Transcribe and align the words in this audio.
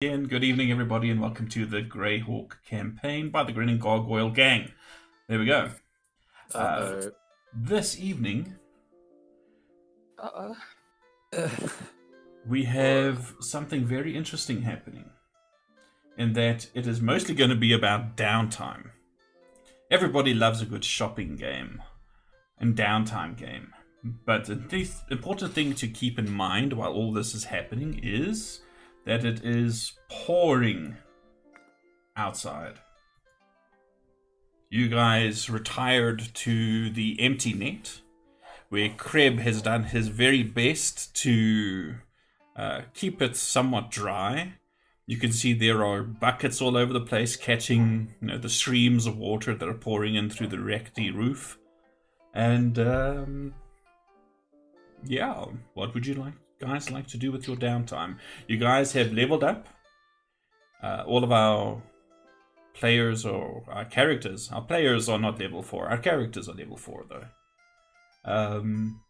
Again, 0.00 0.28
good 0.28 0.44
evening, 0.44 0.70
everybody, 0.70 1.10
and 1.10 1.20
welcome 1.20 1.48
to 1.48 1.66
the 1.66 1.82
Greyhawk 1.82 2.52
campaign 2.64 3.30
by 3.30 3.42
the 3.42 3.50
Grinning 3.50 3.80
Gargoyle 3.80 4.30
Gang. 4.30 4.70
There 5.26 5.40
we 5.40 5.46
go. 5.46 5.70
Uh, 6.54 7.06
this 7.52 7.98
evening, 7.98 8.54
Uh-oh. 10.16 10.56
we 12.48 12.62
have 12.62 13.34
something 13.40 13.84
very 13.84 14.14
interesting 14.16 14.62
happening, 14.62 15.10
in 16.16 16.32
that 16.34 16.68
it 16.74 16.86
is 16.86 17.00
mostly 17.00 17.34
going 17.34 17.50
to 17.50 17.56
be 17.56 17.72
about 17.72 18.16
downtime. 18.16 18.90
Everybody 19.90 20.32
loves 20.32 20.62
a 20.62 20.66
good 20.66 20.84
shopping 20.84 21.34
game 21.34 21.82
and 22.60 22.76
downtime 22.76 23.36
game, 23.36 23.72
but 24.24 24.44
the 24.44 24.54
th- 24.54 24.92
important 25.10 25.54
thing 25.54 25.74
to 25.74 25.88
keep 25.88 26.20
in 26.20 26.30
mind 26.30 26.74
while 26.74 26.92
all 26.92 27.12
this 27.12 27.34
is 27.34 27.46
happening 27.46 27.98
is 28.00 28.60
that 29.08 29.24
it 29.24 29.42
is 29.42 29.94
pouring 30.10 30.94
outside. 32.14 32.74
You 34.68 34.90
guys 34.90 35.48
retired 35.48 36.28
to 36.34 36.90
the 36.90 37.18
empty 37.18 37.54
net, 37.54 38.02
where 38.68 38.90
Kreb 38.90 39.38
has 39.38 39.62
done 39.62 39.84
his 39.84 40.08
very 40.08 40.42
best 40.42 41.16
to 41.22 41.94
uh, 42.54 42.82
keep 42.92 43.22
it 43.22 43.34
somewhat 43.34 43.90
dry. 43.90 44.56
You 45.06 45.16
can 45.16 45.32
see 45.32 45.54
there 45.54 45.86
are 45.86 46.02
buckets 46.02 46.60
all 46.60 46.76
over 46.76 46.92
the 46.92 47.00
place 47.00 47.34
catching 47.34 48.14
you 48.20 48.28
know, 48.28 48.36
the 48.36 48.50
streams 48.50 49.06
of 49.06 49.16
water 49.16 49.54
that 49.54 49.66
are 49.66 49.72
pouring 49.72 50.16
in 50.16 50.28
through 50.28 50.48
the 50.48 50.58
wreckedy 50.58 51.14
roof. 51.14 51.56
And 52.34 52.78
um, 52.78 53.54
yeah, 55.02 55.46
what 55.72 55.94
would 55.94 56.06
you 56.06 56.12
like 56.12 56.34
guys 56.60 56.90
like 56.90 57.06
to 57.08 57.16
do 57.16 57.30
with 57.32 57.46
your 57.46 57.56
downtime? 57.56 58.16
You 58.46 58.56
guys 58.58 58.92
have 58.92 59.12
leveled 59.12 59.44
up. 59.44 59.66
Uh, 60.82 61.02
all 61.06 61.24
of 61.24 61.32
our 61.32 61.82
players 62.74 63.24
or 63.24 63.64
our 63.68 63.84
characters, 63.84 64.50
our 64.52 64.62
players 64.62 65.08
are 65.08 65.18
not 65.18 65.40
level 65.40 65.62
four. 65.62 65.88
Our 65.88 65.98
characters 65.98 66.48
are 66.48 66.54
level 66.54 66.76
four 66.76 67.04
though. 67.08 67.24
Um, 68.24 69.00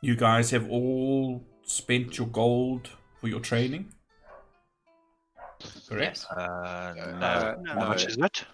you 0.00 0.16
guys 0.16 0.50
have 0.50 0.68
all 0.70 1.44
spent 1.64 2.18
your 2.18 2.26
gold 2.28 2.90
for 3.20 3.28
your 3.28 3.40
training. 3.40 3.92
Correct. 5.88 6.26
Uh, 6.30 6.92
no. 6.96 7.26
Uh, 7.26 7.54
How 7.66 7.80
no. 7.80 7.88
much 7.88 8.06
is 8.06 8.16
it? 8.18 8.44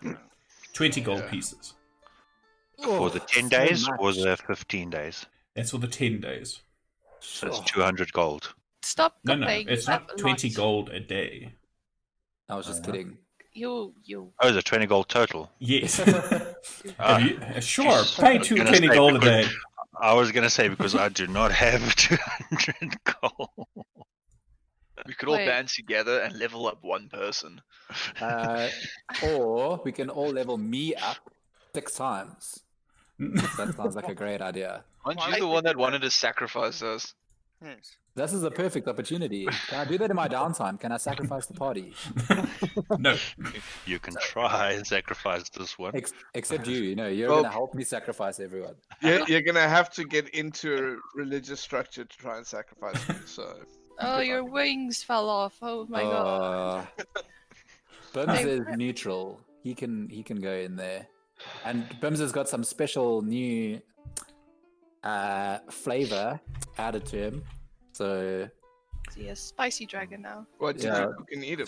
Twenty 0.73 1.01
gold 1.01 1.21
Yeah. 1.21 1.31
pieces. 1.31 1.75
For 2.83 3.11
the 3.11 3.21
10 3.21 3.45
so 3.45 3.49
days 3.49 3.89
much. 3.89 4.01
or 4.01 4.13
the 4.13 4.37
15 4.37 4.91
days? 4.91 5.27
That's 5.55 5.71
for 5.71 5.79
the 5.79 5.87
ten 5.89 6.21
days. 6.21 6.61
So 7.21 7.49
it's 7.49 7.61
200 7.61 8.13
gold. 8.13 8.55
Stop 8.83 9.19
No, 9.25 9.35
no, 9.37 9.47
copying 9.47 9.69
it's 9.69 9.87
that 9.87 10.03
not 10.09 10.19
twenty 10.19 10.49
lot. 10.49 10.57
gold 10.57 10.89
a 10.91 10.99
day. 11.01 11.55
I 12.49 12.57
was 12.57 12.67
just 12.67 12.83
Uh, 12.83 12.87
kidding. 12.87 13.19
You, 13.55 13.95
you. 14.03 14.33
Oh, 14.43 14.51
the 14.51 14.63
20 14.63 14.87
gold 14.87 15.09
total. 15.11 15.51
Yes. 15.59 16.01
Ah, 16.99 17.19
Have 17.19 17.23
you- 17.23 17.39
uh, 17.39 17.61
sure, 17.61 17.85
Jesus. 17.85 18.17
pay 18.19 18.35
I 18.37 18.39
was 18.39 18.49
two 18.49 18.57
gonna 18.57 18.71
20 18.71 18.89
say 18.89 18.95
gold 18.95 19.17
a 19.17 19.19
because- 19.21 19.47
day. 19.47 19.53
I 20.01 20.15
was 20.15 20.33
going 20.33 20.43
to 20.43 20.51
say 20.51 20.69
because 20.69 20.95
I 20.97 21.11
do 21.11 21.27
not 21.27 21.53
have 21.53 21.95
200 21.97 22.97
gold. 23.05 23.51
We 25.07 25.13
could 25.15 25.29
all 25.29 25.37
Wait. 25.37 25.47
band 25.47 25.69
together 25.69 26.21
and 26.21 26.37
level 26.39 26.67
up 26.67 26.79
one 26.83 27.09
person. 27.11 27.61
Uh, 28.21 28.69
or 29.23 29.81
we 29.85 29.93
can 29.93 30.09
all 30.09 30.31
level 30.31 30.57
me 30.57 30.95
up 30.95 31.19
six 31.75 31.95
times. 31.95 32.61
That 33.19 33.75
sounds 33.77 33.97
like 33.97 34.09
a 34.09 34.15
great 34.15 34.41
idea. 34.41 34.85
Aren't 35.05 35.27
you 35.29 35.41
the 35.41 35.47
one 35.49 35.65
that 35.65 35.77
wanted 35.77 36.03
to 36.03 36.11
sacrifice 36.11 36.83
us? 36.83 37.15
Yes. 37.65 37.97
This 38.15 38.33
is 38.33 38.43
a 38.43 38.51
perfect 38.51 38.89
opportunity. 38.89 39.47
Can 39.69 39.79
I 39.81 39.85
do 39.85 39.97
that 39.99 40.11
in 40.11 40.17
my 40.17 40.29
downtime? 40.29 40.79
Can 40.79 40.91
I 40.93 40.97
sacrifice 40.97 41.47
the 41.47 41.55
party? 41.55 41.95
no. 42.99 43.17
You 43.87 43.99
can 44.01 44.15
try 44.21 44.73
and 44.73 44.87
sacrifice 44.87 45.49
this 45.51 45.79
one. 45.79 45.95
Ex- 45.97 46.13
except 46.35 46.67
you, 46.67 46.79
you 46.83 46.95
know, 46.97 47.07
you're 47.09 47.29
Well- 47.29 47.43
gonna 47.43 47.53
help 47.55 47.75
me 47.75 47.85
sacrifice 47.85 48.41
everyone. 48.41 48.75
You're, 49.03 49.27
you're 49.29 49.41
gonna 49.43 49.69
have 49.69 49.91
to 49.91 50.05
get 50.05 50.29
into 50.31 50.75
a 50.75 51.19
religious 51.19 51.61
structure 51.61 52.05
to 52.05 52.19
try 52.19 52.37
and 52.37 52.47
sacrifice 52.47 53.09
me. 53.09 53.15
So 53.27 53.55
Oh, 54.01 54.21
your 54.21 54.45
wings 54.45 55.03
fell 55.03 55.29
off. 55.29 55.57
Oh 55.63 55.87
my 55.89 56.03
god. 56.03 56.89
Uh, 56.99 57.05
Bims 58.13 58.43
They- 58.43 58.51
is 58.51 58.61
neutral. 58.77 59.41
He 59.63 59.75
can 59.75 60.09
he 60.09 60.23
can 60.23 60.41
go 60.41 60.53
in 60.53 60.75
there, 60.77 61.07
and 61.65 61.89
Bims 62.01 62.19
has 62.19 62.33
got 62.33 62.49
some 62.49 62.65
special 62.65 63.23
new 63.23 63.81
uh, 65.05 65.59
flavor 65.71 66.41
added 66.79 67.05
to 67.07 67.17
him. 67.17 67.43
So 67.93 68.49
Is 69.09 69.15
he 69.15 69.29
a 69.29 69.37
spicy 69.37 69.87
dragon 69.87 70.23
now? 70.23 70.47
what? 70.59 70.79
do 70.79 70.87
you 70.87 70.93
Yeah. 70.93 71.09
can 71.29 71.45
eat 71.45 71.61
him? 71.61 71.67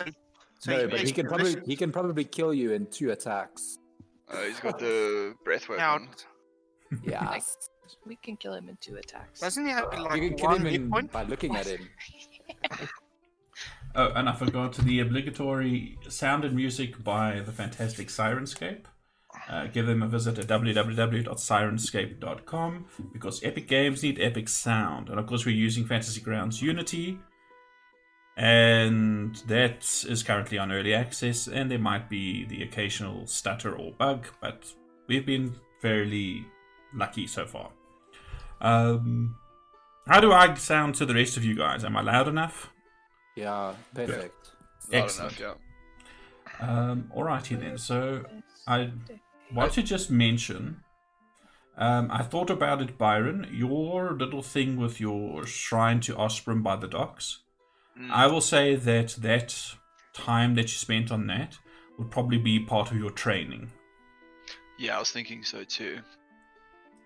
So 0.60 0.70
no, 0.72 0.80
he 0.80 0.86
but 0.86 1.00
he 1.00 1.12
can 1.12 1.26
probably 1.26 1.56
he 1.66 1.76
can 1.76 1.92
probably 1.92 2.24
kill 2.24 2.54
you 2.54 2.72
in 2.72 2.86
two 2.86 3.10
attacks. 3.10 3.78
Uh, 4.30 4.42
he's 4.44 4.60
got 4.60 4.78
the 4.78 5.34
breath 5.44 5.68
Now, 5.68 5.98
weapon. 5.98 6.08
Yeah, 7.02 7.38
We 8.06 8.16
can 8.16 8.36
kill 8.36 8.54
him 8.54 8.68
in 8.68 8.78
two 8.80 8.96
attacks. 8.96 9.41
doesn't 9.41 9.66
he 9.66 9.72
have 9.72 9.86
like 9.92 10.22
you 10.22 10.28
can 10.30 10.38
kill 10.38 10.48
one 10.50 10.60
him 10.60 10.66
hit 10.66 10.74
in, 10.80 10.91
point? 10.91 11.12
by 11.12 11.24
looking 11.24 11.54
at 11.56 11.66
him. 11.66 11.88
Oh, 13.96 14.10
and 14.16 14.28
I 14.28 14.32
forgot 14.34 14.74
the 14.74 14.98
obligatory 14.98 15.96
sound 16.08 16.44
and 16.44 16.56
music 16.56 17.04
by 17.04 17.38
the 17.46 17.52
fantastic 17.52 18.08
Syrinscape. 18.08 18.86
Uh, 19.49 19.66
give 19.66 19.87
them 19.87 20.03
a 20.03 20.09
visit 20.09 20.38
at 20.38 20.47
www.syrinscape.com 20.47 22.87
because 23.12 23.44
epic 23.44 23.69
games 23.69 24.03
need 24.03 24.19
epic 24.19 24.49
sound. 24.49 25.10
And 25.10 25.19
of 25.19 25.27
course, 25.27 25.44
we're 25.44 25.55
using 25.55 25.84
Fantasy 25.84 26.22
Grounds 26.22 26.62
Unity, 26.62 27.19
and 28.37 29.37
that 29.47 30.04
is 30.09 30.22
currently 30.22 30.59
on 30.59 30.72
early 30.72 30.94
access. 30.94 31.47
And 31.47 31.71
there 31.71 31.78
might 31.78 32.09
be 32.09 32.47
the 32.47 32.62
occasional 32.62 33.27
stutter 33.27 33.77
or 33.77 33.93
bug, 33.93 34.27
but 34.41 34.72
we've 35.09 35.27
been 35.27 35.54
fairly 35.81 36.47
lucky 36.94 37.27
so 37.27 37.44
far. 37.47 37.71
Um, 38.62 39.37
how 40.06 40.21
do 40.21 40.33
I 40.33 40.54
sound 40.54 40.94
to 40.97 41.06
the 41.06 41.15
rest 41.15 41.37
of 41.37 41.44
you 41.44 41.54
guys? 41.54 41.84
Am 41.84 41.97
I 41.97 42.03
loud 42.03 42.28
enough? 42.28 42.72
Yeah, 43.37 43.75
perfect. 43.94 44.50
Not 44.91 45.04
Excellent. 45.04 45.38
enough, 45.38 45.56
yeah. 46.60 46.91
Um, 46.91 47.10
alrighty 47.15 47.59
then. 47.59 47.78
So 47.78 48.25
I 48.66 48.91
want 49.53 49.72
to 49.75 49.82
just 49.82 50.10
mention. 50.10 50.81
Um, 51.77 52.09
I 52.10 52.22
thought 52.22 52.50
about 52.50 52.81
it, 52.82 52.97
Byron. 52.97 53.49
Your 53.53 54.12
little 54.12 54.43
thing 54.43 54.77
with 54.77 55.00
your 55.00 55.47
shrine 55.47 56.00
to 56.00 56.15
Osprem 56.15 56.62
by 56.62 56.77
the 56.77 56.87
docks. 56.87 57.41
Mm. 57.99 58.10
I 58.10 58.27
will 58.27 58.41
say 58.41 58.77
that 58.77 59.16
that 59.21 59.75
time 60.12 60.54
that 60.54 60.62
you 60.62 60.69
spent 60.69 61.10
on 61.10 61.27
that 61.27 61.59
would 61.99 62.10
probably 62.10 62.38
be 62.38 62.60
part 62.60 62.91
of 62.91 62.97
your 62.97 63.10
training. 63.10 63.71
Yeah, 64.78 64.97
I 64.97 64.99
was 64.99 65.10
thinking 65.10 65.44
so 65.44 65.65
too. 65.65 65.99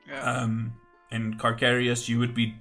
Yeah. 0.09 0.23
Um, 0.23 0.75
and 1.11 1.39
Carcarius, 1.39 2.09
you 2.09 2.19
would 2.19 2.35
be 2.35 2.55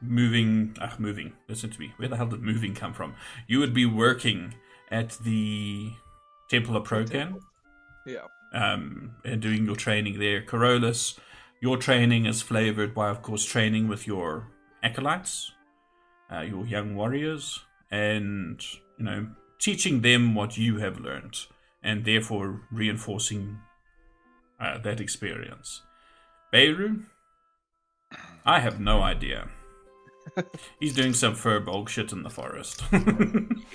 moving. 0.00 0.76
Ah, 0.80 0.94
moving. 0.98 1.32
Listen 1.48 1.70
to 1.70 1.80
me. 1.80 1.92
Where 1.96 2.08
the 2.08 2.16
hell 2.16 2.26
did 2.26 2.42
moving 2.42 2.74
come 2.74 2.92
from? 2.92 3.14
You 3.46 3.60
would 3.60 3.74
be 3.74 3.86
working 3.86 4.54
at 4.90 5.10
the 5.22 5.92
Temple 6.48 6.76
of 6.76 6.86
Procan. 6.86 7.38
Yeah. 8.06 8.26
Um, 8.52 9.16
and 9.24 9.40
doing 9.40 9.64
your 9.64 9.76
training 9.76 10.18
there. 10.18 10.42
Corollas, 10.42 11.18
your 11.60 11.76
training 11.76 12.26
is 12.26 12.42
flavored 12.42 12.94
by, 12.94 13.08
of 13.08 13.22
course, 13.22 13.44
training 13.44 13.88
with 13.88 14.06
your 14.06 14.48
acolytes, 14.82 15.52
uh, 16.32 16.40
your 16.40 16.66
young 16.66 16.94
warriors, 16.94 17.60
and 17.90 18.64
you 18.98 19.04
know, 19.04 19.28
teaching 19.58 20.00
them 20.00 20.34
what 20.34 20.56
you 20.56 20.78
have 20.78 20.98
learned, 20.98 21.46
and 21.82 22.04
therefore 22.04 22.62
reinforcing 22.70 23.58
uh, 24.60 24.78
that 24.78 25.00
experience. 25.00 25.82
Beirut, 26.50 27.00
I 28.44 28.60
have 28.60 28.80
no 28.80 29.02
idea. 29.02 29.48
He's 30.78 30.94
doing 30.94 31.12
some 31.14 31.34
furball 31.34 31.88
shit 31.88 32.12
in 32.12 32.22
the 32.22 32.30
forest. 32.30 32.82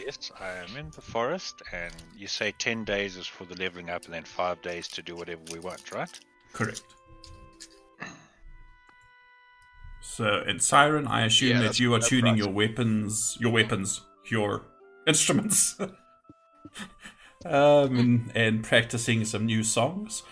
Yes, 0.06 0.32
I 0.40 0.50
am 0.50 0.78
in 0.78 0.92
the 0.92 1.02
forest, 1.02 1.64
and 1.74 1.94
you 2.16 2.28
say 2.28 2.54
10 2.60 2.86
days 2.86 3.18
is 3.18 3.26
for 3.26 3.46
the 3.46 3.56
leveling 3.56 3.90
up, 3.90 4.06
and 4.06 4.14
then 4.14 4.24
5 4.24 4.62
days 4.62 4.88
to 4.90 5.02
do 5.02 5.16
whatever 5.16 5.42
we 5.52 5.60
want, 5.60 5.92
right? 5.92 6.20
Correct. 6.54 6.84
So, 10.02 10.44
in 10.48 10.60
Siren, 10.60 11.08
I 11.08 11.26
assume 11.26 11.58
Yeah, 11.58 11.64
that 11.64 11.80
you 11.80 11.94
are 11.96 12.00
tuning 12.00 12.34
right. 12.34 12.38
your 12.38 12.50
weapons, 12.54 13.38
your 13.40 13.52
weapons, 13.52 14.02
your 14.30 14.62
instruments, 15.08 15.76
um, 17.46 17.98
and, 17.98 18.32
and 18.36 18.64
practicing 18.64 19.26
some 19.26 19.46
new 19.48 19.64
songs, 19.64 20.24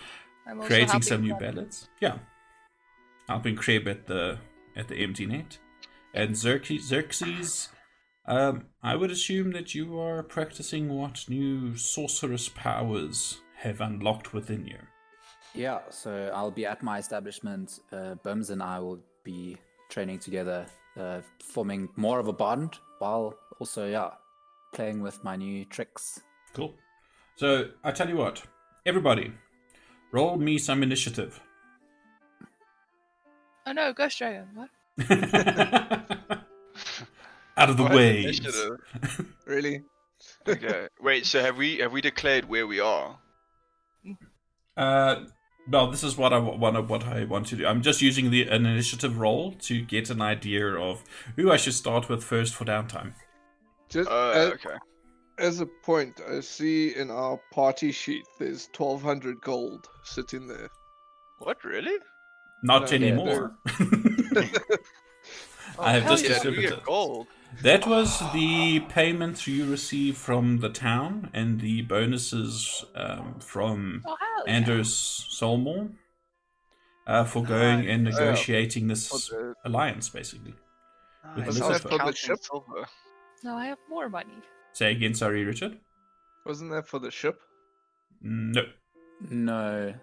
creating 0.62 1.02
some 1.02 1.22
new 1.22 1.34
ballads. 1.34 1.88
Yeah, 2.00 2.18
helping 3.28 3.56
Kreb 3.56 3.86
at 3.88 4.06
the 4.06 4.38
at 4.76 4.86
the 4.88 4.96
empty 4.96 5.26
net, 5.26 5.58
and 6.14 6.36
Xerxes. 6.36 6.86
Xerxes 6.86 7.68
um, 8.26 8.66
I 8.82 8.96
would 8.96 9.10
assume 9.10 9.52
that 9.52 9.74
you 9.74 9.98
are 10.00 10.22
practicing 10.22 10.88
what 10.88 11.28
new 11.28 11.76
sorcerous 11.76 12.48
powers 12.48 13.40
have 13.56 13.80
unlocked 13.80 14.32
within 14.32 14.66
you. 14.66 14.78
Yeah, 15.54 15.80
so 15.90 16.30
I'll 16.34 16.50
be 16.50 16.66
at 16.66 16.82
my 16.82 16.98
establishment. 16.98 17.80
Uh, 17.92 18.14
Bims 18.24 18.50
and 18.50 18.62
I 18.62 18.78
will 18.80 19.00
be 19.24 19.58
training 19.90 20.18
together, 20.18 20.66
uh, 20.98 21.20
forming 21.42 21.88
more 21.96 22.18
of 22.18 22.28
a 22.28 22.32
bond 22.32 22.78
while 22.98 23.34
also, 23.60 23.88
yeah, 23.88 24.10
playing 24.72 25.00
with 25.02 25.22
my 25.22 25.36
new 25.36 25.64
tricks. 25.66 26.20
Cool. 26.54 26.74
So 27.36 27.68
I 27.84 27.92
tell 27.92 28.08
you 28.08 28.16
what, 28.16 28.42
everybody, 28.86 29.32
roll 30.12 30.36
me 30.38 30.58
some 30.58 30.82
initiative. 30.82 31.40
Oh 33.66 33.72
no, 33.72 33.92
Ghost 33.92 34.18
Dragon. 34.18 34.48
What? 34.54 34.70
Out 37.56 37.70
of 37.70 37.76
the 37.76 37.82
What? 37.84 37.94
way. 37.94 38.32
Really? 39.46 39.82
Okay. 40.48 40.88
Wait. 41.00 41.26
So 41.26 41.40
have 41.40 41.56
we 41.56 41.78
have 41.78 41.92
we 41.92 42.00
declared 42.00 42.46
where 42.46 42.66
we 42.66 42.80
are? 42.80 43.18
Uh, 44.76 45.24
no, 45.66 45.90
this 45.90 46.02
is 46.02 46.16
what 46.16 46.32
I 46.32 46.38
want. 46.38 46.88
What 46.88 47.04
I 47.04 47.24
want 47.24 47.46
to 47.48 47.56
do. 47.56 47.66
I'm 47.66 47.82
just 47.82 48.02
using 48.02 48.30
the 48.30 48.42
an 48.48 48.66
initiative 48.66 49.18
roll 49.18 49.52
to 49.62 49.82
get 49.82 50.10
an 50.10 50.20
idea 50.20 50.66
of 50.74 51.02
who 51.36 51.50
I 51.50 51.56
should 51.56 51.74
start 51.74 52.08
with 52.08 52.22
first 52.24 52.54
for 52.54 52.64
downtime. 52.64 53.14
Just 53.88 54.08
Oh, 54.10 54.30
as, 54.30 54.52
okay. 54.52 54.76
as 55.38 55.60
a 55.60 55.66
point, 55.66 56.20
I 56.28 56.40
see 56.40 56.94
in 56.96 57.10
our 57.10 57.38
party 57.52 57.92
sheet 57.92 58.24
there's 58.38 58.68
1200 58.76 59.40
gold 59.40 59.86
sitting 60.02 60.46
there. 60.48 60.68
What 61.38 61.62
really? 61.64 61.98
Not 62.64 62.90
No, 62.90 62.96
yeah, 62.96 63.06
anymore. 63.06 63.56
I 65.78 65.92
have 65.92 66.08
just 66.08 66.22
yeah, 66.24 66.30
distributed. 66.30 66.70
get 66.70 66.84
gold. 66.84 67.26
That 67.62 67.86
was 67.86 68.20
the 68.32 68.80
payment 68.88 69.46
you 69.46 69.70
received 69.70 70.16
from 70.16 70.58
the 70.58 70.68
town 70.70 71.30
and 71.32 71.60
the 71.60 71.82
bonuses 71.82 72.84
um, 72.96 73.36
from 73.40 74.02
Oh 74.06 74.16
hell. 74.18 74.44
yeah. 74.46 74.52
Anders 74.54 74.90
Solmor 75.38 75.90
uh, 77.06 77.24
for 77.24 77.42
going 77.44 77.86
and 77.88 78.04
negotiating 78.04 78.84
For 78.84 78.88
this 78.88 79.28
the- 79.28 79.54
alliance, 79.64 80.08
basically. 80.08 80.54
With 81.36 81.46
Nice. 81.46 81.58
the 81.58 81.64
I 81.64 81.68
was 81.68 81.68
Lucifer. 81.68 81.88
For 81.88 81.88
the 81.88 81.98
counting 81.98 82.14
ship? 82.14 82.38
No, 83.44 83.54
I 83.56 83.66
have 83.66 83.78
more 83.90 84.08
money. 84.08 84.34
Say 84.72 84.90
again, 84.92 85.14
sorry, 85.14 85.44
Richard. 85.44 85.78
Wasn't 86.46 86.70
that 86.72 86.86
for 86.88 86.98
the 86.98 87.10
ship? 87.10 87.40
No. 88.22 88.62
No, 89.30 89.94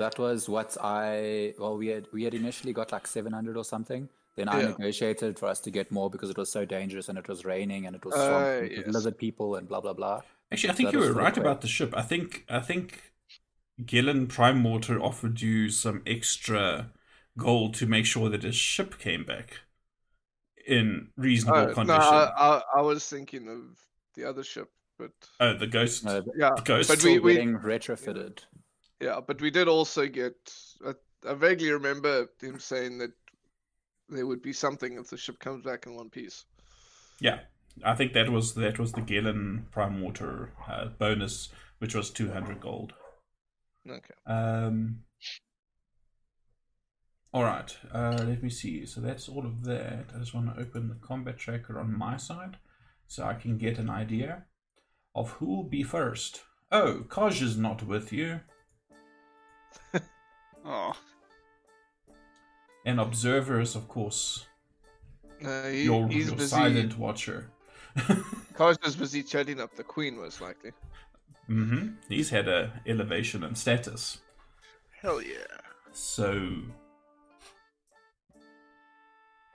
that 0.00 0.18
was 0.18 0.48
what 0.48 0.76
I. 0.82 1.54
Well, 1.58 1.76
we 1.82 1.86
had 1.94 2.04
we 2.12 2.24
had 2.24 2.34
initially 2.34 2.72
got 2.72 2.92
like 2.92 3.06
seven 3.06 3.32
hundred 3.32 3.56
or 3.56 3.64
something. 3.64 4.08
Then 4.36 4.48
I 4.48 4.60
Yeah. 4.60 4.68
negotiated 4.78 5.38
for 5.40 5.46
us 5.52 5.60
to 5.66 5.70
get 5.70 5.90
more 5.90 6.08
because 6.14 6.30
it 6.34 6.38
was 6.38 6.50
so 6.58 6.64
dangerous 6.64 7.08
and 7.08 7.18
it 7.18 7.28
was 7.28 7.44
raining 7.44 7.86
and 7.86 7.94
it 7.96 8.04
was 8.04 8.14
Uh, 8.14 8.58
with 8.62 8.72
yes. 8.72 8.86
lizard 8.94 9.16
people 9.18 9.56
and 9.56 9.68
blah 9.68 9.80
blah 9.80 9.92
blah. 10.00 10.20
Actually, 10.52 10.70
I 10.70 10.76
think 10.76 10.86
That 10.90 10.94
you 10.98 11.04
were 11.06 11.12
right 11.12 11.32
quake. 11.34 11.44
about 11.46 11.60
the 11.60 11.68
ship. 11.68 11.90
I 11.96 12.02
think 12.02 12.44
I 12.48 12.60
think 12.60 12.86
Gellan 13.90 14.28
Primewater 14.28 15.00
offered 15.10 15.40
you 15.40 15.70
some 15.70 16.02
extra 16.06 16.92
gold 17.36 17.74
to 17.80 17.86
make 17.86 18.06
sure 18.06 18.28
that 18.28 18.42
his 18.42 18.56
ship 18.56 18.98
came 18.98 19.24
back 19.24 19.48
in 20.66 21.08
reasonable 21.16 21.58
Uh, 21.58 21.66
no, 21.66 21.74
condition. 21.74 22.02
I, 22.02 22.32
I, 22.48 22.62
I 22.76 22.80
was 22.82 23.08
thinking 23.08 23.48
of 23.48 23.62
the 24.14 24.24
other 24.30 24.44
ship, 24.44 24.68
but 24.98 25.12
oh, 25.40 25.54
the 25.56 25.66
ghost. 25.66 26.04
No, 26.04 26.22
yeah, 26.36 26.50
the 26.56 26.62
ghost. 26.62 26.88
but 26.88 26.98
Still 26.98 27.12
we, 27.14 27.18
we 27.20 27.34
getting 27.34 27.58
retrofitted. 27.58 28.34
Yeah, 29.00 29.20
but 29.26 29.40
we 29.40 29.50
did 29.50 29.68
also 29.68 30.06
get. 30.06 30.34
I, 30.86 30.92
I 31.26 31.34
vaguely 31.34 31.70
remember 31.70 32.28
him 32.40 32.58
saying 32.60 32.98
that 32.98 33.12
there 34.08 34.26
would 34.26 34.42
be 34.42 34.52
something 34.52 34.98
if 34.98 35.08
the 35.08 35.16
ship 35.16 35.38
comes 35.38 35.64
back 35.64 35.86
in 35.86 35.94
one 35.94 36.10
piece. 36.10 36.44
Yeah, 37.20 37.40
I 37.84 37.94
think 37.94 38.12
that 38.12 38.30
was 38.30 38.54
that 38.54 38.78
was 38.78 38.92
the 38.92 39.02
Gellan 39.02 39.70
Primewater 39.70 40.52
uh, 40.68 40.86
bonus, 40.98 41.48
which 41.78 41.94
was 41.94 42.10
two 42.10 42.30
hundred 42.30 42.60
gold. 42.60 42.92
Okay. 43.88 44.14
Um. 44.26 45.00
All 47.32 47.44
right. 47.44 47.76
Uh, 47.92 48.24
let 48.26 48.42
me 48.42 48.50
see. 48.50 48.84
So 48.86 49.00
that's 49.00 49.28
all 49.28 49.46
of 49.46 49.64
that. 49.64 50.06
I 50.14 50.18
just 50.18 50.34
want 50.34 50.54
to 50.54 50.60
open 50.60 50.88
the 50.88 51.06
combat 51.06 51.38
tracker 51.38 51.78
on 51.78 51.96
my 51.96 52.16
side, 52.16 52.58
so 53.06 53.24
I 53.24 53.34
can 53.34 53.56
get 53.56 53.78
an 53.78 53.88
idea 53.88 54.44
of 55.14 55.30
who 55.32 55.46
will 55.46 55.68
be 55.68 55.82
first. 55.82 56.42
Oh, 56.72 57.04
Kaj 57.08 57.40
is 57.40 57.56
not 57.56 57.86
with 57.86 58.12
you. 58.12 58.40
Oh, 60.64 60.92
And 62.84 63.00
observers, 63.00 63.74
of 63.76 63.88
course, 63.88 64.46
Uh, 65.44 65.68
he, 65.68 65.84
your, 65.84 66.10
your 66.10 66.38
silent 66.38 66.98
watcher. 66.98 67.50
Kaj's 68.56 68.94
busy 68.96 69.22
chatting 69.22 69.60
up 69.60 69.74
the 69.74 69.82
queen, 69.84 70.16
most 70.16 70.40
likely. 70.40 70.72
hmm 71.46 71.88
He's 72.08 72.30
had 72.30 72.46
a 72.48 72.80
elevation 72.86 73.42
and 73.44 73.56
status. 73.56 74.18
hell 75.00 75.20
yeah. 75.22 75.56
So, 75.92 76.52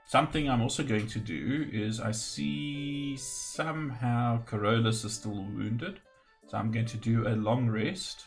something 0.06 0.48
I'm 0.48 0.62
also 0.62 0.82
going 0.82 1.06
to 1.08 1.18
do 1.18 1.68
is 1.72 2.00
I 2.00 2.12
see 2.12 3.16
somehow 3.16 4.42
Carolus 4.44 5.04
is 5.04 5.14
still 5.14 5.34
wounded. 5.34 6.00
So, 6.48 6.58
I'm 6.58 6.70
going 6.70 6.86
to 6.86 6.96
do 6.96 7.26
a 7.26 7.34
long 7.34 7.68
rest 7.68 8.24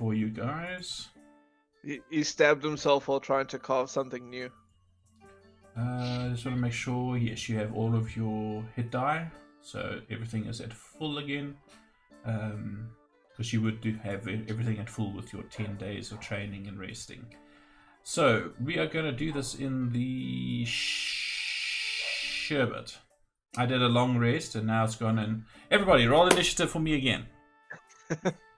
for 0.00 0.14
you 0.14 0.30
guys. 0.30 1.08
He, 1.84 2.00
he 2.10 2.24
stabbed 2.24 2.64
himself 2.64 3.06
while 3.06 3.20
trying 3.20 3.46
to 3.48 3.58
carve 3.58 3.90
something 3.90 4.30
new. 4.30 4.50
Uh, 5.76 6.30
just 6.30 6.46
want 6.46 6.56
to 6.56 6.62
make 6.62 6.72
sure, 6.72 7.18
yes, 7.18 7.48
you 7.50 7.58
have 7.58 7.74
all 7.74 7.94
of 7.94 8.16
your 8.16 8.64
hit 8.74 8.90
die. 8.90 9.30
So, 9.60 10.00
everything 10.10 10.46
is 10.46 10.62
at 10.62 10.72
full 10.72 11.18
again. 11.18 11.54
Um, 12.24 12.88
because 13.30 13.52
you 13.52 13.60
would 13.62 13.80
do 13.80 13.94
have 14.02 14.26
everything 14.26 14.78
at 14.78 14.88
full 14.88 15.12
with 15.12 15.32
your 15.32 15.42
10 15.44 15.76
days 15.76 16.12
of 16.12 16.20
training 16.20 16.66
and 16.66 16.78
resting. 16.78 17.24
So, 18.02 18.52
we 18.64 18.78
are 18.78 18.86
going 18.86 19.04
to 19.04 19.12
do 19.12 19.32
this 19.32 19.54
in 19.54 19.92
the 19.92 20.64
sh- 20.64 22.46
sherbet. 22.46 22.96
I 23.58 23.66
did 23.66 23.82
a 23.82 23.88
long 23.88 24.16
rest 24.16 24.54
and 24.54 24.66
now 24.66 24.84
it's 24.84 24.96
gone 24.96 25.18
in. 25.18 25.44
Everybody, 25.70 26.06
roll 26.06 26.26
initiative 26.26 26.70
for 26.70 26.80
me 26.80 26.94
again. 26.94 27.26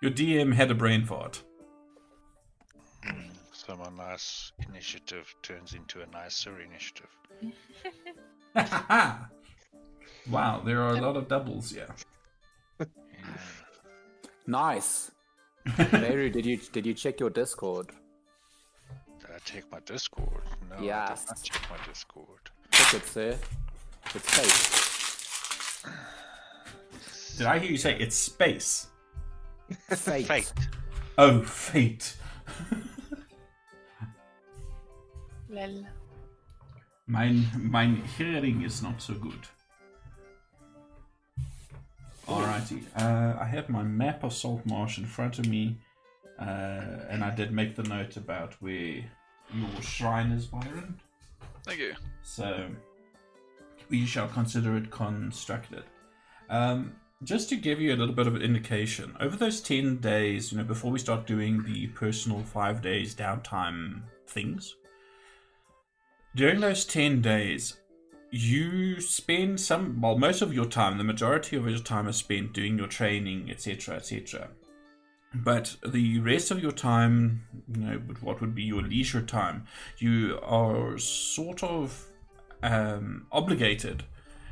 Your 0.00 0.10
DM 0.12 0.52
had 0.54 0.70
a 0.70 0.74
brain 0.74 1.04
fart. 1.04 1.42
Mm, 3.06 3.30
so 3.52 3.76
my 3.76 3.90
nice 3.96 4.52
initiative 4.68 5.34
turns 5.42 5.74
into 5.74 6.00
a 6.02 6.06
nicer 6.06 6.60
initiative. 6.60 7.10
wow, 10.30 10.60
there 10.64 10.82
are 10.82 10.94
a 10.96 11.00
lot 11.00 11.16
of 11.16 11.28
doubles 11.28 11.72
yeah. 11.72 11.86
Nice. 14.46 15.10
Meru, 15.92 16.30
did 16.30 16.46
you 16.46 16.56
did 16.72 16.86
you 16.86 16.94
check 16.94 17.20
your 17.20 17.28
Discord? 17.30 17.90
Did 19.20 19.30
I 19.34 19.38
check 19.44 19.64
my 19.70 19.80
Discord? 19.80 20.42
No, 20.70 20.76
I 20.76 20.82
Yes. 20.82 21.24
did 21.24 21.28
not 21.30 21.42
check 21.42 21.62
my 21.70 21.76
Discord. 21.86 22.50
Check 22.70 22.94
it, 22.94 23.06
sir. 23.06 23.38
It's 24.14 24.30
fake. 24.30 25.98
Did 27.36 27.46
I 27.46 27.58
hear 27.58 27.70
you 27.70 27.76
say 27.76 27.96
it's 27.98 28.16
space? 28.16 28.86
Fate. 29.90 30.26
Fate. 30.26 30.52
Oh, 31.16 31.42
fate. 31.42 32.16
Lel. 35.48 35.86
Mein, 37.06 37.46
mein 37.56 38.02
hearing 38.16 38.62
is 38.62 38.82
not 38.82 39.00
so 39.00 39.14
good. 39.14 39.48
Alrighty, 42.28 42.82
uh, 42.96 43.38
I 43.40 43.46
have 43.46 43.70
my 43.70 43.82
map 43.82 44.22
of 44.22 44.34
Saltmarsh 44.34 44.98
in 44.98 45.06
front 45.06 45.38
of 45.38 45.46
me, 45.46 45.78
uh, 46.38 47.06
and 47.08 47.24
I 47.24 47.34
did 47.34 47.52
make 47.52 47.74
the 47.74 47.84
note 47.84 48.18
about 48.18 48.52
where 48.60 49.02
your 49.54 49.82
shrine 49.82 50.32
is, 50.32 50.44
Byron. 50.46 51.00
Thank 51.64 51.80
you. 51.80 51.94
So 52.22 52.68
we 53.88 54.04
shall 54.04 54.28
consider 54.28 54.76
it 54.76 54.90
constructed. 54.90 55.84
Um, 56.50 56.96
just 57.24 57.48
to 57.48 57.56
give 57.56 57.80
you 57.80 57.92
a 57.92 57.96
little 57.96 58.14
bit 58.14 58.26
of 58.26 58.36
an 58.36 58.42
indication, 58.42 59.16
over 59.20 59.36
those 59.36 59.60
10 59.60 59.96
days, 59.96 60.52
you 60.52 60.58
know, 60.58 60.64
before 60.64 60.90
we 60.90 60.98
start 60.98 61.26
doing 61.26 61.62
the 61.64 61.88
personal 61.88 62.42
five 62.42 62.80
days 62.80 63.14
downtime 63.14 64.02
things, 64.26 64.76
during 66.36 66.60
those 66.60 66.84
10 66.84 67.20
days, 67.20 67.78
you 68.30 69.00
spend 69.00 69.58
some, 69.58 70.00
well, 70.00 70.16
most 70.16 70.42
of 70.42 70.54
your 70.54 70.66
time, 70.66 70.98
the 70.98 71.04
majority 71.04 71.56
of 71.56 71.68
your 71.68 71.78
time 71.80 72.06
is 72.06 72.16
spent 72.16 72.52
doing 72.52 72.78
your 72.78 72.86
training, 72.86 73.50
etc., 73.50 73.96
etc. 73.96 74.48
But 75.34 75.76
the 75.86 76.20
rest 76.20 76.50
of 76.50 76.62
your 76.62 76.72
time, 76.72 77.42
you 77.74 77.80
know, 77.80 78.00
what 78.20 78.40
would 78.40 78.54
be 78.54 78.62
your 78.62 78.82
leisure 78.82 79.22
time, 79.22 79.64
you 79.98 80.38
are 80.42 80.96
sort 80.98 81.62
of 81.64 82.06
um, 82.62 83.26
obligated 83.32 84.04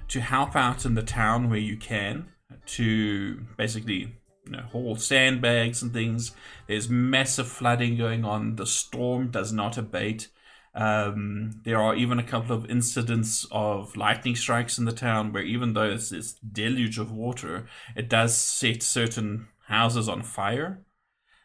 to 0.08 0.20
help 0.20 0.56
out 0.56 0.84
in 0.84 0.94
the 0.94 1.02
town 1.02 1.48
where 1.50 1.58
you 1.58 1.76
can 1.76 2.26
to 2.66 3.40
basically 3.56 4.14
you 4.44 4.52
know, 4.52 4.62
haul 4.62 4.96
sandbags 4.96 5.82
and 5.82 5.92
things. 5.92 6.32
There's 6.66 6.88
massive 6.88 7.48
flooding 7.48 7.96
going 7.96 8.24
on. 8.24 8.56
The 8.56 8.66
storm 8.66 9.30
does 9.30 9.52
not 9.52 9.76
abate. 9.76 10.28
Um, 10.74 11.62
there 11.64 11.80
are 11.80 11.96
even 11.96 12.18
a 12.18 12.22
couple 12.22 12.54
of 12.54 12.70
incidents 12.70 13.46
of 13.50 13.96
lightning 13.96 14.36
strikes 14.36 14.78
in 14.78 14.84
the 14.84 14.92
town 14.92 15.32
where, 15.32 15.42
even 15.42 15.72
though 15.72 15.90
it's 15.90 16.10
this 16.10 16.34
deluge 16.34 16.98
of 16.98 17.10
water, 17.10 17.66
it 17.96 18.08
does 18.08 18.36
set 18.36 18.82
certain 18.82 19.48
houses 19.66 20.08
on 20.08 20.22
fire. 20.22 20.82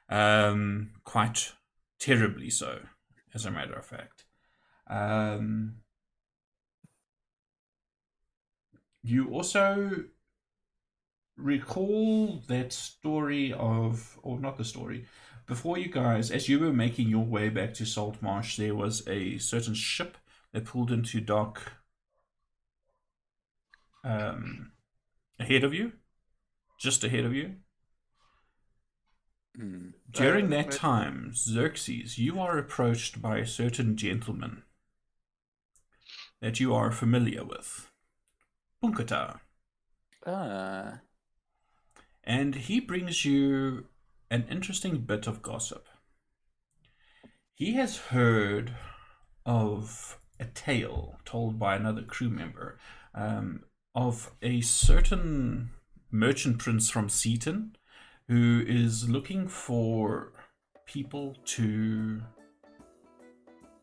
Um, 0.10 0.92
quite 1.06 1.54
terribly 1.98 2.50
so, 2.50 2.80
as 3.34 3.46
a 3.46 3.52
matter 3.52 3.74
of 3.74 3.86
fact. 3.86 4.26
Um, 4.90 5.76
you 9.02 9.30
also 9.30 10.04
recall 11.42 12.42
that 12.48 12.74
story 12.74 13.54
of, 13.54 14.20
or 14.24 14.40
not 14.40 14.58
the 14.58 14.64
story, 14.66 15.06
before 15.48 15.78
you 15.78 15.90
guys, 15.90 16.32
as 16.32 16.48
you 16.50 16.60
were 16.60 16.74
making 16.74 17.10
your 17.10 17.26
way 17.26 17.50
back 17.50 17.74
to 17.76 17.86
Saltmarsh, 17.86 18.58
there 18.58 18.76
was 18.76 19.08
a 19.08 19.38
certain 19.40 19.74
ship 19.74 20.18
that 20.54 20.66
pulled 20.66 20.92
into 20.92 21.20
dock 21.22 21.74
um, 24.04 24.72
ahead 25.40 25.64
of 25.64 25.74
you, 25.74 25.94
just 26.80 27.04
ahead 27.04 27.26
of 27.26 27.34
you. 27.34 27.56
Hmm. 29.56 29.92
During 30.12 30.46
Uh, 30.46 30.50
that 30.50 30.66
wait. 30.68 30.76
time, 30.76 31.34
Xerxes, 31.34 32.18
you 32.18 32.40
are 32.40 32.58
approached 32.58 33.22
by 33.22 33.40
a 33.40 33.48
certain 33.48 33.98
gentleman 33.98 34.64
that 36.42 36.60
you 36.60 36.74
are 36.74 36.92
familiar 36.92 37.44
with, 37.46 37.90
Bunkata, 38.84 39.42
Ah, 40.26 41.02
and 42.24 42.56
he 42.56 42.80
brings 42.80 43.26
you 43.26 43.86
an 44.30 44.46
interesting 44.50 45.00
bit 45.00 45.28
of 45.28 45.42
gossip. 45.42 45.88
He 47.54 47.74
has 47.74 47.98
heard 47.98 48.74
of 49.46 50.18
a 50.40 50.46
tale 50.46 51.20
told 51.26 51.60
by 51.60 51.76
another 51.76 52.02
crew 52.02 52.30
member 52.30 52.80
um, 53.14 53.64
of 53.94 54.32
a 54.42 54.62
certain 54.62 55.72
merchant 56.10 56.60
prince 56.60 56.90
from 56.90 57.10
Seaton 57.10 57.76
who 58.28 58.64
is 58.66 59.10
looking 59.10 59.48
for 59.48 60.32
people 60.86 61.38
to 61.46 62.22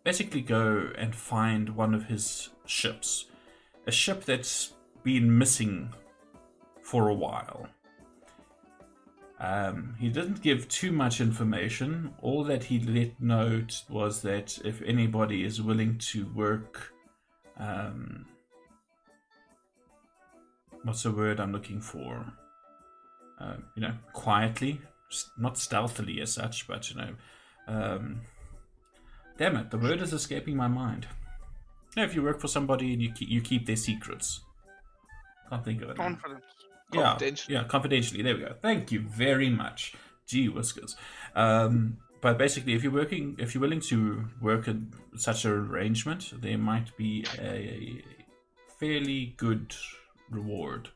basically 0.04 0.40
go 0.40 0.90
and 0.96 1.14
find 1.14 1.76
one 1.76 1.94
of 1.94 2.06
his 2.06 2.50
ships. 2.66 3.26
A 3.86 3.92
ship 3.92 4.24
that's 4.24 4.72
been 5.02 5.38
missing 5.38 5.92
for 6.82 7.08
a 7.08 7.14
while. 7.14 7.68
Um, 9.40 9.94
he 10.00 10.08
didn't 10.08 10.42
give 10.42 10.68
too 10.68 10.90
much 10.90 11.20
information. 11.20 12.12
All 12.22 12.42
that 12.44 12.64
he 12.64 12.80
let 12.80 13.20
note 13.20 13.82
was 13.88 14.22
that 14.22 14.58
if 14.64 14.82
anybody 14.82 15.44
is 15.44 15.62
willing 15.62 15.98
to 16.10 16.26
work, 16.34 16.92
um, 17.56 18.26
what's 20.82 21.04
the 21.04 21.12
word 21.12 21.38
I'm 21.38 21.52
looking 21.52 21.80
for? 21.80 22.24
Um, 23.38 23.64
you 23.76 23.82
know, 23.82 23.94
quietly, 24.12 24.80
not 25.38 25.56
stealthily 25.56 26.20
as 26.20 26.32
such, 26.32 26.66
but 26.66 26.90
you 26.90 26.96
know, 26.96 27.14
um, 27.68 28.20
damn 29.36 29.56
it, 29.56 29.70
the 29.70 29.78
word 29.78 30.02
is 30.02 30.12
escaping 30.12 30.56
my 30.56 30.66
mind. 30.66 31.06
You 31.94 32.02
know, 32.02 32.08
if 32.08 32.14
you 32.14 32.22
work 32.24 32.40
for 32.40 32.48
somebody 32.48 32.92
and 32.92 33.00
you 33.00 33.12
keep, 33.12 33.28
you 33.28 33.40
keep 33.40 33.66
their 33.66 33.76
secrets, 33.76 34.40
can't 35.48 35.64
think 35.64 35.82
of 35.82 35.90
it. 35.90 35.96
Confidence. 35.96 36.44
Yeah, 36.92 37.02
Confidentially. 37.02 37.54
yeah, 37.54 37.64
confidentially. 37.64 38.22
There 38.22 38.34
we 38.34 38.40
go. 38.40 38.54
Thank 38.62 38.90
you 38.92 39.00
very 39.00 39.50
much. 39.50 39.94
Gee 40.26 40.48
whiskers. 40.48 40.96
Um, 41.34 41.98
but 42.20 42.38
basically, 42.38 42.72
if 42.74 42.82
you're 42.82 42.92
working, 42.92 43.36
if 43.38 43.54
you're 43.54 43.60
willing 43.62 43.80
to 43.82 44.24
work 44.40 44.68
in 44.68 44.92
such 45.16 45.44
an 45.44 45.52
arrangement, 45.52 46.32
there 46.40 46.58
might 46.58 46.96
be 46.96 47.24
a 47.38 48.02
fairly 48.78 49.34
good 49.36 49.74
reward. 50.30 50.88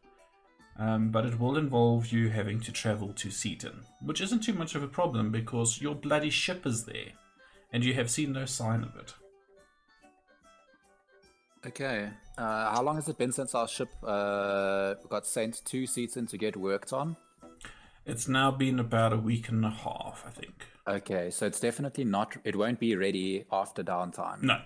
Um, 0.78 1.11
but 1.11 1.26
it 1.26 1.38
will 1.38 1.58
involve 1.58 2.08
you 2.08 2.30
having 2.30 2.58
to 2.61 2.72
travel 2.72 3.12
to 3.14 3.30
Seaton, 3.30 3.82
which 4.00 4.22
isn't 4.22 4.40
too 4.42 4.54
much 4.54 4.75
of 4.75 4.82
a 4.82 4.88
problem 4.88 5.30
because 5.30 5.80
your 5.82 5.94
bloody 5.94 6.30
ship 6.30 6.66
is 6.66 6.87
there, 6.87 7.12
and 7.72 7.84
you 7.84 7.92
have 7.94 8.11
seen 8.11 8.32
no 8.32 8.46
sign 8.46 8.82
of 8.82 8.96
it. 8.96 9.14
Okay. 11.66 12.11
Uh, 12.38 12.75
how 12.75 12.83
long 12.83 12.97
has 12.97 13.09
it 13.09 13.19
been 13.19 13.33
since 13.33 13.54
our 13.54 13.69
ship 13.69 13.90
uh, 14.02 14.95
got 15.09 15.26
sent 15.26 15.64
to 15.66 15.87
Seaton 15.87 16.26
to 16.28 16.38
get 16.38 16.57
worked 16.57 16.92
on? 16.92 17.16
It's 18.04 18.26
now 18.28 18.50
been 18.50 18.78
about 18.81 19.12
a 19.12 19.16
week 19.19 19.49
and 19.49 19.64
a 19.64 19.71
half, 19.71 20.25
I 20.26 20.31
think. 20.31 20.66
Okay, 20.88 21.31
so 21.31 21.47
it's 21.47 21.61
definitely 21.61 22.04
not. 22.04 22.37
It 22.45 22.57
won't 22.57 22.81
be 22.81 22.97
ready 22.97 23.45
after 23.52 23.85
downtime. 23.85 24.42
No, 24.42 24.59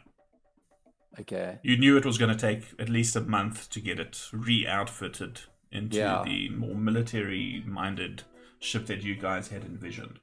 Okay. 1.20 1.58
You 1.62 1.76
knew 1.78 1.96
it 1.96 2.04
was 2.04 2.18
going 2.18 2.30
to 2.34 2.38
take 2.38 2.64
at 2.78 2.88
least 2.90 3.16
a 3.16 3.20
month 3.20 3.70
to 3.70 3.80
get 3.80 3.98
it 3.98 4.20
re-outfitted 4.32 5.40
into 5.72 5.96
Yeah. 5.98 6.22
the 6.24 6.50
more 6.50 6.74
military-minded 6.74 8.22
ship 8.58 8.86
that 8.86 9.02
you 9.02 9.14
guys 9.14 9.48
had 9.48 9.64
envisioned. 9.64 10.18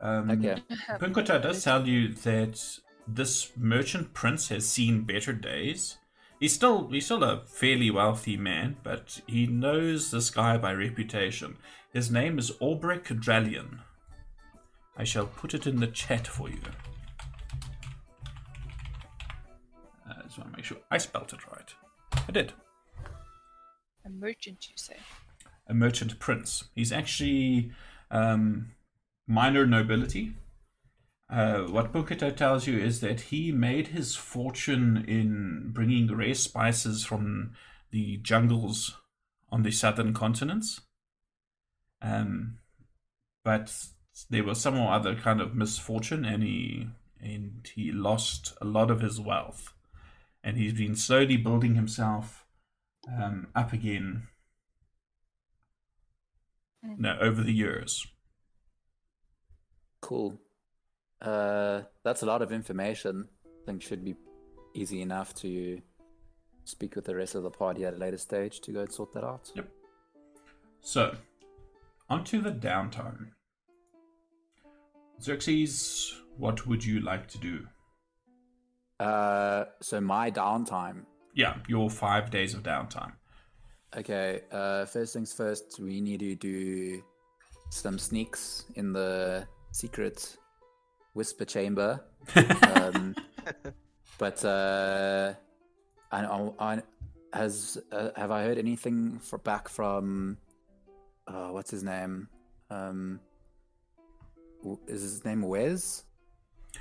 Um, 0.00 0.30
Okay. 0.30 0.62
Pinkota 0.98 1.40
does 1.42 1.62
tell 1.64 1.86
you 1.86 2.12
that 2.14 2.78
this 3.06 3.52
merchant 3.56 4.14
prince 4.14 4.48
has 4.48 4.66
seen 4.68 5.02
better 5.02 5.32
days. 5.32 5.98
He's 6.40 6.54
still 6.54 6.88
he's 6.88 7.04
still 7.04 7.24
a 7.24 7.44
fairly 7.46 7.90
wealthy 7.90 8.36
man, 8.36 8.76
but 8.82 9.20
he 9.26 9.46
knows 9.46 10.10
this 10.10 10.30
guy 10.30 10.56
by 10.56 10.72
reputation. 10.72 11.56
His 11.92 12.10
name 12.10 12.38
is 12.38 12.50
Albrecht 12.60 13.20
Drallion. 13.20 13.80
I 14.96 15.04
shall 15.04 15.26
put 15.26 15.54
it 15.54 15.66
in 15.66 15.80
the 15.80 15.86
chat 15.86 16.26
for 16.26 16.48
you. 16.48 16.60
Uh, 20.08 20.14
I 20.18 20.22
just 20.22 20.38
want 20.38 20.50
to 20.52 20.56
make 20.56 20.64
sure 20.64 20.78
I 20.90 20.98
spelt 20.98 21.32
it 21.32 21.46
right. 21.46 21.74
I 22.28 22.32
did. 22.32 22.52
A 24.04 24.10
merchant, 24.10 24.68
you 24.68 24.76
say? 24.76 24.96
a 25.68 25.74
merchant 25.74 26.18
prince. 26.18 26.64
He's 26.74 26.92
actually 26.92 27.70
um, 28.10 28.72
minor 29.26 29.66
nobility. 29.66 30.32
Uh, 31.30 31.60
what 31.64 31.92
Bukito 31.92 32.34
tells 32.34 32.66
you 32.66 32.78
is 32.78 33.00
that 33.00 33.20
he 33.20 33.52
made 33.52 33.88
his 33.88 34.16
fortune 34.16 35.04
in 35.06 35.70
bringing 35.72 36.14
rare 36.14 36.34
spices 36.34 37.04
from 37.04 37.52
the 37.90 38.16
jungles 38.18 38.96
on 39.50 39.62
the 39.62 39.70
southern 39.70 40.14
continents. 40.14 40.80
Um, 42.00 42.58
but 43.44 43.72
there 44.30 44.44
was 44.44 44.60
some 44.60 44.78
or 44.78 44.92
other 44.92 45.14
kind 45.14 45.40
of 45.40 45.54
misfortune, 45.54 46.24
and 46.24 46.42
he 46.42 46.88
and 47.20 47.68
he 47.74 47.92
lost 47.92 48.56
a 48.60 48.64
lot 48.64 48.90
of 48.90 49.00
his 49.00 49.20
wealth. 49.20 49.74
And 50.42 50.56
he's 50.56 50.72
been 50.72 50.94
slowly 50.94 51.36
building 51.36 51.74
himself 51.74 52.46
um, 53.08 53.48
up 53.54 53.72
again 53.72 54.28
no, 56.82 57.18
over 57.20 57.42
the 57.42 57.52
years. 57.52 58.06
Cool. 60.00 60.40
Uh, 61.20 61.82
that's 62.04 62.22
a 62.22 62.26
lot 62.26 62.42
of 62.42 62.52
information. 62.52 63.28
I 63.44 63.66
think 63.66 63.82
should 63.82 64.04
be 64.04 64.14
easy 64.74 65.02
enough 65.02 65.34
to 65.36 65.80
speak 66.64 66.96
with 66.96 67.06
the 67.06 67.16
rest 67.16 67.34
of 67.34 67.42
the 67.42 67.50
party 67.50 67.84
at 67.84 67.94
a 67.94 67.96
later 67.96 68.18
stage 68.18 68.60
to 68.60 68.72
go 68.72 68.80
and 68.80 68.92
sort 68.92 69.12
that 69.14 69.24
out. 69.24 69.50
Yep. 69.54 69.68
So, 70.80 71.16
onto 72.08 72.40
the 72.40 72.52
downtime. 72.52 73.28
Xerxes, 75.20 76.14
what 76.36 76.66
would 76.66 76.84
you 76.84 77.00
like 77.00 77.26
to 77.28 77.38
do? 77.38 77.66
Uh, 79.00 79.64
so 79.80 80.00
my 80.00 80.30
downtime. 80.30 81.04
Yeah, 81.34 81.56
your 81.68 81.90
five 81.90 82.30
days 82.30 82.54
of 82.54 82.62
downtime. 82.62 83.12
Okay. 83.96 84.42
Uh, 84.50 84.84
first 84.84 85.14
things 85.14 85.32
first, 85.32 85.78
we 85.80 86.00
need 86.00 86.20
to 86.20 86.34
do 86.34 87.02
some 87.70 87.98
sneaks 87.98 88.64
in 88.76 88.92
the 88.92 89.46
secret 89.72 90.36
whisper 91.18 91.44
chamber. 91.44 92.00
um, 92.74 93.14
but 94.18 94.42
uh, 94.44 95.34
I, 96.12 96.50
I 96.58 96.82
has 97.32 97.76
uh, 97.92 98.10
have 98.16 98.30
I 98.30 98.44
heard 98.44 98.58
anything 98.58 99.18
for, 99.18 99.38
back 99.38 99.68
from 99.68 100.38
uh, 101.26 101.48
what's 101.48 101.70
his 101.70 101.82
name? 101.82 102.28
Um, 102.70 103.20
is 104.86 105.02
his 105.02 105.24
name 105.24 105.42
Wes? 105.42 106.04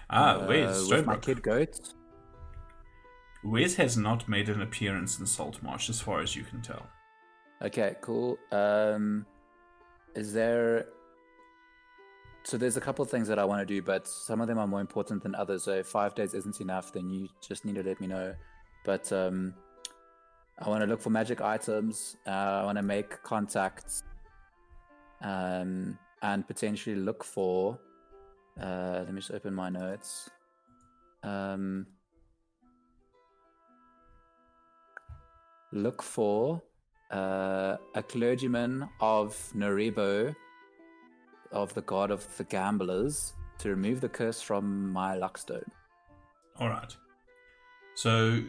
Ah, 0.10 0.36
Uh, 0.36 0.48
Wes 0.48 1.06
my 1.06 1.17
kid 1.17 1.41
goat. 1.41 1.94
Wes 3.44 3.75
has 3.75 3.98
not 3.98 4.27
made 4.27 4.50
an 4.50 4.62
appearance 4.62 5.20
in 5.20 5.25
Saltmarsh, 5.25 5.89
as 5.89 6.01
far 6.01 6.22
as 6.22 6.36
you 6.36 6.44
can 6.44 6.62
tell. 6.62 6.86
Okay, 7.62 7.96
cool. 8.01 8.38
Um, 8.51 9.25
is 10.15 10.34
there? 10.34 10.88
So 12.48 12.58
there's 12.58 12.77
a 12.77 12.82
couple 12.82 13.04
of 13.04 13.12
things 13.12 13.27
that 13.27 13.38
I 13.38 13.44
want 13.44 13.60
to 13.60 13.66
do, 13.66 13.82
but 13.82 14.08
some 14.08 14.39
of 14.39 14.48
them 14.48 14.58
are 14.58 14.68
more 14.68 14.80
important 14.80 15.22
than 15.22 15.36
others. 15.36 15.63
So 15.63 15.72
if 15.72 15.88
five 15.88 16.16
days 16.16 16.34
isn't 16.34 16.62
enough, 16.62 16.94
then 16.94 17.10
you 17.10 17.27
just 17.46 17.66
need 17.66 17.75
to 17.75 17.84
let 17.84 18.00
me 18.00 18.08
know. 18.08 18.34
But 18.86 19.12
um, 19.12 19.54
I 20.58 20.70
want 20.70 20.80
to 20.80 20.88
look 20.88 21.01
for 21.01 21.10
magic 21.10 21.42
items. 21.42 22.16
Uh, 22.25 22.30
I 22.62 22.63
want 22.63 22.77
to 22.77 22.84
make 22.84 23.22
contacts, 23.22 24.04
um, 25.22 26.00
and 26.22 26.48
potentially 26.48 26.96
look 26.96 27.22
for. 27.25 27.77
Uh, 28.58 29.00
let 29.04 29.13
me 29.13 29.20
just 29.20 29.32
open 29.32 29.54
my 29.54 29.68
notes. 29.68 30.30
Um, 31.24 31.86
look 35.74 36.01
for 36.01 36.62
uh, 37.12 37.75
a 37.94 38.04
clergyman 38.04 38.88
of 39.01 39.36
Norebo, 39.54 40.34
of 41.51 41.74
the 41.74 41.82
god 41.82 42.12
of 42.12 42.25
the 42.38 42.44
gamblers, 42.44 43.34
to 43.60 43.70
remove 43.70 44.01
the 44.01 44.10
curse 44.10 44.42
from 44.42 44.92
my 44.92 45.16
luckstone. 45.16 45.70
All 46.60 46.70
right. 46.70 46.96
So, 47.96 48.42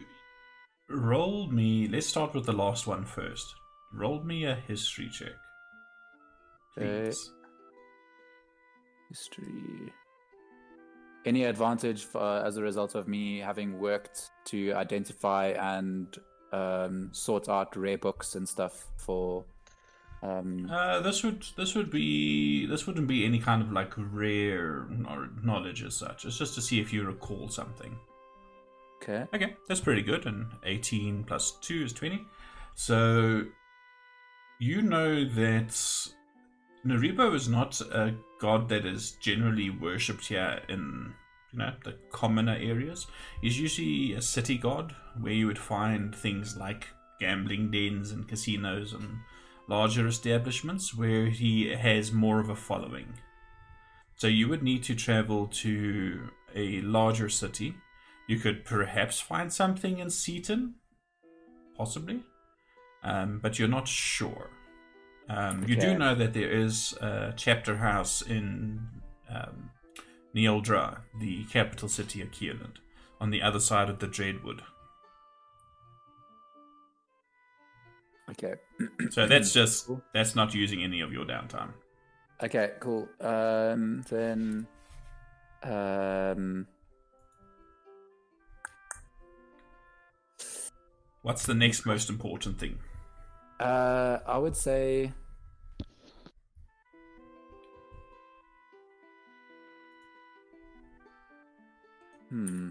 roll 0.89 1.51
me. 1.51 1.89
Let's 1.89 2.07
start 2.07 2.35
with 2.35 2.47
the 2.47 2.53
last 2.53 2.87
one 2.87 3.05
first. 3.05 3.55
Roll 3.93 4.23
me 4.23 4.45
a 4.45 4.55
history 4.55 5.09
check, 5.11 5.33
please. 6.77 7.31
History. 9.09 9.93
Any 11.25 11.45
advantage 11.45 12.05
for, 12.05 12.43
as 12.45 12.57
a 12.57 12.63
result 12.63 12.95
of 12.95 13.09
me 13.09 13.39
having 13.39 13.79
worked 13.79 14.31
to 14.47 14.73
identify 14.73 15.49
and 15.49 16.15
um, 16.53 17.09
sort 17.13 17.49
out 17.49 17.77
rare 17.77 17.99
books 17.99 18.35
and 18.35 18.49
stuff 18.49 18.87
for. 18.97 19.45
Um, 20.23 20.69
Uh, 20.71 21.01
this 21.01 21.23
would 21.23 21.45
this 21.57 21.75
would 21.75 21.91
be 21.91 22.67
this 22.67 22.87
wouldn't 22.87 23.07
be 23.07 23.25
any 23.25 23.39
kind 23.39 23.63
of 23.63 23.71
like 23.73 23.93
rare 23.97 24.87
kno- 24.91 25.29
knowledge 25.43 25.83
as 25.85 25.95
such. 25.95 26.25
It's 26.25 26.39
just 26.39 26.55
to 26.57 26.63
see 26.63 26.81
if 26.81 26.93
you 26.93 27.05
recall 27.05 27.49
something. 27.49 27.97
okay. 29.03 29.27
Okay, 29.33 29.57
that's 29.69 29.81
pretty 29.81 30.03
good. 30.03 30.27
And 30.27 30.47
18 30.65 31.25
plus 31.25 31.53
2 31.63 31.85
is 31.85 31.93
20. 31.93 32.27
So 32.75 33.45
you 34.59 34.83
know 34.83 35.25
that 35.25 35.69
Norebo 36.85 37.35
is 37.35 37.49
not 37.49 37.81
a 37.81 38.15
god 38.41 38.69
that 38.69 38.85
is 38.85 39.13
generally 39.21 39.71
worshipped 39.71 40.27
here 40.27 40.61
in 40.69 41.15
you 41.53 41.59
know 41.61 41.73
the 41.85 41.95
commoner 42.11 42.57
areas. 42.57 43.07
He's 43.41 43.59
usually 43.61 44.15
a 44.15 44.23
city 44.23 44.59
god 44.59 44.95
where 45.21 45.33
you 45.33 45.47
would 45.47 45.59
find 45.59 46.15
things 46.15 46.57
like 46.57 46.89
gambling 47.21 47.71
dens 47.71 48.11
and 48.13 48.27
casinos 48.29 48.93
and 48.93 49.19
larger 49.69 50.07
establishments 50.07 50.95
where 50.95 51.27
he 51.27 51.69
has 51.69 52.11
more 52.11 52.41
of 52.41 52.49
a 52.49 52.57
following. 52.57 53.13
So 54.17 54.27
you 54.27 54.49
would 54.49 54.63
need 54.63 54.83
to 54.85 54.95
travel 54.95 55.47
to 55.47 56.31
a 56.55 56.81
larger 56.81 57.29
city. 57.29 57.77
You 58.27 58.39
could 58.39 58.65
perhaps 58.65 59.21
find 59.21 59.53
something 59.53 59.99
in 59.99 60.11
Seaton, 60.11 60.75
possibly, 61.77 62.23
um, 63.03 63.39
but 63.41 63.59
you're 63.59 63.69
not 63.69 63.87
sure. 63.87 64.51
Um, 65.29 65.65
You 65.69 65.77
do 65.77 65.97
know 65.97 66.15
that 66.15 66.33
there 66.33 66.51
is 66.51 66.95
a 66.95 67.35
chapter 67.37 67.77
house 67.77 68.23
in 68.23 68.81
um, 69.29 69.71
the 70.35 71.45
capital 71.45 71.89
city 71.89 72.23
of 72.23 72.31
Keoland, 72.31 72.77
on 73.21 73.31
the 73.31 73.43
other 73.43 73.61
side 73.61 73.91
of 73.91 73.99
the 73.99 74.09
Dreadwood. 74.09 74.63
Okay. 78.31 78.55
So 79.11 79.27
that's 79.27 79.53
just 79.61 79.91
that's 80.13 80.35
not 80.35 80.55
using 80.55 80.83
any 80.85 81.01
of 81.01 81.13
your 81.13 81.25
downtime. 81.25 81.73
Okay, 82.43 82.73
cool. 82.81 83.09
Um, 83.21 84.05
then, 84.09 84.67
um, 85.65 86.67
What's 91.23 91.45
the 91.45 91.55
next 91.55 91.85
most 91.85 92.09
important 92.11 92.59
thing? 92.59 92.79
uh, 93.61 94.19
I 94.27 94.39
would 94.39 94.57
say. 94.57 95.13
Hmm. 102.29 102.71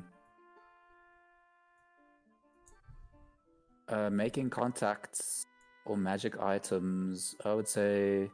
Uh, 3.89 4.09
making 4.09 4.49
contacts 4.49 5.46
or 5.89 5.97
magic 5.97 6.39
items. 6.39 7.35
I 7.43 7.53
would 7.53 7.67
say 7.67 8.29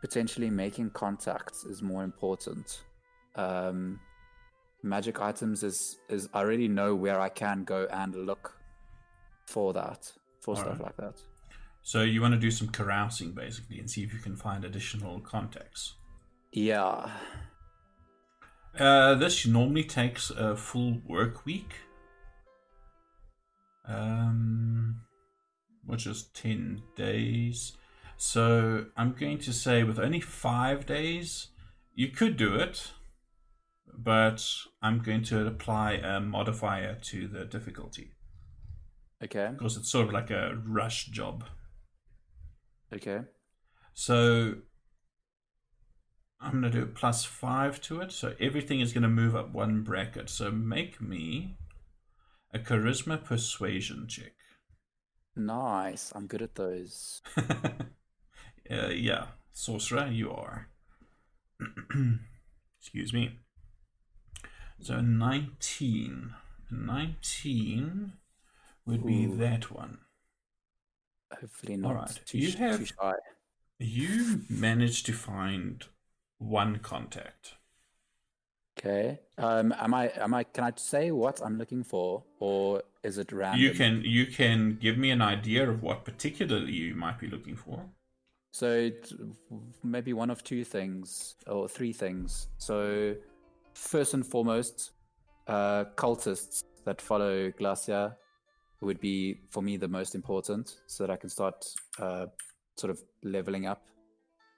potentially 0.00 0.50
making 0.50 0.90
contacts 0.90 1.64
is 1.64 1.82
more 1.82 2.04
important. 2.04 2.82
Um, 3.36 4.00
magic 4.82 5.20
items 5.20 5.62
is 5.62 5.98
is 6.08 6.28
I 6.34 6.40
already 6.40 6.68
know 6.68 6.94
where 6.94 7.20
I 7.20 7.30
can 7.30 7.64
go 7.64 7.88
and 7.90 8.14
look 8.14 8.56
for 9.46 9.72
that 9.72 10.12
for 10.40 10.56
stuff 10.56 10.80
Alright. 10.80 10.82
like 10.82 10.96
that. 10.96 11.20
So 11.82 12.02
you 12.02 12.22
want 12.22 12.34
to 12.34 12.40
do 12.40 12.50
some 12.50 12.68
carousing 12.68 13.32
basically 13.32 13.78
and 13.78 13.90
see 13.90 14.02
if 14.02 14.12
you 14.12 14.18
can 14.18 14.36
find 14.36 14.64
additional 14.64 15.20
contacts. 15.20 15.94
Yeah. 16.52 17.10
Uh, 18.78 19.14
this 19.14 19.46
normally 19.46 19.84
takes 19.84 20.30
a 20.30 20.56
full 20.56 21.00
work 21.06 21.44
week, 21.46 21.74
um, 23.86 25.00
which 25.84 26.06
is 26.06 26.28
10 26.34 26.82
days. 26.96 27.76
So 28.16 28.86
I'm 28.96 29.12
going 29.12 29.38
to 29.38 29.52
say 29.52 29.82
with 29.82 29.98
only 29.98 30.20
five 30.20 30.86
days, 30.86 31.48
you 31.94 32.08
could 32.08 32.36
do 32.36 32.54
it, 32.54 32.92
but 33.92 34.44
I'm 34.82 35.00
going 35.00 35.22
to 35.24 35.46
apply 35.46 35.92
a 35.92 36.20
modifier 36.20 36.96
to 37.02 37.28
the 37.28 37.44
difficulty 37.44 38.12
Okay. 39.22 39.50
because 39.52 39.76
it's 39.76 39.90
sort 39.90 40.06
of 40.08 40.12
like 40.12 40.30
a 40.30 40.56
rush 40.66 41.06
job. 41.06 41.44
Okay. 42.92 43.20
So 43.92 44.54
I'm 46.40 46.60
going 46.60 46.62
to 46.64 46.70
do 46.70 46.82
a 46.82 46.86
plus 46.86 47.24
five 47.24 47.80
to 47.82 48.00
it. 48.00 48.12
So 48.12 48.34
everything 48.40 48.80
is 48.80 48.92
going 48.92 49.02
to 49.02 49.08
move 49.08 49.34
up 49.34 49.52
one 49.52 49.82
bracket. 49.82 50.28
So 50.28 50.50
make 50.50 51.00
me 51.00 51.56
a 52.54 52.58
charisma 52.58 53.22
persuasion 53.22 54.06
check. 54.08 54.32
Nice. 55.36 56.12
I'm 56.14 56.26
good 56.26 56.42
at 56.42 56.54
those. 56.54 57.20
uh, 57.36 58.88
yeah, 58.90 59.26
sorcerer, 59.52 60.06
you 60.06 60.30
are. 60.30 60.68
Excuse 62.80 63.12
me. 63.12 63.40
So 64.80 65.00
19. 65.00 66.34
19 66.70 68.12
would 68.86 69.06
be 69.06 69.26
that 69.26 69.70
one. 69.70 69.98
Hopefully 71.40 71.76
not 71.76 71.88
Alright, 71.90 72.20
too, 72.24 72.38
you 72.38 72.52
have- 72.52 72.78
too 72.78 72.86
shy. 72.86 73.12
You 73.80 74.42
managed 74.48 75.04
to 75.06 75.12
find 75.12 75.84
one 76.38 76.78
contact. 76.78 77.54
Okay. 78.84 79.18
Um. 79.38 79.72
Am 79.78 79.94
I? 79.94 80.10
Am 80.20 80.34
I? 80.34 80.44
Can 80.44 80.64
I 80.64 80.72
say 80.76 81.10
what 81.10 81.40
I'm 81.42 81.56
looking 81.56 81.82
for, 81.82 82.22
or 82.38 82.82
is 83.02 83.16
it 83.16 83.32
random? 83.32 83.60
You 83.60 83.70
can 83.70 84.02
you 84.04 84.26
can 84.26 84.78
give 84.80 84.98
me 84.98 85.10
an 85.10 85.22
idea 85.22 85.68
of 85.68 85.82
what 85.82 86.04
particularly 86.04 86.72
you 86.72 86.94
might 86.94 87.18
be 87.18 87.26
looking 87.26 87.56
for. 87.56 87.80
So 88.52 88.90
maybe 89.82 90.12
one 90.12 90.30
of 90.30 90.44
two 90.44 90.64
things 90.64 91.34
or 91.46 91.66
three 91.68 91.92
things. 91.92 92.48
So 92.58 93.16
first 93.72 94.14
and 94.14 94.24
foremost, 94.24 94.92
uh, 95.48 95.84
cultists 95.96 96.62
that 96.84 97.00
follow 97.00 97.50
Glacia 97.52 98.16
would 98.80 99.00
be 99.00 99.40
for 99.50 99.62
me 99.62 99.78
the 99.78 99.88
most 99.88 100.14
important, 100.14 100.76
so 100.86 101.06
that 101.06 101.12
I 101.12 101.16
can 101.16 101.30
start 101.30 101.64
uh, 101.98 102.26
sort 102.76 102.90
of 102.90 103.00
leveling 103.22 103.66
up 103.66 103.82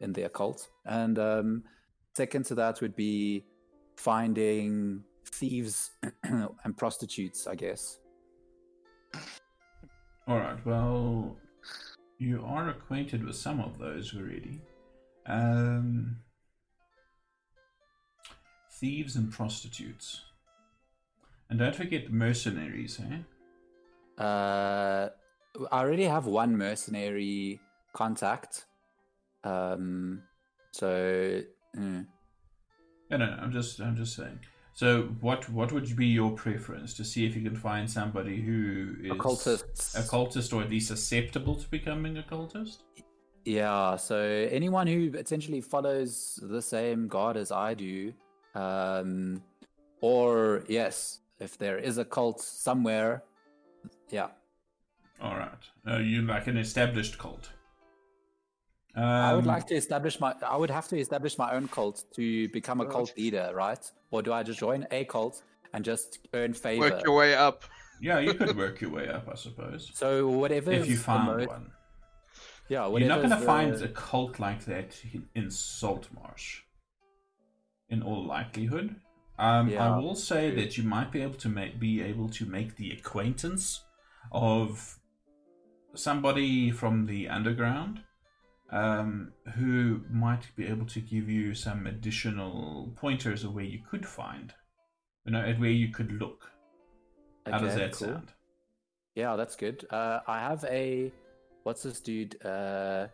in 0.01 0.13
the 0.13 0.25
occult. 0.25 0.69
And 0.85 1.17
um, 1.19 1.63
second 2.17 2.45
to 2.47 2.57
that 2.57 2.81
would 2.81 2.97
be 2.97 3.45
finding 3.97 5.03
thieves 5.25 5.91
and 6.23 6.77
prostitutes, 6.77 7.47
I 7.47 7.55
guess. 7.55 7.99
All 10.29 10.39
right. 10.39 10.65
Well, 10.67 11.37
you 12.19 12.45
are 12.47 12.71
acquainted 12.71 13.25
with 13.25 13.37
some 13.37 13.61
of 13.61 13.79
those 13.79 14.15
already. 14.15 14.61
Um, 15.27 16.17
thieves 18.73 19.17
and 19.17 19.33
prostitutes, 19.33 20.23
and 21.51 21.59
don't 21.59 21.75
forget 21.75 22.13
mercenaries. 22.13 23.01
Eh? 23.01 24.23
Uh, 24.23 25.09
I 25.73 25.81
already 25.81 26.05
have 26.05 26.27
one 26.27 26.57
mercenary 26.57 27.61
contact. 27.93 28.67
Um, 29.43 30.23
so 30.73 31.43
mm, 31.77 32.07
No, 33.11 33.17
no, 33.17 33.27
no. 33.27 33.37
I'm 33.41 33.53
just 33.53 33.81
I'm 33.81 33.97
just 33.97 34.15
saying. 34.17 34.41
So, 34.75 35.05
what 35.21 35.49
what 35.49 35.73
would 35.73 35.97
be 35.97 36.07
your 36.07 36.33
preference 36.33 36.93
to 36.95 37.05
see 37.05 37.25
if 37.25 37.35
you 37.35 37.43
can 37.43 37.57
find 37.57 37.91
somebody 37.91 38.43
who 38.43 38.97
is 39.03 39.13
occultists. 39.13 39.95
a 39.95 40.03
cultist 40.03 40.53
or 40.53 40.63
at 40.63 40.69
least 40.69 40.89
susceptible 40.89 41.55
to 41.55 41.67
becoming 41.71 42.19
a 42.19 42.23
cultist? 42.23 42.79
Yeah, 43.47 43.97
so 43.97 44.19
anyone 44.51 44.87
who 44.87 45.13
essentially 45.17 45.61
follows 45.61 46.39
the 46.43 46.61
same 46.61 47.09
god 47.09 47.37
as 47.37 47.53
I 47.53 47.75
do, 47.75 48.13
um, 48.55 49.43
or 50.01 50.65
yes, 50.69 51.21
if 51.39 51.57
there 51.57 51.79
is 51.79 51.97
a 51.99 52.05
cult 52.05 52.41
somewhere, 52.41 53.23
yeah, 54.11 54.29
All 55.23 55.37
right. 55.37 55.65
Uh, 55.89 55.99
you 55.99 56.23
like 56.23 56.49
an 56.49 56.59
established 56.59 57.17
cult. 57.19 57.51
Um, 58.97 59.05
I 59.05 59.35
would 59.35 59.47
like 59.47 59.67
to 59.67 59.75
establish 59.75 60.19
my. 60.21 60.35
I 60.47 60.57
would 60.57 60.71
have 60.71 60.89
to 60.89 60.99
establish 60.99 61.37
my 61.37 61.53
own 61.55 61.69
cult 61.69 62.05
to 62.15 62.49
become 62.49 62.81
a 62.81 62.85
Right. 62.85 62.93
cult 62.93 63.13
leader, 63.17 63.51
right? 63.55 63.85
Or 64.11 64.23
do 64.23 64.33
I 64.33 64.43
just 64.43 64.59
join 64.59 64.87
a 64.91 65.05
cult 65.05 65.43
and 65.75 65.85
just 65.85 66.19
earn 66.33 66.55
favor? 66.55 66.81
Work 66.81 67.05
your 67.05 67.15
way 67.17 67.35
up. 67.35 67.65
Yeah, 68.01 68.19
you 68.21 68.33
could 68.35 68.57
work 68.57 68.81
your 68.81 68.91
way 68.91 69.09
up, 69.09 69.29
I 69.31 69.35
suppose. 69.37 69.91
So 69.95 70.29
whatever 70.29 70.73
if 70.73 70.87
you 70.87 70.93
is 70.95 70.99
the 70.99 71.05
found 71.05 71.27
most- 71.27 71.49
one. 71.49 71.71
yeah, 72.69 72.89
You're 72.89 73.01
not 73.09 73.19
going 73.19 73.31
to 73.31 73.37
is 73.39 73.45
find 73.45 73.75
a 73.83 73.89
cult 73.89 74.39
like 74.39 74.65
that 74.65 74.99
in- 75.13 75.29
in 75.35 75.51
Saltmarsh. 75.51 76.63
In 77.89 78.03
all 78.03 78.25
likelihood. 78.27 78.97
Um, 79.39 79.77
I 79.77 79.99
will 79.99 80.15
say 80.17 80.51
true. 80.51 80.61
that 80.63 80.79
you 80.79 80.85
might 80.85 81.13
be 81.13 81.21
able 81.21 81.35
to 81.37 81.49
make 81.51 81.79
be 81.79 82.01
able 82.01 82.29
to 82.31 82.47
make 82.47 82.77
the 82.77 82.91
acquaintance 82.93 83.85
of 84.33 84.99
somebody 85.95 86.71
from 86.71 87.05
the 87.07 87.29
underground 87.29 88.01
um, 88.71 89.33
who 89.55 90.03
might 90.11 90.45
be 90.57 90.67
able 90.67 90.87
to 90.87 91.01
give 91.01 91.29
you 91.29 91.55
some 91.55 91.87
additional 91.87 92.93
pointers 92.97 93.45
of 93.45 93.55
where 93.55 93.65
you 93.65 93.81
could 93.89 94.07
find, 94.07 94.53
you 95.25 95.33
know, 95.33 95.41
at 95.41 95.61
where 95.61 95.71
you 95.71 95.89
could 95.89 96.13
look. 96.13 96.51
How 97.47 97.59
does 97.59 97.77
that 97.77 97.93
cool. 97.93 98.09
sound? 98.09 98.33
Yeah, 99.15 99.37
that's 99.37 99.57
good. 99.57 99.87
Uh, 99.91 100.21
I 100.27 100.41
have 100.41 100.65
a. 100.65 101.13
What's 101.63 101.83
this 101.83 102.01
dude? 102.01 102.45
Uh, 102.45 103.07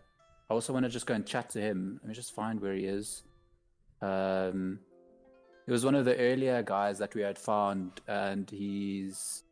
I 0.51 0.55
also 0.55 0.73
want 0.73 0.85
to 0.85 0.91
just 0.91 1.07
go 1.07 1.15
and 1.15 1.27
chat 1.27 1.51
to 1.51 1.61
him. 1.61 2.01
Let 2.03 2.09
me 2.09 2.15
just 2.15 2.35
find 2.35 2.61
where 2.61 2.75
he 2.75 2.85
is. 2.87 3.23
Um, 4.01 4.81
he 5.67 5.73
was 5.73 5.85
one 5.85 5.95
of 5.95 6.05
the 6.05 6.17
earlier 6.17 6.63
guys 6.63 6.99
that 6.99 7.15
we 7.15 7.23
had 7.23 7.39
found, 7.39 8.01
and 8.09 8.51
he's. 8.51 9.45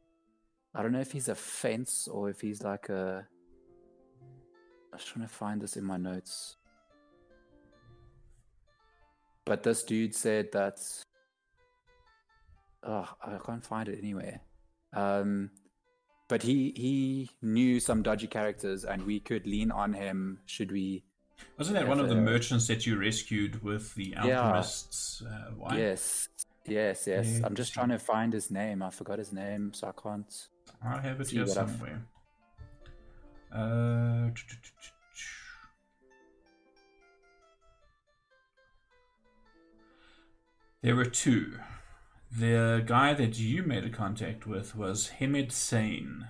I 0.75 0.83
don't 0.83 0.93
know 0.93 1.01
if 1.01 1.13
he's 1.13 1.29
a 1.29 1.35
fence 1.35 2.09
or 2.09 2.31
if 2.31 2.41
he's 2.41 2.63
like 2.63 2.89
a. 2.89 3.27
I 4.93 4.97
was 4.97 5.05
trying 5.05 5.27
to 5.27 5.33
find 5.33 5.61
this 5.61 5.77
in 5.77 5.85
my 5.85 5.97
notes. 5.97 6.57
But 9.45 9.63
this 9.63 9.83
dude 9.83 10.15
said 10.15 10.53
that. 10.53 10.81
Oh, 12.83 13.09
I 13.23 13.39
can't 13.45 13.65
find 13.65 13.89
it 13.89 13.99
anywhere. 13.99 14.41
Um, 14.95 15.51
but 16.29 16.43
he 16.43 16.73
he 16.77 17.31
knew 17.43 17.81
some 17.81 18.03
dodgy 18.03 18.27
characters, 18.27 18.85
and 18.85 19.05
we 19.05 19.21
could 19.21 19.47
lean 19.47 19.71
on 19.71 19.93
him 19.93 20.39
should 20.47 20.73
we. 20.73 21.05
Wasn't 21.59 21.75
that 21.75 21.85
Yeah, 21.85 21.89
one 21.89 22.01
of 22.01 22.09
the 22.09 22.15
merchants 22.17 22.67
that 22.69 22.87
you 22.87 22.99
rescued 22.99 23.63
with 23.63 23.95
the 23.95 24.15
Yeah. 24.17 24.41
alchemist's 24.41 25.23
uh, 25.23 25.51
wine? 25.57 25.79
Yes, 25.79 26.29
yes, 26.67 27.07
yes. 27.07 27.39
Yeah, 27.39 27.47
I'm 27.47 27.55
just 27.55 27.73
trying 27.73 27.89
to 27.89 27.99
find 27.99 28.33
his 28.33 28.51
name. 28.51 28.83
I 28.83 28.91
forgot 28.91 29.19
his 29.19 29.33
name, 29.33 29.73
so 29.73 29.89
I 29.89 29.93
can't. 30.03 30.49
I 30.85 31.01
have 31.01 31.21
it 31.21 31.31
here 31.31 31.47
what 31.47 31.57
I've- 31.57 31.71
somewhere. 31.73 32.03
Uh, 33.55 34.31
there 40.83 40.95
were 40.95 41.05
two. 41.05 41.59
The 42.31 42.83
guy 42.87 43.13
that 43.15 43.39
you 43.39 43.65
made 43.65 43.85
a 43.85 43.91
contact 43.91 44.47
with 44.47 44.77
was 44.77 45.11
Hemid 45.19 45.51
Sane, 45.51 46.29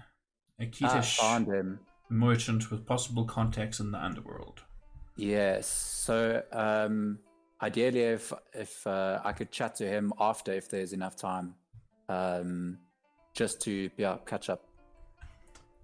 a 0.59 0.64
Kitish 0.64 1.78
merchant 2.09 2.70
with 2.70 2.87
possible 2.87 3.24
contacts 3.24 3.80
in 3.80 3.92
the 3.92 4.02
underworld. 4.02 4.62
Yes. 5.16 5.68
So, 5.68 6.42
um, 6.52 7.18
ideally, 7.61 8.00
if 8.00 8.33
if 8.54 8.87
uh, 8.87 9.20
I 9.22 9.33
could 9.33 9.50
chat 9.50 9.76
to 9.76 9.87
him 9.87 10.12
after, 10.18 10.52
if 10.52 10.68
there's 10.70 10.94
enough 10.94 11.16
time, 11.16 11.54
um, 12.09 12.78
just 13.35 13.61
to 13.62 13.90
yeah 13.96 14.16
catch 14.26 14.48
up. 14.48 14.64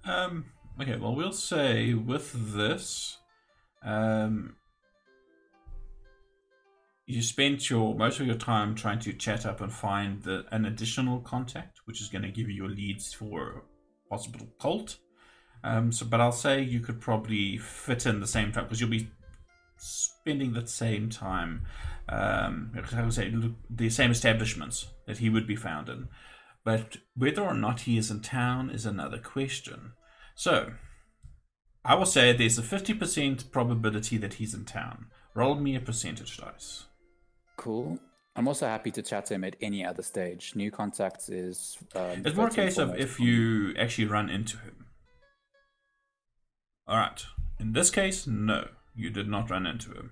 Um, 0.05 0.46
okay, 0.81 0.97
well, 0.97 1.15
we'll 1.15 1.33
say 1.33 1.95
with 1.95 2.55
this, 2.55 3.19
um, 3.83 4.57
you 7.07 7.23
spent 7.23 7.71
your 7.71 7.95
most 7.95 8.19
of 8.21 8.27
your 8.27 8.37
time 8.37 8.75
trying 8.75 8.99
to 9.01 9.12
chat 9.12 9.47
up 9.47 9.61
and 9.61 9.73
find 9.73 10.23
the, 10.23 10.45
an 10.51 10.65
additional 10.65 11.21
contact, 11.21 11.81
which 11.85 12.01
is 12.01 12.09
going 12.09 12.23
to 12.23 12.31
give 12.31 12.49
you 12.49 12.57
your 12.57 12.69
leads 12.69 13.12
for 13.12 13.65
possible 14.11 14.47
cult. 14.61 14.97
Um, 15.62 15.93
so, 15.93 16.05
but 16.07 16.21
I'll 16.21 16.33
say 16.33 16.62
you 16.62 16.81
could 16.81 17.01
probably 17.01 17.59
fit 17.59 18.07
in 18.07 18.21
the 18.21 18.27
same 18.27 18.53
time 18.53 18.65
because 18.65 18.81
you'll 18.81 18.91
be 18.91 19.11
spending 19.79 20.53
the 20.53 20.67
same 20.67 21.09
time. 21.09 21.62
Um, 22.09 22.73
I 22.93 23.03
would 23.03 23.15
say 23.15 23.33
the 23.71 23.91
same 23.91 24.11
establishments 24.11 24.87
that 25.07 25.19
he 25.19 25.31
would 25.31 25.47
be 25.47 25.57
found 25.57 25.89
in. 25.89 26.09
But 26.65 26.99
whether 27.15 27.43
or 27.43 27.55
not 27.55 27.81
he 27.81 27.97
is 27.97 28.11
in 28.11 28.21
town 28.21 28.71
is 28.71 28.87
another 28.87 29.19
question. 29.19 29.93
So, 30.37 30.72
I 31.83 31.94
will 31.94 32.07
say 32.07 32.33
there's 32.35 32.59
a 32.59 32.62
50% 32.62 33.51
probability 33.51 34.18
that 34.18 34.35
he's 34.35 34.53
in 34.55 34.66
town. 34.66 35.07
Roll 35.35 35.55
me 35.55 35.75
a 35.75 35.81
percentage 35.81 36.37
dice. 36.37 36.85
Cool. 37.57 37.99
I'm 38.37 38.46
also 38.46 38.66
happy 38.66 38.90
to 38.90 39.03
chat 39.03 39.25
to 39.27 39.35
him 39.35 39.44
at 39.44 39.57
any 39.62 39.83
other 39.83 40.03
stage. 40.03 40.55
New 40.55 40.70
contacts 40.70 41.31
is. 41.31 41.79
Um, 41.94 42.22
It's 42.25 42.37
more 42.37 42.49
a 42.49 42.51
case 42.51 42.77
of 42.77 42.94
if 42.99 43.18
you 43.18 43.75
actually 43.79 44.05
run 44.09 44.29
into 44.29 44.59
him. 44.59 44.85
Alright. 46.88 47.25
In 47.59 47.72
this 47.72 47.90
case, 47.90 48.27
no. 48.27 48.68
You 48.94 49.09
did 49.09 49.27
not 49.27 49.51
run 49.51 49.66
into 49.66 49.90
him. 49.92 50.11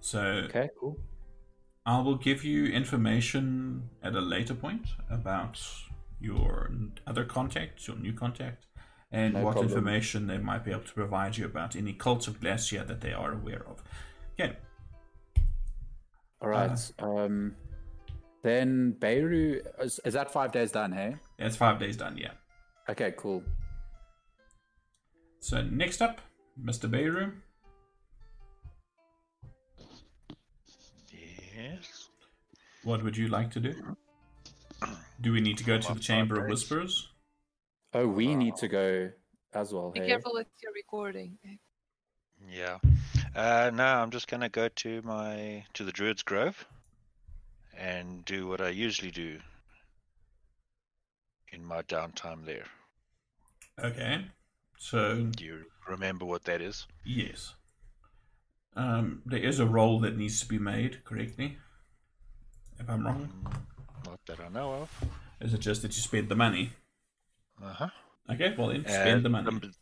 So, 0.00 0.20
Okay. 0.48 0.70
Cool. 0.80 0.98
I 1.84 2.00
will 2.00 2.16
give 2.16 2.42
you 2.42 2.66
information 2.66 3.90
at 4.02 4.14
a 4.14 4.20
later 4.20 4.54
point 4.54 4.86
about 5.10 5.60
your 6.20 6.70
other 7.06 7.24
contacts, 7.24 7.88
your 7.88 7.96
new 7.96 8.12
contact, 8.12 8.66
and 9.10 9.34
No 9.34 9.44
what 9.44 9.52
problem. 9.52 9.72
information 9.72 10.26
they 10.26 10.38
might 10.38 10.64
be 10.64 10.70
able 10.70 10.82
to 10.82 10.92
provide 10.92 11.36
you 11.36 11.44
about 11.46 11.74
any 11.74 11.92
cults 11.92 12.26
of 12.28 12.40
Glacia 12.40 12.84
that 12.86 13.00
they 13.00 13.12
are 13.12 13.32
aware 13.32 13.64
of. 13.66 13.82
Okay. 14.38 14.56
All 16.42 16.48
right. 16.48 16.92
um, 17.00 17.54
then 18.42 18.92
Beirut 18.98 19.66
is, 19.80 20.00
is 20.04 20.14
that 20.14 20.30
five 20.32 20.52
days 20.52 20.72
done? 20.72 20.92
Hey. 20.92 21.16
That's 21.38 21.56
five 21.56 21.78
days 21.78 21.96
done, 21.96 22.16
yeah. 22.16 22.32
Okay. 22.88 23.12
Cool. 23.16 23.42
So 25.40 25.62
next 25.62 26.00
up, 26.00 26.20
Mr. 26.62 26.90
Beirut. 26.90 27.32
Yes. 31.56 32.08
What 32.84 33.02
would 33.04 33.16
you 33.16 33.28
like 33.28 33.50
to 33.52 33.60
do? 33.60 33.96
Do 35.20 35.32
we 35.32 35.40
need 35.40 35.58
to 35.58 35.64
go 35.64 35.78
to 35.78 35.94
the 35.94 36.00
Chamber 36.00 36.42
of 36.42 36.48
Whispers? 36.48 37.08
Oh, 37.92 38.06
we 38.06 38.34
need 38.34 38.56
to 38.56 38.68
go 38.68 39.10
as 39.52 39.72
well. 39.72 39.90
Be 39.90 40.00
Hey. 40.00 40.06
careful 40.08 40.32
with 40.34 40.46
your 40.62 40.72
recording. 40.72 41.38
Yeah. 42.48 42.78
Uh, 43.34 43.70
no, 43.74 43.84
I'm 43.84 44.10
just 44.10 44.28
gonna 44.28 44.48
go 44.48 44.68
to 44.68 45.02
my 45.02 45.64
to 45.74 45.84
the 45.84 45.92
Druid's 45.92 46.22
Grove 46.22 46.66
and 47.76 48.24
do 48.24 48.46
what 48.46 48.60
I 48.60 48.68
usually 48.70 49.10
do 49.10 49.40
in 51.52 51.64
my 51.64 51.82
downtime 51.82 52.44
there. 52.44 52.66
Okay. 53.78 54.24
So 54.78 55.24
Do 55.24 55.44
you 55.44 55.64
remember 55.88 56.24
what 56.24 56.44
that 56.44 56.60
is? 56.62 56.86
yes. 57.04 57.54
Um, 58.76 59.22
there 59.26 59.40
is 59.42 59.58
a 59.58 59.66
roll 59.66 59.98
that 60.00 60.16
needs 60.16 60.40
to 60.40 60.46
be 60.46 60.58
made, 60.58 61.04
correctly? 61.04 61.58
If 62.78 62.88
I'm 62.88 63.04
wrong. 63.04 63.66
Not 64.04 64.20
that 64.26 64.40
I 64.40 64.48
know 64.48 64.72
of. 64.82 64.90
Is 65.40 65.52
it 65.52 65.58
just 65.58 65.82
that 65.82 65.96
you 65.96 66.02
spend 66.02 66.28
the 66.28 66.36
money? 66.36 66.72
Uh 67.62 67.72
huh. 67.72 67.90
Okay, 68.30 68.54
well 68.58 68.68
then 68.68 68.86
spend 68.88 69.24
the 69.24 69.28
money. 69.28 69.60
The, 69.60 69.74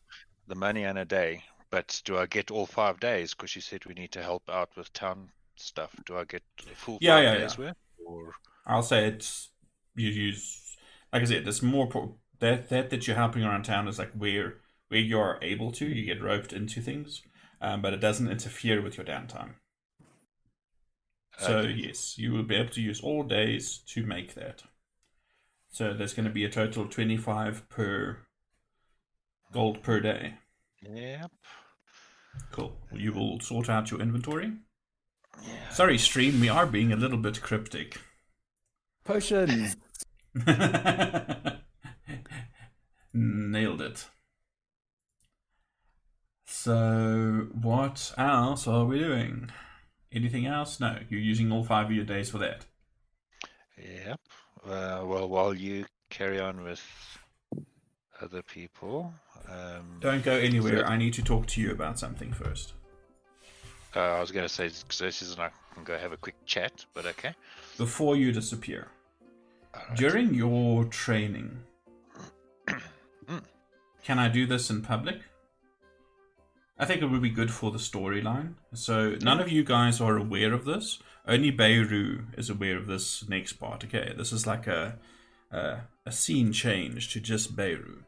the 0.48 0.54
money 0.56 0.84
and 0.84 0.98
a 0.98 1.04
day. 1.04 1.44
But 1.70 2.02
do 2.04 2.18
I 2.18 2.26
get 2.26 2.50
all 2.50 2.66
five 2.66 3.00
days? 3.00 3.34
Because 3.34 3.56
you 3.56 3.62
said 3.62 3.86
we 3.86 3.94
need 3.94 4.12
to 4.12 4.22
help 4.22 4.48
out 4.50 4.76
with 4.76 4.92
town 4.92 5.32
stuff. 5.56 5.94
Do 6.06 6.18
I 6.18 6.24
get 6.24 6.44
a 6.70 6.74
full 6.76 7.00
Yeah, 7.00 7.18
five 7.18 7.30
yeah, 7.32 7.34
days 7.34 7.56
yeah. 7.56 7.56
worth? 7.58 7.76
Or 8.06 8.34
I'll 8.66 8.82
say 8.82 9.06
it's 9.08 9.50
you 9.94 10.08
use 10.10 10.76
like 11.12 11.22
I 11.22 11.24
said, 11.24 11.44
There's 11.44 11.62
more 11.62 11.86
pro- 11.86 12.16
that 12.40 12.68
that 12.68 12.90
that 12.90 13.06
you're 13.06 13.16
helping 13.16 13.44
around 13.44 13.64
town 13.64 13.88
is 13.88 13.98
like 13.98 14.12
where 14.12 14.58
where 14.88 15.00
you're 15.00 15.38
able 15.42 15.70
to, 15.72 15.86
you 15.86 16.04
get 16.06 16.22
roped 16.22 16.52
into 16.52 16.80
things, 16.80 17.22
um, 17.60 17.82
but 17.82 17.92
it 17.92 18.00
doesn't 18.00 18.30
interfere 18.30 18.80
with 18.80 18.96
your 18.96 19.04
downtime. 19.06 19.54
So 21.38 21.58
Okay. 21.58 21.72
yes, 21.72 22.18
you 22.18 22.32
will 22.32 22.42
be 22.42 22.56
able 22.56 22.70
to 22.70 22.82
use 22.82 23.00
all 23.00 23.22
days 23.22 23.78
to 23.94 24.04
make 24.04 24.34
that. 24.34 24.64
So 25.70 25.94
there's 25.94 26.14
going 26.14 26.26
to 26.26 26.32
be 26.32 26.44
a 26.44 26.50
total 26.50 26.82
of 26.84 26.90
twenty 26.90 27.16
five 27.16 27.68
per 27.68 28.18
gold 29.52 29.82
per 29.82 30.00
day. 30.00 30.34
Yep. 30.82 31.30
Cool. 32.52 32.76
You 32.92 33.12
will 33.12 33.40
sort 33.40 33.68
out 33.68 33.90
your 33.90 34.00
inventory. 34.00 34.52
Yeah. 35.42 35.68
Sorry, 35.70 35.98
stream, 35.98 36.40
we 36.40 36.48
are 36.48 36.66
being 36.66 36.92
a 36.92 36.96
little 36.96 37.18
bit 37.18 37.40
cryptic. 37.40 38.00
Potions. 39.04 39.76
Nailed 43.14 43.80
it. 43.82 44.06
So, 46.46 47.48
what 47.52 48.12
else 48.18 48.66
are 48.66 48.84
we 48.84 48.98
doing? 48.98 49.50
Anything 50.12 50.46
else? 50.46 50.80
No, 50.80 50.98
you're 51.08 51.20
using 51.20 51.52
all 51.52 51.64
five 51.64 51.86
of 51.86 51.92
your 51.92 52.04
days 52.04 52.30
for 52.30 52.38
that. 52.38 52.64
Yep. 53.76 54.20
Uh, 54.66 55.02
well, 55.04 55.28
while 55.28 55.54
you 55.54 55.84
carry 56.10 56.40
on 56.40 56.62
with 56.64 56.82
other 58.20 58.42
people, 58.42 59.12
um, 59.48 59.98
Don't 60.00 60.24
go 60.24 60.32
anywhere. 60.32 60.78
So- 60.80 60.84
I 60.86 60.96
need 60.96 61.14
to 61.14 61.22
talk 61.22 61.46
to 61.48 61.60
you 61.60 61.70
about 61.70 61.98
something 61.98 62.32
first. 62.32 62.72
uh, 63.94 64.00
I 64.00 64.20
was 64.20 64.30
going 64.32 64.46
to 64.46 64.52
say 64.52 64.68
Xerxes 64.68 65.32
and 65.32 65.40
I 65.42 65.50
can 65.74 65.84
go 65.84 65.96
have 65.98 66.12
a 66.12 66.16
quick 66.16 66.34
chat, 66.46 66.84
but 66.94 67.06
okay. 67.06 67.34
Before 67.76 68.16
you 68.16 68.32
disappear. 68.32 68.88
Alright. 69.74 69.96
During 69.96 70.34
your 70.34 70.84
training, 70.86 71.58
Mm. 73.28 73.42
can 74.02 74.18
I 74.18 74.28
do 74.28 74.46
this 74.46 74.70
in 74.70 74.80
public? 74.82 75.20
I 76.78 76.84
think 76.84 77.02
it 77.02 77.06
would 77.06 77.22
be 77.22 77.30
good 77.30 77.50
for 77.50 77.70
the 77.70 77.78
storyline. 77.78 78.54
So 78.72 79.16
none 79.20 79.40
of 79.40 79.50
you 79.50 79.64
guys 79.64 80.00
are 80.00 80.16
aware 80.16 80.52
of 80.52 80.64
this. 80.64 81.00
Only 81.26 81.50
Beirut 81.50 82.20
is 82.36 82.48
aware 82.48 82.76
of 82.76 82.86
this 82.86 83.28
next 83.28 83.54
part. 83.54 83.84
Okay, 83.84 84.14
this 84.16 84.32
is 84.32 84.46
like 84.46 84.66
a 84.66 84.98
a, 85.50 85.80
a 86.06 86.12
scene 86.12 86.52
change 86.52 87.12
to 87.12 87.20
just 87.20 87.56
Beirut. 87.56 88.04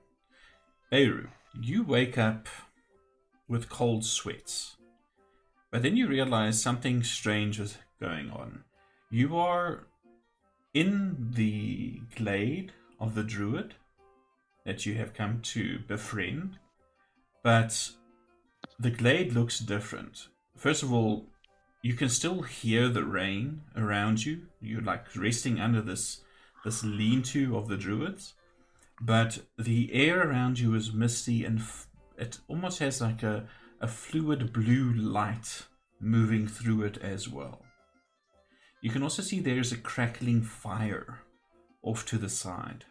Beirut, 0.91 1.31
you 1.61 1.83
wake 1.83 2.19
up 2.19 2.49
with 3.49 3.69
cold 3.69 4.05
sweats, 4.05 4.77
but 5.71 5.83
then 5.83 5.97
you 5.97 6.07
realize 6.07 6.63
something 6.63 7.03
strange 7.03 7.59
is 7.59 7.79
going 8.01 8.31
on. 8.31 8.65
You 9.11 9.37
are 9.37 9.87
in 10.73 11.33
the 11.33 12.01
glade 12.15 12.73
of 13.01 13.15
the 13.15 13.25
druid 13.25 13.75
that 14.65 14.87
you 14.87 14.95
have 14.95 15.15
come 15.15 15.41
to 15.41 15.81
befriend, 15.89 16.59
but 17.43 17.91
the 18.81 18.91
glade 18.91 19.35
looks 19.35 19.59
different. 19.59 20.29
First 20.57 20.83
of 20.83 20.91
all, 20.91 21.27
you 21.83 21.93
can 21.93 22.09
still 22.09 22.41
hear 22.43 22.89
the 22.89 23.05
rain 23.05 23.61
around 23.77 24.25
you. 24.25 24.47
You're 24.61 24.81
like 24.81 25.15
resting 25.15 25.61
under 25.61 25.83
this 25.83 26.23
this 26.65 26.83
lean-to 26.83 27.57
of 27.57 27.69
the 27.69 27.77
druids, 27.77 28.35
but 29.01 29.41
the 29.59 29.91
air 29.93 30.29
around 30.29 30.59
you 30.59 30.75
is 30.75 30.93
misty 30.93 31.45
and 31.45 31.59
f- 31.59 31.89
it 32.19 32.39
almost 32.49 32.79
has 32.79 33.01
like 33.01 33.23
a 33.23 33.47
a 33.83 33.89
fluid 33.89 34.53
blue 34.53 34.93
light 34.93 35.67
moving 36.01 36.47
through 36.47 36.83
it 36.83 36.97
as 36.99 37.29
well. 37.29 37.63
You 38.81 38.91
can 38.91 39.03
also 39.03 39.23
see 39.23 39.41
there's 39.41 39.73
a 39.73 39.77
crackling 39.77 40.43
fire 40.43 41.21
off 41.83 42.07
to 42.07 42.17
the 42.17 42.31
side. 42.31 42.87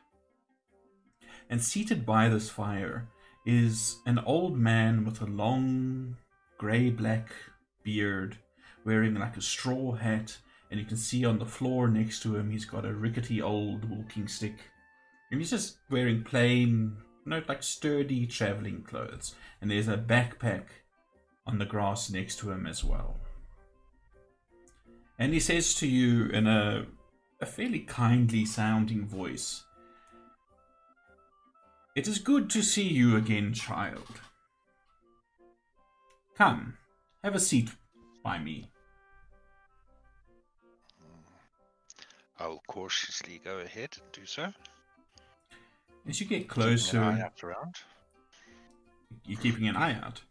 And 1.50 1.64
seated 1.64 2.06
by 2.06 2.30
this 2.30 2.50
fire 2.50 3.08
is 3.50 3.98
an 4.06 4.20
old 4.20 4.56
man 4.56 5.04
with 5.04 5.22
a 5.22 5.26
long 5.26 6.16
grey 6.60 6.92
black 6.92 7.30
beard, 7.84 8.38
wearing 8.86 9.16
like 9.16 9.38
a 9.38 9.42
straw 9.42 9.94
hat, 9.94 10.38
and 10.70 10.80
you 10.80 10.86
can 10.86 10.98
see 10.98 11.26
on 11.26 11.40
the 11.40 11.46
floor 11.48 11.88
next 11.88 12.22
to 12.22 12.36
him 12.36 12.52
he's 12.52 12.66
got 12.66 12.86
a 12.86 12.94
rickety 12.94 13.42
old 13.42 13.90
walking 13.90 14.28
stick. 14.28 14.54
And 15.32 15.42
he's 15.42 15.50
just 15.50 15.78
wearing 15.90 16.24
plain, 16.24 16.98
no, 17.26 17.42
like 17.48 17.64
sturdy 17.64 18.28
traveling 18.28 18.84
clothes. 18.84 19.34
And 19.62 19.72
there's 19.72 19.88
a 19.88 19.98
backpack 19.98 20.66
on 21.48 21.58
the 21.58 21.66
grass 21.66 22.12
next 22.12 22.38
to 22.40 22.52
him 22.52 22.68
as 22.68 22.84
well. 22.84 23.18
And 25.18 25.34
he 25.34 25.40
says 25.40 25.74
to 25.76 25.88
you 25.88 26.28
in 26.28 26.46
a, 26.46 26.86
a 27.42 27.48
fairly 27.48 27.80
kindly 27.80 28.46
sounding 28.46 29.08
voice, 29.08 29.64
It 32.00 32.08
is 32.08 32.18
good 32.20 32.50
to 32.52 32.62
see 32.62 32.88
you 32.88 33.18
again, 33.18 33.54
child. 33.54 34.22
Come, 36.34 36.78
have 37.26 37.36
a 37.36 37.42
seat 37.42 37.72
by 38.24 38.40
me. 38.40 38.70
I'll 42.40 42.64
cautiously 42.70 43.42
go 43.44 43.58
ahead 43.58 43.98
and 44.02 44.12
do 44.14 44.26
so. 44.26 44.54
As 46.08 46.22
you 46.22 46.26
get 46.26 46.48
closer, 46.48 47.00
Keeping 47.00 47.04
an 47.10 47.20
eye 47.20 47.22
out 47.26 47.44
around. 47.44 47.76
you're 49.26 49.42
keeping 49.42 49.68
an 49.68 49.76
eye 49.76 50.00
out. 50.02 50.22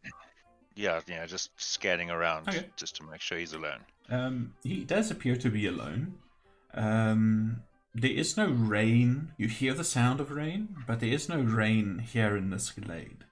Yeah, 0.75 1.01
yeah, 1.07 1.27
just 1.27 1.51
scanning 1.61 2.11
around 2.11 2.49
Okay. 2.49 2.65
just 2.77 2.97
to 2.97 3.03
make 3.03 3.21
sure 3.21 3.37
he's 3.37 3.53
alone. 3.53 3.81
Um, 4.09 4.55
he 4.63 4.85
does 4.85 5.11
appear 5.11 5.37
to 5.37 5.51
be 5.51 5.67
alone. 5.67 6.15
Um, 6.73 7.63
there 7.95 8.11
is 8.11 8.37
no 8.37 8.49
rain. 8.49 9.33
You 9.37 9.49
hear 9.49 9.75
the 9.75 9.85
sound 9.85 10.21
of 10.21 10.31
rain, 10.31 10.77
but 10.87 11.01
there 11.01 11.13
is 11.13 11.29
no 11.29 11.41
rain 11.41 11.99
here 11.99 12.37
in 12.37 12.51
this 12.51 12.71
glade. 12.71 13.25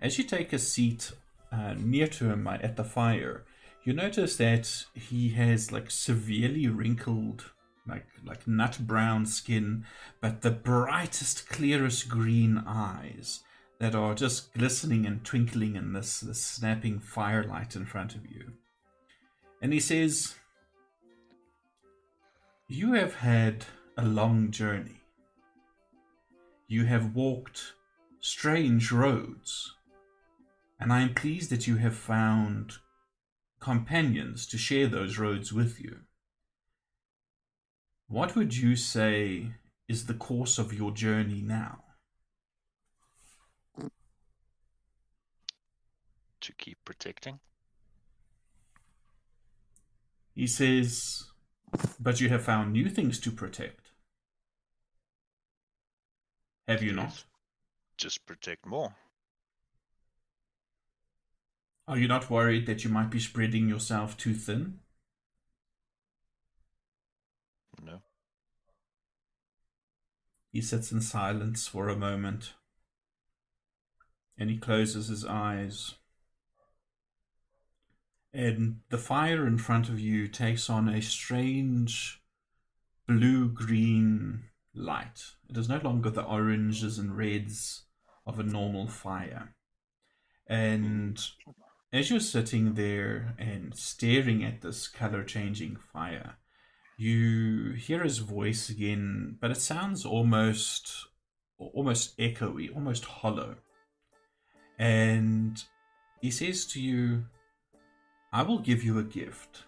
As 0.00 0.18
you 0.18 0.24
take 0.24 0.52
a 0.52 0.58
seat 0.58 1.12
uh, 1.52 1.74
near 1.78 2.08
to 2.08 2.30
him 2.30 2.46
uh, 2.46 2.58
at 2.62 2.76
the 2.76 2.84
fire, 2.84 3.44
you 3.84 3.92
notice 3.92 4.36
that 4.36 4.84
he 4.94 5.30
has 5.30 5.72
like 5.72 5.90
severely 5.90 6.68
wrinkled, 6.68 7.50
like 7.86 8.06
like 8.24 8.46
nut 8.46 8.78
brown 8.80 9.26
skin, 9.26 9.84
but 10.20 10.42
the 10.42 10.50
brightest, 10.50 11.48
clearest 11.48 12.08
green 12.08 12.62
eyes 12.66 13.40
that 13.82 13.94
are 13.96 14.14
just 14.14 14.54
glistening 14.54 15.04
and 15.06 15.24
twinkling 15.24 15.74
in 15.74 15.92
this, 15.92 16.20
this 16.20 16.40
snapping 16.40 17.00
firelight 17.00 17.74
in 17.74 17.84
front 17.84 18.14
of 18.14 18.24
you. 18.24 18.52
And 19.60 19.72
he 19.72 19.80
says, 19.80 20.36
You 22.68 22.92
have 22.92 23.16
had 23.16 23.66
a 23.96 24.04
long 24.04 24.50
journey. 24.50 25.00
You 26.66 26.86
have 26.86 27.14
walked 27.14 27.74
strange 28.20 28.90
roads. 28.90 29.74
And 30.80 30.92
I 30.92 31.02
am 31.02 31.14
pleased 31.14 31.50
that 31.50 31.66
you 31.66 31.76
have 31.76 31.94
found 31.94 32.78
companions 33.60 34.46
to 34.46 34.58
share 34.58 34.88
those 34.88 35.18
roads 35.18 35.52
with 35.52 35.80
you. 35.80 36.00
What 38.08 38.34
would 38.34 38.56
you 38.56 38.74
say 38.76 39.52
is 39.88 40.06
the 40.06 40.14
course 40.14 40.58
of 40.58 40.72
your 40.72 40.90
journey 40.90 41.42
now? 41.42 41.84
To 46.40 46.52
keep 46.58 46.78
protecting. 46.84 47.38
He 50.34 50.46
says, 50.46 51.24
But 52.00 52.20
you 52.20 52.28
have 52.30 52.42
found 52.42 52.72
new 52.72 52.88
things 52.88 53.20
to 53.20 53.30
protect. 53.30 53.81
Have 56.68 56.82
you 56.82 56.92
not? 56.92 57.24
Just 57.96 58.24
protect 58.24 58.66
more. 58.66 58.94
Are 61.88 61.98
you 61.98 62.06
not 62.06 62.30
worried 62.30 62.66
that 62.66 62.84
you 62.84 62.90
might 62.90 63.10
be 63.10 63.18
spreading 63.18 63.68
yourself 63.68 64.16
too 64.16 64.34
thin? 64.34 64.78
No. 67.84 68.02
He 70.52 70.60
sits 70.60 70.92
in 70.92 71.00
silence 71.00 71.66
for 71.66 71.88
a 71.88 71.96
moment. 71.96 72.52
And 74.38 74.48
he 74.48 74.58
closes 74.58 75.08
his 75.08 75.24
eyes. 75.24 75.96
And 78.32 78.80
the 78.88 78.98
fire 78.98 79.46
in 79.46 79.58
front 79.58 79.88
of 79.88 79.98
you 79.98 80.28
takes 80.28 80.70
on 80.70 80.88
a 80.88 81.02
strange 81.02 82.22
blue 83.06 83.48
green 83.48 84.44
light. 84.74 85.22
It 85.48 85.56
is 85.56 85.68
no 85.68 85.78
longer 85.78 86.10
the 86.10 86.24
oranges 86.24 86.98
and 86.98 87.16
reds 87.16 87.84
of 88.26 88.38
a 88.38 88.44
normal 88.44 88.88
fire. 88.88 89.54
And 90.46 91.20
as 91.92 92.10
you're 92.10 92.20
sitting 92.20 92.74
there 92.74 93.34
and 93.38 93.74
staring 93.76 94.44
at 94.44 94.60
this 94.62 94.88
color 94.88 95.24
changing 95.24 95.76
fire, 95.92 96.36
you 96.96 97.72
hear 97.72 98.02
his 98.02 98.18
voice 98.18 98.68
again, 98.68 99.36
but 99.40 99.50
it 99.50 99.60
sounds 99.60 100.04
almost 100.04 101.06
almost 101.58 102.18
echoey, 102.18 102.74
almost 102.74 103.04
hollow. 103.04 103.56
And 104.78 105.62
he 106.20 106.30
says 106.30 106.66
to 106.66 106.80
you, 106.80 107.24
I 108.32 108.42
will 108.42 108.58
give 108.58 108.82
you 108.82 108.98
a 108.98 109.04
gift 109.04 109.64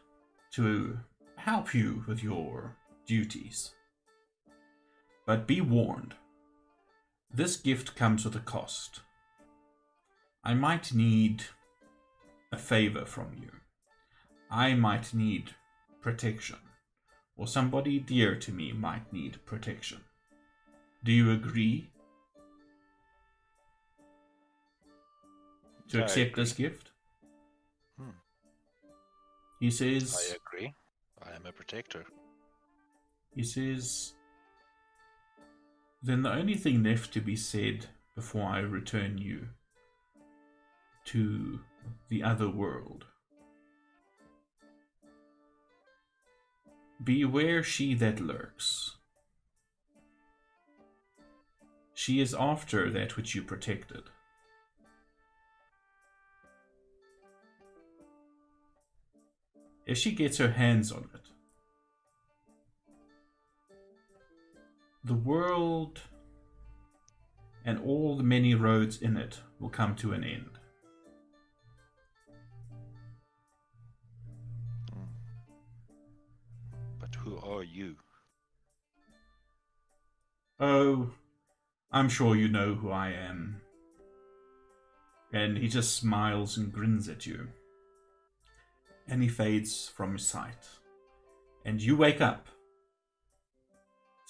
to 0.52 0.98
help 1.36 1.74
you 1.74 2.04
with 2.08 2.22
your 2.22 2.76
duties. 3.06 3.74
But 5.26 5.46
be 5.46 5.60
warned, 5.60 6.14
this 7.32 7.56
gift 7.56 7.96
comes 7.96 8.24
with 8.24 8.36
a 8.36 8.40
cost. 8.40 9.00
I 10.44 10.54
might 10.54 10.92
need 10.92 11.44
a 12.52 12.58
favor 12.58 13.06
from 13.06 13.32
you. 13.40 13.50
I 14.50 14.74
might 14.74 15.14
need 15.14 15.50
protection, 16.02 16.58
or 17.36 17.46
somebody 17.46 17.98
dear 17.98 18.36
to 18.36 18.52
me 18.52 18.72
might 18.72 19.12
need 19.12 19.44
protection. 19.46 20.02
Do 21.02 21.12
you 21.12 21.32
agree 21.32 21.90
to 25.88 25.98
I 25.98 26.02
accept 26.02 26.36
this 26.36 26.52
gift? 26.52 26.90
Hmm. 27.98 28.10
He 29.60 29.70
says, 29.70 30.14
I 30.14 30.36
agree. 30.36 30.74
I 31.22 31.34
am 31.34 31.46
a 31.46 31.52
protector. 31.52 32.04
He 33.34 33.42
says, 33.42 34.14
Then 36.04 36.20
the 36.20 36.32
only 36.32 36.54
thing 36.54 36.82
left 36.82 37.14
to 37.14 37.20
be 37.22 37.34
said 37.34 37.86
before 38.14 38.44
I 38.46 38.58
return 38.58 39.16
you 39.16 39.48
to 41.06 41.60
the 42.10 42.22
other 42.22 42.50
world. 42.50 43.06
Beware 47.02 47.62
she 47.62 47.94
that 47.94 48.20
lurks. 48.20 48.98
She 51.94 52.20
is 52.20 52.34
after 52.34 52.90
that 52.90 53.16
which 53.16 53.34
you 53.34 53.42
protected. 53.42 54.02
If 59.86 59.96
she 59.96 60.12
gets 60.12 60.36
her 60.36 60.52
hands 60.52 60.92
on 60.92 61.08
it, 61.14 61.23
The 65.06 65.14
world 65.14 66.00
and 67.66 67.78
all 67.78 68.16
the 68.16 68.22
many 68.22 68.54
roads 68.54 69.02
in 69.02 69.18
it 69.18 69.38
will 69.60 69.68
come 69.68 69.94
to 69.96 70.12
an 70.12 70.24
end. 70.24 70.58
Hmm. 74.90 75.00
But 76.98 77.14
who 77.16 77.38
are 77.38 77.62
you? 77.62 77.96
Oh, 80.58 81.10
I'm 81.92 82.08
sure 82.08 82.34
you 82.34 82.48
know 82.48 82.74
who 82.74 82.90
I 82.90 83.10
am. 83.10 83.60
And 85.34 85.58
he 85.58 85.68
just 85.68 85.96
smiles 85.96 86.56
and 86.56 86.72
grins 86.72 87.10
at 87.10 87.26
you. 87.26 87.48
And 89.06 89.22
he 89.22 89.28
fades 89.28 89.86
from 89.86 90.14
his 90.14 90.26
sight. 90.26 90.66
And 91.66 91.82
you 91.82 91.94
wake 91.94 92.22
up 92.22 92.48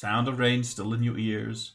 Sound 0.04 0.28
of 0.28 0.38
rain 0.38 0.62
still 0.62 0.92
in 0.92 1.02
your 1.02 1.16
ears, 1.16 1.72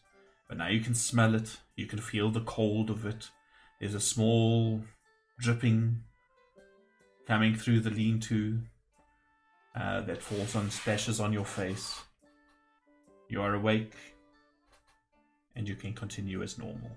but 0.48 0.60
now 0.60 0.68
you 0.68 0.82
can 0.82 0.94
smell 0.94 1.34
it. 1.34 1.58
You 1.76 1.88
can 1.88 1.98
feel 1.98 2.30
the 2.30 2.42
cold 2.42 2.92
of 2.92 3.04
it. 3.04 3.32
There's 3.80 3.96
a 3.96 4.00
small 4.00 4.84
dripping 5.40 6.04
coming 7.26 7.56
through 7.56 7.80
the 7.80 7.90
lean 7.90 8.20
to 8.20 8.60
uh, 9.76 10.02
that 10.02 10.22
falls 10.22 10.56
on 10.56 10.70
splashes 10.70 11.20
on 11.20 11.34
your 11.34 11.44
face. 11.44 12.02
You 13.30 13.42
are 13.42 13.56
awake 13.56 13.96
and 15.56 15.68
you 15.68 15.74
can 15.74 15.94
continue 15.94 16.44
as 16.44 16.60
normal. 16.60 16.92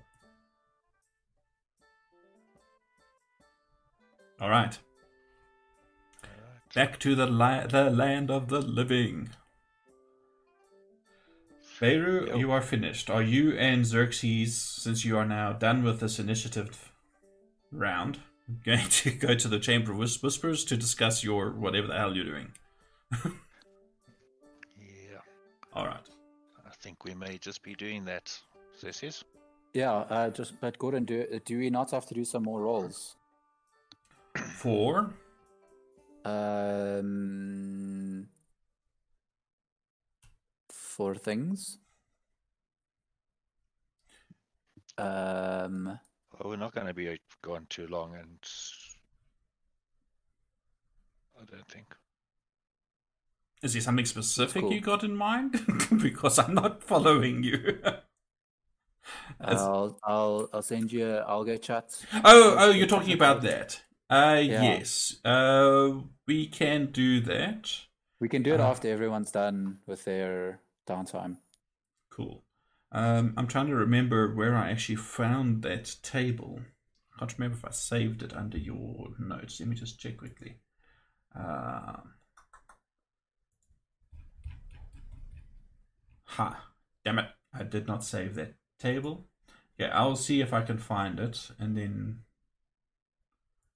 All 4.38 4.50
right. 4.50 4.78
Back 6.74 6.98
to 6.98 7.14
the 7.14 7.24
the 7.24 7.88
land 7.88 8.30
of 8.30 8.48
the 8.50 8.60
living. 8.60 9.30
Beirut, 11.82 12.28
Yep. 12.28 12.36
you 12.38 12.52
are 12.52 12.62
finished. 12.62 13.10
Are 13.10 13.22
you 13.22 13.52
and 13.58 13.84
Xerxes, 13.84 14.56
since 14.56 15.04
you 15.04 15.18
are 15.18 15.24
now 15.26 15.52
done 15.52 15.82
with 15.82 15.98
this 15.98 16.20
initiative 16.20 16.92
round, 17.72 18.20
going 18.64 18.88
to 18.88 19.10
go 19.10 19.34
to 19.34 19.48
the 19.48 19.58
Chamber 19.58 19.90
of 19.90 19.98
Whis- 19.98 20.22
Whispers 20.22 20.64
to 20.66 20.76
discuss 20.76 21.24
your 21.24 21.50
whatever 21.50 21.88
the 21.88 21.98
hell 21.98 22.14
you're 22.14 22.24
doing? 22.24 22.52
Yeah, 24.78 25.18
All 25.72 25.86
right. 25.86 26.08
I 26.64 26.70
think 26.80 27.04
we 27.04 27.14
may 27.14 27.36
just 27.38 27.64
be 27.64 27.74
doing 27.74 28.04
that. 28.04 28.32
This 28.80 29.02
is. 29.02 29.24
Yeah, 29.74 29.92
uh, 29.92 30.30
just 30.30 30.60
but 30.60 30.78
Gordon, 30.78 31.04
do 31.04 31.26
do 31.44 31.58
we 31.58 31.68
not 31.70 31.90
have 31.90 32.06
to 32.06 32.14
do 32.14 32.24
some 32.24 32.44
more 32.44 32.60
rolls? 32.62 33.16
Four. 34.56 35.10
Um, 36.24 38.11
for 40.96 41.14
things. 41.14 41.78
Um, 44.98 45.98
Well, 46.32 46.50
we're 46.50 46.56
not 46.56 46.74
going 46.74 46.86
to 46.86 46.94
be 46.94 47.18
gone 47.42 47.66
too 47.68 47.86
long, 47.88 48.14
and 48.14 48.38
I 51.40 51.44
don't 51.44 51.68
think. 51.68 51.94
Is 53.62 53.72
there 53.74 53.82
something 53.82 54.06
specific 54.06 54.62
cool. 54.62 54.72
you 54.72 54.80
got 54.80 55.04
in 55.04 55.16
mind? 55.16 55.60
because 56.02 56.38
I'm 56.38 56.54
not 56.54 56.82
following 56.82 57.42
you. 57.44 57.78
As- 59.40 59.60
I'll 59.60 59.98
I'll 60.04 60.48
I'll 60.52 60.62
send 60.62 60.92
you. 60.92 61.06
A, 61.08 61.18
I'll 61.20 61.44
go 61.44 61.56
chat. 61.56 61.90
oh, 62.24 62.56
oh, 62.58 62.70
you're 62.70 62.86
talking 62.86 63.14
about 63.14 63.42
that. 63.42 63.82
Uh, 64.10 64.40
Yeah. 64.42 64.62
yes. 64.62 65.16
Uh, 65.24 66.00
we 66.26 66.46
can 66.46 66.86
do 66.92 67.20
that. 67.20 67.86
We 68.20 68.28
can 68.28 68.42
do 68.42 68.54
it 68.54 68.60
Uh, 68.60 68.68
after 68.70 68.88
everyone's 68.88 69.32
done 69.32 69.78
with 69.86 70.04
their 70.04 70.60
downtime. 70.86 71.36
Cool. 72.10 72.44
Um, 72.90 73.34
I'm 73.36 73.46
trying 73.46 73.68
to 73.68 73.74
remember 73.74 74.34
where 74.34 74.54
I 74.54 74.70
actually 74.70 74.96
found 74.96 75.62
that 75.62 75.96
table. 76.02 76.60
I 77.14 77.20
can't 77.20 77.38
remember 77.38 77.56
if 77.56 77.64
I 77.64 77.70
saved 77.70 78.22
it 78.22 78.34
under 78.34 78.58
your 78.58 79.08
notes. 79.18 79.60
Let 79.60 79.68
me 79.68 79.76
just 79.76 79.98
check 79.98 80.18
quickly. 80.18 80.56
Um, 81.34 82.14
ha! 86.24 86.68
Damn 87.04 87.18
it! 87.18 87.26
I 87.54 87.62
did 87.62 87.86
not 87.86 88.04
save 88.04 88.34
that 88.34 88.54
table. 88.78 89.26
Yeah, 89.78 89.90
I'll 89.98 90.16
see 90.16 90.40
if 90.40 90.52
I 90.52 90.62
can 90.62 90.78
find 90.78 91.18
it, 91.18 91.50
and 91.58 91.76
then 91.76 92.20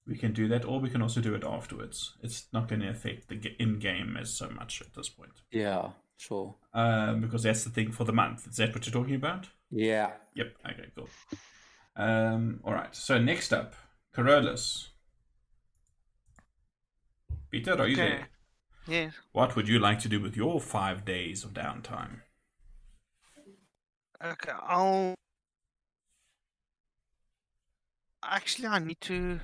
we 0.05 0.15
can 0.15 0.31
do 0.33 0.47
that, 0.47 0.63
or 0.63 0.79
we 0.79 0.89
can 0.89 1.01
also 1.01 1.21
do 1.21 1.35
it 1.35 1.43
afterwards. 1.43 2.13
It's 2.21 2.47
not 2.53 2.67
going 2.67 2.81
to 2.81 2.89
affect 2.89 3.27
the 3.27 3.39
in-game 3.59 4.15
as 4.17 4.33
so 4.33 4.49
much 4.49 4.81
at 4.81 4.93
this 4.93 5.09
point, 5.09 5.41
Yeah, 5.51 5.89
sure. 6.17 6.55
um, 6.73 7.21
because 7.21 7.43
that's 7.43 7.63
the 7.63 7.69
thing 7.69 7.91
for 7.91 8.03
the 8.03 8.13
month. 8.13 8.47
Is 8.47 8.57
that 8.57 8.73
what 8.73 8.85
you're 8.85 8.93
talking 8.93 9.15
about? 9.15 9.47
Yeah. 9.71 10.11
Yep. 10.35 10.55
Okay. 10.65 10.85
Cool. 10.95 11.09
Um. 11.95 12.59
All 12.63 12.73
right. 12.73 12.93
So 12.95 13.17
next 13.19 13.53
up, 13.53 13.75
Carolus. 14.15 14.89
Peter, 17.49 17.73
are 17.73 17.87
you 17.87 17.93
Okay. 17.95 18.09
there? 18.09 18.27
Yes. 18.87 19.13
What 19.31 19.55
would 19.55 19.67
you 19.67 19.79
like 19.79 19.99
to 19.99 20.09
do 20.09 20.19
with 20.21 20.35
your 20.37 20.59
five 20.61 21.05
days 21.05 21.43
of 21.43 21.53
downtime? 21.53 22.21
Okay, 24.23 24.51
I'll. 24.63 25.13
Actually, 28.23 28.67
I 28.67 28.79
need 28.79 28.99
to 29.01 29.39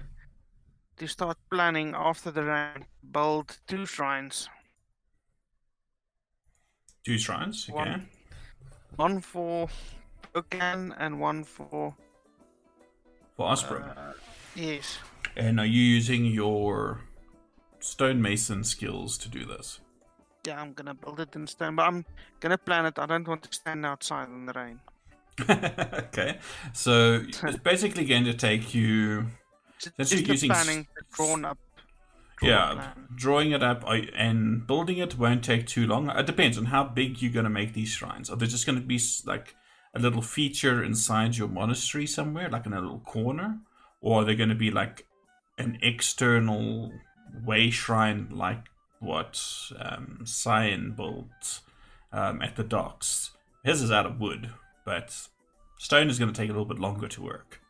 to 0.97 1.07
start 1.07 1.37
planning 1.49 1.93
after 1.95 2.31
the 2.31 2.43
round. 2.43 2.85
Build 3.11 3.57
two 3.67 3.85
shrines. 3.85 4.49
Two 7.03 7.17
shrines. 7.17 7.69
Okay. 7.69 7.77
One, 7.77 8.07
one 8.95 9.21
for 9.21 9.67
Okan 10.35 10.95
and 10.97 11.19
one 11.19 11.43
for. 11.43 11.95
For 13.35 13.47
Osprem. 13.47 13.97
Uh, 13.97 14.13
yes. 14.55 14.99
and 15.35 15.59
are 15.59 15.65
you 15.65 15.81
using 15.81 16.25
your 16.25 17.01
stonemason 17.79 18.63
skills 18.63 19.17
to 19.17 19.29
do 19.29 19.45
this? 19.45 19.79
Yeah, 20.45 20.61
I'm 20.61 20.73
gonna 20.73 20.93
build 20.93 21.19
it 21.19 21.35
in 21.35 21.47
stone, 21.47 21.75
but 21.75 21.83
I'm 21.83 22.05
gonna 22.39 22.57
plan 22.57 22.85
it. 22.85 22.99
I 22.99 23.05
don't 23.05 23.27
want 23.27 23.43
to 23.43 23.53
stand 23.53 23.85
outside 23.85 24.27
in 24.29 24.45
the 24.45 24.53
rain. 24.53 24.79
okay. 25.49 26.37
So 26.73 27.23
it's 27.43 27.57
basically 27.57 28.05
going 28.05 28.25
to 28.25 28.33
take 28.33 28.73
you. 28.73 29.25
Since 29.79 29.95
just 29.97 30.13
you're 30.13 30.31
using 30.31 30.49
planning, 30.49 30.87
drawn 31.13 31.45
up. 31.45 31.57
Yeah, 32.43 32.73
plan. 32.73 33.07
drawing 33.15 33.51
it 33.51 33.63
up 33.63 33.83
and 33.87 34.67
building 34.67 34.97
it 34.97 35.17
won't 35.17 35.43
take 35.43 35.67
too 35.67 35.87
long. 35.87 36.09
It 36.09 36.25
depends 36.25 36.57
on 36.57 36.65
how 36.65 36.83
big 36.83 37.21
you're 37.21 37.31
going 37.31 37.45
to 37.45 37.49
make 37.49 37.73
these 37.73 37.89
shrines. 37.89 38.29
Are 38.29 38.35
they 38.35 38.47
just 38.47 38.65
going 38.65 38.79
to 38.79 38.85
be 38.85 38.99
like 39.25 39.55
a 39.93 39.99
little 39.99 40.21
feature 40.21 40.83
inside 40.83 41.37
your 41.37 41.47
monastery 41.47 42.05
somewhere, 42.05 42.49
like 42.49 42.65
in 42.65 42.73
a 42.73 42.81
little 42.81 42.99
corner? 42.99 43.59
Or 44.01 44.21
are 44.21 44.25
they 44.25 44.35
going 44.35 44.49
to 44.49 44.55
be 44.55 44.71
like 44.71 45.07
an 45.57 45.77
external 45.81 46.91
way 47.45 47.69
shrine, 47.69 48.27
like 48.31 48.69
what 48.99 49.41
um, 49.79 50.21
Cyan 50.25 50.91
built 50.91 51.61
um, 52.11 52.41
at 52.41 52.55
the 52.55 52.63
docks? 52.63 53.31
His 53.63 53.81
is 53.81 53.91
out 53.91 54.05
of 54.05 54.19
wood, 54.19 54.49
but 54.83 55.27
stone 55.77 56.09
is 56.09 56.19
going 56.19 56.33
to 56.33 56.37
take 56.37 56.49
a 56.49 56.53
little 56.53 56.65
bit 56.65 56.79
longer 56.79 57.07
to 57.07 57.21
work. 57.21 57.61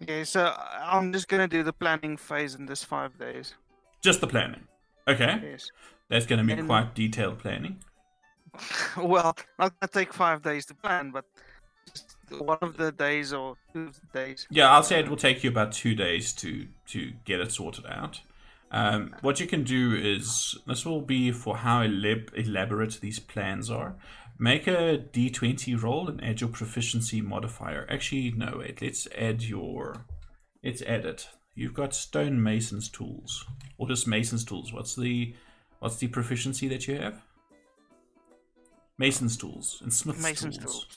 Yeah, 0.00 0.24
so 0.24 0.54
I'm 0.82 1.12
just 1.12 1.28
gonna 1.28 1.48
do 1.48 1.62
the 1.62 1.72
planning 1.72 2.16
phase 2.16 2.54
in 2.54 2.66
this 2.66 2.84
five 2.84 3.18
days. 3.18 3.54
Just 4.02 4.20
the 4.20 4.26
planning. 4.26 4.66
Okay, 5.08 5.40
Yes. 5.42 5.70
that's 6.08 6.26
going 6.26 6.38
to 6.40 6.44
be 6.46 6.52
And- 6.58 6.66
quite 6.68 6.94
detailed 6.94 7.38
planning. 7.38 7.82
well, 8.96 9.36
not 9.58 9.78
gonna 9.80 9.90
take 9.92 10.12
five 10.12 10.42
days 10.42 10.64
to 10.66 10.74
plan, 10.74 11.10
but 11.10 11.24
just 11.92 12.16
one 12.40 12.58
of 12.62 12.76
the 12.76 12.92
days 12.92 13.32
or 13.32 13.56
two 13.72 13.88
of 13.88 14.00
the 14.00 14.06
days. 14.18 14.46
Yeah, 14.50 14.70
I'll 14.72 14.82
say 14.82 15.00
it 15.00 15.08
will 15.08 15.16
take 15.16 15.42
you 15.44 15.50
about 15.50 15.72
two 15.72 15.94
days 15.94 16.32
to 16.34 16.68
to 16.88 17.12
get 17.24 17.40
it 17.40 17.52
sorted 17.52 17.86
out. 17.86 18.20
Um, 18.70 19.14
what 19.20 19.38
you 19.40 19.46
can 19.46 19.62
do 19.62 19.94
is 19.94 20.56
this 20.66 20.84
will 20.84 21.00
be 21.02 21.30
for 21.30 21.58
how 21.58 21.82
elab- 21.82 22.34
elaborate 22.34 23.00
these 23.00 23.18
plans 23.20 23.70
are. 23.70 23.94
Make 24.38 24.66
a 24.66 24.98
d20 25.12 25.80
roll 25.80 26.08
and 26.08 26.22
add 26.22 26.40
your 26.40 26.50
proficiency 26.50 27.20
modifier. 27.20 27.86
Actually, 27.88 28.32
no, 28.32 28.56
wait. 28.58 28.82
Let's 28.82 29.06
add 29.16 29.42
your. 29.42 30.04
Let's 30.62 30.82
add 30.82 31.04
it. 31.04 31.28
You've 31.54 31.74
got 31.74 31.94
stone 31.94 32.42
mason's 32.42 32.88
tools, 32.88 33.44
or 33.78 33.86
just 33.88 34.08
mason's 34.08 34.44
tools. 34.44 34.72
What's 34.72 34.96
the 34.96 35.34
what's 35.78 35.96
the 35.96 36.08
proficiency 36.08 36.66
that 36.68 36.88
you 36.88 36.96
have? 36.96 37.22
Mason's 38.98 39.36
tools 39.36 39.80
and 39.82 39.92
smith's 39.92 40.22
Mason's 40.22 40.58
tools. 40.58 40.84
tools. 40.84 40.96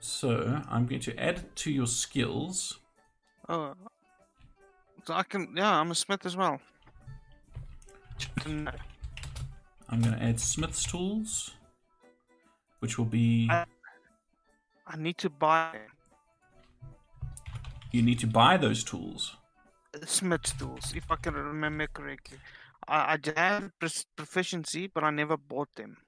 So 0.00 0.62
I'm 0.68 0.86
going 0.86 1.00
to 1.02 1.16
add 1.16 1.38
it 1.38 1.56
to 1.56 1.70
your 1.70 1.86
skills. 1.86 2.78
Oh, 3.48 3.74
so 5.04 5.14
I 5.14 5.22
can. 5.22 5.54
Yeah, 5.56 5.78
I'm 5.78 5.90
a 5.90 5.94
smith 5.94 6.26
as 6.26 6.36
well. 6.36 6.60
I'm 9.92 10.00
going 10.00 10.16
to 10.16 10.22
add 10.22 10.40
Smith's 10.40 10.84
tools, 10.84 11.50
which 12.82 12.98
will 12.98 13.04
be. 13.06 13.48
I- 13.48 13.64
I 14.84 14.96
need 14.96 15.16
to 15.18 15.30
buy 15.30 15.78
You 17.92 18.02
need 18.02 18.18
to 18.18 18.26
buy 18.26 18.56
those 18.56 18.82
tools. 18.82 19.36
Smith 20.04 20.58
tools 20.58 20.92
if 20.96 21.08
I 21.08 21.16
can 21.16 21.34
remember 21.34 21.86
correctly. 21.86 22.38
I, 22.88 23.16
I 23.36 23.40
have 23.40 23.70
proficiency, 24.16 24.88
but 24.88 25.04
I 25.04 25.10
never 25.10 25.36
bought 25.36 25.72
them. 25.76 25.98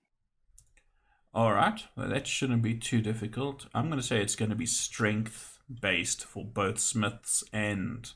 All 1.32 1.52
right, 1.52 1.80
well, 1.96 2.08
that 2.08 2.26
shouldn't 2.26 2.62
be 2.62 2.74
too 2.74 3.00
difficult. 3.00 3.66
I'm 3.74 3.86
going 3.86 4.00
to 4.00 4.06
say 4.06 4.20
it's 4.20 4.36
going 4.36 4.50
to 4.50 4.56
be 4.56 4.66
strength 4.66 5.58
based 5.80 6.24
for 6.24 6.44
both 6.44 6.80
Smiths 6.80 7.44
and 7.52 8.10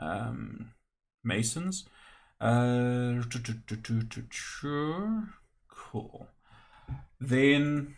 um, 0.00 0.70
Masons. 1.24 1.88
Uh, 2.40 3.22
cool. 5.68 6.28
Then 7.20 7.96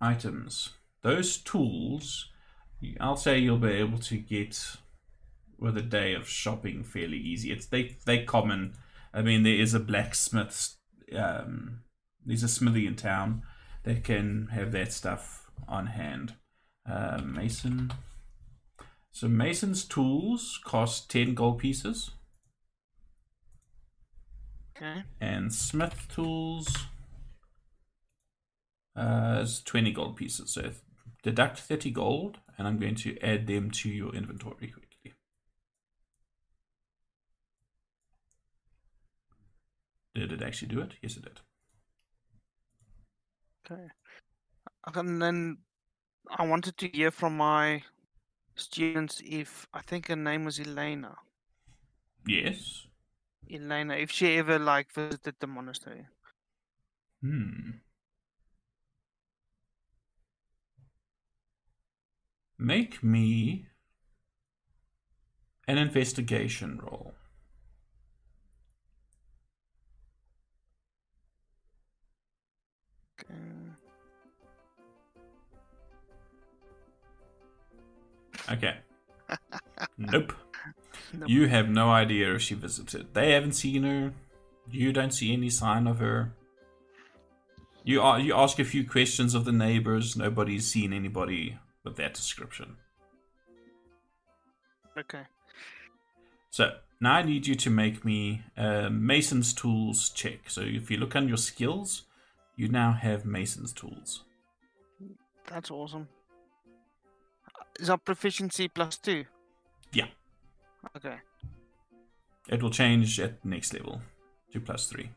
items. 0.00 0.70
Those 1.02 1.36
tools, 1.38 2.28
I'll 3.00 3.16
say 3.16 3.38
you'll 3.38 3.58
be 3.58 3.68
able 3.72 3.98
to 3.98 4.16
get 4.16 4.76
with 5.58 5.76
a 5.76 5.82
day 5.82 6.14
of 6.14 6.28
shopping 6.28 6.84
fairly 6.84 7.18
easy. 7.18 7.50
It's 7.52 7.66
they 7.66 7.96
they 8.04 8.24
common. 8.24 8.74
I 9.12 9.22
mean, 9.22 9.42
there 9.42 9.54
is 9.54 9.74
a 9.74 9.80
blacksmith. 9.80 10.76
Um, 11.16 11.80
there's 12.24 12.42
a 12.42 12.48
smithy 12.48 12.86
in 12.86 12.96
town 12.96 13.42
that 13.84 14.04
can 14.04 14.48
have 14.52 14.72
that 14.72 14.92
stuff 14.92 15.50
on 15.66 15.86
hand. 15.86 16.34
Uh, 16.88 17.20
Mason. 17.24 17.92
So 19.10 19.28
Mason's 19.28 19.84
tools 19.84 20.60
cost 20.64 21.10
ten 21.10 21.34
gold 21.34 21.58
pieces, 21.58 22.10
Okay. 24.76 25.02
and 25.20 25.52
Smith 25.52 26.06
tools 26.14 26.68
uh, 28.98 29.40
is 29.42 29.62
twenty 29.62 29.92
gold 29.92 30.16
pieces. 30.16 30.52
So 30.52 30.72
deduct 31.22 31.58
thirty 31.58 31.90
gold, 31.90 32.38
and 32.56 32.66
I'm 32.66 32.78
going 32.78 32.96
to 32.96 33.18
add 33.20 33.46
them 33.46 33.70
to 33.70 33.88
your 33.88 34.14
inventory 34.14 34.68
quickly. 34.68 35.14
Did 40.14 40.32
it 40.32 40.42
actually 40.42 40.68
do 40.68 40.80
it? 40.80 40.94
Yes, 41.00 41.16
it 41.16 41.22
did. 41.22 41.40
Okay. 43.64 43.88
And 44.94 45.22
then 45.22 45.58
I 46.28 46.46
wanted 46.46 46.76
to 46.78 46.88
hear 46.88 47.10
from 47.10 47.36
my 47.36 47.82
students 48.56 49.22
if 49.24 49.66
I 49.72 49.80
think 49.82 50.08
her 50.08 50.16
name 50.16 50.44
was 50.46 50.58
Elena. 50.58 51.14
Yes. 52.26 52.86
Elena, 53.48 53.94
if 53.94 54.10
she 54.10 54.36
ever 54.38 54.58
like 54.58 54.92
visited 54.92 55.36
the 55.38 55.46
monastery. 55.46 56.06
Hmm. 57.22 57.70
Make 62.58 63.02
me 63.02 63.66
an 65.68 65.78
investigation 65.78 66.80
roll. 66.82 67.14
Okay. 78.50 78.76
Nope. 79.98 80.32
Nope. 81.12 81.28
You 81.28 81.48
have 81.48 81.68
no 81.68 81.90
idea 81.90 82.34
if 82.34 82.42
she 82.42 82.54
visited. 82.54 83.14
They 83.14 83.32
haven't 83.32 83.52
seen 83.52 83.82
her. 83.84 84.12
You 84.70 84.92
don't 84.92 85.12
see 85.12 85.32
any 85.32 85.50
sign 85.50 85.86
of 85.86 85.98
her. 85.98 86.32
You 87.84 88.00
a- 88.00 88.18
you 88.20 88.34
ask 88.34 88.58
a 88.58 88.64
few 88.64 88.84
questions 88.88 89.34
of 89.34 89.44
the 89.44 89.52
neighbors. 89.52 90.16
Nobody's 90.16 90.66
seen 90.66 90.92
anybody 90.92 91.58
that 91.96 92.14
description. 92.14 92.76
Okay. 94.96 95.22
So 96.50 96.72
now 97.00 97.14
I 97.14 97.22
need 97.22 97.46
you 97.46 97.54
to 97.54 97.70
make 97.70 98.04
me 98.04 98.42
a 98.56 98.90
Mason's 98.90 99.52
tools 99.52 100.10
check. 100.10 100.48
So 100.48 100.62
if 100.62 100.90
you 100.90 100.96
look 100.96 101.14
on 101.14 101.28
your 101.28 101.36
skills, 101.36 102.02
you 102.56 102.68
now 102.68 102.92
have 102.92 103.24
Mason's 103.24 103.72
tools. 103.72 104.24
That's 105.46 105.70
awesome. 105.70 106.08
Is 107.78 107.88
our 107.88 107.98
proficiency 107.98 108.68
plus 108.68 108.98
two? 108.98 109.24
Yeah. 109.92 110.06
Okay. 110.96 111.16
It 112.48 112.62
will 112.62 112.70
change 112.70 113.20
at 113.20 113.44
next 113.44 113.72
level 113.72 114.00
to 114.52 114.60
plus 114.60 114.86
three. 114.86 115.10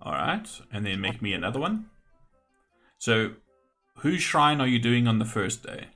Alright, 0.00 0.60
and 0.72 0.86
then 0.86 1.00
make 1.00 1.20
me 1.20 1.32
another 1.32 1.58
one. 1.58 1.86
So, 2.98 3.32
whose 3.98 4.22
shrine 4.22 4.60
are 4.60 4.66
you 4.66 4.78
doing 4.78 5.06
on 5.06 5.18
the 5.18 5.24
first 5.24 5.62
day? 5.62 5.86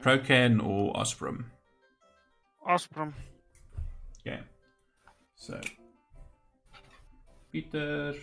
Procan 0.00 0.64
or 0.64 0.92
Osprem? 0.94 1.46
Osprem. 2.68 3.12
Okay. 4.20 4.40
So, 5.36 5.60
Peter, 7.50 8.14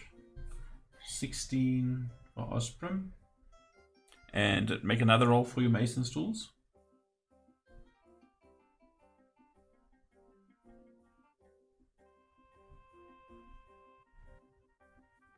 16 1.06 2.10
for 2.36 2.46
Osprem. 2.46 3.10
And 4.34 4.80
make 4.84 5.02
another 5.02 5.28
roll 5.28 5.44
for 5.44 5.62
your 5.62 5.70
Mason's 5.70 6.10
tools. 6.10 6.50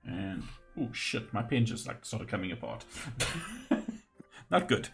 And 0.05 0.43
oh 0.79 0.89
shit, 0.91 1.33
my 1.33 1.41
pen 1.41 1.65
just 1.65 1.87
like 1.87 2.05
started 2.05 2.27
coming 2.27 2.51
apart. 2.51 2.85
Not 4.51 4.67
good. 4.67 4.89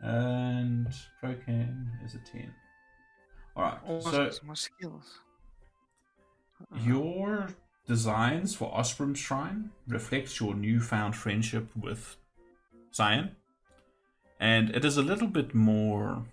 And 0.00 0.88
Procan 1.22 1.86
is 2.04 2.14
a 2.14 2.18
10. 2.18 2.52
Alright, 3.56 3.78
Oh, 3.86 4.00
so 4.00 4.30
my 4.44 4.54
skills. 4.54 5.20
Uh-huh. 6.72 6.80
your 6.84 7.48
designs 7.86 8.54
for 8.54 8.74
Osprem's 8.74 9.18
Shrine 9.18 9.70
reflects 9.86 10.40
your 10.40 10.54
newfound 10.54 11.14
friendship 11.14 11.68
with 11.76 12.16
Cyan, 12.90 13.32
and 14.40 14.70
it 14.70 14.84
is 14.84 14.96
a 14.96 15.02
little 15.02 15.28
bit 15.28 15.54
more 15.54 16.24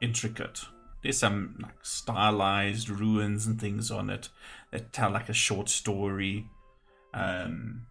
intricate. 0.00 0.60
There's 1.02 1.18
some 1.18 1.56
like 1.62 1.76
stylized 1.84 2.88
ruins 2.90 3.46
and 3.46 3.60
things 3.60 3.90
on 3.90 4.10
it 4.10 4.28
that 4.72 4.92
tell 4.92 5.10
like 5.10 5.28
a 5.28 5.34
short 5.34 5.68
story. 5.68 6.46
Um, 7.14 7.86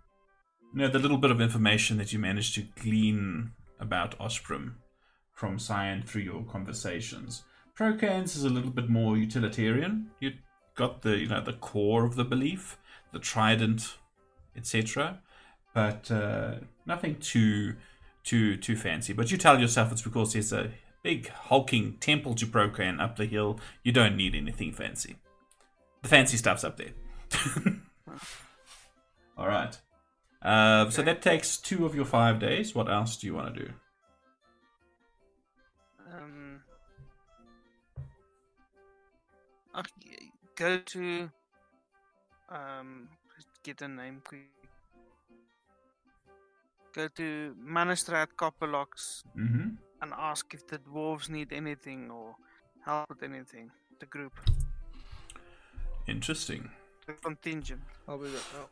you 0.73 0.81
know, 0.81 0.87
the 0.89 0.99
little 0.99 1.17
bit 1.17 1.31
of 1.31 1.41
information 1.41 1.97
that 1.97 2.13
you 2.13 2.19
managed 2.19 2.55
to 2.55 2.67
glean 2.81 3.51
about 3.79 4.17
Osprem 4.19 4.75
from 5.33 5.59
Cyan 5.59 6.03
through 6.03 6.23
your 6.23 6.43
conversations. 6.43 7.43
Procans 7.77 8.35
is 8.35 8.43
a 8.43 8.49
little 8.49 8.71
bit 8.71 8.89
more 8.89 9.17
utilitarian. 9.17 10.09
You 10.19 10.33
got 10.75 11.03
the 11.03 11.17
you 11.17 11.27
know 11.27 11.41
the 11.41 11.53
core 11.53 12.05
of 12.05 12.15
the 12.15 12.25
belief, 12.25 12.77
the 13.13 13.19
trident, 13.19 13.97
etc. 14.55 15.19
But 15.73 16.09
uh, 16.09 16.55
nothing 16.85 17.17
too 17.17 17.75
too 18.23 18.57
too 18.57 18.75
fancy. 18.75 19.13
But 19.13 19.31
you 19.31 19.37
tell 19.37 19.59
yourself 19.59 19.91
it's 19.91 20.01
because 20.01 20.33
there's 20.33 20.51
a 20.53 20.71
big 21.03 21.29
hulking 21.29 21.97
temple 21.99 22.33
to 22.35 22.47
Procan 22.47 22.99
up 22.99 23.15
the 23.15 23.25
hill. 23.25 23.59
You 23.83 23.91
don't 23.91 24.17
need 24.17 24.33
anything 24.35 24.73
fancy. 24.73 25.17
The 26.01 26.09
fancy 26.09 26.37
stuff's 26.37 26.63
up 26.63 26.77
there. 26.77 26.93
All 29.37 29.47
right. 29.47 29.77
Uh, 30.41 30.89
so 30.89 31.01
that 31.01 31.21
takes 31.21 31.57
two 31.57 31.85
of 31.85 31.95
your 31.95 32.05
five 32.05 32.39
days. 32.39 32.73
What 32.75 32.89
else 32.89 33.17
do 33.17 33.27
you 33.27 33.33
want 33.35 33.53
to 33.55 33.63
do? 33.65 33.69
Um, 36.13 36.61
I 39.73 39.81
c- 39.83 40.31
go 40.55 40.77
to 40.79 41.29
um 42.49 43.09
just 43.35 43.49
get 43.63 43.81
a 43.81 43.87
name 43.87 44.21
quick. 44.23 44.47
Go 46.95 47.07
to 47.09 47.55
Magistrate 47.59 48.29
Copperlocks 48.37 49.23
Mm-hmm. 49.37 49.69
and 50.01 50.13
ask 50.17 50.51
if 50.53 50.65
the 50.67 50.79
dwarves 50.79 51.29
need 51.29 51.51
anything 51.53 52.09
or 52.09 52.35
help 52.85 53.09
with 53.09 53.21
anything. 53.23 53.69
The 53.99 54.05
group, 54.07 54.33
Interesting. 56.07 56.69
the 57.05 57.13
contingent. 57.13 57.81
I'll 58.07 58.17
be 58.17 58.29
there. 58.29 58.41
Oh. 58.55 58.69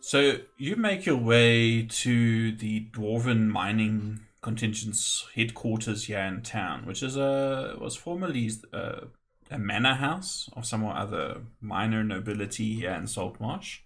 So 0.00 0.38
you 0.58 0.76
make 0.76 1.06
your 1.06 1.16
way 1.16 1.82
to 1.82 2.52
the 2.52 2.88
dwarven 2.92 3.48
mining 3.48 4.20
contingent's 4.42 5.26
headquarters 5.34 6.04
here 6.04 6.20
in 6.20 6.42
town, 6.42 6.84
which 6.84 7.02
is 7.02 7.16
a 7.16 7.76
was 7.80 7.96
formerly 7.96 8.50
a, 8.72 9.04
a 9.50 9.58
manor 9.58 9.94
house 9.94 10.50
of 10.54 10.66
some 10.66 10.84
or 10.84 10.94
other 10.94 11.42
minor 11.60 12.04
nobility 12.04 12.74
here 12.74 12.92
in 12.92 13.06
Saltmarsh. 13.06 13.80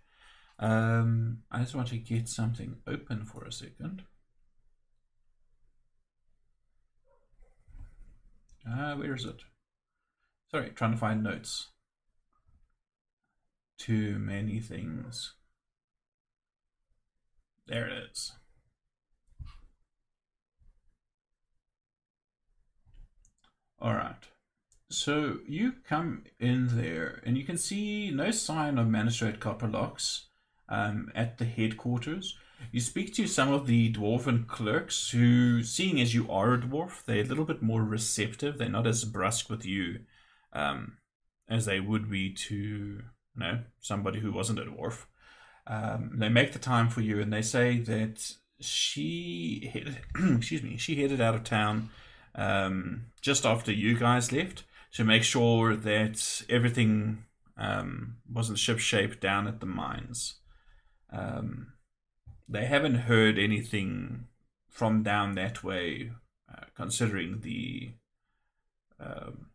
Um, 0.59 1.45
I 1.53 1.61
just 1.61 1.77
want 1.77 1.89
to 1.89 1.97
get 1.97 2.29
something 2.29 2.79
open 2.87 3.25
for 3.25 3.45
a 3.45 3.53
second. 3.53 4.03
Uh, 8.69 8.97
where 8.97 9.15
is 9.15 9.25
it? 9.25 9.43
Sorry, 10.51 10.71
trying 10.71 10.93
to 10.93 10.99
find 10.99 11.23
notes. 11.23 11.69
Too 13.79 14.19
many 14.19 14.59
things. 14.59 15.35
There 17.69 17.87
it 17.87 18.11
is. 18.11 18.33
All 23.79 23.95
right. 23.95 24.15
So 24.91 25.41
you 25.47 25.75
come 25.87 26.25
in 26.41 26.79
there, 26.79 27.23
and 27.27 27.37
you 27.37 27.45
can 27.45 27.59
see 27.59 28.11
no 28.11 28.31
sign 28.31 28.79
of 28.79 28.89
Magistrate 28.89 29.39
Copperlocks 29.39 30.23
um, 30.69 31.13
at 31.15 31.37
the 31.37 31.45
headquarters. 31.45 32.39
You 32.73 32.81
speak 32.81 33.15
to 33.15 33.27
some 33.27 33.53
of 33.53 33.67
the 33.67 33.93
dwarven 33.93 34.47
clerks 34.47 35.11
who, 35.11 35.63
seeing 35.63 36.01
as 36.01 36.15
you 36.15 36.29
are 36.31 36.55
a 36.55 36.59
dwarf, 36.59 37.05
they're 37.05 37.21
a 37.21 37.25
little 37.25 37.45
bit 37.45 37.63
more 37.63 37.85
receptive. 37.85 38.57
They're 38.57 38.69
not 38.71 38.87
as 38.87 39.05
brusque 39.05 39.51
with 39.51 39.65
you 39.65 40.01
um, 40.55 40.97
as 41.49 41.67
they 41.67 41.81
would 41.81 42.11
be 42.11 42.33
to, 42.33 42.57
you 42.57 43.03
know, 43.37 43.61
somebody 43.79 44.21
who 44.21 44.33
wasn't 44.33 44.59
a 44.59 44.65
dwarf. 44.65 45.05
Um, 45.69 46.13
they 46.15 46.31
make 46.31 46.53
the 46.53 46.59
time 46.59 46.89
for 46.89 47.03
you 47.03 47.21
and 47.21 47.31
they 47.31 47.43
say 47.43 47.79
that 47.79 48.33
she 48.59 49.71
headed, 49.73 49.99
excuse 50.37 50.63
me, 50.63 50.79
she 50.79 51.01
headed 51.01 51.21
out 51.21 51.35
of 51.35 51.45
town 51.45 51.91
um, 52.35 53.07
just 53.21 53.45
after 53.45 53.71
you 53.71 53.97
guys 53.97 54.33
left 54.33 54.65
to 54.93 55.05
make 55.05 55.23
sure 55.23 55.77
that 55.77 56.43
everything 56.49 57.25
um, 57.59 58.17
wasn't 58.33 58.59
ship 58.59 58.79
shape 58.79 59.21
down 59.21 59.47
at 59.47 59.61
the 59.61 59.67
mines. 59.67 60.37
Um, 61.13 61.75
they 62.49 62.65
haven't 62.65 62.95
heard 62.95 63.39
anything 63.39 64.27
from 64.71 65.03
down 65.03 65.35
that 65.35 65.63
way, 65.63 66.13
uh, 66.51 66.65
considering 66.75 67.41
the, 67.41 67.91
um, 68.99 69.49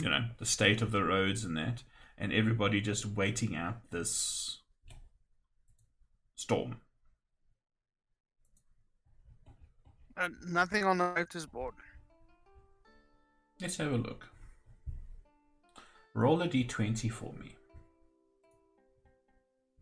you 0.00 0.08
know, 0.08 0.24
the 0.38 0.46
state 0.46 0.80
of 0.80 0.92
the 0.92 1.04
roads 1.04 1.44
and 1.44 1.56
that, 1.58 1.82
and 2.16 2.32
everybody 2.32 2.80
just 2.80 3.04
waiting 3.04 3.54
out 3.54 3.90
this 3.90 4.61
storm. 6.42 6.76
Uh, 10.16 10.28
nothing 10.46 10.84
on 10.84 10.98
the 10.98 11.14
notice 11.14 11.46
board. 11.46 11.74
Let's 13.60 13.76
have 13.76 13.92
a 13.92 13.96
look. 13.96 14.26
Roll 16.14 16.42
a 16.42 16.48
d20 16.48 17.10
for 17.10 17.32
me. 17.34 17.54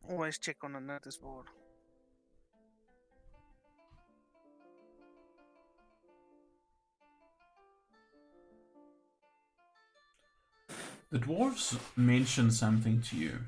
Always 0.09 0.39
check 0.39 0.57
on 0.63 0.75
the 0.75 0.81
notice 0.81 1.17
board. 1.17 1.47
The 11.11 11.19
dwarves 11.19 11.79
mention 11.97 12.51
something 12.51 13.01
to 13.09 13.17
you. 13.17 13.39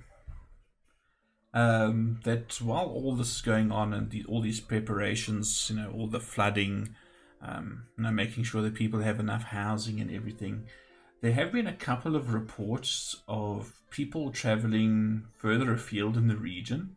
Um, 1.54 2.20
that 2.24 2.60
while 2.62 2.86
all 2.86 3.14
this 3.14 3.36
is 3.36 3.42
going 3.42 3.70
on 3.70 3.92
and 3.92 4.10
the, 4.10 4.24
all 4.26 4.40
these 4.40 4.60
preparations, 4.60 5.68
you 5.70 5.76
know, 5.76 5.92
all 5.94 6.06
the 6.06 6.20
flooding, 6.20 6.94
um, 7.42 7.84
you 7.96 8.04
know, 8.04 8.10
making 8.10 8.44
sure 8.44 8.62
that 8.62 8.74
people 8.74 9.00
have 9.00 9.20
enough 9.20 9.44
housing 9.44 10.00
and 10.00 10.10
everything, 10.10 10.64
there 11.20 11.32
have 11.32 11.52
been 11.52 11.66
a 11.66 11.74
couple 11.74 12.16
of 12.16 12.32
reports 12.32 13.22
of 13.28 13.72
people 13.90 14.30
traveling 14.30 15.24
further 15.38 15.72
afield 15.72 16.16
in 16.16 16.26
the 16.26 16.36
region, 16.36 16.96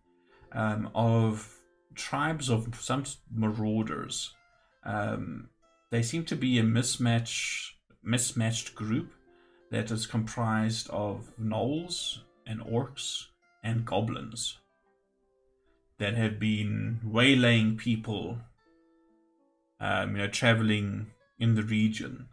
um, 0.54 0.90
of 0.96 1.60
tribes 1.94 2.50
of 2.50 2.74
some 2.80 3.04
marauders. 3.34 4.34
Um, 4.84 5.50
they 5.92 6.02
seem 6.02 6.24
to 6.26 6.36
be 6.36 6.60
a 6.60 6.64
mismatch, 6.64 7.72
mismatched 8.04 8.74
group 8.74 9.14
that 9.70 9.92
is 9.92 10.08
comprised 10.08 10.90
of 10.90 11.30
gnolls 11.40 12.20
and 12.48 12.62
orcs 12.62 13.26
and 13.66 13.84
goblins 13.84 14.60
that 15.98 16.14
have 16.16 16.40
been 16.40 17.00
waylaying 17.04 17.78
people, 17.78 18.38
um, 19.80 20.12
you 20.12 20.18
know, 20.20 20.28
traveling 20.28 21.08
in 21.40 21.56
the 21.56 21.64
region. 21.64 22.28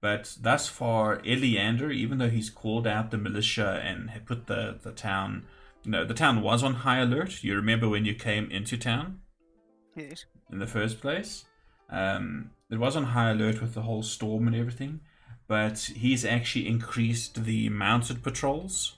But 0.00 0.36
thus 0.40 0.68
far, 0.68 1.18
Eliander, 1.18 1.92
even 1.92 2.18
though 2.18 2.28
he's 2.28 2.50
called 2.50 2.86
out 2.86 3.10
the 3.10 3.16
militia 3.18 3.80
and 3.82 4.10
had 4.10 4.26
put 4.26 4.48
the, 4.48 4.78
the 4.82 4.92
town, 4.92 5.46
you 5.84 5.90
know, 5.90 6.04
the 6.04 6.12
town 6.12 6.42
was 6.42 6.62
on 6.62 6.74
high 6.74 6.98
alert. 6.98 7.42
You 7.42 7.54
remember 7.56 7.88
when 7.88 8.04
you 8.04 8.14
came 8.14 8.50
into 8.50 8.76
town 8.76 9.20
Yes. 9.96 10.26
in 10.50 10.58
the 10.58 10.66
first 10.66 11.00
place? 11.00 11.44
Um, 11.88 12.50
it 12.70 12.78
was 12.78 12.96
on 12.96 13.04
high 13.04 13.30
alert 13.30 13.60
with 13.60 13.74
the 13.74 13.82
whole 13.82 14.02
storm 14.02 14.46
and 14.46 14.56
everything, 14.56 15.00
but 15.46 15.78
he's 15.78 16.24
actually 16.24 16.66
increased 16.66 17.44
the 17.44 17.68
mounted 17.68 18.22
patrols 18.22 18.96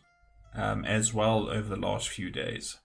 um, 0.56 0.84
as 0.84 1.12
well 1.12 1.48
over 1.48 1.68
the 1.68 1.76
last 1.76 2.08
few 2.08 2.30
days 2.30 2.78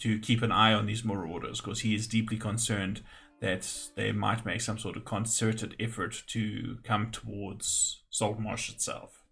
to 0.00 0.18
keep 0.18 0.42
an 0.42 0.50
eye 0.50 0.72
on 0.72 0.86
these 0.86 1.04
marauders 1.04 1.60
because 1.60 1.80
he 1.80 1.94
is 1.94 2.08
deeply 2.08 2.38
concerned 2.38 3.02
that 3.40 3.90
they 3.96 4.12
might 4.12 4.44
make 4.44 4.60
some 4.60 4.78
sort 4.78 4.96
of 4.96 5.04
concerted 5.04 5.76
effort 5.78 6.22
to 6.26 6.78
come 6.82 7.10
towards 7.10 8.02
Saltmarsh 8.10 8.70
itself. 8.70 9.24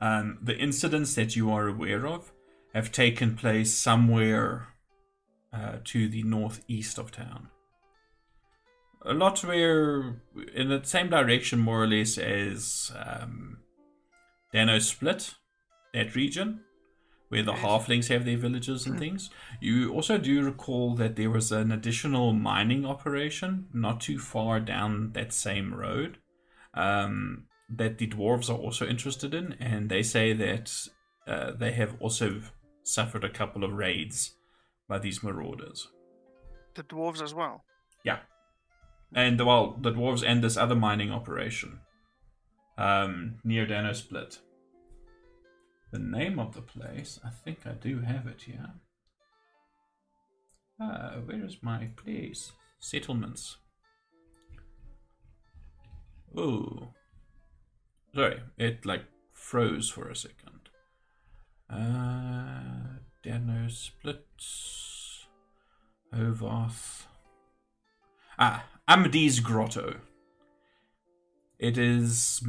Um, 0.00 0.38
the 0.42 0.56
incidents 0.56 1.14
that 1.14 1.36
you 1.36 1.52
are 1.52 1.68
aware 1.68 2.06
of 2.06 2.32
have 2.74 2.90
taken 2.90 3.36
place 3.36 3.72
somewhere 3.72 4.68
uh, 5.52 5.76
to 5.84 6.08
the 6.08 6.24
northeast 6.24 6.98
of 6.98 7.12
town. 7.12 7.48
A 9.06 9.14
lot 9.14 9.44
where 9.44 10.20
in 10.54 10.68
the 10.68 10.80
same 10.82 11.10
direction, 11.10 11.60
more 11.60 11.84
or 11.84 11.86
less, 11.86 12.18
as 12.18 12.90
um, 12.96 13.58
Dano 14.54 14.78
Split, 14.78 15.34
that 15.92 16.14
region, 16.14 16.60
where 17.28 17.42
the 17.42 17.54
halflings 17.54 18.06
have 18.06 18.24
their 18.24 18.36
villages 18.36 18.86
and 18.86 18.96
things. 18.96 19.28
You 19.60 19.92
also 19.92 20.16
do 20.16 20.44
recall 20.44 20.94
that 20.94 21.16
there 21.16 21.30
was 21.30 21.50
an 21.50 21.72
additional 21.72 22.32
mining 22.32 22.86
operation 22.86 23.66
not 23.74 24.00
too 24.00 24.20
far 24.20 24.60
down 24.60 25.10
that 25.14 25.32
same 25.32 25.74
road 25.74 26.18
um, 26.72 27.46
that 27.68 27.98
the 27.98 28.06
dwarves 28.06 28.48
are 28.48 28.56
also 28.56 28.86
interested 28.86 29.34
in, 29.34 29.56
and 29.58 29.90
they 29.90 30.04
say 30.04 30.32
that 30.32 30.72
uh, 31.26 31.50
they 31.58 31.72
have 31.72 31.96
also 31.98 32.40
suffered 32.84 33.24
a 33.24 33.30
couple 33.30 33.64
of 33.64 33.72
raids 33.72 34.36
by 34.88 35.00
these 35.00 35.20
marauders. 35.20 35.88
The 36.74 36.84
dwarves 36.84 37.20
as 37.20 37.34
well. 37.34 37.64
Yeah. 38.04 38.18
And 39.12 39.44
well, 39.44 39.76
the 39.80 39.90
dwarves 39.90 40.22
and 40.24 40.44
this 40.44 40.56
other 40.56 40.76
mining 40.76 41.10
operation 41.10 41.80
um, 42.78 43.36
near 43.44 43.66
Dano 43.66 43.92
Split. 43.92 44.38
The 45.94 46.00
name 46.00 46.40
of 46.40 46.54
the 46.54 46.60
place, 46.60 47.20
I 47.24 47.30
think 47.30 47.60
I 47.64 47.70
do 47.70 48.00
have 48.00 48.26
it 48.26 48.42
here. 48.42 48.68
Ah, 50.80 51.18
where 51.24 51.44
is 51.44 51.58
my 51.62 51.90
place? 51.94 52.50
Settlements. 52.80 53.58
Oh. 56.36 56.88
Sorry, 58.12 58.40
it 58.58 58.84
like 58.84 59.04
froze 59.32 59.88
for 59.88 60.08
a 60.08 60.16
second. 60.16 60.68
Uh, 61.70 62.98
Dano 63.22 63.68
Split. 63.68 64.26
Hovarth. 66.12 67.04
Ah, 68.36 68.64
Amadee's 68.88 69.38
Grotto. 69.38 70.00
It 71.60 71.78
is 71.78 72.42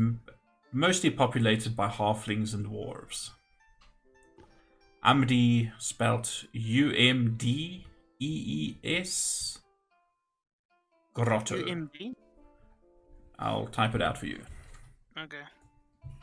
mostly 0.76 1.10
populated 1.10 1.76
by 1.76 1.88
halflings 1.88 2.54
and 2.54 2.68
dwarves. 2.68 3.32
Amdi 5.04 5.72
spelt 5.78 6.46
U 6.52 6.92
M 6.92 7.36
D 7.38 7.86
E 8.20 8.78
E 8.84 8.98
S 8.98 9.60
Grotto. 11.16 11.56
MD. 11.56 12.14
I'll 13.40 13.68
type 13.68 13.96
it 13.96 14.02
out 14.02 14.18
for 14.18 14.26
you. 14.26 14.42
Okay. 15.18 15.44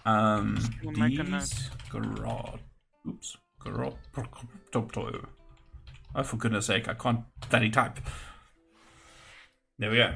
Um, 0.05 0.59
We'll 0.83 0.93
make 0.93 1.19
a 1.19 1.23
these 1.23 1.71
grot. 1.89 2.61
Oops, 3.09 3.37
grotto. 3.59 5.29
Oh, 6.15 6.23
for 6.23 6.37
goodness 6.37 6.67
sake, 6.67 6.89
I 6.89 6.95
can't 6.95 7.21
bloody 7.49 7.71
type. 7.71 8.01
There 9.79 9.91
we 9.91 9.97
go. 9.97 10.15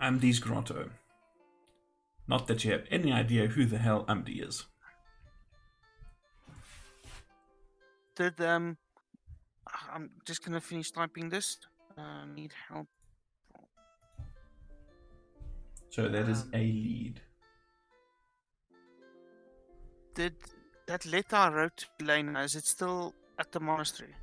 Amdi's 0.00 0.38
grotto. 0.38 0.88
Not 2.32 2.46
that 2.46 2.64
you 2.64 2.72
have 2.72 2.86
any 2.90 3.12
idea 3.12 3.46
who 3.46 3.66
the 3.66 3.76
hell 3.76 4.06
Amdi 4.06 4.48
is. 4.48 4.64
Did 8.16 8.40
um, 8.40 8.78
I'm 9.92 10.08
just 10.24 10.42
gonna 10.42 10.62
finish 10.62 10.90
typing 10.92 11.28
this. 11.28 11.58
Uh, 11.98 12.24
need 12.34 12.54
help. 12.68 12.88
So 15.90 16.08
that 16.08 16.26
is 16.26 16.44
Um, 16.44 16.54
a 16.54 16.62
lead. 16.86 17.20
Did 20.14 20.36
that 20.86 21.04
letter 21.04 21.36
I 21.36 21.48
wrote 21.50 21.76
to 21.76 21.86
Elena? 22.00 22.40
Is 22.44 22.56
it 22.56 22.64
still 22.64 23.14
at 23.38 23.52
the 23.52 23.60
monastery? 23.60 24.14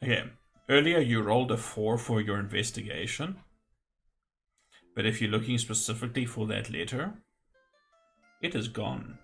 Okay. 0.00 0.30
Earlier 0.68 0.98
you 0.98 1.22
rolled 1.22 1.50
a 1.50 1.56
four 1.56 1.98
for 1.98 2.20
your 2.20 2.38
investigation. 2.38 3.36
But 4.94 5.06
if 5.06 5.20
you're 5.20 5.30
looking 5.30 5.58
specifically 5.58 6.26
for 6.26 6.46
that 6.46 6.70
letter, 6.70 7.14
it 8.42 8.54
is 8.54 8.68
gone. 8.68 9.18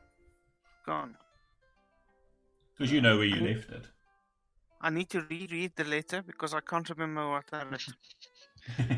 Gone. 0.86 1.14
Because 2.76 2.92
you 2.92 3.00
know 3.00 3.16
where 3.16 3.26
you 3.26 3.54
left 3.54 3.70
it. 3.70 3.86
I 4.80 4.90
need 4.90 5.10
to 5.10 5.22
reread 5.22 5.72
the 5.76 5.84
letter 5.84 6.22
because 6.22 6.54
I 6.54 6.60
can't 6.60 6.88
remember 6.88 7.28
what 7.28 7.44
I 7.52 7.64
wrote. 7.64 7.88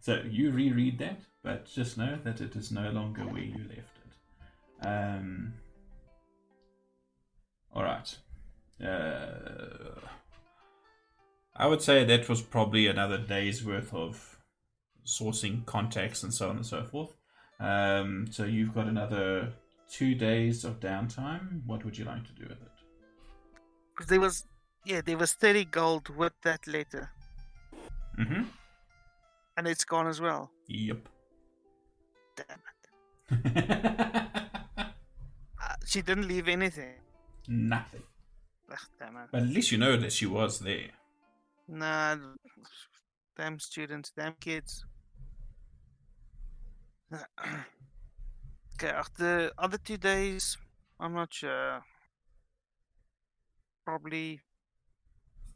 so 0.00 0.22
you 0.28 0.50
reread 0.50 0.98
that, 0.98 1.20
but 1.44 1.66
just 1.66 1.96
know 1.96 2.18
that 2.24 2.40
it 2.40 2.56
is 2.56 2.72
no 2.72 2.90
longer 2.90 3.22
where 3.22 3.42
you 3.42 3.64
left 3.68 3.98
it. 4.04 4.86
Um. 4.86 5.54
All 7.72 7.84
right. 7.84 8.16
Uh, 8.84 10.00
I 11.60 11.66
would 11.66 11.82
say 11.82 12.04
that 12.04 12.28
was 12.28 12.40
probably 12.40 12.86
another 12.86 13.18
day's 13.18 13.62
worth 13.64 13.92
of 13.92 14.38
sourcing 15.06 15.64
contacts 15.66 16.22
and 16.22 16.32
so 16.32 16.48
on 16.48 16.56
and 16.56 16.66
so 16.66 16.84
forth. 16.84 17.12
Um, 17.58 18.26
so 18.30 18.44
you've 18.44 18.74
got 18.74 18.86
another 18.86 19.52
two 19.90 20.14
days 20.14 20.64
of 20.64 20.80
downtime. 20.80 21.60
What 21.66 21.84
would 21.84 21.98
you 21.98 22.04
like 22.06 22.24
to 22.26 22.32
do 22.32 22.44
with 22.44 22.62
it? 22.62 22.68
Because 23.94 24.08
there 24.08 24.20
was, 24.20 24.46
yeah, 24.86 25.02
there 25.04 25.18
was 25.18 25.34
30 25.34 25.66
gold 25.66 26.08
with 26.16 26.32
that 26.42 26.66
letter, 26.66 27.10
Mm-hmm. 28.18 28.42
and 29.56 29.66
it's 29.66 29.84
gone 29.84 30.06
as 30.08 30.20
well. 30.20 30.50
Yep. 30.68 31.08
Damn 32.36 32.62
it. 33.44 34.26
Uh, 35.62 35.74
she 35.86 36.00
didn't 36.00 36.26
leave 36.26 36.48
anything. 36.48 36.94
Nothing. 37.46 38.02
Ugh, 38.72 38.78
damn 38.98 39.14
it. 39.16 39.28
But 39.30 39.42
at 39.42 39.48
least 39.48 39.70
you 39.70 39.76
know 39.76 39.96
that 39.98 40.10
she 40.10 40.24
was 40.24 40.60
there. 40.60 40.88
Nah, 41.72 42.16
them 43.36 43.60
students, 43.60 44.10
them 44.10 44.34
kids. 44.40 44.84
okay, 47.14 48.88
after 48.88 49.52
other 49.56 49.78
two 49.78 49.96
days, 49.96 50.58
I'm 50.98 51.14
not 51.14 51.32
sure. 51.32 51.84
Probably 53.84 54.40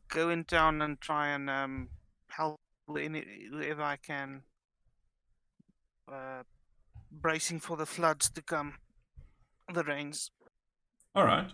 go 0.09 0.31
in 0.31 0.45
town 0.45 0.81
and 0.83 1.01
try 1.01 1.31
and 1.31 1.51
um, 1.51 1.89
help 2.29 2.61
whoever 2.87 3.83
I 3.83 3.97
can. 3.97 4.43
Uh, 6.07 6.45
bracing 7.11 7.59
for 7.59 7.77
the 7.77 7.87
floods 7.87 8.31
to 8.31 8.43
come, 8.43 8.75
the 9.73 9.83
rains. 9.83 10.31
All 11.13 11.25
right. 11.25 11.51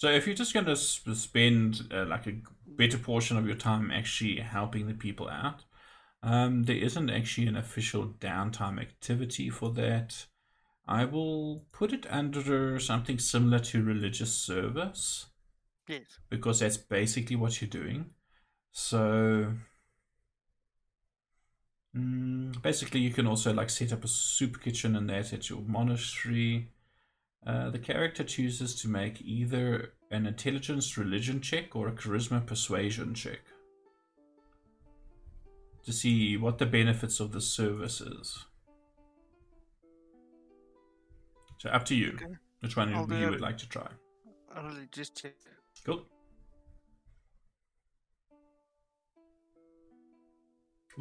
So 0.00 0.08
if 0.08 0.26
you're 0.26 0.34
just 0.34 0.54
going 0.54 0.64
to 0.64 0.76
sp- 0.80 1.12
spend 1.12 1.82
uh, 1.92 2.06
like 2.06 2.26
a 2.26 2.32
better 2.66 2.96
portion 2.96 3.36
of 3.36 3.46
your 3.46 3.54
time 3.54 3.90
actually 3.90 4.36
helping 4.36 4.86
the 4.86 4.94
people 4.94 5.28
out, 5.28 5.64
um, 6.22 6.62
there 6.62 6.76
isn't 6.76 7.10
actually 7.10 7.48
an 7.48 7.56
official 7.56 8.06
downtime 8.18 8.80
activity 8.80 9.50
for 9.50 9.70
that. 9.72 10.24
I 10.88 11.04
will 11.04 11.66
put 11.72 11.92
it 11.92 12.06
under 12.08 12.80
something 12.80 13.18
similar 13.18 13.58
to 13.58 13.84
religious 13.84 14.34
service 14.34 15.26
Yes. 15.86 16.18
because 16.30 16.60
that's 16.60 16.78
basically 16.78 17.36
what 17.36 17.60
you're 17.60 17.68
doing. 17.68 18.06
So 18.72 19.52
mm, 21.94 22.62
basically, 22.62 23.00
you 23.00 23.10
can 23.10 23.26
also 23.26 23.52
like 23.52 23.68
set 23.68 23.92
up 23.92 24.02
a 24.04 24.08
soup 24.08 24.62
kitchen 24.62 24.96
and 24.96 25.10
that 25.10 25.34
at 25.34 25.50
your 25.50 25.60
monastery. 25.60 26.70
Uh, 27.46 27.70
the 27.70 27.78
character 27.78 28.22
chooses 28.22 28.74
to 28.74 28.88
make 28.88 29.20
either 29.22 29.92
an 30.10 30.26
intelligence 30.26 30.98
religion 30.98 31.40
check 31.40 31.74
or 31.74 31.88
a 31.88 31.92
charisma 31.92 32.44
persuasion 32.44 33.14
check 33.14 33.40
to 35.84 35.92
see 35.92 36.36
what 36.36 36.58
the 36.58 36.66
benefits 36.66 37.20
of 37.20 37.32
the 37.32 37.40
service 37.40 38.00
is. 38.00 38.44
So 41.58 41.70
up 41.70 41.84
to 41.86 41.94
you. 41.94 42.12
Okay. 42.14 42.34
Which 42.60 42.76
one 42.76 42.94
I'll 42.94 43.10
you 43.12 43.30
would 43.30 43.40
like 43.40 43.58
to 43.58 43.68
try? 43.68 43.88
I'll 44.54 44.76
just 44.92 45.20
check. 45.20 45.34
Cool. 45.84 46.04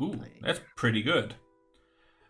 Ooh, 0.01 0.21
that's 0.41 0.61
pretty 0.77 1.01
good. 1.01 1.35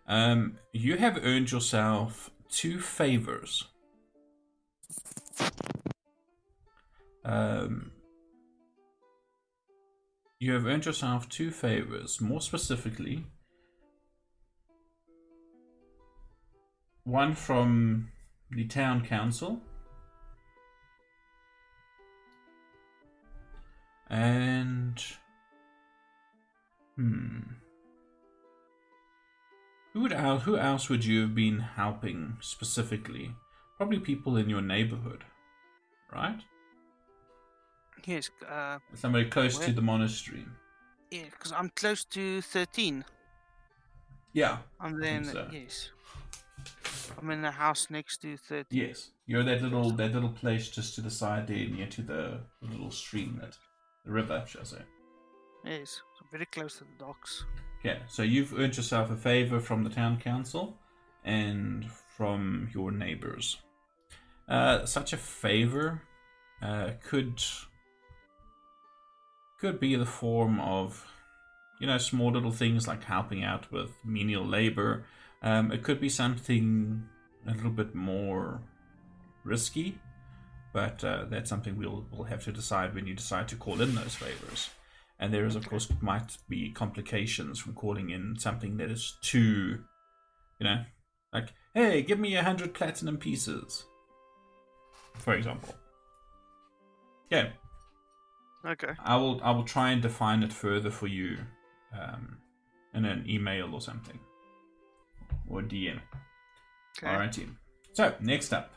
Um, 0.07 0.57
you 0.73 0.97
have 0.97 1.19
earned 1.23 1.51
yourself 1.51 2.31
two 2.49 2.79
favors. 2.79 3.68
Um, 7.25 7.91
you 10.39 10.53
have 10.53 10.65
earned 10.65 10.85
yourself 10.85 11.27
two 11.29 11.51
favors. 11.51 12.21
More 12.21 12.41
specifically, 12.41 13.25
one 17.03 17.35
from 17.35 18.11
the 18.51 18.65
town 18.65 19.05
council 19.05 19.61
And 24.09 24.99
hmm, 26.95 27.39
who 29.93 30.01
would 30.01 30.13
who 30.13 30.57
else 30.57 30.89
would 30.89 31.05
you 31.05 31.21
have 31.21 31.35
been 31.35 31.59
helping 31.59 32.37
specifically? 32.41 33.35
Probably 33.79 33.99
people 33.99 34.35
in 34.35 34.49
your 34.49 34.61
neighborhood, 34.61 35.23
right? 36.13 36.37
Yes, 38.05 38.29
uh, 38.47 38.79
Somebody 38.93 39.29
close 39.29 39.57
to 39.57 39.71
the 39.71 39.81
monastery. 39.81 40.45
yeah, 41.11 41.23
because 41.31 41.53
I'm 41.53 41.69
close 41.75 42.03
to 42.05 42.41
13. 42.41 43.05
Yeah. 44.33 44.57
And 44.81 44.99
think 44.99 45.23
then, 45.25 45.33
so. 45.33 45.47
yes. 45.51 45.91
I'm 47.17 47.31
in 47.31 47.41
the 47.41 47.51
house 47.51 47.87
next 47.89 48.21
to 48.23 48.35
13. 48.35 48.65
Yes. 48.77 49.11
You're 49.27 49.43
that 49.43 49.61
little 49.61 49.91
that 49.91 50.13
little 50.13 50.29
place 50.29 50.69
just 50.69 50.95
to 50.95 51.01
the 51.01 51.09
side 51.09 51.47
there, 51.47 51.69
near 51.69 51.87
to 51.87 52.01
the, 52.01 52.41
the 52.61 52.67
little 52.67 52.91
streamlet, 52.91 53.55
the 54.05 54.11
river, 54.11 54.43
shall 54.45 54.61
I 54.61 54.65
say? 54.65 54.81
Yes, 55.63 56.01
so 56.17 56.25
very 56.31 56.45
close 56.47 56.79
to 56.79 56.83
the 56.83 57.05
docks. 57.05 57.45
Okay, 57.79 57.99
so 58.09 58.23
you've 58.23 58.53
earned 58.59 58.75
yourself 58.75 59.09
a 59.09 59.15
favor 59.15 59.61
from 59.61 59.85
the 59.85 59.89
town 59.89 60.19
council 60.19 60.77
and 61.23 61.89
from 62.17 62.69
your 62.73 62.91
neighbors. 62.91 63.57
Uh, 64.49 64.85
such 64.85 65.13
a 65.13 65.17
favor 65.17 66.01
uh, 66.61 66.91
could 67.03 67.41
could 69.59 69.79
be 69.79 69.95
the 69.95 70.05
form 70.05 70.59
of, 70.61 71.05
you 71.79 71.85
know, 71.85 71.97
small 71.97 72.31
little 72.31 72.51
things 72.51 72.87
like 72.87 73.03
helping 73.03 73.43
out 73.43 73.71
with 73.71 73.91
menial 74.03 74.45
labor. 74.45 75.05
Um, 75.43 75.71
it 75.71 75.83
could 75.83 75.99
be 75.99 76.09
something 76.09 77.03
a 77.45 77.53
little 77.53 77.69
bit 77.69 77.93
more 77.93 78.61
risky, 79.43 79.99
but 80.73 81.03
uh, 81.03 81.25
that's 81.29 81.49
something 81.49 81.77
we'll 81.77 82.07
we'll 82.11 82.23
have 82.23 82.43
to 82.45 82.51
decide 82.51 82.95
when 82.95 83.05
you 83.05 83.13
decide 83.13 83.47
to 83.49 83.55
call 83.55 83.81
in 83.81 83.93
those 83.95 84.15
favors. 84.15 84.69
And 85.19 85.33
there 85.33 85.45
is, 85.45 85.55
of 85.55 85.67
course, 85.67 85.89
might 86.01 86.37
be 86.47 86.71
complications 86.71 87.59
from 87.59 87.73
calling 87.73 88.09
in 88.09 88.35
something 88.39 88.77
that 88.77 88.89
is 88.89 89.17
too, 89.21 89.83
you 90.59 90.63
know, 90.63 90.83
like, 91.33 91.49
hey, 91.73 92.01
give 92.01 92.19
me 92.19 92.35
a 92.35 92.43
hundred 92.43 92.73
platinum 92.73 93.17
pieces, 93.17 93.83
for 95.15 95.33
example. 95.33 95.75
Yeah, 97.29 97.49
Okay. 98.65 98.93
I 98.99 99.15
will. 99.15 99.39
I 99.43 99.51
will 99.51 99.63
try 99.63 99.91
and 99.91 100.01
define 100.01 100.43
it 100.43 100.51
further 100.51 100.91
for 100.91 101.07
you, 101.07 101.37
um, 101.97 102.37
in 102.93 103.05
an 103.05 103.25
email 103.29 103.73
or 103.73 103.81
something, 103.81 104.19
or 105.49 105.61
DM. 105.61 106.01
Okay. 106.97 107.07
Alrighty. 107.07 107.55
So 107.93 108.13
next 108.19 108.51
up, 108.53 108.73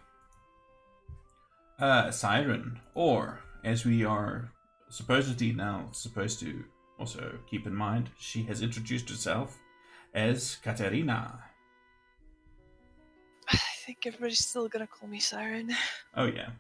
uh, 1.81 2.11
Siren, 2.11 2.81
or 2.95 3.41
as 3.65 3.85
we 3.85 4.05
are 4.05 4.53
supposedly 4.89 5.53
now 5.53 5.89
supposed 5.93 6.39
to 6.41 6.65
also 6.99 7.39
keep 7.51 7.67
in 7.67 7.75
mind, 7.75 8.11
she 8.19 8.45
has 8.45 8.63
introduced 8.63 9.09
herself 9.09 9.59
as 10.15 10.57
Katerina. 10.63 11.43
I 13.83 13.85
think 13.85 14.07
everybody's 14.07 14.39
still 14.39 14.69
gonna 14.69 14.87
call 14.87 15.09
me 15.09 15.19
Siren. 15.19 15.75
Oh 16.17 16.27
yeah. 16.27 16.51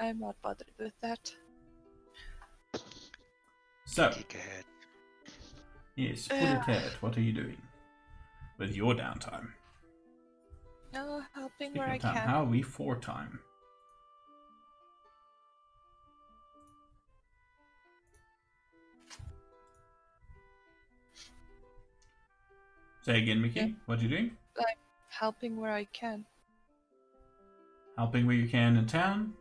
I'm 0.00 0.18
not 0.18 0.34
bothered 0.42 0.72
with 0.76 0.92
that. 1.02 1.30
So 3.84 4.10
Geek 4.10 4.34
ahead. 4.34 4.64
yes, 5.94 6.28
uh. 6.28 6.34
Fully 6.34 6.58
Ted, 6.66 6.82
what 7.00 7.16
are 7.16 7.20
you 7.20 7.32
doing 7.32 7.62
with 8.58 8.74
your 8.74 8.94
downtime? 8.94 9.46
No, 10.92 11.22
helping 11.32 11.70
Speaking 11.70 11.78
where 11.78 11.90
I 11.90 11.98
time, 11.98 12.16
can. 12.16 12.28
how 12.28 12.42
are 12.42 12.46
we 12.46 12.62
for 12.62 12.96
time? 12.96 13.38
Say 23.02 23.18
again, 23.18 23.40
Mickey. 23.40 23.60
Yeah. 23.60 23.68
What 23.86 24.00
are 24.00 24.02
you 24.02 24.08
doing? 24.08 24.36
Helping 25.10 25.56
where 25.56 25.72
I 25.72 25.84
can. 25.84 26.24
Helping 27.98 28.26
where 28.26 28.36
you 28.36 28.48
can 28.48 28.76
in 28.76 28.86
town? 28.86 29.34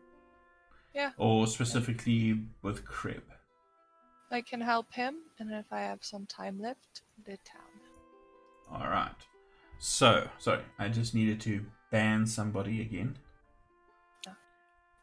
Yeah. 0.96 1.12
Or 1.18 1.46
specifically 1.46 2.42
with 2.64 2.84
Crib? 2.84 3.22
I 4.32 4.42
can 4.42 4.60
help 4.60 4.92
him, 4.92 5.18
and 5.38 5.52
if 5.54 5.66
I 5.72 5.82
have 5.82 6.00
some 6.02 6.26
time 6.26 6.60
left, 6.60 7.04
the 7.24 7.38
town. 7.46 7.70
All 8.72 8.90
right. 8.90 9.12
So, 9.78 10.28
sorry, 10.40 10.64
I 10.80 10.90
just 10.90 11.14
needed 11.14 11.40
to 11.42 11.64
ban 11.92 12.26
somebody 12.26 12.82
again. 12.82 13.20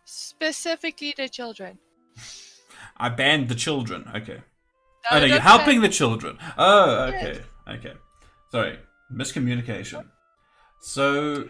Specifically 0.05 1.15
the 1.17 1.29
children. 1.29 1.79
I 2.97 3.09
banned 3.09 3.49
the 3.49 3.55
children. 3.55 4.11
Okay. 4.17 4.43
No, 5.11 5.17
oh 5.17 5.21
no, 5.21 5.27
you're 5.27 5.39
helping 5.39 5.77
ban- 5.77 5.83
the 5.83 5.89
children. 5.91 6.39
Oh, 6.59 7.05
okay, 7.05 7.41
okay. 7.69 7.93
Sorry, 8.51 8.81
miscommunication. 9.13 10.07
So, 10.81 11.47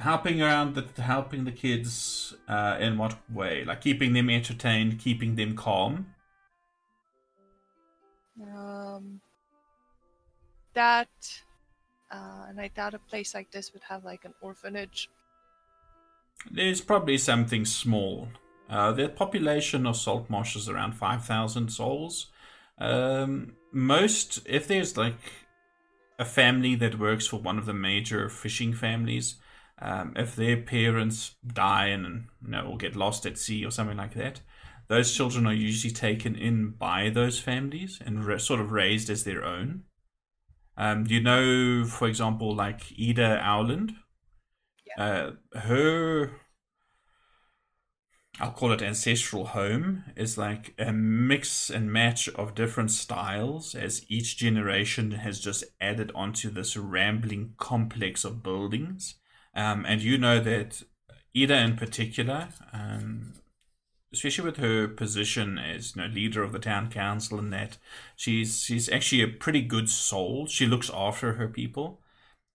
helping 0.00 0.42
around 0.42 0.74
the 0.74 1.02
helping 1.02 1.44
the 1.44 1.52
kids 1.52 2.34
uh, 2.48 2.76
in 2.80 2.98
what 2.98 3.16
way? 3.30 3.64
Like 3.64 3.80
keeping 3.80 4.12
them 4.12 4.30
entertained, 4.30 4.98
keeping 4.98 5.36
them 5.36 5.54
calm. 5.54 6.14
Um, 8.42 9.20
that, 10.74 11.08
uh, 12.10 12.46
and 12.48 12.60
I 12.60 12.68
doubt 12.68 12.94
a 12.94 12.98
place 12.98 13.34
like 13.34 13.50
this 13.52 13.72
would 13.72 13.82
have 13.88 14.04
like 14.04 14.24
an 14.24 14.34
orphanage. 14.40 15.10
There's 16.50 16.80
probably 16.80 17.18
something 17.18 17.66
small. 17.66 18.28
Uh, 18.68 18.92
the 18.92 19.08
population 19.08 19.86
of 19.86 19.96
Saltmarsh 19.96 20.56
is 20.56 20.68
around 20.68 20.92
5,000 20.92 21.68
souls. 21.70 22.28
Um, 22.78 23.56
most, 23.72 24.40
if 24.46 24.66
there's 24.66 24.96
like 24.96 25.20
a 26.18 26.24
family 26.24 26.74
that 26.76 26.98
works 26.98 27.26
for 27.26 27.36
one 27.36 27.58
of 27.58 27.66
the 27.66 27.74
major 27.74 28.30
fishing 28.30 28.72
families, 28.72 29.34
um, 29.80 30.12
if 30.16 30.36
their 30.36 30.58
parents 30.58 31.36
die 31.46 31.86
and 31.86 32.26
you 32.42 32.50
know 32.50 32.66
or 32.66 32.76
get 32.76 32.96
lost 32.96 33.26
at 33.26 33.38
sea 33.38 33.64
or 33.64 33.70
something 33.70 33.96
like 33.96 34.14
that, 34.14 34.40
those 34.88 35.14
children 35.14 35.46
are 35.46 35.54
usually 35.54 35.92
taken 35.92 36.34
in 36.34 36.70
by 36.70 37.10
those 37.10 37.38
families 37.38 38.00
and 38.04 38.24
ra- 38.24 38.38
sort 38.38 38.60
of 38.60 38.72
raised 38.72 39.08
as 39.08 39.24
their 39.24 39.44
own. 39.44 39.84
Um, 40.76 41.06
you 41.08 41.20
know, 41.20 41.84
for 41.84 42.08
example, 42.08 42.54
like 42.54 42.92
Eda 42.92 43.40
Oweland, 43.44 43.94
uh, 44.98 45.32
her 45.54 46.32
I'll 48.40 48.52
call 48.52 48.72
it 48.72 48.80
ancestral 48.80 49.46
home 49.46 50.04
is 50.16 50.38
like 50.38 50.72
a 50.78 50.92
mix 50.92 51.68
and 51.68 51.92
match 51.92 52.28
of 52.30 52.54
different 52.54 52.90
styles 52.90 53.74
as 53.74 54.04
each 54.08 54.38
generation 54.38 55.10
has 55.10 55.40
just 55.40 55.64
added 55.78 56.10
onto 56.14 56.48
this 56.50 56.74
rambling 56.74 57.54
complex 57.58 58.24
of 58.24 58.42
buildings. 58.42 59.16
Um, 59.54 59.84
and 59.86 60.00
you 60.02 60.18
know 60.18 60.40
that 60.40 60.82
Eda 61.34 61.58
in 61.58 61.76
particular, 61.76 62.48
um, 62.72 63.34
especially 64.12 64.44
with 64.44 64.56
her 64.58 64.88
position 64.88 65.58
as 65.58 65.94
you 65.94 66.02
know, 66.02 66.08
leader 66.08 66.42
of 66.42 66.52
the 66.52 66.58
town 66.58 66.90
council 66.90 67.38
and 67.38 67.52
that, 67.52 67.78
she's 68.16 68.62
she's 68.62 68.88
actually 68.88 69.22
a 69.22 69.28
pretty 69.28 69.62
good 69.62 69.88
soul. 69.88 70.46
She 70.46 70.66
looks 70.66 70.90
after 70.92 71.34
her 71.34 71.48
people. 71.48 72.00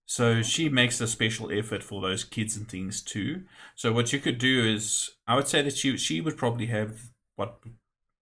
So 0.08 0.43
she 0.43 0.70
makes 0.70 1.02
a 1.02 1.08
special 1.08 1.52
effort 1.52 1.84
for 1.84 2.00
those 2.02 2.24
kids 2.24 2.56
and 2.56 2.70
things 2.70 3.02
too. 3.02 3.43
So 3.76 3.91
what 3.91 4.14
you 4.14 4.20
could 4.20 4.38
do 4.38 4.64
is, 4.64 5.12
I 5.28 5.36
would 5.36 5.48
say 5.48 5.62
that 5.64 5.76
she 5.78 5.98
she 5.98 6.22
would 6.22 6.38
probably 6.38 6.68
have 6.68 7.12
what 7.36 7.60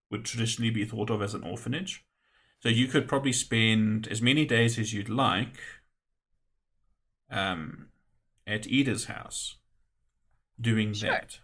would 0.10 0.26
traditionally 0.26 0.72
be 0.72 0.86
thought 0.86 1.10
of 1.10 1.22
as 1.22 1.34
an 1.34 1.44
orphanage. 1.44 2.06
So 2.62 2.70
you 2.70 2.88
could 2.88 3.08
probably 3.08 3.34
spend 3.34 4.08
as 4.08 4.22
many 4.22 4.46
days 4.46 4.80
as 4.80 4.94
you'd 4.94 5.10
like 5.10 5.60
um, 7.30 7.88
at 8.46 8.68
Ida's 8.72 9.06
house 9.06 9.58
doing 10.60 10.94
Sure. 10.94 11.10
that. 11.12 11.40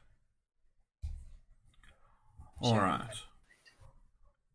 All 2.61 2.73
Sure. 2.73 2.81
right. 2.83 3.15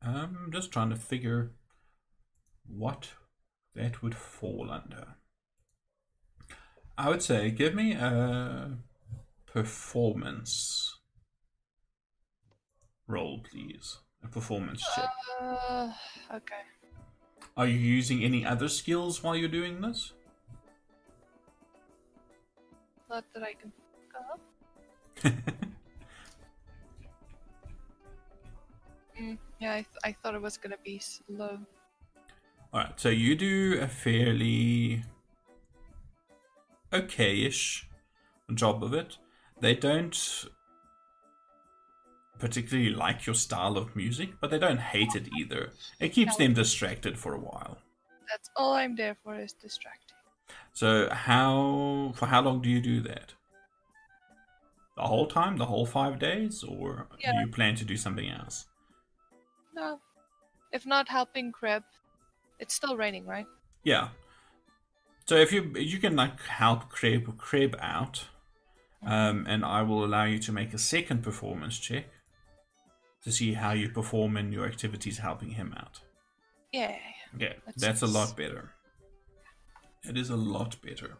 I'm 0.02 0.50
just 0.52 0.70
trying 0.70 0.90
to 0.90 0.96
figure 0.96 1.52
what 2.66 3.14
that 3.74 4.02
would 4.02 4.14
fall 4.14 4.70
under. 4.70 5.16
I 6.96 7.08
would 7.08 7.22
say 7.22 7.50
give 7.50 7.74
me 7.74 7.92
a 7.92 8.78
performance 9.46 11.00
roll, 13.06 13.40
please. 13.50 13.98
A 14.22 14.28
performance 14.28 14.82
check. 14.94 15.10
Uh, 15.40 15.92
okay. 16.32 16.62
Are 17.56 17.66
you 17.66 17.78
using 17.78 18.22
any 18.24 18.44
other 18.44 18.68
skills 18.68 19.22
while 19.22 19.36
you're 19.36 19.48
doing 19.48 19.80
this? 19.80 20.12
That 23.14 23.44
I 23.44 23.52
can 23.54 23.70
think 23.92 24.12
up. 24.32 25.54
Mm, 29.20 29.38
yeah, 29.60 29.70
I, 29.74 29.76
th- 29.76 29.86
I 30.04 30.10
thought 30.10 30.34
it 30.34 30.42
was 30.42 30.56
gonna 30.56 30.76
be 30.84 30.96
s- 30.96 31.22
low. 31.28 31.58
Alright, 32.74 32.98
so 32.98 33.10
you 33.10 33.36
do 33.36 33.78
a 33.80 33.86
fairly 33.86 35.04
okay-ish 36.92 37.88
job 38.54 38.82
of 38.82 38.92
it. 38.92 39.18
They 39.60 39.76
don't 39.76 40.46
particularly 42.40 42.90
like 42.90 43.24
your 43.24 43.36
style 43.36 43.76
of 43.76 43.94
music, 43.94 44.30
but 44.40 44.50
they 44.50 44.58
don't 44.58 44.80
hate 44.80 45.14
it 45.14 45.28
either. 45.38 45.70
It 46.00 46.08
keeps 46.08 46.34
them 46.34 46.52
distracted 46.54 47.16
for 47.16 47.34
a 47.34 47.38
while. 47.38 47.78
That's 48.28 48.50
all 48.56 48.72
I'm 48.72 48.96
there 48.96 49.16
for 49.22 49.36
is 49.38 49.52
distracting. 49.52 50.03
So 50.74 51.08
how 51.10 52.12
for 52.16 52.26
how 52.26 52.42
long 52.42 52.60
do 52.60 52.68
you 52.68 52.80
do 52.80 53.00
that? 53.02 53.34
The 54.96 55.02
whole 55.02 55.26
time, 55.26 55.56
the 55.56 55.66
whole 55.66 55.86
five 55.86 56.18
days, 56.18 56.62
or 56.62 57.08
Yeah. 57.18 57.32
do 57.32 57.38
you 57.40 57.48
plan 57.48 57.74
to 57.76 57.84
do 57.84 57.96
something 57.96 58.28
else? 58.28 58.66
No. 59.74 60.00
If 60.72 60.86
not 60.86 61.08
helping 61.08 61.52
Crib, 61.52 61.84
it's 62.58 62.74
still 62.74 62.96
raining, 62.96 63.26
right? 63.26 63.46
Yeah. 63.84 64.10
So 65.26 65.36
if 65.36 65.52
you 65.52 65.62
you 65.78 65.98
can 65.98 66.16
like 66.16 66.40
help 66.42 66.90
Crib 66.90 67.38
Crib 67.38 67.76
out, 67.80 68.28
um, 69.02 69.46
and 69.46 69.64
I 69.64 69.82
will 69.82 70.04
allow 70.04 70.24
you 70.24 70.38
to 70.40 70.52
make 70.52 70.74
a 70.74 70.78
second 70.78 71.22
performance 71.22 71.78
check 71.78 72.06
to 73.22 73.32
see 73.32 73.54
how 73.54 73.72
you 73.72 73.88
perform 73.88 74.36
in 74.36 74.52
your 74.52 74.66
activities 74.66 75.18
helping 75.18 75.50
him 75.52 75.72
out. 75.76 76.00
Yeah. 76.72 76.98
Okay, 77.34 77.56
That's 77.64 77.80
that's 77.80 78.02
a 78.02 78.06
lot 78.06 78.36
better. 78.36 78.73
It 80.08 80.16
is 80.16 80.30
a 80.30 80.36
lot 80.36 80.76
better. 80.82 81.18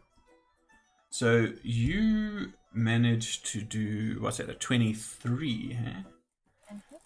So 1.09 1.53
you 1.63 2.53
managed 2.73 3.45
to 3.47 3.61
do 3.61 4.17
what's 4.19 4.37
that? 4.37 4.49
A 4.49 4.53
twenty-three, 4.53 5.73
huh? 5.73 6.01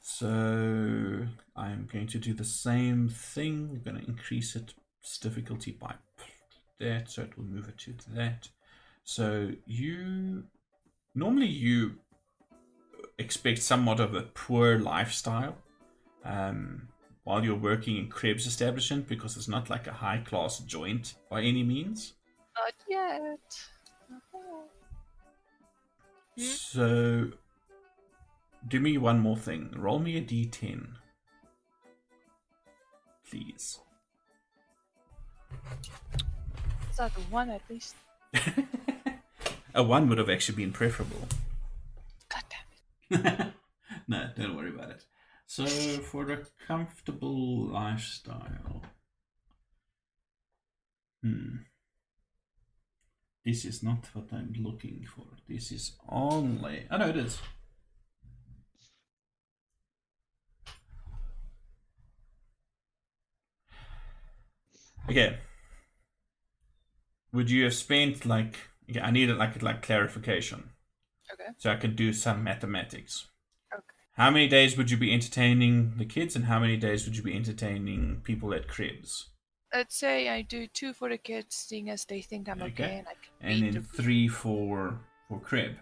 So 0.01 1.27
I'm 1.55 1.87
going 1.91 2.07
to 2.07 2.17
do 2.17 2.33
the 2.33 2.43
same 2.43 3.09
thing. 3.09 3.69
We're 3.71 3.91
going 3.91 4.01
to 4.01 4.07
increase 4.07 4.55
its 4.55 5.17
difficulty 5.19 5.71
by 5.71 5.93
that, 6.79 7.09
so 7.11 7.21
it 7.21 7.37
will 7.37 7.45
move 7.45 7.69
it 7.69 7.77
to 7.79 7.93
that. 8.15 8.49
So 9.03 9.51
you 9.65 10.45
normally 11.13 11.47
you 11.47 11.95
expect 13.17 13.59
somewhat 13.59 13.99
of 13.99 14.15
a 14.15 14.21
poor 14.21 14.79
lifestyle 14.79 15.57
um, 16.23 16.87
while 17.29 17.45
you're 17.45 17.55
working 17.55 17.95
in 17.95 18.07
Krebs 18.07 18.47
establishment 18.47 19.07
because 19.07 19.37
it's 19.37 19.47
not 19.47 19.69
like 19.69 19.85
a 19.85 19.91
high 19.91 20.17
class 20.17 20.57
joint 20.61 21.13
by 21.29 21.43
any 21.43 21.61
means. 21.61 22.13
Not 22.57 22.73
yet. 22.89 23.39
Hmm? 26.35 26.41
So 26.41 27.27
do 28.67 28.79
me 28.79 28.97
one 28.97 29.19
more 29.19 29.37
thing. 29.37 29.71
Roll 29.77 29.99
me 29.99 30.17
a 30.17 30.21
d10. 30.21 30.87
Please. 33.29 33.77
Is 36.89 36.97
that 36.97 37.13
the 37.13 37.21
one 37.29 37.51
at 37.51 37.61
least? 37.69 37.93
a 39.75 39.83
one 39.83 40.09
would 40.09 40.17
have 40.17 40.31
actually 40.31 40.55
been 40.55 40.71
preferable. 40.71 41.27
God 42.27 42.43
damn 42.49 43.21
it. 43.21 43.53
no, 44.07 44.29
don't 44.35 44.55
worry 44.55 44.71
about 44.71 44.89
it. 44.89 45.05
So, 45.49 45.65
for 45.65 46.31
a 46.31 46.45
comfortable 46.65 47.65
lifestyle, 47.73 48.83
hmm, 51.23 51.65
this 53.45 53.65
is 53.65 53.83
not 53.83 54.05
what 54.13 54.31
I'm 54.31 54.53
looking 54.59 55.05
for. 55.05 55.25
This 55.47 55.71
is 55.73 55.93
only. 56.07 56.87
Oh 56.89 56.97
know 56.97 57.09
it 57.09 57.17
is. 57.17 57.39
Okay. 65.09 65.39
Would 67.31 67.49
you 67.49 67.63
have 67.63 67.73
spent 67.73 68.23
like? 68.23 68.69
Okay, 68.87 69.01
I 69.01 69.09
needed 69.09 69.35
like 69.35 69.63
like 69.63 69.81
clarification 69.81 70.73
Okay. 71.33 71.51
so 71.57 71.71
I 71.71 71.77
could 71.77 71.95
do 71.95 72.13
some 72.13 72.43
mathematics. 72.43 73.28
How 74.19 74.29
many 74.29 74.49
days 74.49 74.75
would 74.77 74.91
you 74.91 74.97
be 74.97 75.13
entertaining 75.13 75.93
the 75.97 76.03
kids, 76.03 76.35
and 76.35 76.43
how 76.43 76.59
many 76.59 76.75
days 76.75 77.05
would 77.05 77.15
you 77.15 77.23
be 77.23 77.33
entertaining 77.33 78.19
people 78.25 78.53
at 78.53 78.67
cribs? 78.67 79.29
Let's 79.73 79.95
say 79.95 80.27
I 80.27 80.41
do 80.41 80.67
two 80.67 80.93
for 80.93 81.07
the 81.07 81.17
kids, 81.17 81.55
seeing 81.55 81.89
as 81.89 82.03
they 82.03 82.21
think 82.21 82.49
I'm 82.49 82.61
okay, 82.63 82.83
Okay. 82.83 82.97
and 82.97 83.07
I 83.07 83.13
can 83.13 83.31
And 83.39 83.63
then 83.63 83.73
the- 83.75 83.81
three 84.03 84.27
for 84.27 84.99
for 85.29 85.39
crib. 85.39 85.77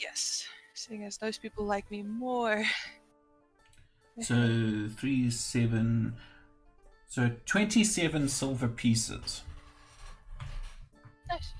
Yes, 0.00 0.46
seeing 0.74 1.02
as 1.02 1.18
those 1.18 1.36
people 1.36 1.64
like 1.64 1.90
me 1.90 2.02
more. 2.02 2.64
So 4.20 4.88
three 4.96 5.28
seven. 5.28 6.14
So 7.08 7.32
twenty-seven 7.46 8.28
silver 8.28 8.68
pieces. 8.68 9.42
Nice. 11.28 11.52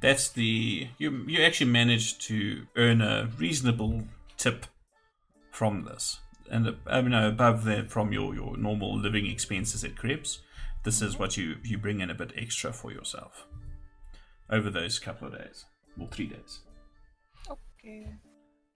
That's 0.00 0.28
the 0.28 0.90
you. 0.98 1.24
You 1.26 1.42
actually 1.42 1.72
managed 1.72 2.20
to 2.28 2.68
earn 2.76 3.00
a 3.02 3.28
reasonable 3.36 4.04
tip 4.36 4.66
from 5.58 5.82
this, 5.82 6.20
and 6.48 6.68
uh, 6.68 6.72
I 6.86 7.02
mean 7.02 7.12
above 7.12 7.64
that 7.64 7.90
from 7.90 8.12
your 8.12 8.32
your 8.32 8.56
normal 8.56 8.96
living 8.96 9.26
expenses 9.26 9.82
at 9.82 9.96
cribs. 9.96 10.40
this 10.84 11.02
is 11.02 11.18
what 11.18 11.36
you 11.36 11.56
you 11.64 11.76
bring 11.76 12.00
in 12.00 12.10
a 12.10 12.14
bit 12.14 12.32
extra 12.36 12.72
for 12.72 12.92
yourself 12.92 13.44
over 14.48 14.70
those 14.70 15.00
couple 15.00 15.26
of 15.26 15.36
days, 15.36 15.64
well, 15.96 16.06
three 16.06 16.28
days. 16.28 16.60
Okay. 17.50 18.06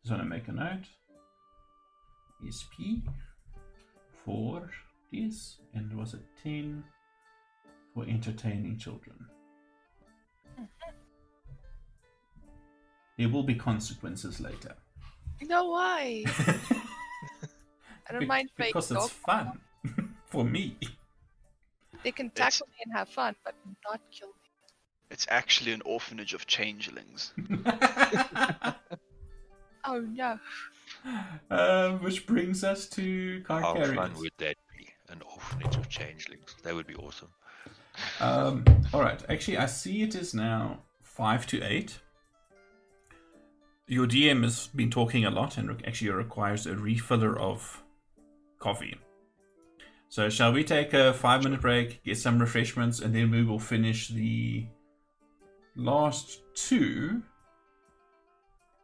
Just 0.03 0.11
want 0.11 0.25
to 0.25 0.29
make 0.29 0.49
a 0.49 0.53
note. 0.53 0.89
SP 2.43 3.07
for 4.25 4.69
this, 5.13 5.59
and 5.75 5.97
was 5.97 6.15
it 6.15 6.25
10 6.43 6.83
for 7.95 8.05
entertaining 8.09 8.77
children? 8.77 9.17
There 13.17 13.29
will 13.29 13.45
be 13.45 13.55
consequences 13.55 14.41
later. 14.41 14.75
No, 15.49 15.69
why? 15.71 16.25
I 18.09 18.13
don't 18.13 18.21
Be- 18.21 18.27
mind 18.27 18.51
playing 18.57 18.71
because 18.71 18.91
it's 18.91 19.09
fun 19.09 19.61
for 20.27 20.45
me. 20.45 20.77
They 22.03 22.13
can 22.13 22.27
It's- 22.27 22.59
tackle 22.59 22.69
me 22.69 22.77
and 22.85 22.95
have 22.97 23.09
fun, 23.09 23.35
but 23.45 23.55
not 23.89 24.01
kill 24.11 24.29
me. 24.29 24.35
It's 25.11 25.27
actually 25.31 25.73
an 25.73 25.83
orphanage 25.85 26.33
of 26.35 26.47
changelings. 26.47 27.33
Oh 29.85 29.99
no. 29.99 30.39
uh, 31.51 31.91
which 31.99 32.25
brings 32.25 32.63
us 32.63 32.89
to 32.91 33.43
How 33.49 33.75
fun 33.75 34.15
would 34.15 34.31
that 34.39 34.55
be? 34.79 34.87
An 35.09 35.21
orphanage 35.23 35.75
of 35.77 35.89
changelings. 35.89 36.55
That 36.63 36.75
would 36.77 36.87
be 36.87 36.95
awesome. 36.95 37.31
Um, 38.21 38.65
all 38.95 39.01
right. 39.01 39.21
Actually, 39.29 39.59
I 39.59 39.67
see 39.67 40.03
it 40.03 40.15
is 40.15 40.35
now 40.35 40.79
five 41.03 41.47
to 41.49 41.61
eight. 41.63 41.99
Your 43.93 44.07
DM 44.07 44.43
has 44.43 44.69
been 44.69 44.89
talking 44.91 45.27
a 45.27 45.31
lot 45.31 45.59
and 45.59 45.71
actually 45.87 46.11
requires 46.13 46.65
a 46.67 46.71
refiller 46.71 47.39
of 47.39 47.85
coffee. 48.59 48.97
So, 50.09 50.31
shall 50.31 50.51
we 50.51 50.65
take 50.65 50.95
a 50.95 51.13
five 51.13 51.45
minute 51.45 51.61
break, 51.61 52.03
get 52.03 52.17
some 52.17 52.39
refreshments, 52.39 53.01
and 53.01 53.15
then 53.15 53.31
we 53.31 53.45
will 53.45 53.59
finish 53.59 54.09
the 54.09 54.65
last 55.77 56.41
two, 56.55 57.23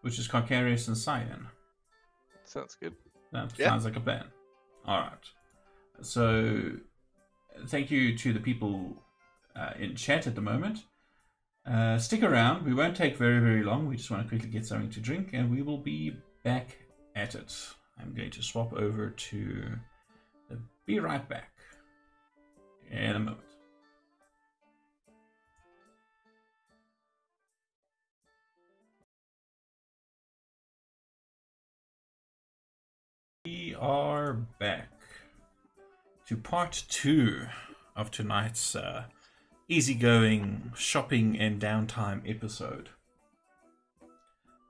which 0.02 0.18
is 0.18 0.28
Carcarius 0.28 0.88
and 0.88 0.96
Cyan. 0.96 1.48
Sounds 2.44 2.74
good. 2.74 2.94
That 3.32 3.59
Yeah. 3.59 3.68
sounds 3.68 3.86
like 3.86 3.96
a 3.96 4.00
plan. 4.00 4.26
All 4.84 5.00
right. 5.00 5.30
So, 6.02 6.72
thank 7.66 7.90
you 7.90 8.14
to 8.18 8.34
the 8.34 8.40
people 8.40 9.02
uh, 9.56 9.72
in 9.78 9.96
chat 9.96 10.26
at 10.26 10.34
the 10.34 10.42
moment. 10.42 10.84
Uh, 11.68 11.98
stick 11.98 12.22
around. 12.22 12.64
We 12.64 12.72
won't 12.72 12.96
take 12.96 13.18
very, 13.18 13.40
very 13.40 13.62
long. 13.62 13.86
We 13.86 13.96
just 13.96 14.10
want 14.10 14.22
to 14.22 14.28
quickly 14.28 14.48
get 14.48 14.64
something 14.64 14.88
to 14.90 15.00
drink, 15.00 15.30
and 15.34 15.50
we 15.50 15.60
will 15.60 15.76
be 15.76 16.16
back 16.42 16.78
at 17.14 17.34
it. 17.34 17.54
I'm 18.00 18.14
going 18.14 18.30
to 18.30 18.42
swap 18.42 18.72
over 18.72 19.10
to 19.10 19.64
the 20.48 20.58
Be 20.86 20.98
Right 20.98 21.28
Back 21.28 21.52
in 22.90 23.16
a 23.16 23.18
moment. 23.18 23.42
We 33.44 33.74
are 33.78 34.32
back 34.58 34.88
to 36.28 36.36
part 36.38 36.84
two 36.88 37.46
of 37.94 38.10
tonight's 38.10 38.74
uh, 38.74 39.04
easygoing 39.68 40.72
shopping 40.76 41.38
and 41.38 41.60
downtime 41.60 42.28
episode. 42.28 42.88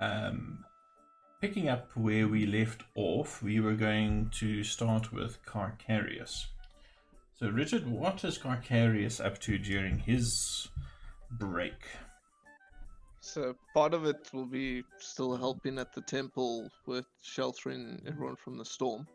Um, 0.00 0.64
picking 1.40 1.68
up 1.68 1.90
where 1.94 2.26
we 2.26 2.46
left 2.46 2.82
off, 2.94 3.42
we 3.42 3.60
were 3.60 3.74
going 3.74 4.30
to 4.38 4.64
start 4.64 5.12
with 5.12 5.38
Carcarius. 5.44 6.46
So, 7.34 7.48
Richard, 7.48 7.86
what 7.86 8.24
is 8.24 8.38
Carcarius 8.38 9.24
up 9.24 9.38
to 9.42 9.58
during 9.58 9.98
his 9.98 10.68
break? 11.30 11.84
So 13.20 13.54
part 13.74 13.92
of 13.94 14.06
it 14.06 14.30
will 14.32 14.46
be 14.46 14.82
still 14.98 15.36
helping 15.36 15.78
at 15.78 15.92
the 15.92 16.00
temple 16.00 16.70
with 16.86 17.04
sheltering 17.20 18.00
everyone 18.06 18.36
from 18.36 18.56
the 18.56 18.64
storm. 18.64 19.06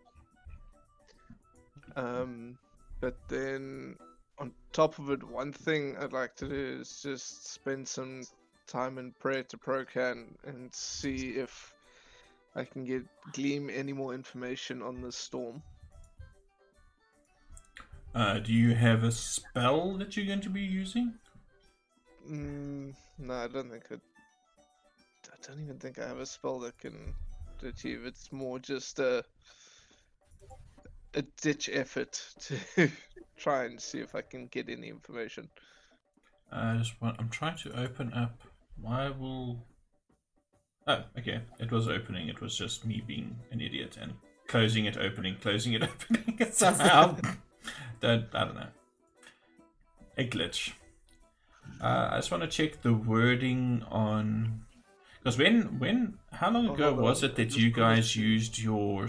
Um, 1.95 2.57
but 3.01 3.17
then 3.27 3.95
on 4.43 4.51
top 4.73 4.99
of 4.99 5.09
it, 5.09 5.23
one 5.23 5.53
thing 5.53 5.95
I'd 5.97 6.11
like 6.11 6.35
to 6.35 6.49
do 6.49 6.79
is 6.81 7.01
just 7.01 7.53
spend 7.53 7.87
some 7.87 8.23
time 8.67 8.97
in 8.97 9.13
prayer 9.13 9.43
to 9.43 9.57
Procan 9.57 10.35
and 10.45 10.73
see 10.73 11.29
if 11.29 11.73
I 12.53 12.65
can 12.65 12.83
get 12.83 13.05
gleam 13.31 13.69
any 13.73 13.93
more 13.93 14.13
information 14.13 14.81
on 14.81 15.01
this 15.01 15.15
storm. 15.15 15.63
Uh, 18.13 18.39
do 18.39 18.51
you 18.51 18.75
have 18.75 19.05
a 19.05 19.13
spell 19.13 19.93
that 19.93 20.17
you're 20.17 20.25
going 20.25 20.41
to 20.41 20.49
be 20.49 20.61
using? 20.61 21.13
Mm, 22.29 22.93
no, 23.17 23.33
I 23.33 23.47
don't 23.47 23.71
think 23.71 23.85
I. 23.91 23.95
I 23.95 25.47
don't 25.47 25.63
even 25.63 25.79
think 25.79 25.99
I 25.99 26.07
have 26.07 26.19
a 26.19 26.25
spell 26.25 26.59
that 26.59 26.77
can 26.77 27.13
achieve. 27.63 28.05
It's 28.05 28.31
more 28.33 28.59
just 28.59 28.99
a 28.99 29.23
a 31.15 31.21
ditch 31.41 31.69
effort 31.71 32.19
to 32.75 32.89
try 33.37 33.65
and 33.65 33.79
see 33.79 33.99
if 33.99 34.15
I 34.15 34.21
can 34.21 34.47
get 34.47 34.69
any 34.69 34.89
information. 34.89 35.49
I 36.51 36.77
just 36.77 37.01
want. 37.01 37.17
I'm 37.19 37.29
trying 37.29 37.57
to 37.57 37.79
open 37.79 38.13
up. 38.13 38.41
Why 38.79 39.09
will? 39.09 39.65
Oh, 40.87 41.03
okay. 41.17 41.41
It 41.59 41.71
was 41.71 41.87
opening. 41.87 42.27
It 42.27 42.41
was 42.41 42.57
just 42.57 42.85
me 42.85 43.01
being 43.05 43.35
an 43.51 43.61
idiot 43.61 43.97
and 43.99 44.13
closing 44.47 44.85
it, 44.85 44.97
opening, 44.97 45.37
closing 45.41 45.73
it, 45.73 45.83
opening 46.11 46.37
it 46.39 46.53
somehow. 46.55 47.15
don't. 48.01 48.25
I 48.33 48.45
don't 48.45 48.55
know. 48.55 48.67
A 50.17 50.27
glitch. 50.27 50.73
Uh, 51.81 52.09
I 52.11 52.17
just 52.17 52.31
want 52.31 52.43
to 52.43 52.49
check 52.49 52.81
the 52.81 52.93
wording 52.93 53.83
on. 53.89 54.61
Because 55.19 55.37
when, 55.37 55.79
when, 55.79 56.17
how 56.33 56.51
long 56.51 56.67
Oh, 56.69 56.73
ago 56.73 56.89
on, 56.89 57.01
was 57.01 57.23
it 57.23 57.37
that 57.37 57.55
you 57.55 57.71
guys 57.71 58.15
used 58.15 58.59
your 58.59 59.07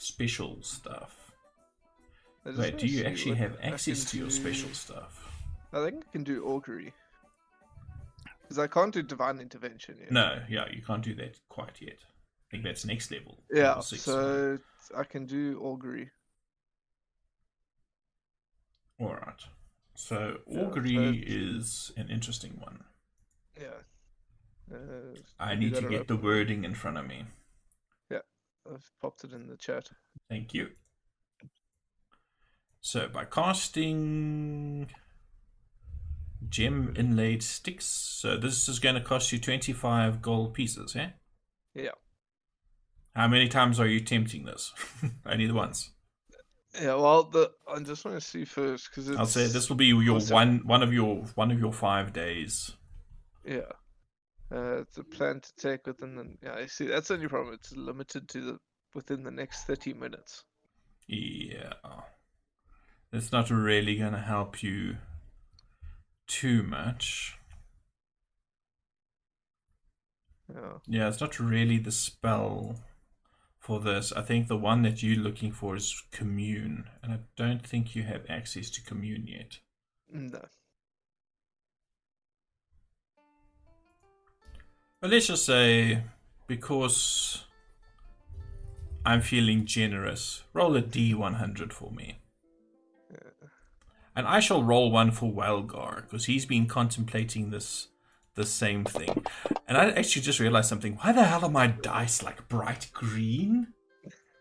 special 0.00 0.58
stuff? 0.62 1.32
Wait, 2.44 2.78
do 2.78 2.86
you 2.86 3.04
actually 3.04 3.36
have 3.36 3.56
access 3.62 4.04
to 4.10 4.16
your 4.16 4.28
do- 4.28 4.32
special 4.32 4.70
stuff? 4.70 5.30
I 5.72 5.84
think 5.84 6.04
I 6.08 6.12
can 6.12 6.24
do 6.24 6.44
augury. 6.46 6.92
Because 8.42 8.58
I 8.58 8.66
can't 8.66 8.92
do 8.92 9.02
divine 9.02 9.38
intervention 9.38 9.98
yet. 10.00 10.10
No, 10.10 10.42
yeah, 10.48 10.64
you 10.72 10.82
can't 10.82 11.02
do 11.02 11.14
that 11.14 11.38
quite 11.48 11.80
yet. 11.80 11.98
I 12.02 12.50
think 12.50 12.64
that's 12.64 12.84
next 12.84 13.12
level. 13.12 13.44
Yeah, 13.52 13.78
six. 13.80 14.02
so 14.02 14.58
I 14.96 15.04
can 15.04 15.26
do 15.26 15.60
augury. 15.62 16.10
All 18.98 19.14
right. 19.14 19.40
So 19.94 20.38
Yeah, 20.48 20.62
augury 20.62 21.22
is 21.24 21.92
an 21.96 22.08
interesting 22.10 22.58
one. 22.58 22.84
Yeah. 23.60 24.74
Uh, 24.74 25.14
I 25.38 25.54
need 25.54 25.74
to 25.76 25.82
get 25.82 26.08
the 26.08 26.16
wording 26.16 26.64
in 26.64 26.74
front 26.74 26.96
of 26.96 27.06
me. 27.06 27.24
I've 28.72 28.90
popped 29.00 29.24
it 29.24 29.32
in 29.32 29.46
the 29.46 29.56
chat. 29.56 29.88
Thank 30.28 30.54
you. 30.54 30.68
So 32.80 33.08
by 33.08 33.24
casting 33.24 34.88
gem 36.48 36.94
inlaid 36.96 37.42
sticks, 37.42 37.84
so 37.84 38.36
this 38.36 38.68
is 38.68 38.78
going 38.78 38.94
to 38.94 39.00
cost 39.00 39.32
you 39.32 39.38
25 39.38 40.22
gold 40.22 40.54
pieces, 40.54 40.94
yeah? 40.94 41.10
Yeah. 41.74 41.90
How 43.14 43.28
many 43.28 43.48
times 43.48 43.78
are 43.80 43.86
you 43.86 44.00
tempting 44.00 44.44
this? 44.44 44.72
Only 45.26 45.46
the 45.46 45.54
once. 45.54 45.90
Yeah, 46.80 46.94
well, 46.94 47.24
the 47.24 47.50
I 47.68 47.80
just 47.80 48.04
want 48.04 48.16
to 48.16 48.24
see 48.24 48.44
first 48.44 48.88
because 48.90 49.10
I'll 49.10 49.26
say 49.26 49.48
this 49.48 49.68
will 49.68 49.76
be 49.76 49.86
your 49.86 50.20
one 50.20 50.60
one 50.64 50.84
of 50.84 50.92
your 50.92 51.16
one 51.34 51.50
of 51.50 51.58
your 51.58 51.72
five 51.72 52.12
days. 52.12 52.70
Yeah. 53.44 53.72
Uh, 54.52 54.80
it's 54.80 54.98
a 54.98 55.04
plan 55.04 55.40
to 55.40 55.54
take 55.56 55.86
within 55.86 56.16
the. 56.16 56.36
Yeah, 56.42 56.54
I 56.54 56.66
see. 56.66 56.86
That's 56.86 57.08
the 57.08 57.14
only 57.14 57.28
problem. 57.28 57.54
It's 57.54 57.72
limited 57.76 58.28
to 58.30 58.40
the 58.40 58.58
within 58.94 59.22
the 59.22 59.30
next 59.30 59.64
thirty 59.64 59.92
minutes. 59.92 60.44
Yeah. 61.06 61.74
It's 63.12 63.32
not 63.32 63.50
really 63.50 63.96
going 63.96 64.12
to 64.12 64.20
help 64.20 64.62
you 64.62 64.98
too 66.26 66.62
much. 66.62 67.38
Yeah. 70.52 70.78
Yeah, 70.86 71.08
it's 71.08 71.20
not 71.20 71.38
really 71.38 71.78
the 71.78 71.92
spell 71.92 72.76
for 73.58 73.80
this. 73.80 74.12
I 74.12 74.22
think 74.22 74.48
the 74.48 74.56
one 74.56 74.82
that 74.82 75.02
you're 75.02 75.16
looking 75.16 75.52
for 75.52 75.76
is 75.76 76.02
commune, 76.10 76.88
and 77.02 77.12
I 77.12 77.18
don't 77.36 77.66
think 77.66 77.94
you 77.94 78.02
have 78.04 78.24
access 78.28 78.70
to 78.70 78.82
commune 78.82 79.26
yet. 79.26 79.58
No. 80.10 80.42
But 85.00 85.10
let's 85.10 85.28
just 85.28 85.46
say, 85.46 86.02
because 86.46 87.46
I'm 89.04 89.22
feeling 89.22 89.64
generous, 89.64 90.44
roll 90.52 90.76
a 90.76 90.82
D100 90.82 91.72
for 91.72 91.90
me. 91.90 92.18
Yeah. 93.10 93.48
And 94.14 94.26
I 94.26 94.40
shall 94.40 94.62
roll 94.62 94.90
one 94.90 95.10
for 95.10 95.32
Welgar, 95.32 96.02
because 96.02 96.26
he's 96.26 96.44
been 96.44 96.66
contemplating 96.66 97.50
this 97.50 97.88
the 98.34 98.44
same 98.44 98.84
thing. 98.84 99.24
And 99.66 99.78
I 99.78 99.90
actually 99.90 100.22
just 100.22 100.38
realized 100.38 100.68
something. 100.68 100.96
Why 100.96 101.12
the 101.12 101.24
hell 101.24 101.44
are 101.44 101.50
my 101.50 101.68
dice 101.68 102.22
like 102.22 102.48
bright 102.48 102.90
green? 102.92 103.68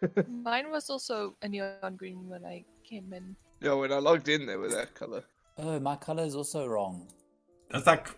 Mine 0.27 0.71
was 0.71 0.89
also 0.89 1.35
a 1.41 1.47
neon 1.47 1.95
green 1.95 2.27
when 2.27 2.45
I 2.45 2.65
came 2.83 3.13
in. 3.13 3.35
Yeah, 3.61 3.73
when 3.73 3.91
I 3.91 3.97
logged 3.97 4.27
in, 4.29 4.45
they 4.45 4.55
were 4.55 4.69
that 4.69 4.93
color. 4.93 5.23
Oh, 5.57 5.79
my 5.79 5.95
color 5.95 6.23
is 6.23 6.35
also 6.35 6.67
wrong. 6.67 7.07
It's 7.71 7.85
like, 7.85 8.09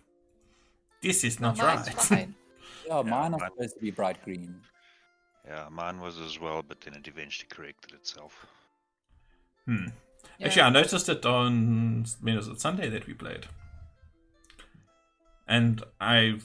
this 1.01 1.23
is 1.23 1.39
not 1.39 1.57
Mine's 1.57 1.87
right. 1.87 1.95
fine. 1.95 2.35
Yeah, 2.87 3.03
mine 3.03 3.33
are 3.33 3.37
mine- 3.39 3.49
supposed 3.55 3.75
to 3.75 3.79
be 3.81 3.91
bright 3.91 4.21
green. 4.25 4.55
Yeah, 5.47 5.67
mine 5.71 6.01
was 6.01 6.19
as 6.19 6.39
well, 6.39 6.61
but 6.67 6.81
then 6.81 6.93
it 6.95 7.07
eventually 7.07 7.47
corrected 7.49 7.93
itself. 7.93 8.45
Hmm. 9.65 9.85
Yeah. 10.39 10.47
Actually, 10.47 10.61
I 10.63 10.69
noticed 10.71 11.07
it 11.07 11.25
on 11.25 12.05
when 12.21 12.35
was 12.35 12.47
it 12.47 12.59
Sunday 12.59 12.89
that 12.89 13.07
we 13.07 13.13
played, 13.13 13.45
and 15.47 15.83
I 15.99 16.39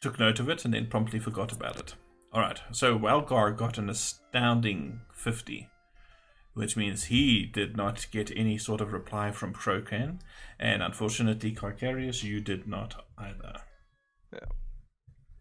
took 0.00 0.18
note 0.18 0.40
of 0.40 0.48
it 0.48 0.64
and 0.64 0.74
then 0.74 0.86
promptly 0.86 1.18
forgot 1.18 1.52
about 1.52 1.76
it. 1.78 1.94
All 2.32 2.40
right, 2.40 2.60
so 2.72 2.96
Walgar 2.96 3.50
got 3.52 3.78
an 3.78 3.88
astounding 3.88 5.00
fifty, 5.12 5.68
which 6.54 6.76
means 6.76 7.04
he 7.04 7.44
did 7.46 7.76
not 7.76 8.06
get 8.10 8.30
any 8.36 8.58
sort 8.58 8.80
of 8.80 8.92
reply 8.92 9.30
from 9.30 9.52
Procan, 9.52 10.20
and 10.58 10.82
unfortunately, 10.82 11.52
Carcarius, 11.54 12.22
you 12.22 12.40
did 12.40 12.66
not 12.66 13.04
either. 13.18 13.60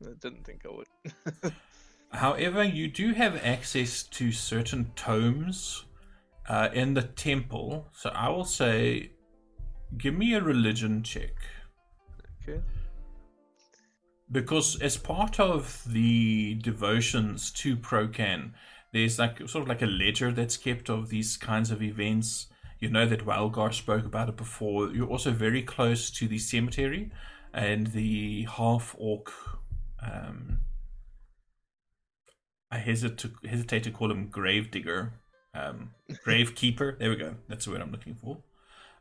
I 0.04 0.14
didn't 0.20 0.46
think 0.46 0.66
I 0.66 0.76
would. 0.76 1.54
However, 2.12 2.64
you 2.64 2.88
do 2.88 3.14
have 3.14 3.44
access 3.44 4.04
to 4.04 4.32
certain 4.32 4.92
tomes 4.96 5.86
uh, 6.48 6.70
in 6.74 6.94
the 6.94 7.02
temple. 7.02 7.88
So 7.94 8.10
I 8.12 8.30
will 8.30 8.46
say, 8.46 9.12
give 9.98 10.14
me 10.14 10.34
a 10.34 10.42
religion 10.42 11.04
check. 11.04 11.34
okay. 12.44 12.62
Because 14.32 14.82
as 14.82 14.98
part 14.98 15.40
of 15.40 15.84
the 15.88 16.56
devotions 16.56 17.52
to 17.52 17.76
Procan, 17.76 18.52
there's 18.92 19.20
like 19.20 19.38
sort 19.50 19.64
of 19.64 19.68
like 19.68 19.82
a 19.82 19.88
ledger 19.88 20.32
that's 20.32 20.58
kept 20.58 20.90
of 20.90 21.10
these 21.10 21.38
kinds 21.38 21.70
of 21.70 21.84
events. 21.84 22.48
You 22.80 22.90
know 22.90 23.06
that 23.06 23.26
Walgar 23.26 23.72
spoke 23.72 24.06
about 24.06 24.30
it 24.30 24.38
before. 24.38 24.90
You're 24.90 25.08
also 25.08 25.32
very 25.32 25.62
close 25.62 26.10
to 26.12 26.28
the 26.28 26.40
cemetery 26.40 27.12
and 27.56 27.88
the 27.88 28.44
half 28.58 28.96
orc. 29.00 29.32
Um, 30.06 30.60
I 32.70 32.78
hesitate 32.78 33.18
to, 33.20 33.48
hesitate 33.48 33.84
to 33.86 33.92
call 33.92 34.12
him 34.12 34.28
gravedigger, 34.28 35.14
um, 35.56 35.92
gravekeeper. 36.26 37.00
There 37.00 37.10
we 37.10 37.16
go. 37.16 37.36
That's 37.48 37.66
the 37.66 37.72
word 37.72 37.82
I'm 37.82 37.92
looking 37.92 38.16
for. 38.16 38.44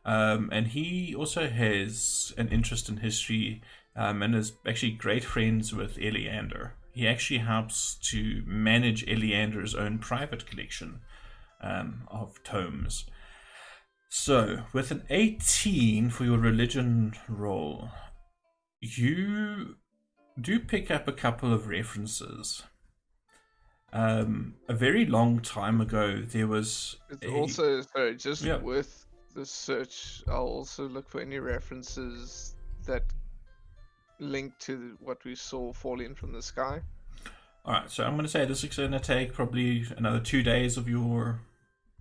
Um, 0.04 0.50
and 0.52 0.68
he 0.68 1.14
also 1.14 1.48
has 1.48 2.32
an 2.38 2.48
interest 2.48 2.88
in 2.88 2.98
history 2.98 3.62
um, 3.96 4.22
and 4.22 4.34
is 4.34 4.52
actually 4.66 4.92
great 4.92 5.24
friends 5.24 5.74
with 5.74 5.96
Eliander. 5.96 6.72
He 6.92 7.08
actually 7.08 7.40
helps 7.40 7.96
to 8.10 8.44
manage 8.46 9.04
Eliander's 9.06 9.74
own 9.74 9.98
private 9.98 10.46
collection 10.46 11.00
um, 11.60 12.02
of 12.08 12.40
tomes. 12.44 13.06
So, 14.08 14.60
with 14.72 14.92
an 14.92 15.02
18 15.10 16.10
for 16.10 16.24
your 16.24 16.38
religion 16.38 17.14
roll, 17.28 17.90
you 18.84 19.76
do 20.40 20.60
pick 20.60 20.90
up 20.90 21.06
a 21.08 21.12
couple 21.12 21.52
of 21.52 21.68
references. 21.68 22.62
Um, 23.92 24.54
a 24.68 24.74
very 24.74 25.06
long 25.06 25.40
time 25.40 25.80
ago, 25.80 26.20
there 26.20 26.48
was 26.48 26.96
a- 27.22 27.28
also 27.30 27.80
sorry, 27.82 28.16
just 28.16 28.42
Yeah. 28.42 28.56
with 28.56 29.06
the 29.34 29.46
search, 29.46 30.22
I'll 30.26 30.46
also 30.58 30.88
look 30.88 31.08
for 31.08 31.20
any 31.20 31.38
references 31.38 32.56
that 32.86 33.04
link 34.18 34.58
to 34.60 34.96
what 35.00 35.24
we 35.24 35.34
saw 35.36 35.72
falling 35.72 36.14
from 36.14 36.32
the 36.32 36.42
sky. 36.42 36.82
All 37.64 37.72
right, 37.74 37.90
so 37.90 38.04
I'm 38.04 38.12
going 38.14 38.24
to 38.24 38.28
say 38.30 38.44
this 38.44 38.62
is 38.64 38.76
going 38.76 38.92
to 38.92 39.00
take 39.00 39.32
probably 39.32 39.86
another 39.96 40.20
two 40.20 40.42
days 40.42 40.76
of 40.76 40.88
your 40.88 41.40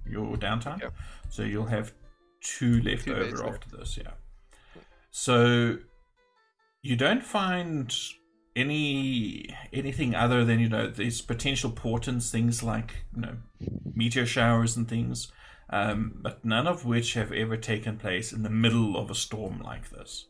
your 0.06 0.36
downtime. 0.36 0.82
Yeah. 0.82 0.90
So 1.30 1.44
you'll 1.44 1.68
have 1.68 1.94
two 2.42 2.82
left 2.82 3.06
Two 3.06 3.16
over 3.16 3.38
left. 3.38 3.64
after 3.64 3.78
this, 3.78 3.98
yeah. 3.98 4.12
So 5.12 5.78
you 6.84 6.96
don't 6.96 7.24
find 7.24 7.96
any 8.56 9.50
anything 9.72 10.14
other 10.14 10.46
than 10.46 10.60
you 10.60 10.70
know 10.70 10.90
these 10.90 11.22
potential 11.22 11.72
portents, 11.72 12.30
things 12.30 12.62
like 12.62 13.06
you 13.16 13.22
know 13.22 13.38
meteor 13.96 14.26
showers 14.26 14.78
and 14.78 14.88
things, 14.88 15.32
um, 15.72 16.20
but 16.22 16.46
none 16.46 16.68
of 16.68 16.86
which 16.86 17.14
have 17.16 17.32
ever 17.32 17.58
taken 17.58 17.98
place 17.98 18.32
in 18.32 18.44
the 18.44 18.50
middle 18.50 18.96
of 18.96 19.10
a 19.10 19.16
storm 19.16 19.62
like 19.62 19.90
this. 19.90 20.28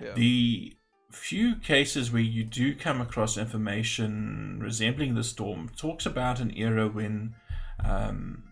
Yeah. 0.00 0.12
The 0.14 0.76
few 1.10 1.56
cases 1.56 2.12
where 2.12 2.22
you 2.22 2.44
do 2.44 2.74
come 2.74 3.00
across 3.00 3.38
information 3.38 4.58
resembling 4.60 5.14
the 5.14 5.24
storm 5.24 5.70
talks 5.76 6.04
about 6.04 6.40
an 6.40 6.52
era 6.54 6.88
when 6.88 7.34
um, 7.82 8.44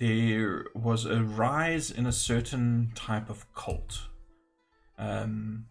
there 0.00 0.64
was 0.74 1.04
a 1.04 1.22
rise 1.22 1.90
in 1.90 2.06
a 2.06 2.12
certain 2.12 2.92
type 2.94 3.28
of 3.28 3.52
cult. 3.54 4.08
Um, 4.98 5.66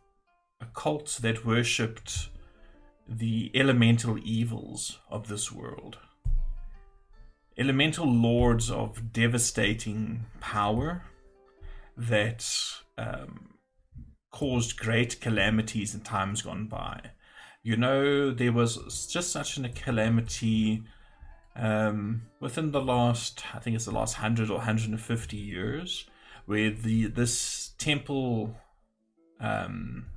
a 0.63 0.67
cult 0.73 1.19
that 1.21 1.45
worshipped 1.45 2.29
the 3.07 3.51
elemental 3.53 4.17
evils 4.23 4.99
of 5.09 5.27
this 5.27 5.51
world. 5.51 5.97
Elemental 7.57 8.07
lords 8.07 8.71
of 8.71 9.11
devastating 9.13 10.25
power 10.39 11.03
that 11.97 12.49
um, 12.97 13.55
caused 14.31 14.79
great 14.79 15.21
calamities 15.21 15.93
in 15.93 16.01
times 16.01 16.41
gone 16.41 16.67
by. 16.67 16.99
You 17.61 17.77
know, 17.77 18.31
there 18.31 18.51
was 18.51 19.07
just 19.07 19.31
such 19.31 19.57
a 19.57 19.69
calamity 19.69 20.83
um, 21.55 22.23
within 22.39 22.71
the 22.71 22.81
last, 22.81 23.43
I 23.53 23.59
think 23.59 23.75
it's 23.75 23.85
the 23.85 23.91
last 23.91 24.15
100 24.15 24.49
or 24.49 24.57
150 24.57 25.37
years, 25.37 26.05
where 26.45 26.71
the 26.71 27.07
this 27.07 27.73
temple 27.77 28.55
um, 29.39 30.07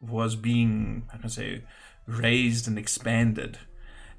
was 0.00 0.36
being, 0.36 1.04
I 1.12 1.18
can 1.18 1.28
say, 1.28 1.64
raised 2.06 2.66
and 2.66 2.78
expanded. 2.78 3.58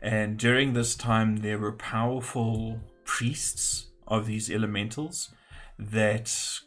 And 0.02 0.38
during 0.38 0.74
this 0.74 0.96
time, 0.96 1.38
there 1.38 1.58
were 1.58 1.72
powerful 1.72 2.80
priests 3.06 3.88
of 4.08 4.26
these 4.26 4.50
elementals 4.50 5.30
that 5.78 6.60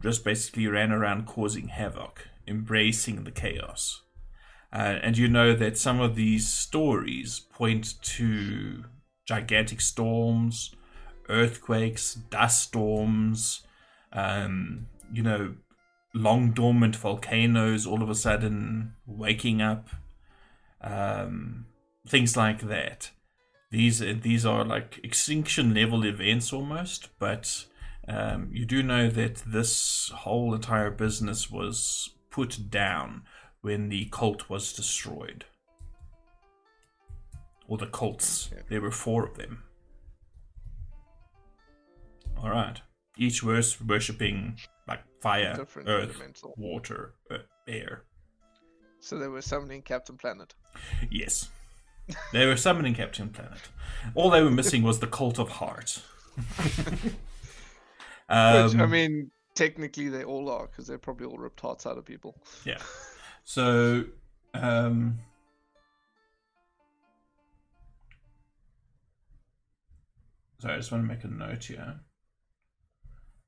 just 0.00 0.24
basically 0.24 0.66
ran 0.66 0.92
around 0.92 1.26
causing 1.26 1.68
havoc, 1.68 2.28
embracing 2.46 3.24
the 3.24 3.30
chaos. 3.30 4.02
Uh, 4.72 4.98
and 5.02 5.18
you 5.18 5.28
know 5.28 5.54
that 5.54 5.76
some 5.76 6.00
of 6.00 6.14
these 6.14 6.48
stories 6.48 7.40
point 7.52 7.94
to 8.02 8.84
gigantic 9.26 9.80
storms, 9.80 10.74
earthquakes, 11.28 12.14
dust 12.14 12.62
storms, 12.62 13.66
um, 14.12 14.86
you 15.12 15.22
know, 15.22 15.54
long 16.14 16.50
dormant 16.50 16.96
volcanoes 16.96 17.86
all 17.86 18.02
of 18.02 18.10
a 18.10 18.14
sudden 18.14 18.94
waking 19.06 19.62
up, 19.62 19.88
um, 20.80 21.66
things 22.06 22.36
like 22.36 22.60
that. 22.62 23.10
These 23.70 24.00
these 24.20 24.44
are 24.44 24.64
like 24.64 25.00
extinction 25.02 25.74
level 25.74 26.04
events 26.04 26.52
almost, 26.52 27.08
but 27.18 27.64
um, 28.06 28.50
you 28.52 28.66
do 28.66 28.82
know 28.82 29.08
that 29.08 29.36
this 29.46 30.10
whole 30.14 30.54
entire 30.54 30.90
business 30.90 31.50
was 31.50 32.10
put 32.30 32.70
down 32.70 33.22
when 33.62 33.88
the 33.88 34.06
cult 34.06 34.50
was 34.50 34.72
destroyed. 34.72 35.44
Or 37.68 37.78
the 37.78 37.86
cults. 37.86 38.50
Okay. 38.52 38.62
There 38.68 38.80
were 38.80 38.90
four 38.90 39.24
of 39.24 39.36
them. 39.38 39.62
Alright. 42.36 42.82
Each 43.16 43.42
was 43.42 43.80
worshipping 43.80 44.58
fire, 45.22 45.54
Different 45.56 45.88
earth, 45.88 46.10
elemental. 46.16 46.54
water, 46.56 47.14
uh, 47.30 47.38
air. 47.68 48.02
So 49.00 49.18
they 49.18 49.28
were 49.28 49.42
summoning 49.42 49.82
Captain 49.82 50.16
Planet. 50.16 50.54
Yes. 51.10 51.48
They 52.32 52.46
were 52.46 52.56
summoning 52.56 52.94
Captain 52.94 53.28
Planet. 53.30 53.60
All 54.14 54.30
they 54.30 54.42
were 54.42 54.50
missing 54.50 54.82
was 54.82 54.98
the 54.98 55.06
cult 55.06 55.38
of 55.38 55.48
heart. 55.48 56.02
Which, 56.36 57.14
um, 58.28 58.80
I 58.80 58.86
mean, 58.86 59.30
technically 59.54 60.08
they 60.08 60.24
all 60.24 60.48
are, 60.50 60.66
because 60.66 60.86
they're 60.86 60.98
probably 60.98 61.26
all 61.26 61.38
ripped 61.38 61.60
hearts 61.60 61.86
out 61.86 61.98
of 61.98 62.04
people. 62.04 62.36
Yeah. 62.64 62.78
So, 63.44 64.04
um, 64.54 65.18
so 70.60 70.68
I 70.68 70.76
just 70.76 70.92
want 70.92 71.02
to 71.02 71.08
make 71.08 71.24
a 71.24 71.28
note 71.28 71.64
here. 71.64 71.96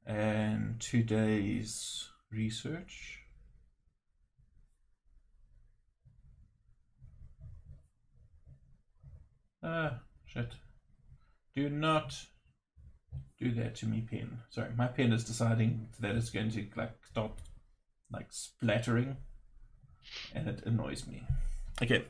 And 0.07 0.81
two 0.81 1.03
days 1.03 2.11
research. 2.31 3.21
Ah, 9.63 10.01
shit. 10.27 10.53
Do 11.57 11.71
not 11.71 12.27
do 13.39 13.53
that 13.53 13.75
to 13.77 13.87
me, 13.87 14.07
pen. 14.09 14.39
Sorry, 14.51 14.71
my 14.77 14.89
pen 14.89 15.13
is 15.13 15.25
deciding 15.25 15.89
that 16.01 16.15
it's 16.17 16.31
going 16.31 16.51
to 16.51 16.67
like 16.77 16.93
stop 17.09 17.41
like 18.13 18.27
splattering 18.31 19.17
and 20.35 20.49
it 20.49 20.63
annoys 20.67 21.07
me. 21.07 21.27
Okay. 21.83 22.05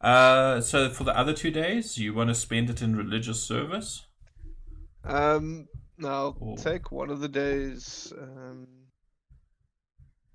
Uh, 0.00 0.60
so 0.60 0.88
for 0.88 1.04
the 1.04 1.16
other 1.16 1.34
two 1.34 1.50
days, 1.50 1.98
you 1.98 2.14
want 2.14 2.28
to 2.28 2.34
spend 2.34 2.70
it 2.70 2.80
in 2.80 2.96
religious 2.96 3.42
service? 3.42 4.06
Um, 5.04 5.68
Now 6.00 6.34
Or- 6.40 6.56
take 6.56 6.90
one 6.90 7.10
of 7.10 7.20
the 7.20 7.28
days, 7.28 8.12
um, 8.16 8.66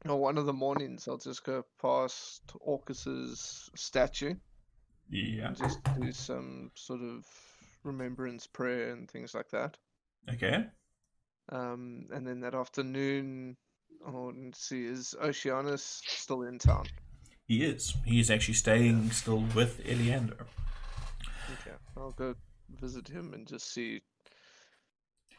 or 0.05 0.18
one 0.22 0.38
of 0.38 0.45
the 0.45 0.53
mornings. 0.53 1.07
I'll 1.07 1.18
just 1.18 1.43
go 1.43 1.66
past 1.82 2.43
Orcus's 2.61 3.70
statue 3.76 4.36
Yeah. 5.09 5.47
and 5.47 5.57
just 5.57 5.80
do 5.99 6.11
some 6.11 6.72
sort 6.76 7.01
of 7.01 7.26
remembrance 7.84 8.45
prayer 8.45 8.91
and 8.93 9.09
things 9.09 9.34
like 9.34 9.49
that. 9.49 9.78
Okay. 10.30 10.70
Um, 11.49 12.07
and 12.11 12.26
then 12.28 12.39
that 12.41 12.53
afternoon, 12.55 13.57
I 14.05 14.11
want 14.11 14.53
to 14.53 14.59
see 14.61 14.86
is 14.86 15.16
Oceanus 15.20 15.84
still 16.05 16.43
in 16.43 16.59
town? 16.59 16.86
He 17.47 17.63
is. 17.63 17.95
He 18.05 18.20
is 18.20 18.30
actually 18.30 18.55
staying 18.55 19.11
still 19.11 19.41
with 19.55 19.84
Eliander. 19.84 20.45
Okay, 21.53 21.76
I'll 21.97 22.11
go 22.11 22.36
visit 22.70 23.07
him 23.07 23.34
and 23.34 23.47
just 23.47 23.72
see 23.72 24.01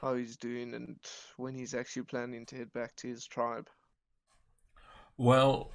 how 0.01 0.14
he's 0.14 0.36
doing 0.36 0.74
and 0.74 0.97
when 1.36 1.55
he's 1.55 1.74
actually 1.74 2.03
planning 2.03 2.47
to 2.47 2.57
head 2.57 2.72
back 2.72 2.97
to 2.97 3.09
his 3.09 3.26
tribe. 3.26 3.68
Well, 5.16 5.72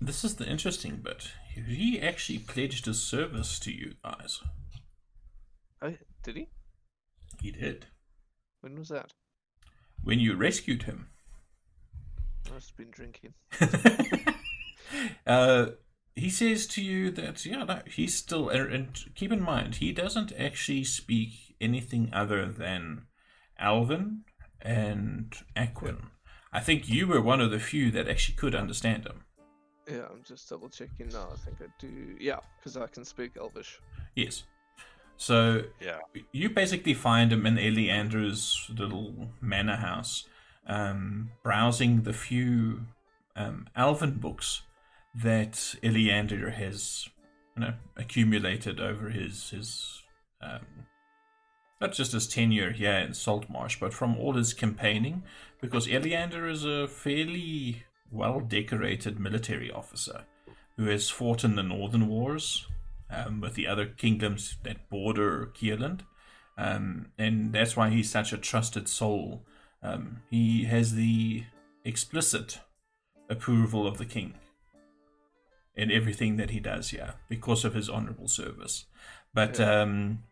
this 0.00 0.24
is 0.24 0.36
the 0.36 0.48
interesting 0.48 0.96
bit. 0.96 1.32
He 1.54 2.00
actually 2.00 2.38
pledged 2.38 2.86
his 2.86 3.02
service 3.02 3.58
to 3.60 3.72
you 3.72 3.94
guys. 4.04 4.40
Oh, 5.82 5.94
did 6.22 6.36
he? 6.36 6.48
He 7.40 7.50
did. 7.50 7.86
When 8.60 8.78
was 8.78 8.88
that? 8.88 9.12
When 10.02 10.20
you 10.20 10.36
rescued 10.36 10.84
him. 10.84 11.08
Must 12.52 12.70
have 12.70 12.76
been 12.76 12.90
drinking. 12.90 13.34
uh, 15.26 15.66
he 16.14 16.30
says 16.30 16.66
to 16.68 16.82
you 16.82 17.10
that, 17.10 17.44
yeah, 17.44 17.64
no, 17.64 17.80
he's 17.86 18.14
still. 18.14 18.48
And 18.48 18.98
keep 19.14 19.32
in 19.32 19.42
mind, 19.42 19.76
he 19.76 19.92
doesn't 19.92 20.32
actually 20.38 20.84
speak 20.84 21.56
anything 21.60 22.10
other 22.12 22.46
than 22.46 23.05
Alvin 23.58 24.22
and 24.62 25.32
Aquan. 25.56 26.06
I 26.52 26.60
think 26.60 26.88
you 26.88 27.06
were 27.06 27.20
one 27.20 27.40
of 27.40 27.50
the 27.50 27.58
few 27.58 27.90
that 27.92 28.08
actually 28.08 28.36
could 28.36 28.54
understand 28.54 29.06
him. 29.06 29.24
Yeah, 29.88 30.06
I'm 30.10 30.22
just 30.24 30.48
double 30.48 30.68
checking 30.68 31.08
now. 31.08 31.28
I 31.32 31.36
think 31.36 31.56
I 31.60 31.66
do. 31.78 32.16
Yeah, 32.18 32.40
because 32.58 32.76
I 32.76 32.86
can 32.86 33.04
speak 33.04 33.36
Elvish. 33.36 33.78
Yes. 34.14 34.44
So 35.16 35.64
Yeah. 35.80 35.98
you 36.32 36.50
basically 36.50 36.94
find 36.94 37.32
him 37.32 37.46
in 37.46 37.56
Eliander's 37.56 38.68
little 38.76 39.30
manor 39.40 39.76
house, 39.76 40.26
um, 40.66 41.30
browsing 41.42 42.02
the 42.02 42.12
few 42.12 42.86
um, 43.36 43.68
Alvin 43.76 44.18
books 44.18 44.62
that 45.14 45.52
Eliander 45.82 46.52
has, 46.52 47.08
you 47.54 47.62
know, 47.62 47.74
accumulated 47.96 48.80
over 48.80 49.10
his 49.10 49.50
his 49.50 50.02
um, 50.42 50.86
not 51.80 51.92
just 51.92 52.12
his 52.12 52.26
tenure 52.26 52.72
here 52.72 52.92
in 52.94 53.14
Saltmarsh, 53.14 53.78
but 53.78 53.92
from 53.92 54.16
all 54.16 54.34
his 54.34 54.54
campaigning, 54.54 55.22
because 55.60 55.86
Eliander 55.86 56.50
is 56.50 56.64
a 56.64 56.88
fairly 56.88 57.84
well 58.10 58.40
decorated 58.40 59.18
military 59.18 59.70
officer 59.70 60.24
who 60.76 60.86
has 60.86 61.10
fought 61.10 61.44
in 61.44 61.56
the 61.56 61.62
Northern 61.62 62.08
Wars 62.08 62.66
um, 63.10 63.40
with 63.40 63.54
the 63.54 63.66
other 63.66 63.86
kingdoms 63.86 64.56
that 64.62 64.88
border 64.88 65.50
Keoland. 65.54 66.00
Um, 66.58 67.12
and 67.18 67.52
that's 67.52 67.76
why 67.76 67.90
he's 67.90 68.10
such 68.10 68.32
a 68.32 68.38
trusted 68.38 68.88
soul. 68.88 69.42
Um, 69.82 70.22
he 70.30 70.64
has 70.64 70.94
the 70.94 71.44
explicit 71.84 72.60
approval 73.28 73.86
of 73.86 73.98
the 73.98 74.04
king 74.04 74.34
in 75.74 75.90
everything 75.90 76.36
that 76.36 76.50
he 76.50 76.60
does 76.60 76.90
here 76.90 77.14
because 77.28 77.64
of 77.64 77.74
his 77.74 77.88
honorable 77.90 78.28
service. 78.28 78.86
But 79.34 79.58
Yeah. 79.58 79.82
um, 79.82 80.22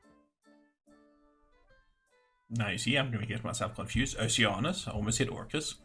now 2.56 2.70
you 2.70 2.78
see, 2.78 2.96
I'm 2.96 3.10
going 3.10 3.20
to 3.20 3.32
get 3.32 3.44
myself 3.44 3.74
confused. 3.74 4.18
Oceanus, 4.18 4.86
I 4.86 4.92
almost 4.92 5.18
said 5.18 5.28
Orcus. 5.28 5.76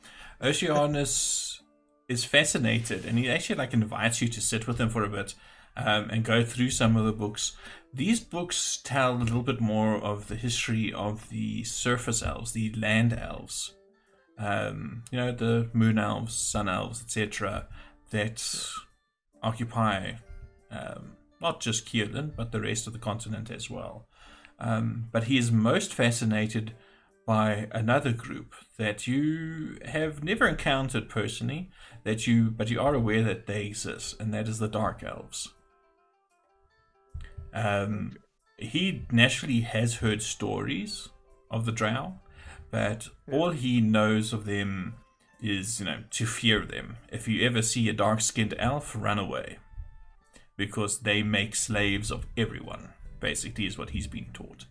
Oceanus 0.41 1.61
is 2.09 2.24
fascinated, 2.24 3.05
and 3.05 3.17
he 3.17 3.30
actually 3.30 3.55
like 3.55 3.74
invites 3.74 4.22
you 4.22 4.28
to 4.30 4.41
sit 4.41 4.67
with 4.67 4.80
him 4.80 4.89
for 4.89 5.03
a 5.03 5.09
bit 5.09 5.36
um, 5.76 6.09
and 6.09 6.24
go 6.24 6.43
through 6.43 6.72
some 6.72 6.95
of 6.95 7.05
the 7.05 7.13
books. 7.13 7.53
These 7.93 8.20
books 8.20 8.80
tell 8.84 9.13
a 9.13 9.24
little 9.24 9.43
bit 9.43 9.59
more 9.59 9.95
of 9.95 10.28
the 10.28 10.36
history 10.36 10.93
of 10.93 11.30
the 11.30 11.63
surface 11.63 12.22
elves, 12.22 12.51
the 12.51 12.74
land 12.74 13.13
elves. 13.13 13.74
Um, 14.38 15.03
you 15.11 15.17
know, 15.17 15.32
the 15.32 15.70
moon 15.74 15.97
elves, 15.97 16.36
sun 16.36 16.70
elves, 16.70 17.01
etc., 17.01 17.67
that 18.11 18.43
occupy 19.43 20.13
um, 20.72 21.15
not 21.41 21.59
just 21.59 21.86
Keoland, 21.86 22.36
but 22.36 22.51
the 22.51 22.61
rest 22.61 22.88
of 22.88 22.93
the 22.93 22.99
continent 22.99 23.49
as 23.49 23.70
well. 23.70 24.07
Um, 24.60 25.07
but 25.12 25.26
he 25.26 25.38
is 25.38 25.51
most 25.51 25.93
fascinated 25.93 26.74
by 27.26 27.68
another 27.72 28.12
group 28.12 28.55
that 28.78 29.07
you 29.07 29.78
have 29.86 30.24
never 30.24 30.47
encountered 30.47 31.07
personally, 31.07 31.70
that 32.03 32.28
you 32.28 32.49
but 32.51 32.70
you 32.70 32.82
are 32.82 32.95
aware 32.95 33.24
that 33.24 33.45
they 33.45 33.66
exist, 33.66 34.20
and 34.20 34.34
that 34.34 34.47
is 34.47 34.60
the 34.60 34.68
Dark 34.68 35.03
Elves. 35.03 35.53
Um, 37.53 38.18
he 38.57 39.05
naturally 39.12 39.62
has 39.62 39.95
heard 39.95 40.22
stories 40.22 41.10
of 41.49 41.66
the 41.66 41.72
Drow, 41.72 42.16
but 42.72 43.07
all 43.32 43.51
he 43.51 43.80
knows 43.80 44.34
of 44.34 44.45
them 44.45 44.95
is, 45.41 45.80
you 45.80 45.86
know, 45.86 46.03
to 46.10 46.26
fear 46.26 46.66
them. 46.66 46.97
If 47.12 47.28
you 47.28 47.45
ever 47.45 47.62
see 47.62 47.88
a 47.89 47.93
dark-skinned 47.93 48.55
elf, 48.60 48.95
run 48.97 49.18
away, 49.18 49.60
because 50.57 50.99
they 50.99 51.24
make 51.24 51.55
slaves 51.55 52.12
of 52.12 52.28
everyone. 52.36 52.89
Basically, 53.20 53.65
is 53.65 53.78
what 53.78 53.91
he's 53.91 54.07
been 54.07 54.28
taught. 54.34 54.65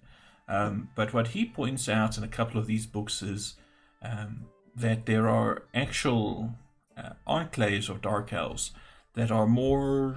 Um, 0.48 0.88
but 0.94 1.12
what 1.12 1.28
he 1.28 1.44
points 1.44 1.88
out 1.88 2.16
in 2.16 2.24
a 2.24 2.28
couple 2.28 2.58
of 2.58 2.66
these 2.66 2.86
books 2.86 3.22
is 3.22 3.56
um, 4.02 4.46
that 4.74 5.06
there 5.06 5.28
are 5.28 5.64
actual 5.74 6.54
uh, 6.96 7.10
enclaves 7.26 7.88
of 7.88 8.00
dark 8.00 8.32
elves 8.32 8.72
that 9.14 9.30
are 9.30 9.46
more 9.46 10.16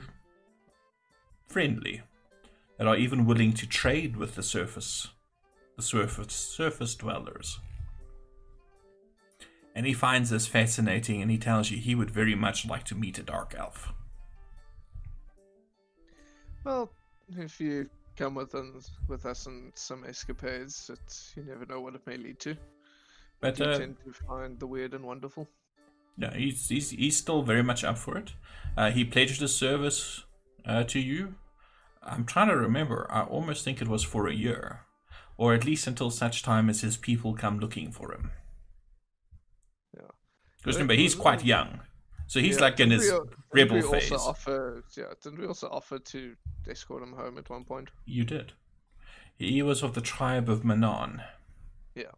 friendly, 1.47 2.01
that 2.77 2.87
are 2.87 2.95
even 2.95 3.25
willing 3.25 3.51
to 3.53 3.67
trade 3.67 4.15
with 4.15 4.35
the 4.35 4.43
surface, 4.43 5.09
the 5.75 5.81
surface 5.81 6.33
surface 6.33 6.95
dwellers. 6.95 7.59
And 9.75 9.85
he 9.85 9.93
finds 9.93 10.29
this 10.29 10.47
fascinating, 10.47 11.21
and 11.21 11.31
he 11.31 11.37
tells 11.37 11.71
you 11.71 11.77
he 11.77 11.95
would 11.95 12.11
very 12.11 12.35
much 12.35 12.65
like 12.65 12.83
to 12.85 12.95
meet 12.95 13.17
a 13.17 13.23
dark 13.23 13.55
elf. 13.57 13.93
Well, 16.63 16.91
if 17.37 17.59
you 17.59 17.89
come 18.21 18.35
with 18.35 18.53
us, 18.53 18.91
with 19.07 19.25
us 19.25 19.47
on 19.47 19.71
some 19.73 20.03
escapades, 20.05 20.87
that 20.87 21.33
you 21.35 21.43
never 21.43 21.65
know 21.65 21.81
what 21.81 21.95
it 21.95 22.05
may 22.05 22.17
lead 22.17 22.39
to. 22.39 22.55
But 23.39 23.57
you 23.57 23.65
uh, 23.65 23.77
tend 23.77 23.97
to 24.05 24.13
find 24.13 24.59
the 24.59 24.67
weird 24.67 24.93
and 24.93 25.03
wonderful. 25.03 25.49
No, 26.17 26.29
he's 26.29 26.69
he's 26.69 26.91
he's 26.91 27.17
still 27.17 27.41
very 27.41 27.63
much 27.63 27.83
up 27.83 27.97
for 27.97 28.17
it. 28.17 28.33
Uh, 28.77 28.91
he 28.91 29.03
pledged 29.03 29.41
his 29.41 29.55
service 29.55 30.25
uh, 30.65 30.83
to 30.83 30.99
you. 30.99 31.35
I'm 32.03 32.25
trying 32.25 32.49
to 32.49 32.57
remember. 32.57 33.07
I 33.09 33.21
almost 33.23 33.63
think 33.65 33.81
it 33.81 33.87
was 33.87 34.03
for 34.03 34.27
a 34.27 34.33
year, 34.33 34.81
or 35.37 35.53
at 35.55 35.65
least 35.65 35.87
until 35.87 36.11
such 36.11 36.43
time 36.43 36.69
as 36.69 36.81
his 36.81 36.97
people 36.97 37.33
come 37.33 37.59
looking 37.59 37.91
for 37.91 38.13
him. 38.13 38.31
Yeah. 39.95 40.11
Because 40.59 40.75
remember, 40.75 40.93
he's 40.93 41.15
quite 41.15 41.43
young, 41.43 41.79
so 42.31 42.39
he's 42.39 42.55
Yeah, 42.55 42.61
like 42.61 42.79
in 42.79 42.91
his 42.91 43.11
we 43.11 43.61
rebel 43.61 43.75
we 43.75 43.81
phase. 43.81 44.09
Also 44.09 44.29
offer, 44.29 44.83
yeah, 44.95 45.03
didn't 45.21 45.37
we 45.37 45.45
also 45.47 45.67
offer 45.67 45.99
to 45.99 46.33
escort 46.65 47.03
him 47.03 47.11
home 47.11 47.37
at 47.37 47.49
one 47.49 47.65
point? 47.65 47.89
You 48.05 48.23
did. 48.23 48.53
He 49.37 49.61
was 49.61 49.83
of 49.83 49.95
the 49.95 49.99
tribe 50.01 50.47
of 50.47 50.63
Manon. 50.63 51.23
Yeah. 51.93 52.13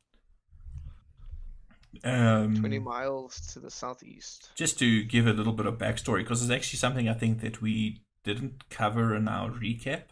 Um, 2.04 2.58
20 2.60 2.78
miles 2.78 3.40
to 3.54 3.60
the 3.60 3.72
southeast. 3.72 4.52
just 4.54 4.78
to 4.78 5.04
give 5.04 5.26
a 5.26 5.34
little 5.34 5.52
bit 5.52 5.66
of 5.66 5.80
backstory, 5.80 6.20
because 6.20 6.44
it's 6.44 6.52
actually 6.52 6.78
something 6.78 7.10
I 7.10 7.14
think 7.16 7.42
that 7.42 7.60
we 7.60 8.04
didn't 8.24 8.70
cover 8.70 9.16
in 9.16 9.28
our 9.28 9.50
recap, 9.50 10.04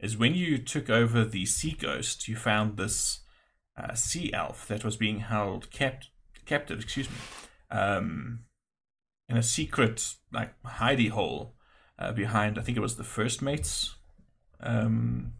is 0.00 0.16
when 0.16 0.34
you 0.34 0.58
took 0.58 0.90
over 0.90 1.24
the 1.24 1.46
Sea 1.46 1.76
Ghost, 1.78 2.26
you 2.26 2.34
found 2.34 2.78
this 2.78 3.20
uh, 3.76 3.94
sea 3.94 4.32
elf 4.32 4.66
that 4.66 4.84
was 4.84 4.96
being 4.96 5.20
held 5.20 5.70
capt- 5.70 6.10
captive, 6.46 6.80
excuse 6.80 7.08
me, 7.08 7.16
um, 7.70 8.40
in 9.28 9.36
a 9.36 9.42
secret 9.42 10.14
like 10.32 10.54
hidey 10.64 11.10
hole 11.10 11.54
uh, 11.98 12.12
behind. 12.12 12.58
I 12.58 12.62
think 12.62 12.76
it 12.76 12.82
was 12.82 12.96
the 12.96 13.04
first 13.04 13.42
mate's 13.42 13.96
um, 14.60 15.32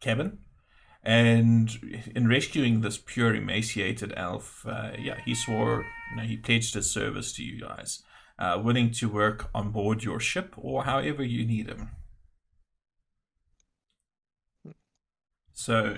cabin. 0.00 0.38
And 1.04 1.70
in 2.14 2.28
rescuing 2.28 2.80
this 2.80 2.96
pure 2.96 3.34
emaciated 3.34 4.12
elf, 4.16 4.64
uh, 4.66 4.92
yeah, 4.98 5.20
he 5.24 5.34
swore, 5.34 5.84
you 6.10 6.16
know, 6.16 6.22
he 6.22 6.36
pledged 6.36 6.74
his 6.74 6.92
service 6.92 7.32
to 7.34 7.42
you 7.42 7.60
guys, 7.60 8.04
uh, 8.38 8.60
willing 8.62 8.92
to 8.92 9.08
work 9.08 9.50
on 9.52 9.72
board 9.72 10.04
your 10.04 10.20
ship 10.20 10.54
or 10.56 10.84
however 10.84 11.24
you 11.24 11.44
need 11.44 11.68
him. 11.68 11.90
So, 15.54 15.96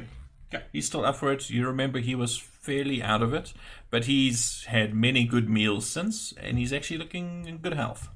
yeah, 0.52 0.62
he's 0.72 0.86
still 0.86 1.04
up 1.04 1.16
for 1.16 1.32
it. 1.32 1.50
You 1.50 1.66
remember 1.66 1.98
he 1.98 2.14
was 2.14 2.42
fairly 2.64 3.02
out 3.02 3.22
of 3.22 3.34
it, 3.34 3.52
but 3.90 4.06
he's 4.06 4.64
had 4.64 4.94
many 4.94 5.24
good 5.24 5.48
meals 5.48 5.86
since, 5.86 6.32
and 6.40 6.58
he's 6.58 6.72
actually 6.72 6.98
looking 6.98 7.46
in 7.46 7.58
good 7.58 7.74
health. 7.74 8.08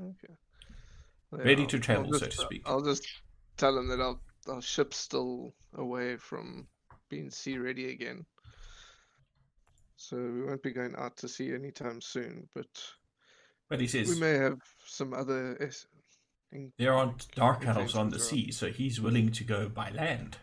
Okay. 0.00 0.34
Ready 1.32 1.66
to 1.66 1.78
travel, 1.78 2.06
I'll 2.12 2.18
so 2.18 2.26
to 2.26 2.32
speak. 2.32 2.62
I'll 2.64 2.82
just 2.82 3.06
tell 3.56 3.76
him 3.76 3.88
that 3.88 4.00
our, 4.00 4.16
our 4.48 4.62
ship's 4.62 4.96
still 4.96 5.54
away 5.74 6.16
from 6.16 6.66
being 7.08 7.30
sea 7.30 7.58
ready 7.58 7.90
again. 7.90 8.24
So 9.96 10.16
we 10.16 10.42
won't 10.44 10.62
be 10.62 10.72
going 10.72 10.94
out 10.96 11.16
to 11.18 11.28
sea 11.28 11.52
anytime 11.52 12.00
soon, 12.00 12.48
but 12.54 12.66
But 13.68 13.80
he 13.80 13.86
says. 13.86 14.08
we 14.08 14.18
may 14.18 14.32
have 14.32 14.58
some 14.86 15.12
other. 15.12 15.56
Es- 15.60 15.86
in- 16.52 16.72
there 16.78 16.94
aren't 16.94 17.30
dark 17.34 17.66
elves 17.66 17.94
on 17.94 18.08
the 18.08 18.18
sea, 18.18 18.50
so 18.50 18.68
he's 18.70 19.00
willing 19.00 19.30
to 19.32 19.44
go 19.44 19.68
by 19.68 19.90
land. 19.90 20.38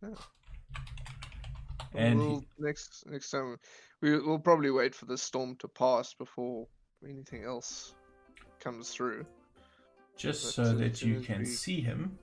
Yeah. 0.00 0.14
And 1.94 2.18
we'll, 2.20 2.44
next 2.58 3.04
next 3.06 3.30
time 3.30 3.56
we 4.00 4.18
we'll 4.20 4.38
probably 4.38 4.70
wait 4.70 4.94
for 4.94 5.06
the 5.06 5.16
storm 5.18 5.56
to 5.56 5.68
pass 5.68 6.14
before 6.14 6.66
anything 7.04 7.44
else 7.44 7.94
comes 8.60 8.90
through. 8.90 9.24
just 10.16 10.44
But 10.44 10.52
so 10.52 10.62
as 10.62 10.78
that 10.78 10.96
soon 10.96 11.14
you 11.14 11.20
can 11.20 11.38
we- 11.40 11.44
see 11.46 11.80
him. 11.80 12.18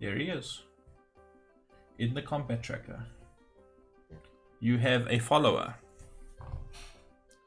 There 0.00 0.16
he 0.16 0.24
is. 0.24 0.62
In 1.98 2.12
the 2.14 2.22
combat 2.22 2.62
tracker. 2.62 3.04
You 4.60 4.78
have 4.78 5.06
a 5.08 5.18
follower 5.18 5.74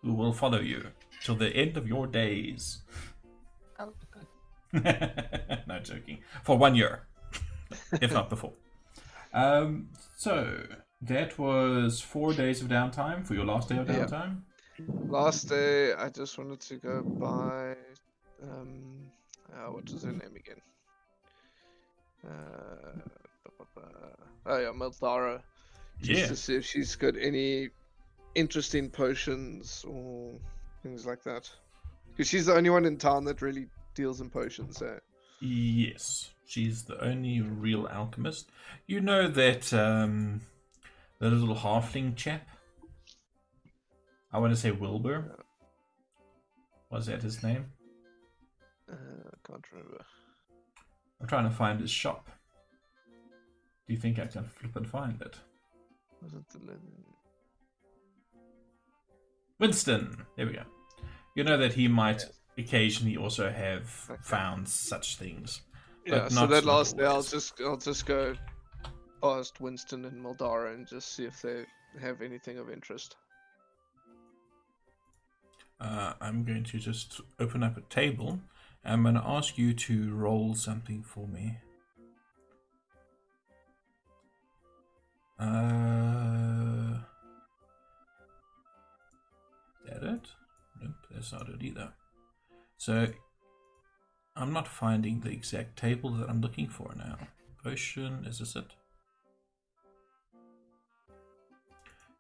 who 0.02 0.14
will 0.14 0.34
follow 0.34 0.60
you 0.60 0.86
till 1.24 1.36
the 1.36 1.50
end 1.50 1.78
of 1.78 1.88
your 1.88 2.08
days. 2.08 2.84
Oh, 3.80 3.92
good. 4.12 4.28
no 5.68 5.80
joking. 5.80 6.20
For 6.44 6.58
one 6.58 6.76
year, 6.76 7.08
if 8.02 8.14
not 8.14 8.30
before. 8.30 8.54
Um, 9.38 9.90
so 10.16 10.64
that 11.02 11.38
was 11.38 12.02
four 12.02 12.34
days 12.34 12.62
of 12.62 12.70
downtime 12.70 13.26
for 13.26 13.36
your 13.36 13.46
last 13.46 13.70
day 13.70 13.78
of 13.78 13.86
downtime. 13.88 14.42
Last 15.08 15.48
day, 15.48 15.94
I 15.94 16.10
just 16.10 16.38
wanted 16.40 16.60
to 16.62 16.76
go 16.78 17.04
by. 17.04 17.76
Um, 18.42 19.12
uh, 19.54 19.72
what 19.72 19.92
was 19.92 20.04
her 20.04 20.12
name 20.12 20.36
again? 20.36 20.62
Uh, 22.28 23.00
oh 24.48 24.58
yeah, 24.58 24.72
Mildara. 24.74 25.42
Just 26.02 26.22
Yeah. 26.22 26.28
to 26.28 26.36
see 26.36 26.56
if 26.56 26.66
she's 26.66 26.96
got 26.96 27.16
any 27.16 27.70
interesting 28.34 28.90
potions 28.90 29.86
or 29.88 30.40
things 30.82 31.06
like 31.06 31.24
that. 31.24 31.50
Because 32.10 32.28
she's 32.28 32.48
the 32.48 32.56
only 32.56 32.72
one 32.72 32.86
in 32.86 32.98
town 32.98 33.24
that 33.26 33.42
really 33.44 33.68
deals 33.94 34.20
in 34.22 34.30
potions. 34.30 34.82
Eh? 34.82 34.98
Yes, 35.42 36.32
she's 36.48 36.84
the 36.86 37.00
only 37.04 37.42
real 37.42 37.88
alchemist. 37.88 38.50
You 38.88 39.02
know 39.02 39.28
that 39.28 39.72
um, 39.74 40.42
the 41.20 41.30
little 41.30 41.56
halfling 41.56 42.16
chap. 42.16 42.48
I 44.32 44.40
want 44.40 44.54
to 44.54 44.60
say 44.60 44.72
Wilbur. 44.72 45.38
Was 46.90 47.06
that 47.08 47.22
his 47.22 47.44
name? 47.44 47.66
Uh, 48.90 48.96
I 48.96 49.48
can't 49.48 49.66
remember. 49.72 50.06
I'm 51.20 51.28
trying 51.28 51.44
to 51.50 51.56
find 51.56 51.80
his 51.80 51.92
shop. 51.92 52.30
Do 53.88 53.94
you 53.94 54.00
think 54.00 54.20
I 54.20 54.26
can 54.26 54.46
flip 54.46 54.76
and 54.76 54.88
find 54.88 55.22
it? 55.22 55.36
Was 56.22 56.34
it 56.34 56.44
the 56.50 56.60
Winston. 59.60 60.26
There 60.36 60.46
we 60.46 60.54
go. 60.54 60.64
You 61.36 61.44
know 61.44 61.58
that 61.58 61.74
he 61.74 61.88
might 61.88 62.20
Yes. 62.22 62.32
occasionally 62.58 63.18
also 63.18 63.50
have 63.52 64.08
Okay. 64.10 64.22
found 64.24 64.70
such 64.70 65.18
things. 65.18 65.62
Yeah, 66.08 66.28
so 66.30 66.46
not 66.46 66.64
last 66.64 66.98
day, 66.98 67.06
I'll 67.06 67.22
just 67.22 67.60
I'll 67.62 67.78
just 67.78 68.06
go 68.06 68.34
past 69.22 69.60
Winston 69.60 70.06
and 70.06 70.24
Mildara 70.24 70.74
and 70.74 70.88
just 70.88 71.16
see 71.16 71.26
if 71.26 71.42
they 71.42 71.66
have 72.00 72.22
anything 72.22 72.58
of 72.60 72.70
interest. 72.70 73.16
Uh, 75.80 76.14
I'm 76.22 76.44
going 76.44 76.64
to 76.64 76.80
just 76.80 77.22
open 77.40 77.62
up 77.62 77.78
a 77.78 77.82
table. 77.82 78.40
And 78.84 78.94
I'm 78.94 79.04
going 79.04 79.16
to 79.16 79.28
ask 79.28 79.58
you 79.58 79.74
to 79.74 80.14
roll 80.14 80.56
something 80.56 81.04
for 81.04 81.28
me. 81.28 81.58
Uh, 85.40 86.98
is 89.86 89.92
that 89.92 90.04
it? 90.04 90.28
Nope, 90.82 90.96
that's 91.12 91.32
not 91.32 91.50
it 91.50 91.62
either. 91.62 91.94
So, 92.78 93.08
I'm 94.40 94.54
not 94.54 94.68
finding 94.68 95.22
the 95.22 95.32
exact 95.32 95.78
table 95.78 96.12
that 96.12 96.30
I'm 96.30 96.42
looking 96.42 96.68
for 96.68 96.94
now. 96.96 97.18
Potion, 97.64 98.24
is 98.26 98.38
this 98.40 98.56
it? 98.56 98.66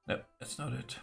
Nope, 0.08 0.24
that's 0.40 0.58
not 0.58 0.74
it. 0.74 0.98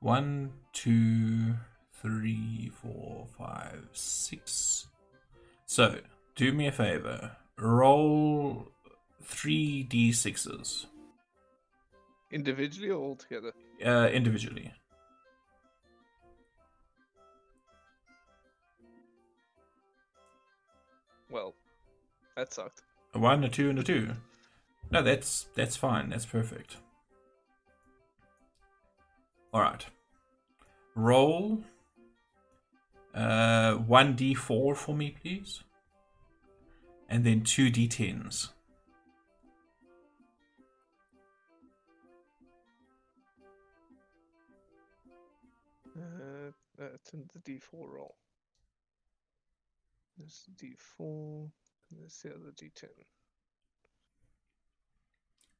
One, 0.00 0.52
two, 0.72 1.54
three, 1.92 2.70
four, 2.82 3.26
five, 3.38 3.88
six. 3.92 4.88
So, 5.66 6.00
do 6.36 6.52
me 6.52 6.66
a 6.66 6.72
favor. 6.72 7.36
Roll 7.58 8.68
three 9.22 9.86
d6s 9.88 10.86
Individually 12.32 12.90
or 12.90 12.98
all 13.02 13.16
together? 13.16 13.52
uh, 13.84 14.08
individually. 14.12 14.72
Well, 21.30 21.54
that 22.36 22.52
sucked. 22.52 22.82
A 23.14 23.18
one, 23.18 23.44
a 23.44 23.48
two, 23.48 23.70
and 23.70 23.78
a 23.78 23.82
two. 23.82 24.10
No, 24.90 25.02
that's 25.02 25.46
that's 25.54 25.76
fine. 25.76 26.10
That's 26.10 26.26
perfect. 26.26 26.76
All 29.52 29.60
right. 29.60 29.84
Roll 30.94 31.62
uh, 33.14 33.74
one 33.74 34.16
d4 34.16 34.76
for 34.76 34.94
me, 34.94 35.14
please, 35.22 35.62
and 37.08 37.24
then 37.24 37.42
two 37.42 37.70
d10s. 37.70 38.50
Uh, 45.96 46.52
that's 46.78 47.12
in 47.12 47.28
the 47.34 47.40
D4 47.40 47.60
roll. 47.72 48.14
This 50.22 50.48
D4, 50.62 51.50
and 51.90 52.04
this 52.04 52.20
the 52.22 52.30
other 52.30 52.52
D10. 52.54 52.88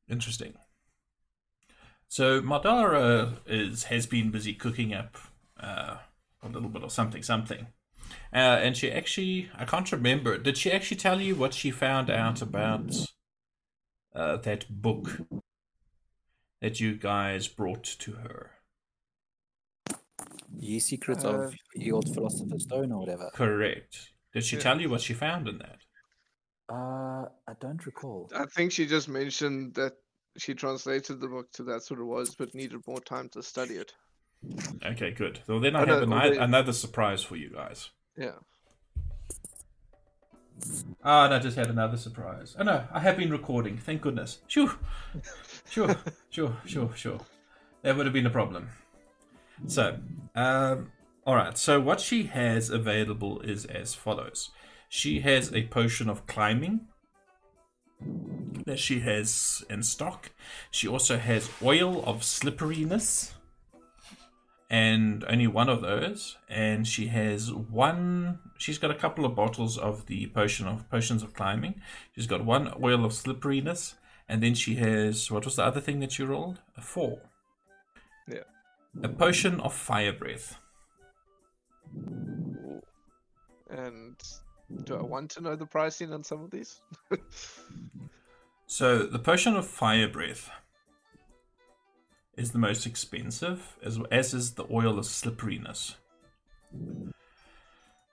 Interesting. 0.09 0.55
So 2.09 2.43
Madara 2.43 3.39
is 3.47 3.85
has 3.85 4.07
been 4.07 4.31
busy 4.31 4.53
cooking 4.53 4.93
up 4.93 5.17
uh, 5.59 5.97
a 6.43 6.49
little 6.49 6.69
bit 6.69 6.83
of 6.83 6.93
something, 6.93 7.23
something, 7.23 7.69
uh, 8.33 8.37
and 8.37 8.77
she 8.77 8.91
actually 8.91 9.51
I 9.57 9.65
can't 9.65 9.91
remember. 9.93 10.37
Did 10.37 10.59
she 10.59 10.73
actually 10.73 10.97
tell 10.99 11.21
you 11.21 11.37
what 11.37 11.55
she 11.55 11.71
found 11.71 12.11
out 12.11 12.43
about 12.43 12.95
uh, 14.15 14.37
that 14.39 14.67
book 14.69 15.21
that 16.61 16.81
you 16.81 16.97
guys 16.97 17.49
brought 17.49 17.85
to 17.85 18.13
her? 18.13 18.51
Ye 20.59 20.81
secrets 20.81 21.25
Uh, 21.25 21.29
of 21.29 21.55
the 21.75 21.93
old 21.93 22.13
philosopher's 22.13 22.65
stone 22.65 22.91
or 22.93 23.01
whatever. 23.01 23.31
Correct. 23.33 24.11
Did 24.33 24.45
she 24.45 24.57
Yeah. 24.57 24.63
tell 24.63 24.81
you 24.81 24.89
what 24.89 25.01
she 25.01 25.15
found 25.15 25.49
in 25.49 25.59
that? 25.59 25.79
Uh, 26.69 27.27
I 27.49 27.55
don't 27.61 27.85
recall. 27.85 28.31
I 28.35 28.47
think 28.47 28.71
she 28.73 28.87
just 28.87 29.09
mentioned 29.09 29.75
that 29.75 29.95
she 30.39 30.55
translated 30.55 31.21
the 31.21 31.27
book 31.29 31.51
to 31.53 31.65
that's 31.65 31.91
what 31.91 31.99
it 31.99 32.05
was, 32.05 32.35
but 32.37 32.55
needed 32.55 32.81
more 32.87 33.01
time 33.01 33.29
to 33.31 33.43
study 33.43 33.75
it. 33.75 33.93
Okay, 34.85 35.11
good. 35.11 35.41
Well, 35.49 35.61
then 35.61 35.75
I 35.77 35.85
no, 35.85 35.99
have 36.01 36.09
well, 36.09 36.19
ani- 36.21 36.31
they- 36.37 36.39
another 36.43 36.73
surprise 36.73 37.23
for 37.25 37.37
you 37.37 37.51
guys. 37.51 37.91
Yeah. 38.17 38.37
Ah, 41.03 41.25
and 41.25 41.35
I 41.35 41.39
just 41.39 41.57
had 41.57 41.69
another 41.69 41.97
surprise. 41.97 42.55
Oh 42.59 42.63
no, 42.63 42.87
I 42.93 43.01
have 43.01 43.17
been 43.17 43.31
recording. 43.31 43.79
Thank 43.79 44.03
goodness. 44.03 44.39
Shoo, 44.47 44.71
sure, 45.71 45.97
sure, 46.31 46.57
sure, 46.67 46.91
sure. 46.95 47.21
That 47.83 47.97
would 47.97 48.05
have 48.07 48.13
been 48.13 48.27
a 48.27 48.31
problem. 48.31 48.69
So, 49.67 49.99
um, 50.35 50.93
all 51.27 51.37
right. 51.37 51.57
So 51.57 51.81
what 51.81 52.01
she 52.01 52.25
has 52.25 52.71
available 52.71 53.41
is 53.41 53.65
as 53.67 53.95
follows. 53.95 54.51
She 54.89 55.21
has 55.21 55.53
a 55.53 55.67
potion 55.67 56.09
of 56.09 56.27
climbing 56.27 56.87
that 58.67 58.79
she 58.79 59.01
has 59.01 59.65
in 59.69 59.83
stock. 59.83 60.31
She 60.71 60.89
also 60.89 61.19
has 61.19 61.51
oil 61.63 62.03
of 62.05 62.25
slipperiness, 62.25 63.35
and 64.71 65.25
only 65.29 65.47
one 65.47 65.69
of 65.69 65.83
those. 65.83 66.37
And 66.49 66.87
she 66.87 67.09
has 67.09 67.53
one. 67.53 68.39
She's 68.59 68.79
got 68.79 68.91
a 68.91 68.95
couple 68.95 69.25
of 69.25 69.35
bottles 69.35 69.77
of 69.77 70.07
the 70.07 70.27
potion 70.29 70.67
of 70.67 70.89
potions 70.91 71.23
of 71.23 71.35
climbing. 71.35 71.81
She's 72.15 72.27
got 72.27 72.45
one 72.45 72.73
oil 72.83 73.05
of 73.05 73.13
slipperiness, 73.13 73.95
and 74.29 74.43
then 74.43 74.55
she 74.55 74.77
has 74.77 75.31
what 75.31 75.45
was 75.45 75.57
the 75.57 75.65
other 75.65 75.81
thing 75.81 76.01
that 76.01 76.13
she 76.13 76.23
rolled? 76.23 76.61
A 76.77 76.81
four. 76.81 77.21
Yeah. 78.27 78.45
A 79.03 79.09
potion 79.09 79.61
of 79.61 79.75
fire 79.75 80.13
breath. 80.13 80.60
And 83.71 84.17
do 84.85 84.97
I 84.97 85.03
want 85.03 85.31
to 85.33 85.41
know 85.41 85.57
the 85.57 85.67
pricing 85.67 86.13
on 86.13 86.25
some 86.25 86.43
of 86.43 86.51
these? 86.51 86.81
So 88.67 88.99
the 88.99 89.19
potion 89.19 89.57
of 89.57 89.67
fire 89.67 90.07
breath 90.07 90.49
is 92.37 92.53
the 92.53 92.59
most 92.59 92.87
expensive, 92.87 93.77
as 93.83 93.99
as 94.13 94.33
is 94.33 94.53
the 94.53 94.65
oil 94.71 94.97
of 94.97 95.07
slipperiness. 95.07 95.97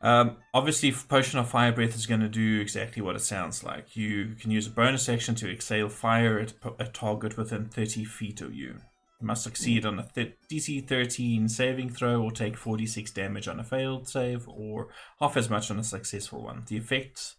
Um, 0.02 0.38
obviously, 0.54 0.92
Potion 0.92 1.38
of 1.40 1.50
Fire 1.50 1.72
Breath 1.72 1.96
is 1.96 2.08
going 2.08 2.22
to 2.22 2.28
do 2.28 2.60
exactly 2.60 3.02
what 3.02 3.16
it 3.16 3.22
sounds 3.22 3.64
like. 3.64 3.96
You 3.96 4.36
can 4.40 4.50
use 4.50 4.68
a 4.68 4.72
bonus 4.72 5.08
action 5.10 5.36
to 5.36 5.52
exhale 5.52 5.90
fire 5.90 6.40
at 6.40 6.54
a 6.80 6.86
target 6.86 7.38
within 7.38 7.66
30 7.66 8.04
feet 8.06 8.42
of 8.42 8.54
you. 8.54 8.78
Must 9.20 9.44
succeed 9.44 9.84
on 9.84 9.98
a 9.98 10.08
th- 10.14 10.36
DC 10.50 10.88
13 10.88 11.50
saving 11.50 11.90
throw 11.90 12.22
or 12.22 12.32
take 12.32 12.56
46 12.56 13.10
damage 13.12 13.48
on 13.48 13.60
a 13.60 13.64
failed 13.64 14.08
save 14.08 14.48
or 14.48 14.90
half 15.20 15.36
as 15.36 15.50
much 15.50 15.72
on 15.72 15.80
a 15.80 15.84
successful 15.84 16.44
one. 16.44 16.64
The 16.68 16.78
effect 16.78 17.34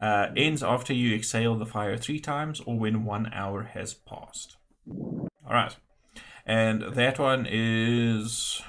uh, 0.00 0.26
ends 0.36 0.62
after 0.62 0.92
you 0.92 1.14
exhale 1.14 1.56
the 1.56 1.66
fire 1.66 1.96
three 1.96 2.18
times 2.18 2.60
or 2.66 2.76
when 2.76 3.04
one 3.04 3.30
hour 3.32 3.62
has 3.62 3.94
passed. 3.94 4.56
All 4.90 5.52
right. 5.52 5.76
And 6.44 6.82
that 6.94 7.18
one 7.18 7.46
is. 7.48 8.60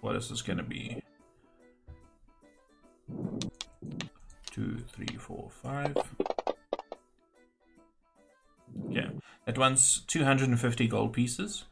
What 0.00 0.16
is 0.16 0.30
this 0.30 0.42
going 0.42 0.56
to 0.56 0.64
be? 0.64 1.02
Two, 4.50 4.78
three, 4.88 5.16
four, 5.18 5.50
five. 5.62 5.96
Yeah. 8.88 9.10
That 9.46 9.58
one's 9.58 10.00
250 10.06 10.88
gold 10.88 11.12
pieces. 11.12 11.64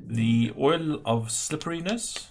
The 0.00 0.52
oil 0.58 1.00
of 1.04 1.30
slipperiness 1.30 2.28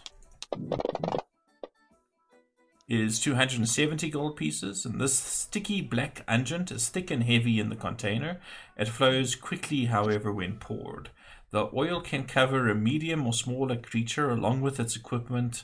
is 2.88 3.20
270 3.20 4.10
gold 4.10 4.38
pieces, 4.38 4.86
and 4.86 5.00
this 5.00 5.20
sticky 5.20 5.82
black 5.82 6.26
unguent 6.28 6.72
is 6.72 6.90
thick 6.90 7.12
and 7.12 7.24
heavy 7.24 7.60
in 7.60 7.70
the 7.70 7.76
container. 7.76 8.40
It 8.78 8.88
flows 8.88 9.36
quickly, 9.36 9.86
however, 9.86 10.32
when 10.32 10.58
poured. 10.58 11.10
The 11.52 11.70
oil 11.74 12.02
can 12.02 12.26
cover 12.26 12.70
a 12.70 12.76
medium 12.76 13.26
or 13.26 13.34
smaller 13.34 13.78
creature 13.78 14.30
along 14.30 14.62
with 14.62 14.80
its 14.80 14.96
equipment 14.96 15.64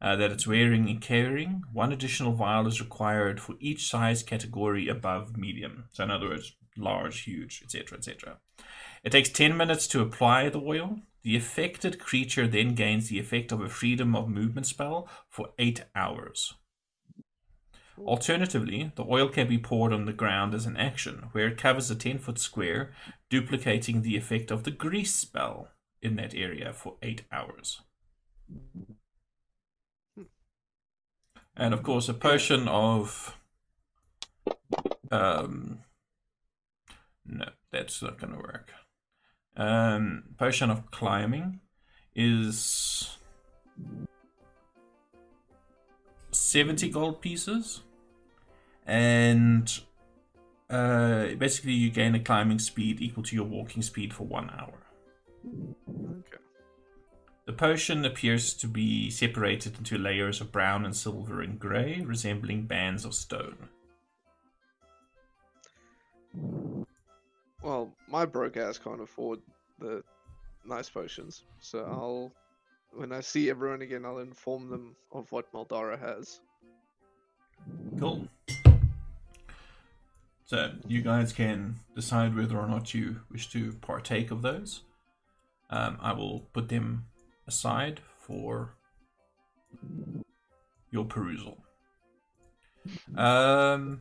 uh, 0.00 0.16
that 0.16 0.30
it's 0.30 0.46
wearing 0.46 0.88
and 0.88 1.00
carrying. 1.00 1.62
One 1.72 1.92
additional 1.92 2.32
vial 2.32 2.66
is 2.66 2.80
required 2.80 3.40
for 3.40 3.54
each 3.60 3.88
size 3.88 4.22
category 4.22 4.88
above 4.88 5.36
medium. 5.36 5.84
So, 5.92 6.04
in 6.04 6.10
other 6.10 6.28
words, 6.28 6.56
large, 6.76 7.22
huge, 7.22 7.62
etc., 7.64 7.98
etc. 7.98 8.38
It 9.02 9.12
takes 9.12 9.28
10 9.28 9.56
minutes 9.56 9.86
to 9.88 10.02
apply 10.02 10.48
the 10.48 10.60
oil. 10.60 10.98
The 11.24 11.36
affected 11.36 11.98
creature 11.98 12.46
then 12.46 12.74
gains 12.74 13.08
the 13.08 13.18
effect 13.18 13.50
of 13.50 13.62
a 13.62 13.68
freedom 13.70 14.14
of 14.14 14.28
movement 14.28 14.66
spell 14.66 15.08
for 15.28 15.48
8 15.58 15.84
hours. 15.96 16.52
Alternatively, 17.98 18.92
the 18.96 19.04
oil 19.08 19.28
can 19.28 19.48
be 19.48 19.56
poured 19.56 19.92
on 19.92 20.04
the 20.04 20.12
ground 20.12 20.52
as 20.52 20.66
an 20.66 20.76
action, 20.76 21.28
where 21.32 21.48
it 21.48 21.56
covers 21.56 21.90
a 21.90 21.94
10 21.94 22.18
foot 22.18 22.38
square, 22.38 22.92
duplicating 23.30 24.02
the 24.02 24.16
effect 24.16 24.50
of 24.50 24.64
the 24.64 24.70
grease 24.70 25.14
spell 25.14 25.68
in 26.02 26.16
that 26.16 26.34
area 26.34 26.74
for 26.74 26.96
8 27.02 27.22
hours. 27.32 27.80
And 31.56 31.72
of 31.72 31.82
course, 31.82 32.08
a 32.08 32.14
potion 32.14 32.68
of. 32.68 33.38
Um, 35.10 35.78
no, 37.24 37.46
that's 37.70 38.02
not 38.02 38.18
going 38.18 38.32
to 38.32 38.38
work. 38.38 38.72
Um, 39.56 40.24
potion 40.36 40.70
of 40.70 40.90
climbing 40.90 41.60
is 42.14 43.16
70 46.30 46.88
gold 46.90 47.20
pieces. 47.20 47.82
And 48.86 49.80
uh, 50.68 51.28
basically, 51.38 51.72
you 51.72 51.90
gain 51.90 52.14
a 52.14 52.20
climbing 52.20 52.58
speed 52.58 53.00
equal 53.00 53.22
to 53.24 53.36
your 53.36 53.44
walking 53.44 53.82
speed 53.82 54.12
for 54.12 54.24
one 54.24 54.50
hour. 54.50 54.78
Okay. 55.46 56.42
The 57.46 57.52
potion 57.52 58.04
appears 58.04 58.54
to 58.54 58.66
be 58.66 59.10
separated 59.10 59.78
into 59.78 59.98
layers 59.98 60.40
of 60.40 60.50
brown 60.50 60.84
and 60.84 60.96
silver 60.96 61.42
and 61.42 61.58
grey, 61.58 62.02
resembling 62.04 62.66
bands 62.66 63.04
of 63.04 63.14
stone. 63.14 63.68
Well, 67.64 67.90
my 68.08 68.26
broke 68.26 68.58
ass 68.58 68.76
can't 68.76 69.00
afford 69.00 69.40
the 69.78 70.04
nice 70.66 70.90
potions, 70.90 71.44
so 71.60 71.78
I'll, 71.78 72.32
when 72.92 73.10
I 73.10 73.20
see 73.20 73.48
everyone 73.48 73.80
again, 73.80 74.04
I'll 74.04 74.18
inform 74.18 74.68
them 74.68 74.94
of 75.12 75.32
what 75.32 75.50
Maldara 75.54 75.98
has. 75.98 76.40
Cool. 77.98 78.28
So 80.44 80.72
you 80.86 81.00
guys 81.00 81.32
can 81.32 81.76
decide 81.96 82.36
whether 82.36 82.58
or 82.58 82.68
not 82.68 82.92
you 82.92 83.20
wish 83.32 83.48
to 83.52 83.72
partake 83.80 84.30
of 84.30 84.42
those. 84.42 84.82
Um, 85.70 85.96
I 86.02 86.12
will 86.12 86.40
put 86.52 86.68
them 86.68 87.06
aside 87.46 88.00
for 88.18 88.74
your 90.90 91.06
perusal. 91.06 91.64
Um, 93.16 94.00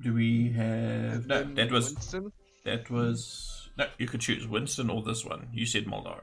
do 0.00 0.14
we 0.14 0.50
have 0.52 1.26
no? 1.26 1.44
That 1.44 1.70
was 1.70 1.92
Winston. 1.94 2.32
that 2.64 2.90
was 2.90 3.68
no. 3.76 3.86
You 3.98 4.06
could 4.06 4.20
choose 4.20 4.46
Winston 4.46 4.90
or 4.90 5.02
this 5.02 5.24
one. 5.24 5.48
You 5.52 5.66
said 5.66 5.86
Moldar. 5.86 6.20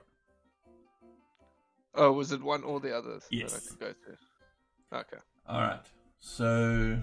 Oh, 1.95 2.11
was 2.11 2.31
it 2.31 2.41
one 2.43 2.63
or 2.63 2.79
the 2.79 2.95
other 2.95 3.13
that 3.15 3.23
I 3.23 3.35
Yes. 3.35 3.69
could 3.69 3.79
go 3.79 3.87
to? 3.87 4.97
Okay, 4.99 5.17
All 5.47 5.61
right. 5.61 5.85
So 6.19 6.97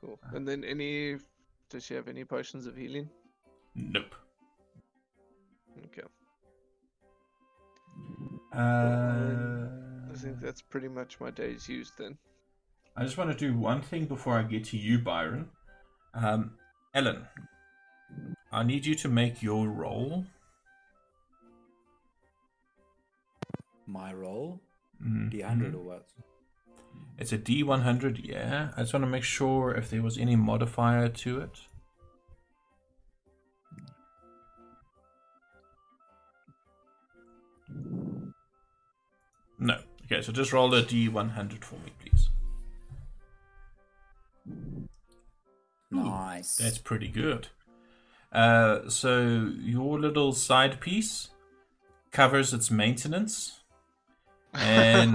cool. 0.00 0.18
And 0.32 0.46
then 0.46 0.64
any? 0.64 1.16
Does 1.70 1.84
she 1.84 1.94
have 1.94 2.08
any 2.08 2.24
potions 2.24 2.66
of 2.66 2.76
healing? 2.76 3.08
nope. 3.74 4.14
Okay. 5.86 6.02
Uh, 8.52 9.66
I 10.12 10.16
think 10.16 10.40
that's 10.40 10.62
pretty 10.62 10.88
much 10.88 11.18
my 11.20 11.30
days 11.30 11.68
used 11.68 11.94
then. 11.98 12.16
I 12.96 13.02
just 13.02 13.18
want 13.18 13.30
to 13.30 13.36
do 13.36 13.58
one 13.58 13.82
thing 13.82 14.04
before 14.04 14.38
I 14.38 14.42
get 14.42 14.64
to 14.66 14.76
you, 14.76 14.98
Byron. 14.98 15.50
Um, 16.14 16.52
Ellen, 16.94 17.26
I 18.52 18.62
need 18.62 18.86
you 18.86 18.94
to 18.96 19.08
make 19.08 19.42
your 19.42 19.68
roll. 19.68 20.26
My 23.86 24.12
roll? 24.12 24.60
Mhm. 25.02 25.30
D100 25.30 25.74
or 25.74 25.82
what? 25.82 26.08
It's 27.18 27.32
a 27.32 27.38
D100, 27.38 28.24
yeah. 28.24 28.72
I 28.76 28.82
just 28.82 28.92
want 28.92 29.04
to 29.04 29.10
make 29.10 29.24
sure 29.24 29.74
if 29.74 29.90
there 29.90 30.02
was 30.02 30.16
any 30.16 30.36
modifier 30.36 31.08
to 31.08 31.40
it. 31.40 31.60
No. 39.58 39.80
Okay, 40.04 40.22
so 40.22 40.32
just 40.32 40.52
roll 40.52 40.72
a 40.74 40.82
D100 40.82 41.64
for 41.64 41.76
me, 41.76 41.92
please. 41.98 42.28
Nice. 45.90 46.56
That's 46.56 46.78
pretty 46.78 47.08
good. 47.08 47.48
Uh, 48.32 48.88
so 48.88 49.48
your 49.60 49.98
little 50.00 50.32
side 50.32 50.80
piece 50.80 51.30
covers 52.10 52.52
its 52.52 52.70
maintenance, 52.70 53.60
and 54.52 55.14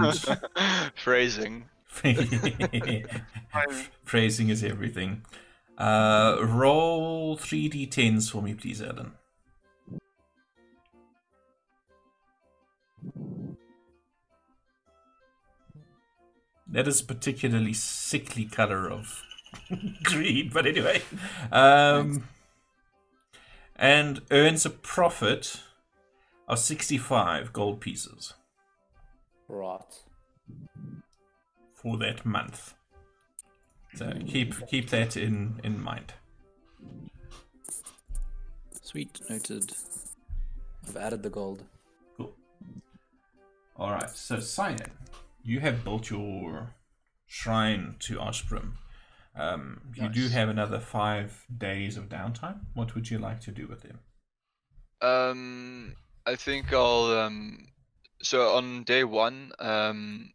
Phrasing. 0.96 1.66
phrasing 4.04 4.48
is 4.48 4.62
everything. 4.62 5.24
Uh, 5.76 6.38
roll 6.42 7.36
three 7.36 7.68
d10s 7.68 8.30
for 8.30 8.40
me, 8.42 8.54
please, 8.54 8.80
Ellen. 8.80 9.12
That 16.72 16.86
is 16.86 17.00
a 17.00 17.04
particularly 17.04 17.72
sickly 17.72 18.44
color 18.44 18.88
of 18.90 19.22
green, 20.04 20.50
but 20.52 20.66
anyway. 20.66 21.02
Um, 21.50 22.28
and 23.76 24.20
earns 24.30 24.64
a 24.64 24.70
profit 24.70 25.60
of 26.46 26.58
65 26.58 27.52
gold 27.52 27.80
pieces 27.80 28.34
Right. 29.48 29.80
for 31.74 31.96
that 31.98 32.24
month. 32.24 32.74
So 33.94 34.12
keep 34.26 34.68
keep 34.68 34.90
that 34.90 35.16
in, 35.16 35.60
in 35.64 35.82
mind. 35.82 36.12
Sweet. 38.82 39.20
Noted. 39.28 39.72
I've 40.88 40.96
added 40.96 41.22
the 41.24 41.30
gold. 41.30 41.64
Cool. 42.16 42.32
All 43.76 43.90
right. 43.90 44.10
So 44.10 44.38
Cyan, 44.38 44.78
you 45.42 45.60
have 45.60 45.84
built 45.84 46.10
your 46.10 46.74
shrine 47.26 47.96
to 48.00 48.16
Osprem. 48.18 48.72
Um, 49.36 49.92
you 49.94 50.08
do 50.08 50.28
have 50.28 50.48
another 50.48 50.80
five 50.80 51.46
days 51.56 51.96
of 51.96 52.08
downtime. 52.08 52.60
What 52.74 52.94
would 52.94 53.10
you 53.10 53.18
like 53.18 53.40
to 53.42 53.52
do 53.52 53.66
with 53.68 53.82
them? 53.82 54.00
Um, 55.00 55.94
I 56.26 56.36
think 56.36 56.72
I'll 56.72 57.04
um, 57.18 57.68
so 58.22 58.50
on 58.56 58.84
day 58.84 59.04
one, 59.04 59.52
um, 59.58 60.32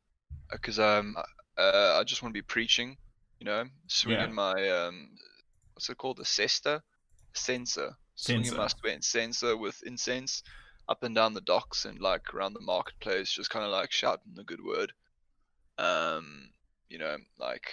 because 0.52 0.80
um, 0.80 1.16
uh, 1.58 1.98
I 2.00 2.04
just 2.04 2.24
want 2.24 2.34
to 2.34 2.38
be 2.38 2.42
preaching, 2.42 2.98
you 3.40 3.46
know, 3.46 3.66
swinging 3.88 4.30
Yeah. 4.30 4.34
my 4.34 4.70
um, 4.70 5.10
what's 5.74 5.90
it 5.90 5.98
called, 5.98 6.20
a 6.20 6.24
cesta, 6.26 6.82
censer, 7.34 7.96
swinging 8.16 8.56
my 8.56 8.68
Censer. 8.68 8.78
swen- 8.82 9.02
censer 9.02 9.58
with 9.58 9.84
incense. 9.86 10.42
Up 10.88 11.04
and 11.04 11.16
down 11.16 11.34
the 11.34 11.42
docks 11.42 11.86
and 11.86 12.00
like 12.00 12.34
around 12.34 12.54
the 12.54 12.62
marketplace, 12.62 13.32
just 13.32 13.50
kind 13.50 13.66
of 13.66 13.72
like 13.72 13.92
shouting 13.92 14.34
the 14.36 14.44
good 14.44 14.64
word. 14.64 14.94
Um, 15.78 16.50
you 16.90 16.98
know, 17.00 17.18
like 17.40 17.68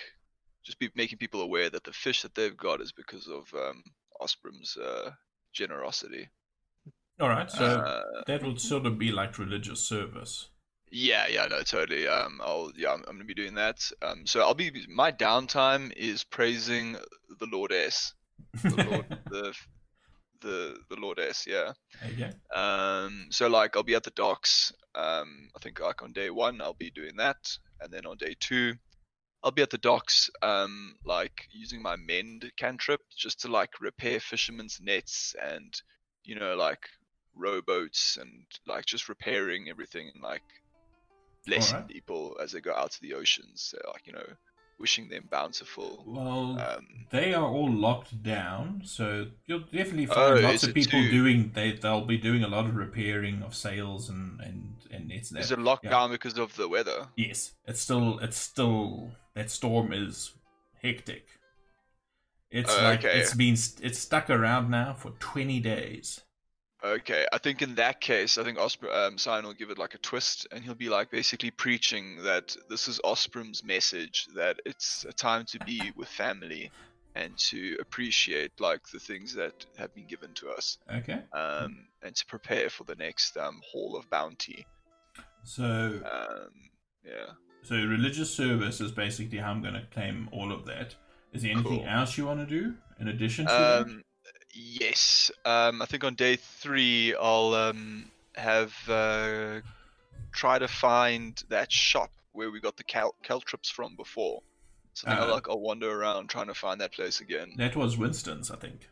just 0.65 0.79
be 0.79 0.91
making 0.95 1.19
people 1.19 1.43
aware 1.43 1.69
that 1.71 1.85
the 1.85 1.93
fish 1.93 2.23
that 2.23 2.35
they've 2.35 2.57
got 2.57 2.81
is 2.81 2.93
because 2.93 3.27
of 3.29 3.53
um, 3.55 3.83
Osprem's 4.21 4.77
uh, 4.77 5.11
generosity. 5.53 6.29
All 7.21 7.29
right, 7.29 7.51
so 7.51 7.65
Uh, 7.65 8.23
that 8.27 8.43
would 8.43 8.61
sort 8.61 8.87
of 8.87 8.99
be 8.99 9.13
like 9.13 9.39
religious 9.39 9.81
service. 9.81 10.49
Yeah, 10.91 11.27
yeah, 11.29 11.47
no, 11.47 11.63
totally. 11.63 12.07
Um, 12.07 12.41
I'll 12.45 12.71
yeah, 12.77 12.93
I'm, 12.93 13.01
I'm 13.09 13.15
gonna 13.15 13.25
be 13.25 13.35
doing 13.35 13.55
that. 13.55 13.91
Um, 14.03 14.27
so 14.27 14.41
I'll 14.41 14.55
be 14.55 14.87
my 14.89 15.11
downtime 15.13 15.93
is 15.97 16.25
praising 16.25 16.97
the 17.39 17.47
Lordess, 17.47 18.15
the 18.65 18.77
Lord, 18.85 19.07
the 19.31 19.55
the 20.43 20.77
the 20.91 20.97
Lordess, 20.97 21.47
yeah. 21.47 21.73
Um, 22.55 23.27
so 23.31 23.49
like 23.49 23.77
I'll 23.77 23.83
be 23.83 23.95
at 23.95 24.05
the 24.05 24.11
docks. 24.11 24.73
Um, 24.95 25.49
I 25.57 25.59
think 25.61 25.81
like 25.81 26.03
on 26.03 26.13
day 26.13 26.31
one 26.31 26.61
I'll 26.61 26.75
be 26.75 26.91
doing 26.91 27.17
that, 27.17 27.37
and 27.81 27.93
then 27.93 28.07
on 28.07 28.17
day 28.19 28.37
two, 28.39 28.75
I'll 29.43 29.51
be 29.51 29.63
at 29.63 29.71
the 29.71 29.79
docks. 29.79 30.31
Um, 30.43 30.97
like 31.05 31.49
using 31.51 31.83
my 31.83 31.97
mend 31.97 32.51
cantrip 32.57 33.01
just 33.17 33.41
to 33.41 33.49
like 33.49 33.81
repair 33.81 34.21
fishermen's 34.21 34.81
nets 34.83 35.35
and 35.43 35.81
you 36.25 36.39
know 36.39 36.55
like 36.55 36.89
rowboats 37.35 38.19
and 38.21 38.45
like 38.67 38.85
just 38.85 39.09
repairing 39.09 39.69
everything 39.69 40.11
and 40.13 40.23
like 40.23 40.43
blessing 41.47 41.77
Alright. 41.77 41.89
people 41.89 42.37
as 42.43 42.53
they 42.53 42.61
go 42.61 42.75
out 42.75 42.93
to 42.93 43.01
the 43.01 43.15
oceans. 43.15 43.63
So, 43.63 43.79
like 43.93 44.07
you 44.07 44.13
know, 44.13 44.27
wishing 44.83 45.09
them 45.09 45.25
bountiful. 45.31 45.91
Well, 46.07 46.61
Um, 46.61 47.07
they 47.11 47.33
are 47.33 47.49
all 47.57 47.73
locked 47.73 48.13
down, 48.23 48.83
so 48.85 49.05
you'll 49.47 49.69
definitely 49.79 50.07
find 50.07 50.39
Oh, 50.39 50.41
lots 50.49 50.65
of 50.65 50.75
people 50.75 51.01
too? 51.01 51.11
doing. 51.19 51.53
They 51.55 51.69
they'll 51.73 52.05
be 52.05 52.19
doing 52.19 52.43
a 52.45 52.49
lot 52.57 52.65
of 52.67 52.75
repairing 52.77 53.43
of 53.47 53.55
sails 53.55 54.11
and 54.11 54.41
and 54.41 54.59
and 54.91 55.09
nets. 55.09 55.31
and 55.31 55.39
is 55.41 55.51
it 55.53 55.59
locked 55.59 55.85
yeah. 55.85 55.91
down 55.97 56.11
because 56.11 56.37
of 56.37 56.55
the 56.57 56.69
weather? 56.69 57.09
Yes, 57.17 57.53
it's 57.71 57.81
still 57.81 58.19
it's 58.19 58.37
still 58.53 59.13
that 59.37 59.51
storm 59.51 59.93
is 60.05 60.33
hectic. 60.83 61.25
It's 62.51 62.75
Oh, 62.77 62.83
like 62.83 63.05
okay. 63.05 63.19
it's 63.21 63.35
been 63.35 63.57
it's 63.87 63.99
stuck 64.09 64.29
around 64.29 64.69
now 64.71 64.93
for 64.95 65.11
twenty 65.31 65.61
days. 65.61 66.21
Okay, 66.85 67.27
I 67.33 67.39
think 67.39 67.63
in 67.63 67.77
that 67.77 68.01
case, 68.01 68.39
I 68.39 68.43
think 68.45 68.59
Osprey, 68.59 68.91
um, 68.91 69.17
Cyan 69.17 69.45
will 69.45 69.53
give 69.55 69.71
it 69.71 69.79
like 69.79 69.95
a 69.95 69.99
twist, 69.99 70.49
and 70.51 70.65
he'll 70.65 70.75
be 70.75 70.89
like 70.89 71.11
basically 71.13 71.53
preaching 71.53 72.17
that 72.25 72.57
this 72.69 72.89
is 72.89 73.01
Osprem's 73.05 73.63
message 73.63 74.27
that 74.35 74.59
it's 74.67 75.07
a 75.09 75.13
time 75.13 75.45
to 75.47 75.61
be 75.61 75.93
with 75.97 76.09
family 76.09 76.73
and 77.15 77.37
to 77.39 77.77
appreciate 77.81 78.51
like 78.59 78.81
the 78.89 78.99
things 78.99 79.33
that 79.35 79.65
have 79.77 79.95
been 79.95 80.07
given 80.07 80.33
to 80.35 80.49
us, 80.51 80.79
Okay, 80.93 81.21
um, 81.33 81.87
and 82.03 82.17
to 82.17 82.27
prepare 82.27 82.69
for 82.69 82.83
the 82.85 82.97
next 82.97 83.37
um, 83.37 83.61
Hall 83.71 83.97
of 83.97 84.09
Bounty. 84.11 84.67
so 85.45 85.63
Um, 86.05 86.51
yeah. 87.05 87.27
so 87.63 87.77
religious 87.77 88.35
service 88.35 88.81
is 88.81 88.91
basically 88.91 89.39
how 89.39 89.51
I'm 89.53 89.63
going 89.63 89.75
to 89.75 89.87
claim 89.93 90.29
all 90.33 90.51
of 90.51 90.65
that. 90.67 90.97
Is 91.33 91.43
there 91.43 91.53
anything 91.53 91.79
Cool. 91.81 91.89
else 91.89 92.19
you 92.19 92.27
want 92.27 92.41
to 92.41 92.47
do 92.47 92.75
in 92.99 93.07
addition 93.09 93.47
to 93.47 93.53
that? 93.53 94.03
Um, 94.55 94.61
yes. 94.81 95.31
Um, 95.45 95.83
I 95.83 95.87
think 95.87 96.05
on 96.05 96.15
day 96.15 96.37
three, 96.37 97.15
I'll 97.15 97.55
um, 97.55 98.11
have 98.35 98.75
uh, 98.89 99.61
try 100.33 100.59
to 100.59 100.69
find 100.69 101.43
that 101.49 101.71
shop 101.71 102.11
where 102.33 102.51
we 102.51 102.61
got 102.61 102.77
the 102.77 102.85
cal- 102.85 103.15
caltrops 103.23 103.71
from 103.71 103.97
before. 103.97 104.43
So 104.95 105.09
I 105.09 105.11
think 105.11 105.21
Uh, 105.21 105.25
I'll, 105.25 105.33
like 105.33 105.49
I'll 105.49 105.61
wander 105.61 105.91
around 105.91 106.29
trying 106.29 106.49
to 106.49 106.55
find 106.55 106.81
that 106.81 106.93
place 106.93 107.21
again. 107.21 107.53
That 107.57 107.77
was 107.77 107.97
Winston's, 107.97 108.51
I 108.51 108.57
think. 108.57 108.89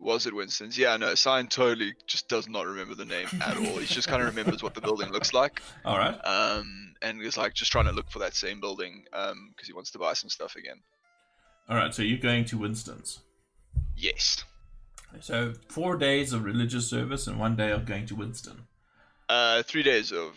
Was 0.00 0.26
it 0.26 0.34
Winston's? 0.34 0.78
Yeah, 0.78 0.96
no. 0.96 1.16
Cyan 1.16 1.48
totally 1.48 1.92
just 2.06 2.28
does 2.28 2.48
not 2.48 2.66
remember 2.66 2.94
the 2.94 3.04
name 3.04 3.26
at 3.44 3.56
all. 3.56 3.78
He 3.78 3.86
just 3.86 4.06
kind 4.06 4.22
of 4.22 4.28
remembers 4.28 4.62
what 4.62 4.74
the 4.74 4.80
building 4.80 5.10
looks 5.10 5.34
like. 5.34 5.60
All 5.84 5.98
right. 5.98 6.14
Um, 6.24 6.94
and 7.02 7.20
is 7.20 7.36
like 7.36 7.52
just 7.54 7.72
trying 7.72 7.86
to 7.86 7.92
look 7.92 8.08
for 8.08 8.20
that 8.20 8.34
same 8.34 8.60
building 8.60 9.04
um 9.12 9.48
because 9.50 9.66
he 9.66 9.72
wants 9.74 9.90
to 9.92 9.98
buy 9.98 10.12
some 10.12 10.30
stuff 10.30 10.54
again. 10.54 10.80
All 11.68 11.74
right. 11.76 11.92
So 11.92 12.02
you're 12.02 12.18
going 12.18 12.44
to 12.44 12.58
Winston's. 12.58 13.18
Yes. 13.96 14.44
So 15.20 15.52
four 15.68 15.96
days 15.96 16.32
of 16.32 16.44
religious 16.44 16.88
service 16.88 17.26
and 17.26 17.38
one 17.38 17.56
day 17.56 17.70
of 17.72 17.86
going 17.86 18.06
to 18.06 18.14
Winston. 18.14 18.62
Uh, 19.28 19.62
three 19.62 19.82
days 19.82 20.12
of 20.12 20.32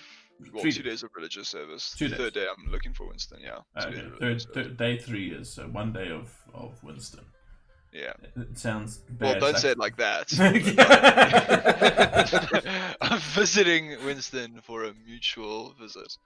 well, 0.52 0.64
Three 0.64 0.72
two 0.72 0.82
days. 0.82 0.94
days 0.94 1.04
of 1.04 1.12
religious 1.16 1.50
service. 1.50 1.94
Two 1.98 2.08
the 2.10 2.16
third 2.16 2.34
day, 2.34 2.46
I'm 2.50 2.72
looking 2.72 2.94
for 2.94 3.08
Winston. 3.08 3.40
Yeah. 3.44 3.60
Okay. 3.86 4.04
Third, 4.20 4.42
third, 4.54 4.78
day 4.78 4.98
three 4.98 5.32
is 5.32 5.54
so 5.54 5.64
one 5.68 5.94
day 5.94 6.10
of 6.10 6.34
of 6.54 6.82
Winston. 6.84 7.26
Yeah. 7.94 8.14
It 8.36 8.58
sounds 8.58 9.02
Well, 9.20 9.34
bad. 9.34 9.40
don't 9.42 9.58
say 9.58 9.72
it 9.72 9.78
like 9.78 9.98
that. 9.98 10.32
I'm 13.02 13.20
visiting 13.20 13.90
Winston 14.06 14.62
for 14.64 14.86
a 14.86 14.94
mutual 15.06 15.76
visit. 15.80 16.18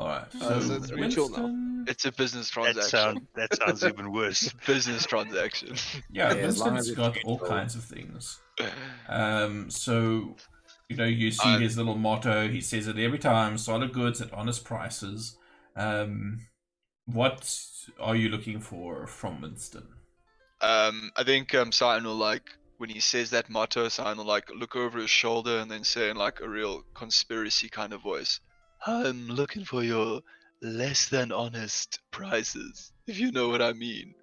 All 0.00 0.08
right. 0.08 0.32
So 0.32 0.60
so 0.60 0.74
it's 0.76 0.90
mutual 0.92 1.28
now. 1.28 1.42
Winston. 1.42 1.84
It's 1.88 2.04
a 2.06 2.12
business 2.12 2.48
That 2.48 2.54
transaction. 2.54 2.90
sound 2.90 3.26
that 3.34 3.54
sounds 3.56 3.84
even 3.84 4.12
worse. 4.12 4.50
Business 4.66 5.04
transaction. 5.04 5.74
Yeah, 6.10 6.32
Yeah, 6.34 6.40
as 6.46 6.58
long 6.58 6.76
as 6.78 6.86
Winston's 6.86 6.88
it's 6.88 6.96
got 6.96 7.24
all 7.24 7.32
mutual. 7.38 7.48
kinds 7.48 7.74
of 7.74 7.84
things. 7.84 8.40
Um, 9.08 9.68
so 9.70 10.36
you 10.88 10.96
know, 10.96 11.04
you 11.04 11.30
see 11.30 11.48
I'm- 11.50 11.60
his 11.60 11.76
little 11.76 11.96
motto. 11.96 12.48
He 12.48 12.60
says 12.62 12.86
it 12.88 12.98
every 12.98 13.18
time: 13.18 13.58
solid 13.58 13.92
goods 13.92 14.20
at 14.22 14.32
honest 14.32 14.64
prices. 14.64 15.36
Um, 15.76 16.46
what 17.06 17.44
are 17.98 18.16
you 18.16 18.28
looking 18.30 18.60
for 18.60 19.06
from 19.06 19.40
Winston? 19.42 19.86
Um, 20.62 21.10
I 21.16 21.24
think 21.24 21.54
um, 21.54 21.72
Cyan 21.72 22.04
will 22.04 22.14
like 22.16 22.50
when 22.78 22.90
he 22.90 23.00
says 23.00 23.30
that 23.30 23.48
motto. 23.50 23.88
Cyan 23.88 24.18
will 24.18 24.24
like 24.26 24.48
look 24.54 24.76
over 24.76 24.98
his 24.98 25.10
shoulder 25.10 25.58
and 25.58 25.70
then 25.70 25.84
say 25.84 26.10
in 26.10 26.16
like 26.16 26.40
a 26.40 26.48
real 26.48 26.82
conspiracy 26.94 27.68
kind 27.68 27.92
of 27.92 28.02
voice, 28.02 28.40
"I'm 28.86 29.28
looking 29.28 29.64
for 29.64 29.82
your 29.82 30.20
less 30.62 31.08
than 31.08 31.32
honest 31.32 32.00
prices, 32.10 32.92
if 33.06 33.18
you 33.18 33.32
know 33.32 33.48
what 33.48 33.62
I 33.62 33.72
mean." 33.72 34.14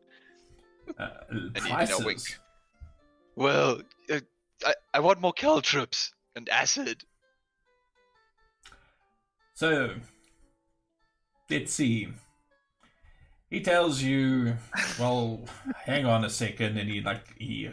Uh, 0.98 1.10
you 1.32 1.50
know, 1.54 1.62
prices. 1.62 2.06
wink. 2.06 2.40
Well, 3.36 3.82
uh, 4.12 4.20
I 4.66 4.74
I 4.94 5.00
want 5.00 5.22
more 5.22 5.34
caltrops 5.34 6.14
and 6.36 6.48
acid. 6.50 7.04
So, 9.54 9.96
let's 11.50 11.74
see. 11.74 12.10
He 13.50 13.62
tells 13.62 14.02
you, 14.02 14.58
well, 15.00 15.42
hang 15.86 16.06
on 16.06 16.26
a 16.26 16.30
second, 16.30 16.78
and 16.78 16.90
he 16.90 17.02
like 17.02 17.36
he, 17.38 17.72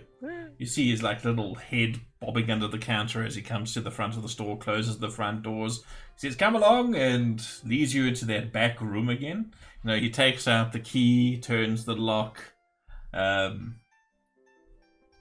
you 0.59 0.67
see 0.67 0.91
his 0.91 1.03
like 1.03 1.25
little 1.25 1.57
head 1.57 2.01
bobbing 2.21 2.51
under 2.51 2.69
the 2.69 2.79
counter 2.79 3.25
as 3.25 3.35
he 3.35 3.43
comes 3.43 3.75
to 3.75 3.81
the 3.81 3.91
front 3.91 4.17
of 4.17 4.23
the 4.23 4.29
store, 4.29 4.57
closes 4.57 4.99
the 4.99 5.11
front 5.11 5.43
doors. 5.43 5.83
He 6.15 6.29
says, 6.29 6.37
"Come 6.37 6.55
along," 6.57 6.95
and 6.95 7.47
leads 7.65 7.95
you 7.95 8.07
into 8.07 8.25
that 8.27 8.53
back 8.53 8.81
room 8.81 9.09
again. 9.09 9.53
You 9.83 9.91
know, 9.91 9.97
he 9.97 10.11
takes 10.11 10.49
out 10.49 10.73
the 10.73 10.81
key, 10.81 11.39
turns 11.39 11.85
the 11.85 11.97
lock. 11.97 12.53
Um, 13.13 13.77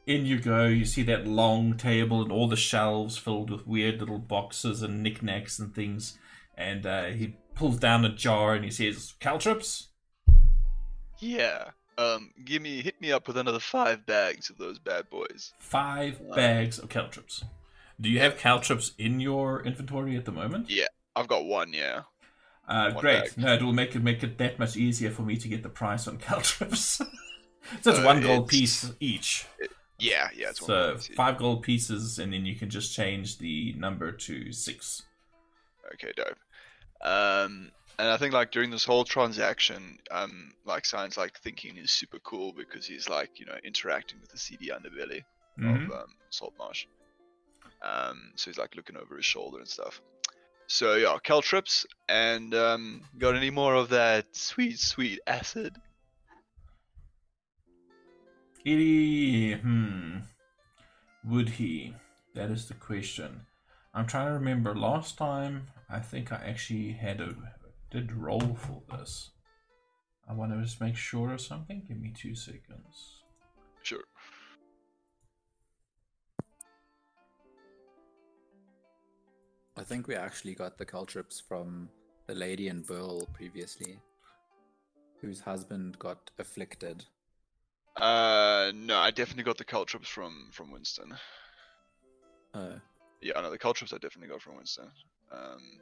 in 0.05 0.25
you 0.25 0.39
go. 0.39 0.65
You 0.65 0.85
see 0.85 1.03
that 1.03 1.27
long 1.27 1.77
table 1.77 2.21
and 2.21 2.31
all 2.31 2.47
the 2.47 2.55
shelves 2.55 3.17
filled 3.17 3.49
with 3.49 3.67
weird 3.67 3.99
little 3.99 4.19
boxes 4.19 4.81
and 4.81 5.01
knickknacks 5.01 5.59
and 5.59 5.73
things 5.73 6.17
and 6.55 6.85
uh, 6.85 7.05
he 7.05 7.35
pulls 7.55 7.77
down 7.77 8.05
a 8.05 8.09
jar 8.09 8.53
and 8.53 8.63
he 8.63 8.71
says, 8.71 9.13
"Caltrops." 9.19 9.89
Yeah. 11.19 11.69
Um, 11.97 12.31
give 12.43 12.61
me 12.61 12.81
hit 12.81 12.99
me 12.99 13.11
up 13.11 13.27
with 13.27 13.37
another 13.37 13.59
five 13.59 14.05
bags 14.05 14.49
of 14.49 14.57
those 14.57 14.79
bad 14.79 15.09
boys. 15.09 15.53
Five 15.59 16.19
bags 16.33 16.79
of 16.79 16.89
caltrops. 16.89 17.45
Do 17.99 18.09
you 18.09 18.19
have 18.19 18.37
caltrops 18.37 18.91
in 18.97 19.19
your 19.19 19.63
inventory 19.63 20.17
at 20.17 20.25
the 20.25 20.31
moment? 20.31 20.69
Yeah. 20.69 20.87
I've 21.15 21.27
got 21.27 21.45
one. 21.45 21.73
Yeah. 21.73 22.01
Uh, 22.67 22.91
One 22.91 23.01
great. 23.01 23.23
bag. 23.23 23.37
No, 23.37 23.53
it 23.53 23.61
will 23.61 23.73
make 23.73 23.95
it 23.95 24.01
make 24.03 24.23
it 24.23 24.37
that 24.37 24.57
much 24.57 24.75
easier 24.77 25.11
for 25.11 25.21
me 25.21 25.35
to 25.37 25.47
get 25.47 25.63
the 25.63 25.69
price 25.69 26.07
on 26.07 26.17
caltrops. 26.17 26.81
so 26.81 27.05
it's 27.73 27.87
Uh, 27.87 28.01
one 28.03 28.21
gold 28.21 28.47
it's- 28.47 28.49
piece 28.49 28.91
each. 28.99 29.45
Yeah. 29.99 30.29
Yeah. 30.35 30.49
It's. 30.49 30.65
So 30.65 30.93
yeah. 31.09 31.15
five 31.15 31.37
gold 31.37 31.61
pieces, 31.61 32.19
and 32.19 32.33
then 32.33 32.45
you 32.45 32.55
can 32.55 32.69
just 32.69 32.93
change 32.95 33.37
the 33.37 33.73
number 33.73 34.11
to 34.11 34.51
six. 34.53 35.03
Okay, 35.93 36.11
dope. 36.15 36.37
Um, 37.01 37.71
and 37.99 38.07
I 38.07 38.17
think 38.17 38.33
like 38.33 38.51
during 38.51 38.71
this 38.71 38.85
whole 38.85 39.03
transaction, 39.03 39.99
um, 40.09 40.53
like 40.65 40.85
Science 40.85 41.17
like 41.17 41.37
thinking 41.39 41.77
is 41.77 41.91
super 41.91 42.19
cool 42.19 42.53
because 42.53 42.85
he's 42.87 43.07
like 43.09 43.39
you 43.39 43.45
know 43.45 43.57
interacting 43.63 44.19
with 44.21 44.31
the 44.31 44.37
seedy 44.37 44.69
underbelly 44.69 45.23
Mhm. 45.59 45.85
of 45.87 45.91
um, 45.91 46.07
Saltmarsh. 46.31 46.85
Um, 47.83 48.31
so 48.35 48.49
he's 48.49 48.57
like 48.57 48.75
looking 48.75 48.97
over 48.97 49.15
his 49.15 49.25
shoulder 49.25 49.59
and 49.59 49.67
stuff. 49.67 50.01
So 50.67 50.95
yeah, 50.95 51.17
caltrops, 51.23 51.85
and 52.07 52.55
um, 52.55 53.01
got 53.17 53.35
any 53.35 53.49
more 53.49 53.75
of 53.75 53.89
that 53.89 54.35
sweet, 54.35 54.79
sweet 54.79 55.19
acid? 55.27 55.75
Hmm. 58.65 60.19
Would 61.25 61.49
he? 61.49 61.95
That 62.33 62.49
is 62.49 62.67
the 62.67 62.73
question. 62.73 63.41
I'm 63.93 64.07
trying 64.07 64.27
to 64.27 64.33
remember. 64.33 64.75
Last 64.75 65.17
time, 65.17 65.67
I 65.89 65.99
think 65.99 66.31
I 66.31 66.37
actually 66.37 66.93
had 66.93 67.19
a 67.21 67.35
did 67.91 68.11
roll 68.11 68.55
for 68.55 68.81
this. 68.89 69.29
I 70.27 70.33
want 70.33 70.51
to 70.51 70.61
just 70.61 70.81
make 70.81 70.95
sure 70.95 71.31
of 71.31 71.41
something. 71.41 71.83
Give 71.87 71.97
me 71.97 72.11
two 72.15 72.33
seconds. 72.33 73.21
Sure. 73.83 74.03
I 79.75 79.83
think 79.83 80.07
we 80.07 80.15
actually 80.15 80.53
got 80.53 80.77
the 80.77 80.85
caltrops 80.85 81.39
from 81.39 81.89
the 82.27 82.35
lady 82.35 82.67
in 82.67 82.83
Burle 82.83 83.27
previously, 83.33 83.99
whose 85.19 85.39
husband 85.39 85.97
got 85.99 86.29
afflicted. 86.37 87.05
Uh, 87.97 88.71
no, 88.75 88.97
I 88.97 89.11
definitely 89.11 89.43
got 89.43 89.57
the 89.57 89.65
caltrops 89.65 90.09
from 90.09 90.49
from 90.51 90.71
Winston. 90.71 91.13
Oh, 92.53 92.79
Yeah, 93.21 93.33
I 93.37 93.41
know 93.41 93.49
the 93.49 93.57
caltrops 93.57 93.93
I 93.93 93.97
definitely 93.97 94.29
got 94.29 94.41
from 94.41 94.57
Winston. 94.57 94.91
Um, 95.31 95.79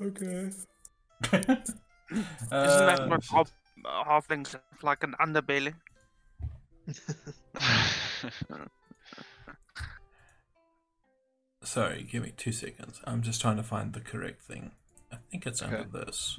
Okay. 0.00 0.50
Isn't 1.32 2.86
that 2.86 3.00
Uh, 3.00 3.08
what 3.08 3.24
half, 3.30 3.52
halflings 3.84 4.54
like 4.82 5.02
an 5.02 5.14
underbelly? 5.20 5.74
Sorry, 11.64 12.02
give 12.02 12.22
me 12.22 12.32
two 12.36 12.52
seconds. 12.52 13.00
I'm 13.04 13.22
just 13.22 13.40
trying 13.40 13.56
to 13.56 13.62
find 13.62 13.92
the 13.92 14.00
correct 14.00 14.42
thing. 14.42 14.72
I 15.10 15.16
think 15.30 15.46
it's 15.46 15.62
under 15.62 15.84
this. 15.84 16.38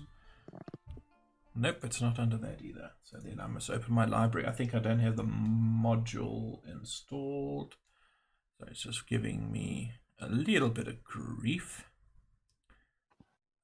Nope, 1.56 1.80
it's 1.84 2.02
not 2.02 2.20
under 2.20 2.38
that 2.38 2.62
either. 2.62 2.92
So 3.04 3.18
then 3.24 3.40
I 3.42 3.48
must 3.48 3.70
open 3.70 3.94
my 3.94 4.06
library. 4.06 4.48
I 4.48 4.52
think 4.52 4.76
I 4.76 4.80
don't 4.80 5.00
have 5.00 5.16
the 5.16 5.24
module 5.24 6.60
installed. 6.70 7.76
So 8.60 8.68
it's 8.70 8.84
just 8.84 9.08
giving 9.08 9.52
me 9.52 9.94
a 10.20 10.28
little 10.28 10.70
bit 10.70 10.88
of 10.88 11.04
grief. 11.04 11.86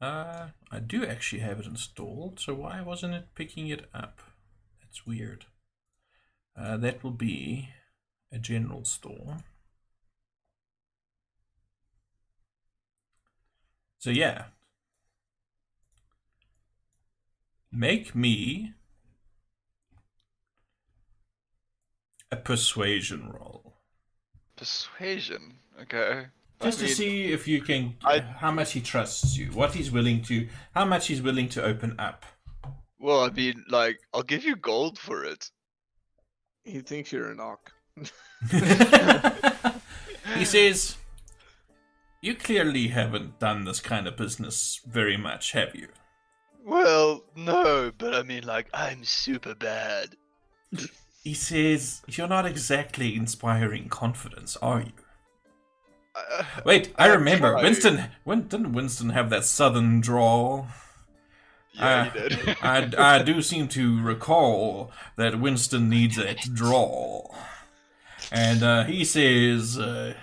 Uh, 0.01 0.47
I 0.71 0.79
do 0.79 1.05
actually 1.05 1.41
have 1.41 1.59
it 1.59 1.67
installed, 1.67 2.39
so 2.39 2.55
why 2.55 2.81
wasn't 2.81 3.13
it 3.13 3.35
picking 3.35 3.67
it 3.67 3.87
up? 3.93 4.21
That's 4.81 5.05
weird. 5.05 5.45
Uh, 6.57 6.77
that 6.77 7.03
will 7.03 7.11
be 7.11 7.69
a 8.31 8.39
general 8.39 8.83
store. 8.83 9.37
So 14.01 14.09
yeah. 14.09 14.45
Make 17.71 18.15
me 18.15 18.73
a 22.31 22.35
persuasion 22.35 23.29
roll. 23.31 23.75
persuasion. 24.57 25.59
Okay. 25.83 26.25
I 26.59 26.63
Just 26.65 26.79
to 26.79 26.85
mean, 26.85 26.95
see 26.95 27.31
if 27.31 27.47
you 27.47 27.61
can 27.61 27.95
I- 28.03 28.19
how 28.19 28.49
much 28.51 28.71
he 28.73 28.81
trusts 28.81 29.37
you, 29.37 29.47
what 29.51 29.73
he's 29.75 29.91
willing 29.91 30.23
to 30.23 30.47
how 30.73 30.85
much 30.85 31.05
he's 31.07 31.21
willing 31.21 31.47
to 31.49 31.63
open 31.63 31.95
up. 31.99 32.25
Well, 32.99 33.21
I 33.21 33.29
mean, 33.29 33.63
like, 33.69 33.99
I'll 34.13 34.23
give 34.23 34.43
you 34.43 34.55
gold 34.55 34.97
for 34.97 35.23
it. 35.23 35.49
He 36.63 36.79
thinks 36.81 37.11
you're 37.11 37.29
an 37.31 37.39
orc. 37.39 37.71
he 40.37 40.45
says 40.45 40.95
you 42.21 42.35
clearly 42.35 42.87
haven't 42.89 43.39
done 43.39 43.65
this 43.65 43.79
kind 43.81 44.07
of 44.07 44.17
business 44.17 44.79
very 44.85 45.17
much, 45.17 45.51
have 45.53 45.75
you? 45.75 45.89
Well, 46.63 47.25
no, 47.35 47.91
but 47.91 48.15
I 48.15 48.23
mean, 48.23 48.45
like, 48.45 48.69
I'm 48.73 49.03
super 49.03 49.53
bad. 49.53 50.15
He 51.23 51.33
says 51.33 52.03
you're 52.07 52.27
not 52.27 52.45
exactly 52.45 53.15
inspiring 53.15 53.89
confidence, 53.89 54.55
are 54.57 54.81
you? 54.81 54.93
Uh, 56.15 56.43
Wait, 56.63 56.93
I 56.97 57.07
I 57.07 57.07
remember. 57.07 57.57
try. 57.57 57.61
Winston, 57.61 58.11
when, 58.23 58.47
didn't 58.47 58.73
Winston 58.73 59.09
have 59.09 59.29
that 59.29 59.45
southern 59.45 60.01
drawl? 60.01 60.67
yeah, 61.73 61.97
Uh, 61.97 62.03
he 62.03 62.09
did. 62.09 62.55
I, 62.61 62.91
I 62.97 63.19
do 63.23 63.41
seem 63.41 63.67
to 63.69 64.01
recall 64.01 64.91
that 65.17 65.39
Winston 65.39 65.89
needs 65.89 66.17
that 66.17 66.53
drawl. 66.53 67.35
And 68.31 68.63
uh, 68.63 68.83
he 68.85 69.03
says, 69.05 69.77
uh, 69.77 70.15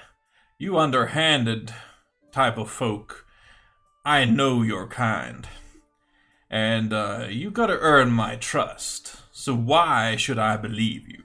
You 0.59 0.79
underhanded 0.79 1.75
type 2.39 2.56
of 2.56 2.70
folk, 2.70 3.27
I 4.05 4.24
know 4.24 4.62
your 4.62 4.86
kind. 4.86 5.48
And 6.48 6.93
uh, 6.93 7.27
you 7.28 7.51
gotta 7.51 7.77
earn 7.81 8.12
my 8.12 8.36
trust. 8.36 9.16
So 9.32 9.55
why 9.56 10.15
should 10.16 10.39
I 10.39 10.56
believe 10.56 11.09
you? 11.09 11.24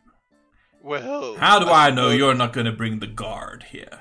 well, 0.81 1.35
How 1.37 1.59
do 1.59 1.67
I 1.67 1.91
know 1.91 2.07
suppose- 2.09 2.17
you're 2.17 2.33
not 2.33 2.51
gonna 2.53 2.71
bring 2.71 2.97
the 2.99 3.05
guard 3.23 3.63
here? 3.69 3.99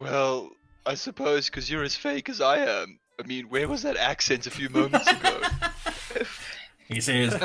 Well, 0.00 0.50
I 0.86 0.94
suppose 0.94 1.46
because 1.50 1.68
you're 1.70 1.82
as 1.84 1.96
fake 1.96 2.28
as 2.28 2.40
I 2.40 2.58
am. 2.58 2.98
I 3.20 3.26
mean, 3.26 3.48
where 3.48 3.66
was 3.68 3.82
that 3.82 3.96
accent 3.96 4.46
a 4.46 4.50
few 4.50 4.68
moments 4.68 5.08
ago? 5.10 5.40
He 6.88 7.00
says, 7.00 7.32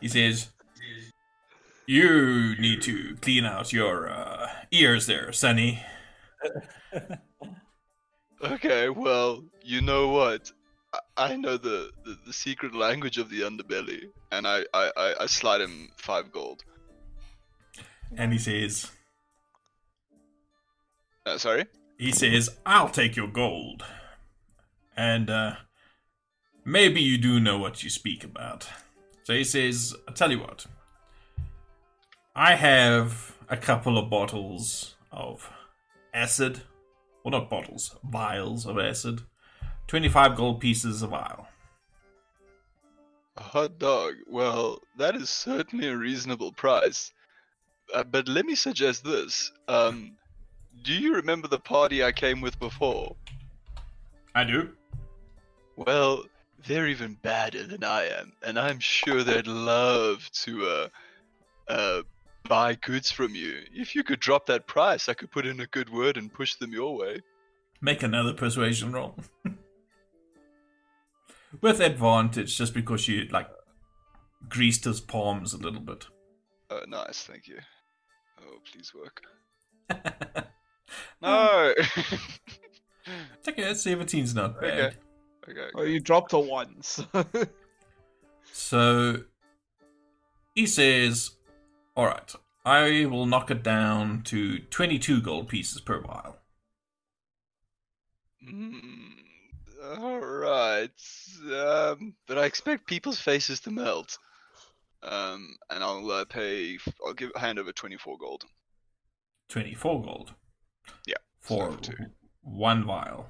he 0.00 0.08
says, 0.08 0.48
you 1.86 2.54
need 2.58 2.82
to 2.82 3.16
clean 3.20 3.44
out 3.44 3.72
your 3.72 4.08
uh, 4.10 4.48
ears 4.70 5.06
there, 5.06 5.32
Sonny. 5.32 5.82
okay, 8.44 8.88
well, 8.88 9.44
you 9.62 9.80
know 9.82 10.08
what? 10.08 10.50
I, 10.92 10.98
I 11.16 11.36
know 11.36 11.56
the, 11.56 11.90
the, 12.04 12.18
the 12.26 12.32
secret 12.32 12.74
language 12.74 13.18
of 13.18 13.30
the 13.30 13.40
underbelly, 13.40 14.04
and 14.30 14.46
I, 14.46 14.64
I, 14.74 14.90
I, 14.96 15.14
I 15.20 15.26
slide 15.26 15.60
him 15.60 15.88
five 15.96 16.32
gold. 16.32 16.62
And 18.16 18.32
he 18.32 18.38
says, 18.38 18.90
Uh, 21.24 21.38
sorry? 21.38 21.66
he 21.98 22.12
says, 22.12 22.50
I'll 22.66 22.88
take 22.90 23.16
your 23.16 23.28
gold. 23.28 23.84
And 24.96 25.30
uh, 25.30 25.52
maybe 26.64 27.00
you 27.00 27.16
do 27.16 27.40
know 27.40 27.58
what 27.58 27.82
you 27.82 27.88
speak 27.90 28.24
about. 28.24 28.68
So 29.24 29.32
he 29.32 29.44
says, 29.44 29.94
I'll 30.06 30.14
tell 30.14 30.30
you 30.30 30.40
what. 30.40 30.66
I 32.34 32.54
have 32.54 33.36
a 33.50 33.58
couple 33.58 33.98
of 33.98 34.08
bottles 34.08 34.96
of 35.10 35.50
acid. 36.14 36.62
Well, 37.22 37.32
not 37.32 37.50
bottles, 37.50 37.94
vials 38.04 38.64
of 38.64 38.78
acid. 38.78 39.20
25 39.88 40.36
gold 40.36 40.58
pieces 40.58 41.02
a 41.02 41.08
vial. 41.08 41.46
A 43.36 43.42
hot 43.42 43.78
dog. 43.78 44.14
Well, 44.26 44.80
that 44.96 45.14
is 45.14 45.28
certainly 45.28 45.88
a 45.88 45.96
reasonable 45.96 46.52
price. 46.52 47.12
Uh, 47.94 48.04
but 48.04 48.28
let 48.28 48.46
me 48.46 48.54
suggest 48.54 49.04
this. 49.04 49.52
Um, 49.68 50.16
do 50.84 50.94
you 50.94 51.16
remember 51.16 51.48
the 51.48 51.58
party 51.58 52.02
I 52.02 52.12
came 52.12 52.40
with 52.40 52.58
before? 52.58 53.14
I 54.34 54.44
do. 54.44 54.70
Well, 55.76 56.24
they're 56.66 56.88
even 56.88 57.18
badder 57.20 57.64
than 57.64 57.84
I 57.84 58.04
am, 58.04 58.32
and 58.42 58.58
I'm 58.58 58.78
sure 58.78 59.22
they'd 59.22 59.46
love 59.46 60.30
to 60.44 60.66
uh, 60.66 60.88
uh, 61.68 62.02
buy 62.48 62.74
goods 62.74 63.10
from 63.10 63.34
you. 63.34 63.60
If 63.72 63.94
you 63.94 64.04
could 64.04 64.20
drop 64.20 64.46
that 64.46 64.66
price, 64.66 65.08
I 65.08 65.14
could 65.14 65.30
put 65.30 65.46
in 65.46 65.60
a 65.60 65.66
good 65.66 65.90
word 65.90 66.16
and 66.16 66.32
push 66.32 66.54
them 66.56 66.72
your 66.72 66.96
way. 66.96 67.20
Make 67.80 68.02
another 68.02 68.32
persuasion 68.34 68.92
roll. 68.92 69.16
With 71.60 71.80
advantage, 71.80 72.56
just 72.56 72.72
because 72.72 73.08
you, 73.08 73.24
like, 73.30 73.48
greased 74.48 74.84
his 74.84 75.00
palms 75.00 75.52
a 75.52 75.58
little 75.58 75.80
bit. 75.80 76.06
Oh, 76.70 76.80
nice, 76.88 77.24
thank 77.24 77.46
you. 77.46 77.58
Oh, 78.40 78.58
please 78.70 78.92
work. 78.94 79.22
No. 81.20 81.74
It's 81.76 83.48
okay, 83.48 83.62
17's 83.62 84.34
not 84.34 84.60
bad. 84.60 84.96
Okay. 85.48 85.60
okay. 85.60 85.70
Oh, 85.74 85.82
you 85.82 86.00
dropped 86.00 86.32
a 86.32 86.38
one. 86.38 86.82
So 86.82 87.04
So 88.52 89.24
he 90.54 90.66
says, 90.66 91.32
All 91.94 92.06
right, 92.06 92.34
I 92.64 93.06
will 93.06 93.26
knock 93.26 93.50
it 93.50 93.62
down 93.62 94.22
to 94.24 94.58
22 94.58 95.20
gold 95.20 95.48
pieces 95.48 95.80
per 95.80 96.00
vial. 96.00 96.36
Mm, 98.48 99.12
all 99.98 100.20
right. 100.20 100.90
Um, 101.44 102.14
but 102.26 102.38
I 102.38 102.44
expect 102.46 102.86
people's 102.86 103.20
faces 103.20 103.60
to 103.60 103.70
melt. 103.70 104.18
Um, 105.02 105.56
and 105.70 105.82
I'll 105.82 106.08
uh, 106.10 106.24
pay. 106.24 106.78
I'll 107.04 107.14
give 107.14 107.32
hand 107.36 107.58
over 107.58 107.72
twenty-four 107.72 108.18
gold. 108.18 108.44
24 109.48 110.02
gold. 110.02 110.34
Yeah, 111.06 111.16
For 111.40 111.72
so 111.72 111.76
two. 111.76 111.96
one 112.42 112.84
vial. 112.84 113.26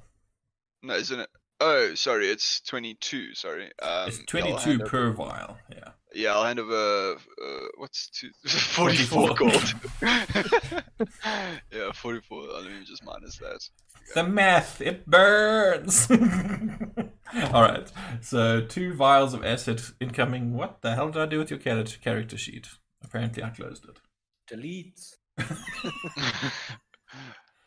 No, 0.83 0.95
isn't 0.95 1.19
it? 1.19 1.31
Oh, 1.65 1.95
sorry, 1.95 2.27
it's 2.29 2.61
twenty-two. 2.63 3.35
Sorry. 3.35 3.71
Um, 3.81 4.09
it's 4.09 4.19
22 4.27 4.57
hand 4.71 4.85
per 4.87 5.07
over- 5.07 5.13
vial, 5.13 5.59
yeah. 5.71 5.91
Yeah, 6.15 6.35
I'll 6.35 6.45
hand 6.45 6.59
over. 6.59 7.15
Uh, 7.43 7.69
what's 7.79 8.09
two? 8.11 8.31
Forty-four 8.49 9.37
44. 9.37 9.37
gold. 9.37 9.75
yeah, 11.73 11.93
forty-four. 11.95 12.43
Let 12.53 12.65
me 12.65 12.85
just 12.85 13.05
minus 13.05 13.37
that. 13.39 13.61
The 14.15 14.25
math, 14.25 14.81
it 14.81 15.07
burns! 15.07 16.11
Alright, 17.35 17.93
so 18.21 18.61
two 18.61 18.93
vials 18.95 19.33
of 19.33 19.45
acid 19.45 19.81
incoming. 20.01 20.55
What 20.55 20.83
the 20.83 20.97
hell 20.97 21.11
did 21.11 21.23
I 21.23 21.27
do 21.27 21.39
with 21.39 21.51
your 21.51 21.61
character 21.61 21.97
character 22.03 22.37
sheet? 22.37 22.67
Apparently, 23.05 23.43
I 23.43 23.51
closed 23.51 23.85
it. 23.85 24.01
delete. 24.49 24.99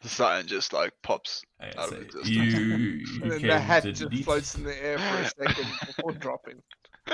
The 0.05 0.09
sign 0.09 0.45
just 0.47 0.71
like 0.71 0.93
pops. 1.01 1.43
Okay, 1.61 1.73
Out 1.77 1.91
of 1.91 2.01
existence. 2.01 2.29
you, 2.29 3.05
and 3.23 3.31
then 3.31 3.41
the 3.41 3.59
hat 3.59 3.83
just 3.83 4.01
delete- 4.01 4.23
floats 4.25 4.55
in 4.55 4.63
the 4.63 4.83
air 4.85 4.97
for 4.99 5.15
a 5.17 5.25
second 5.47 5.67
before 5.87 6.11
dropping. 6.13 6.61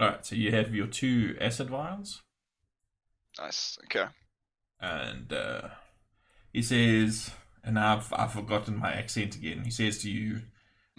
Alright, 0.00 0.26
so 0.26 0.34
you 0.34 0.50
have 0.52 0.74
your 0.74 0.86
two 0.86 1.36
acid 1.40 1.68
vials. 1.70 2.22
Nice. 3.38 3.78
Okay. 3.84 4.06
and 4.80 5.32
uh, 5.32 5.68
he 6.52 6.62
says, 6.62 7.30
and 7.64 7.78
I've 7.78 8.12
I've 8.12 8.32
forgotten 8.32 8.76
my 8.78 8.92
accent 8.92 9.36
again. 9.36 9.62
He 9.64 9.70
says 9.70 9.98
to 10.02 10.10
you, 10.10 10.42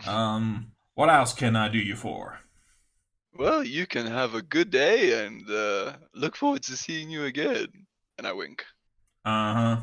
um, 0.07 0.72
"What 0.95 1.10
else 1.10 1.34
can 1.34 1.56
I 1.56 1.68
do 1.69 1.77
you 1.77 1.95
for?" 1.95 2.40
Well, 3.35 3.64
you 3.64 3.85
can 3.88 4.06
have 4.07 4.35
a 4.35 4.41
good 4.44 4.69
day 4.69 5.26
and 5.26 5.49
uh, 5.49 5.94
look 6.14 6.35
forward 6.35 6.64
to 6.64 6.77
seeing 6.77 7.10
you 7.10 7.26
again. 7.26 7.68
And 8.18 8.26
I 8.27 8.34
wink. 8.34 8.64
Uh 9.26 9.53
huh. 9.53 9.77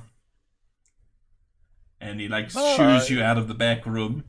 And 2.01 2.19
he 2.21 2.29
like 2.29 2.53
Bye. 2.53 2.77
shoos 2.77 3.11
you 3.11 3.23
out 3.23 3.37
of 3.39 3.47
the 3.49 3.55
back 3.55 3.85
room 3.85 4.25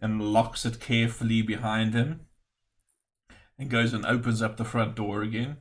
and 0.00 0.20
locks 0.32 0.66
it 0.66 0.80
carefully 0.80 1.42
behind 1.42 1.94
him 1.94 2.26
and 3.58 3.70
goes 3.70 3.92
and 3.92 4.04
opens 4.04 4.42
up 4.42 4.56
the 4.56 4.64
front 4.64 4.94
door 4.94 5.22
again. 5.22 5.56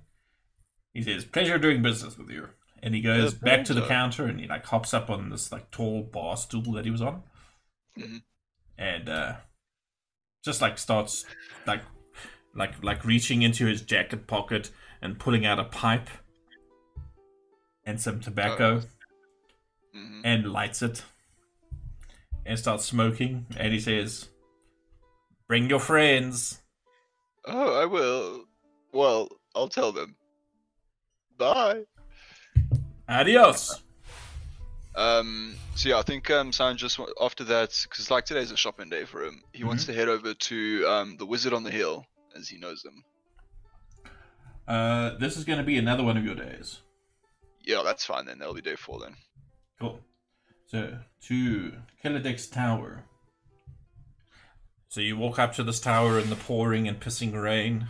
He 0.94 1.02
says, 1.02 1.24
Pleasure 1.26 1.58
doing 1.58 1.82
business 1.82 2.18
with 2.18 2.30
you. 2.30 2.50
And 2.84 2.94
he 2.94 3.02
goes 3.02 3.34
Yeah, 3.34 3.40
back 3.42 3.66
to 3.66 3.74
the 3.74 3.82
pleasure. 3.82 3.94
counter 3.94 4.26
and 4.28 4.40
he 4.40 4.48
like 4.48 4.66
hops 4.66 4.94
up 4.94 5.10
on 5.10 5.30
this 5.30 5.52
like 5.52 5.72
tall 5.72 6.04
bar 6.04 6.36
stool 6.38 6.74
that 6.74 6.86
he 6.86 6.92
was 6.92 7.02
on. 7.02 7.24
Mhm. 7.98 8.22
And 8.78 9.10
uh 9.10 9.36
just 10.44 10.62
like 10.62 10.78
starts 10.78 11.26
like 11.66 11.82
like 12.54 12.84
like 12.84 13.04
reaching 13.06 13.42
into 13.42 13.66
his 13.66 13.82
jacket 13.82 14.28
pocket 14.28 14.72
and 15.02 15.20
pulling 15.20 15.46
out 15.46 15.60
a 15.60 15.64
pipe 15.64 16.10
and 17.86 18.00
some 18.02 18.20
tobacco 18.20 18.82
hmm 19.98 20.22
and 20.24 20.52
lights 20.52 20.82
it 20.82 21.04
and 22.46 22.58
starts 22.60 22.86
smoking 22.86 23.46
and 23.58 23.74
he 23.74 23.80
says 23.80 24.30
bring 25.48 25.70
your 25.70 25.80
friends 25.80 26.62
Oh, 27.50 27.82
I 27.82 27.86
will. 27.86 28.44
Well, 28.92 29.30
I'll 29.56 29.70
tell 29.70 29.94
them. 29.94 30.16
Bye. 31.38 31.84
adios 33.08 33.84
Um. 34.96 35.56
So 35.76 35.90
yeah, 35.90 36.00
I 36.00 36.02
think 36.02 36.30
um 36.32 36.52
Simon 36.52 36.78
just 36.78 37.00
after 37.22 37.44
that 37.46 37.78
because 37.84 38.10
like 38.12 38.26
today's 38.26 38.52
a 38.52 38.58
shopping 38.58 38.90
day 38.90 39.06
for 39.06 39.24
him. 39.24 39.44
He 39.54 39.64
wants 39.64 39.86
to 39.86 39.94
head 39.94 40.10
over 40.10 40.34
to 40.34 40.86
um 40.88 41.16
the 41.18 41.26
Wizard 41.26 41.54
on 41.54 41.64
the 41.64 41.72
Hill 41.72 42.06
as 42.36 42.50
he 42.50 42.58
knows 42.58 42.82
them. 42.82 43.04
uh 44.68 45.18
this 45.20 45.38
is 45.38 45.46
going 45.46 45.60
to 45.60 45.66
be 45.66 45.78
another 45.78 46.04
one 46.04 46.18
of 46.18 46.26
your 46.26 46.36
days 46.36 46.82
Yeah, 47.64 47.82
that's 47.86 48.04
fine 48.06 48.26
then. 48.26 48.40
That'll 48.40 48.54
be 48.56 48.62
day 48.62 48.76
four 48.76 49.00
then. 49.00 49.16
Cool 49.80 50.00
so 50.66 50.98
to 51.22 51.74
Killadex 52.04 52.52
tower 52.52 53.04
so 54.90 55.02
you 55.02 55.18
walk 55.18 55.40
up 55.40 55.54
to 55.56 55.64
this 55.64 55.80
tower 55.80 56.20
in 56.20 56.30
the 56.30 56.36
pouring 56.36 56.88
and 56.88 57.00
pissing 57.00 57.40
rain 57.42 57.88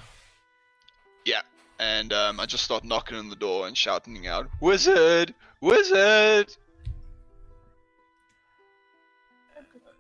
Yeah. 1.26 1.42
And 1.80 2.12
um, 2.12 2.40
I 2.40 2.46
just 2.46 2.64
start 2.64 2.84
knocking 2.84 3.18
on 3.18 3.30
the 3.30 3.36
door 3.36 3.68
and 3.68 3.78
shouting 3.78 4.26
out, 4.28 4.50
"Wizard! 4.62 5.36
Wizard!" 5.62 6.56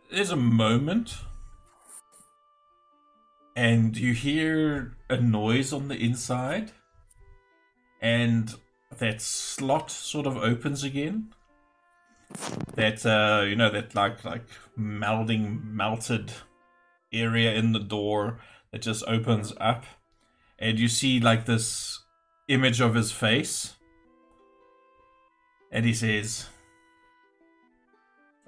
there's 0.09 0.31
a 0.31 0.37
moment 0.37 1.17
and 3.55 3.97
you 3.97 4.13
hear 4.13 4.95
a 5.09 5.17
noise 5.17 5.73
on 5.73 5.89
the 5.89 5.97
inside 5.97 6.71
and 8.01 8.55
that 8.97 9.21
slot 9.21 9.91
sort 9.91 10.25
of 10.25 10.37
opens 10.37 10.83
again 10.83 11.33
that 12.75 13.05
uh 13.05 13.43
you 13.45 13.55
know 13.55 13.69
that 13.69 13.95
like 13.95 14.23
like 14.23 14.45
melding 14.77 15.63
melted 15.63 16.31
area 17.13 17.53
in 17.53 17.71
the 17.71 17.79
door 17.79 18.39
that 18.71 18.81
just 18.81 19.03
opens 19.07 19.53
up 19.59 19.85
and 20.59 20.79
you 20.79 20.87
see 20.87 21.19
like 21.19 21.45
this 21.45 22.03
image 22.47 22.81
of 22.81 22.95
his 22.95 23.11
face 23.11 23.75
and 25.71 25.85
he 25.85 25.93
says 25.93 26.47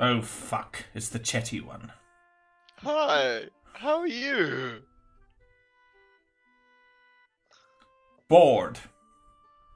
Oh 0.01 0.21
fuck, 0.21 0.85
it's 0.95 1.09
the 1.09 1.19
chatty 1.19 1.59
one. 1.59 1.91
Hi. 2.77 3.47
How 3.73 3.99
are 3.99 4.07
you? 4.07 4.81
Bored. 8.29 8.79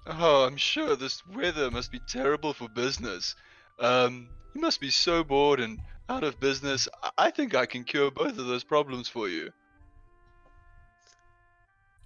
Oh, 0.07 0.45
I'm 0.45 0.55
sure 0.55 0.95
this 0.95 1.25
weather 1.27 1.69
must 1.69 1.91
be 1.91 1.99
terrible 2.07 2.53
for 2.53 2.69
business. 2.69 3.35
Um, 3.79 4.29
you 4.53 4.61
must 4.61 4.79
be 4.79 4.89
so 4.89 5.23
bored 5.23 5.59
and 5.59 5.79
out 6.09 6.23
of 6.23 6.39
business. 6.39 6.87
I- 7.17 7.31
think 7.31 7.55
I 7.55 7.65
can 7.65 7.83
cure 7.83 8.11
both 8.11 8.37
of 8.37 8.45
those 8.45 8.63
problems 8.63 9.07
for 9.09 9.27
you. 9.27 9.51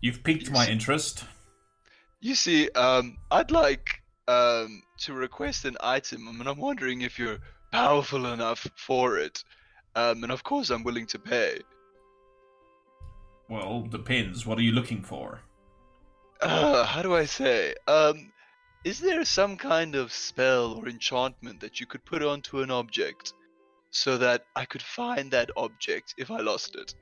You've 0.01 0.23
piqued 0.23 0.51
my 0.51 0.67
interest. 0.67 1.25
You 2.21 2.35
see, 2.35 2.69
um, 2.71 3.17
I'd 3.31 3.51
like 3.51 4.01
um 4.27 4.83
to 4.99 5.13
request 5.13 5.65
an 5.65 5.77
item, 5.81 6.27
and 6.27 6.47
I'm 6.47 6.57
wondering 6.57 7.01
if 7.01 7.17
you're 7.19 7.39
powerful 7.71 8.25
enough 8.33 8.67
for 8.75 9.17
it. 9.17 9.43
Um, 9.95 10.23
and 10.23 10.31
of 10.31 10.43
course, 10.43 10.69
I'm 10.69 10.83
willing 10.83 11.07
to 11.07 11.19
pay. 11.19 11.61
Well, 13.49 13.83
depends. 13.83 14.45
What 14.45 14.57
are 14.57 14.61
you 14.61 14.73
looking 14.73 15.01
for? 15.01 15.41
Uh, 16.41 16.85
how 16.85 17.01
do 17.01 17.15
I 17.15 17.25
say? 17.25 17.73
Um, 17.87 18.31
is 18.87 18.99
there 18.99 19.25
some 19.25 19.57
kind 19.57 19.95
of 19.95 20.13
spell 20.13 20.71
or 20.71 20.87
enchantment 20.87 21.59
that 21.59 21.81
you 21.81 21.85
could 21.85 22.05
put 22.05 22.23
onto 22.23 22.61
an 22.61 22.71
object 22.71 23.33
so 23.91 24.17
that 24.17 24.45
I 24.55 24.63
could 24.63 24.81
find 24.81 25.29
that 25.31 25.51
object 25.57 26.15
if 26.17 26.31
I 26.31 26.39
lost 26.39 26.77
it? 26.77 26.95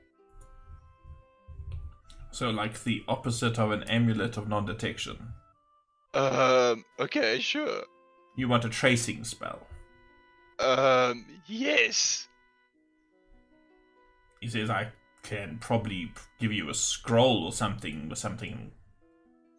So, 2.32 2.50
like 2.50 2.82
the 2.82 3.04
opposite 3.06 3.60
of 3.60 3.70
an 3.70 3.84
amulet 3.84 4.36
of 4.36 4.48
non 4.48 4.66
detection. 4.66 5.16
Um, 6.12 6.84
okay, 6.98 7.38
sure. 7.38 7.84
You 8.36 8.48
want 8.48 8.64
a 8.64 8.68
tracing 8.68 9.22
spell. 9.22 9.60
Um, 10.58 11.24
yes. 11.46 12.26
He 14.40 14.48
says, 14.48 14.70
I 14.70 14.88
can 15.22 15.58
probably 15.60 16.12
give 16.40 16.52
you 16.52 16.68
a 16.68 16.74
scroll 16.74 17.44
or 17.44 17.52
something, 17.52 18.08
or 18.10 18.16
something. 18.16 18.72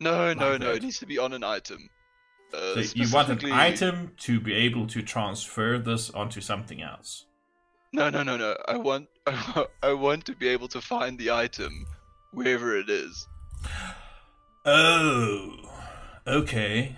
No, 0.02 0.34
no, 0.34 0.52
Like 0.52 0.60
no. 0.60 0.68
that. 0.68 0.76
It 0.76 0.84
needs 0.84 1.00
to 1.00 1.06
be 1.06 1.18
on 1.18 1.32
an 1.32 1.44
item. 1.46 1.90
Uh, 2.54 2.82
So 2.82 2.96
you 2.96 3.08
want 3.12 3.44
an 3.44 3.52
item 3.52 4.14
to 4.18 4.40
be 4.40 4.54
able 4.54 4.88
to 4.88 5.02
transfer 5.02 5.78
this 5.78 6.10
onto 6.10 6.42
something 6.42 6.82
else. 6.82 7.26
No, 7.94 8.10
no, 8.10 8.24
no, 8.24 8.38
no. 8.38 8.56
I 8.68 8.78
want, 8.78 9.08
I 9.26 9.32
want, 9.56 9.70
I 9.84 9.94
want 9.94 10.26
to 10.26 10.36
be 10.36 10.48
able 10.50 10.68
to 10.70 10.82
find 10.82 11.18
the 11.18 11.32
item 11.32 11.86
wherever 12.32 12.78
it 12.78 12.90
is. 12.90 13.28
Oh, 14.66 15.56
okay. 16.26 16.96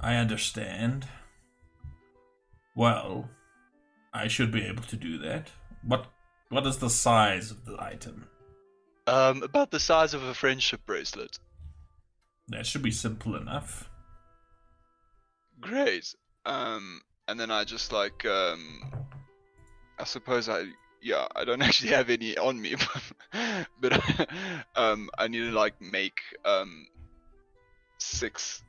I 0.00 0.16
understand. 0.16 1.06
Well, 2.74 3.28
I 4.12 4.28
should 4.28 4.50
be 4.50 4.62
able 4.62 4.82
to 4.84 4.96
do 4.96 5.18
that. 5.18 5.50
What 5.84 6.06
what 6.48 6.66
is 6.66 6.78
the 6.78 6.90
size 6.90 7.50
of 7.50 7.64
the 7.64 7.76
item? 7.80 8.26
Um, 9.06 9.42
about 9.42 9.70
the 9.70 9.80
size 9.80 10.14
of 10.14 10.22
a 10.22 10.34
friendship 10.34 10.80
bracelet. 10.86 11.38
That 12.48 12.66
should 12.66 12.82
be 12.82 12.90
simple 12.90 13.36
enough. 13.36 13.88
Great. 15.62 16.14
Um, 16.44 17.00
and 17.28 17.38
then 17.40 17.50
I 17.50 17.64
just 17.64 17.92
like, 17.92 18.24
um, 18.26 18.92
I 19.98 20.04
suppose 20.04 20.48
I, 20.48 20.64
yeah, 21.00 21.26
I 21.34 21.44
don't 21.44 21.62
actually 21.68 21.90
have 21.90 22.10
any 22.10 22.36
on 22.36 22.60
me, 22.60 22.74
but, 23.80 23.92
um, 24.76 25.08
I 25.16 25.28
need 25.28 25.38
to 25.50 25.52
like 25.52 25.80
make 25.80 26.20
um 26.44 26.86
six 27.98 28.62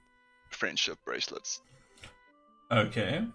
friendship 0.51 0.97
bracelets. 1.05 1.61
Okay. 2.71 3.25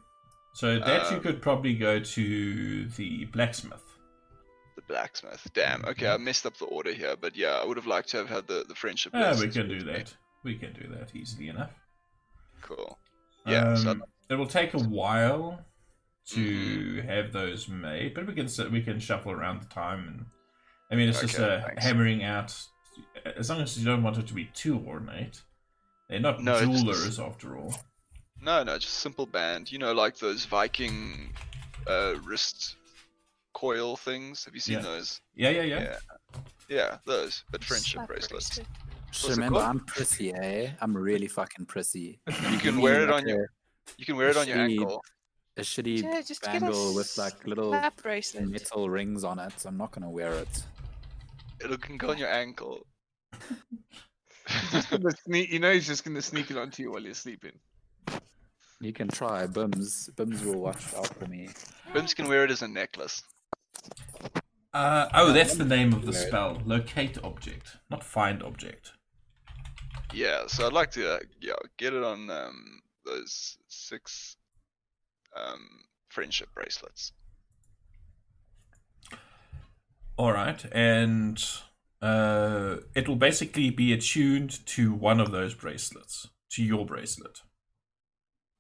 So 0.55 0.78
that 0.78 1.10
you 1.10 1.18
Uh, 1.18 1.20
could 1.20 1.43
probably 1.43 1.74
go 1.74 2.01
to 2.01 2.89
the 2.90 3.24
blacksmith. 3.26 3.82
The 4.76 4.82
blacksmith. 4.82 5.47
Damn. 5.55 5.85
Okay, 5.85 6.09
I 6.09 6.16
messed 6.16 6.47
up 6.47 6.56
the 6.56 6.64
order 6.64 6.93
here, 6.93 7.16
but 7.20 7.36
yeah, 7.36 7.59
I 7.60 7.64
would 7.64 7.76
have 7.76 7.86
liked 7.86 8.09
to 8.10 8.16
have 8.18 8.28
had 8.28 8.47
the 8.47 8.64
the 8.68 8.74
friendship. 8.74 9.12
Ah, 9.14 9.36
we 9.39 9.48
can 9.48 9.68
do 9.68 9.85
me. 9.85 9.93
that. 9.93 10.14
We 10.44 10.56
can 10.56 10.72
do 10.72 10.89
that 10.94 11.14
easily 11.14 11.48
enough. 11.48 11.72
Cool. 12.62 12.98
Yeah, 13.51 13.75
so- 13.75 13.91
Um, 13.93 14.05
it 14.29 14.35
will 14.35 14.47
take 14.47 14.75
a 14.75 14.79
while 14.79 15.65
to 16.27 16.41
Mm-hmm. 16.41 17.09
have 17.09 17.33
those 17.33 17.69
made, 17.69 18.15
but 18.15 18.27
we 18.27 18.35
can 18.35 18.49
we 18.70 18.83
can 18.83 19.01
shuffle 19.01 19.33
around 19.33 19.62
the 19.62 19.66
time, 19.69 20.07
and 20.09 20.27
I 20.91 20.95
mean 20.97 21.09
it's 21.09 21.20
just 21.20 21.39
Okay, 21.39 21.55
uh, 21.57 21.66
thanks. 21.66 21.85
hammering 21.85 22.23
out. 22.23 22.55
As 23.37 23.49
long 23.49 23.61
as 23.61 23.79
you 23.79 23.85
don't 23.87 24.03
want 24.03 24.19
it 24.19 24.27
to 24.27 24.35
be 24.35 24.47
too 24.47 24.79
ornate, 24.87 25.43
they're 26.09 26.20
not 26.20 26.43
No, 26.43 26.57
it's 26.57 26.66
just- 26.66 26.85
jewelers 26.85 27.19
after 27.20 27.57
all. 27.57 27.75
No, 28.41 28.62
no, 28.62 28.79
just 28.79 28.95
simple 28.95 29.27
band. 29.27 29.73
You 29.73 29.79
know, 29.79 29.93
like 29.93 30.19
those 30.19 30.45
Viking 30.45 31.33
uh, 31.87 32.15
wrist 32.25 32.77
coil 33.55 33.97
things. 33.97 34.45
Have 34.45 34.55
you 34.55 34.61
seen 34.61 34.75
Yeah. 34.79 34.83
those? 34.83 35.20
Yeah, 35.35 35.51
yeah, 35.51 35.62
yeah. 35.62 35.81
Yeah. 35.81 35.99
Yeah, 36.69 36.99
those, 37.07 37.45
but 37.51 37.65
friendship 37.65 37.95
Slap 38.01 38.09
bracelets. 38.09 38.49
bracelet. 38.59 38.69
So 39.10 39.28
What's 39.28 39.39
it 39.39 39.40
remember. 39.40 39.60
I'm 39.60 39.80
prissy, 39.80 40.35
eh? 40.35 40.70
I'm 40.80 40.97
really 40.97 41.28
fucking 41.28 41.66
prissy. 41.66 42.20
You 42.26 42.59
can 42.59 42.80
wear 42.80 43.02
it 43.02 43.10
on 43.10 43.26
your 43.26 43.51
you 43.97 44.05
can 44.05 44.16
wear 44.16 44.28
it 44.28 44.36
on 44.36 44.47
your 44.47 44.59
Shitty 44.59 44.80
ankle. 44.80 45.02
a 45.56 45.60
shitty 45.62 46.02
Yeah, 46.02 46.20
just 46.20 46.43
get 46.43 46.56
a 46.56 46.60
bangle 46.60 46.94
with 46.94 47.16
like 47.16 47.47
little 47.47 47.70
metal 47.72 48.90
rings 48.90 49.24
on 49.24 49.39
it. 49.39 49.59
So 49.59 49.68
I'm 49.70 49.78
not 49.78 49.93
gonna 49.93 50.10
wear 50.10 50.32
it. 50.35 50.62
It 51.60 51.80
can 51.80 51.97
go 51.97 52.10
on 52.10 52.18
your 52.18 52.28
ankle. 52.28 52.86
Just 54.70 54.89
sneak, 55.24 55.52
you 55.52 55.59
know, 55.59 55.72
he's 55.72 55.86
just 55.86 56.05
gonna 56.05 56.22
sneak 56.22 56.51
it 56.51 56.56
onto 56.56 56.82
you 56.82 56.93
while 56.93 57.02
you're 57.02 57.14
sleeping. 57.14 57.52
You 58.80 58.93
can 58.93 59.09
try. 59.09 59.47
Bims. 59.47 60.10
Bims 60.14 60.44
will 60.44 60.60
watch 60.60 60.94
out 60.94 61.09
for 61.09 61.26
me. 61.26 61.48
Bims 61.93 62.14
can 62.14 62.28
wear 62.28 62.44
it 62.44 62.51
as 62.51 62.62
a 62.62 62.68
necklace. 62.68 63.22
Uh, 64.72 65.09
oh, 65.14 65.32
that's 65.32 65.56
the 65.56 65.64
name 65.64 65.93
of 65.93 66.06
the 66.06 66.12
spell. 66.12 66.62
Locate 66.64 67.18
object, 67.24 67.78
not 67.90 68.05
find 68.05 68.43
object. 68.43 68.93
Yeah, 70.12 70.47
so 70.47 70.66
I'd 70.66 70.72
like 70.72 70.90
to 70.93 71.14
uh, 71.14 71.18
yeah 71.40 71.52
get 71.76 71.94
it 71.94 72.02
on 72.02 72.30
um, 72.30 72.80
those 73.05 73.59
six 73.68 74.36
um, 75.36 75.68
friendship 76.09 76.48
bracelets. 76.55 77.12
All 80.16 80.32
right, 80.32 80.64
and 80.72 81.43
uh, 82.02 82.76
it 82.94 83.06
will 83.06 83.16
basically 83.16 83.70
be 83.70 83.93
attuned 83.93 84.64
to 84.66 84.93
one 84.93 85.20
of 85.20 85.30
those 85.30 85.55
bracelets, 85.55 86.28
to 86.52 86.62
your 86.64 86.85
bracelet. 86.85 87.43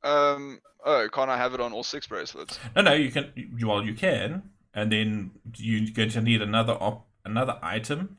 Um. 0.04 0.60
Oh, 0.84 1.08
can't 1.12 1.28
I 1.28 1.36
have 1.36 1.54
it 1.54 1.60
on 1.60 1.72
all 1.72 1.82
six 1.82 2.06
bracelets? 2.06 2.58
No, 2.76 2.82
no, 2.82 2.92
you 2.92 3.10
can. 3.10 3.32
you- 3.34 3.66
Well, 3.66 3.84
you 3.84 3.94
can, 3.94 4.50
and 4.72 4.92
then 4.92 5.32
you're 5.56 5.90
going 5.92 6.10
to 6.10 6.20
need 6.20 6.40
another 6.40 6.74
op- 6.74 7.08
another 7.24 7.58
item, 7.62 8.18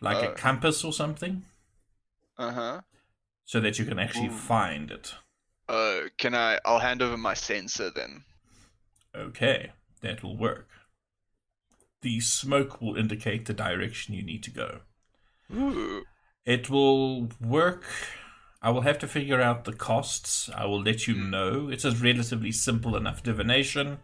like 0.00 0.22
a 0.22 0.30
Oh. 0.30 0.34
compass 0.34 0.84
or 0.84 0.92
something, 0.92 1.44
Uh 2.38 2.52
huh. 2.52 2.80
so 3.44 3.60
that 3.60 3.78
you 3.78 3.84
can 3.84 3.98
actually 3.98 4.28
Ooh. 4.28 4.32
find 4.32 4.90
it. 4.90 5.14
Oh, 5.68 6.08
can 6.18 6.34
I? 6.34 6.58
I'll 6.64 6.80
hand 6.80 7.02
over 7.02 7.16
my 7.16 7.34
sensor 7.34 7.90
then. 7.90 8.24
Okay, 9.14 9.72
that 10.00 10.22
will 10.22 10.36
work. 10.36 10.68
The 12.00 12.20
smoke 12.20 12.80
will 12.80 12.96
indicate 12.96 13.46
the 13.46 13.54
direction 13.54 14.14
you 14.14 14.22
need 14.22 14.42
to 14.44 14.50
go. 14.50 14.80
Ooh. 15.54 16.04
It 16.44 16.68
will 16.68 17.28
work. 17.40 17.84
I 18.60 18.70
will 18.70 18.80
have 18.82 18.98
to 19.00 19.08
figure 19.08 19.40
out 19.40 19.64
the 19.64 19.72
costs. 19.72 20.50
I 20.54 20.64
will 20.66 20.82
let 20.82 21.06
you 21.06 21.14
know. 21.14 21.68
It's 21.68 21.84
a 21.84 21.90
relatively 21.92 22.52
simple 22.52 22.96
enough 22.96 23.22
divination. 23.22 23.98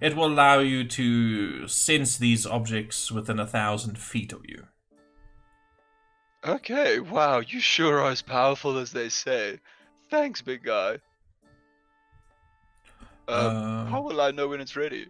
It 0.00 0.16
will 0.16 0.26
allow 0.26 0.60
you 0.60 0.84
to 0.84 1.68
sense 1.68 2.16
these 2.16 2.46
objects 2.46 3.10
within 3.12 3.38
a 3.38 3.46
thousand 3.46 3.98
feet 3.98 4.32
of 4.32 4.42
you. 4.46 4.66
Okay. 6.44 7.00
Wow. 7.00 7.40
You 7.40 7.60
sure 7.60 8.00
are 8.00 8.10
as 8.10 8.22
powerful 8.22 8.78
as 8.78 8.92
they 8.92 9.08
say. 9.08 9.58
Thanks, 10.10 10.42
big 10.42 10.62
guy. 10.62 10.98
Um, 13.28 13.56
Um, 13.56 13.86
how 13.86 14.02
will 14.02 14.20
I 14.20 14.30
know 14.30 14.48
when 14.48 14.60
it's 14.60 14.76
ready? 14.76 15.06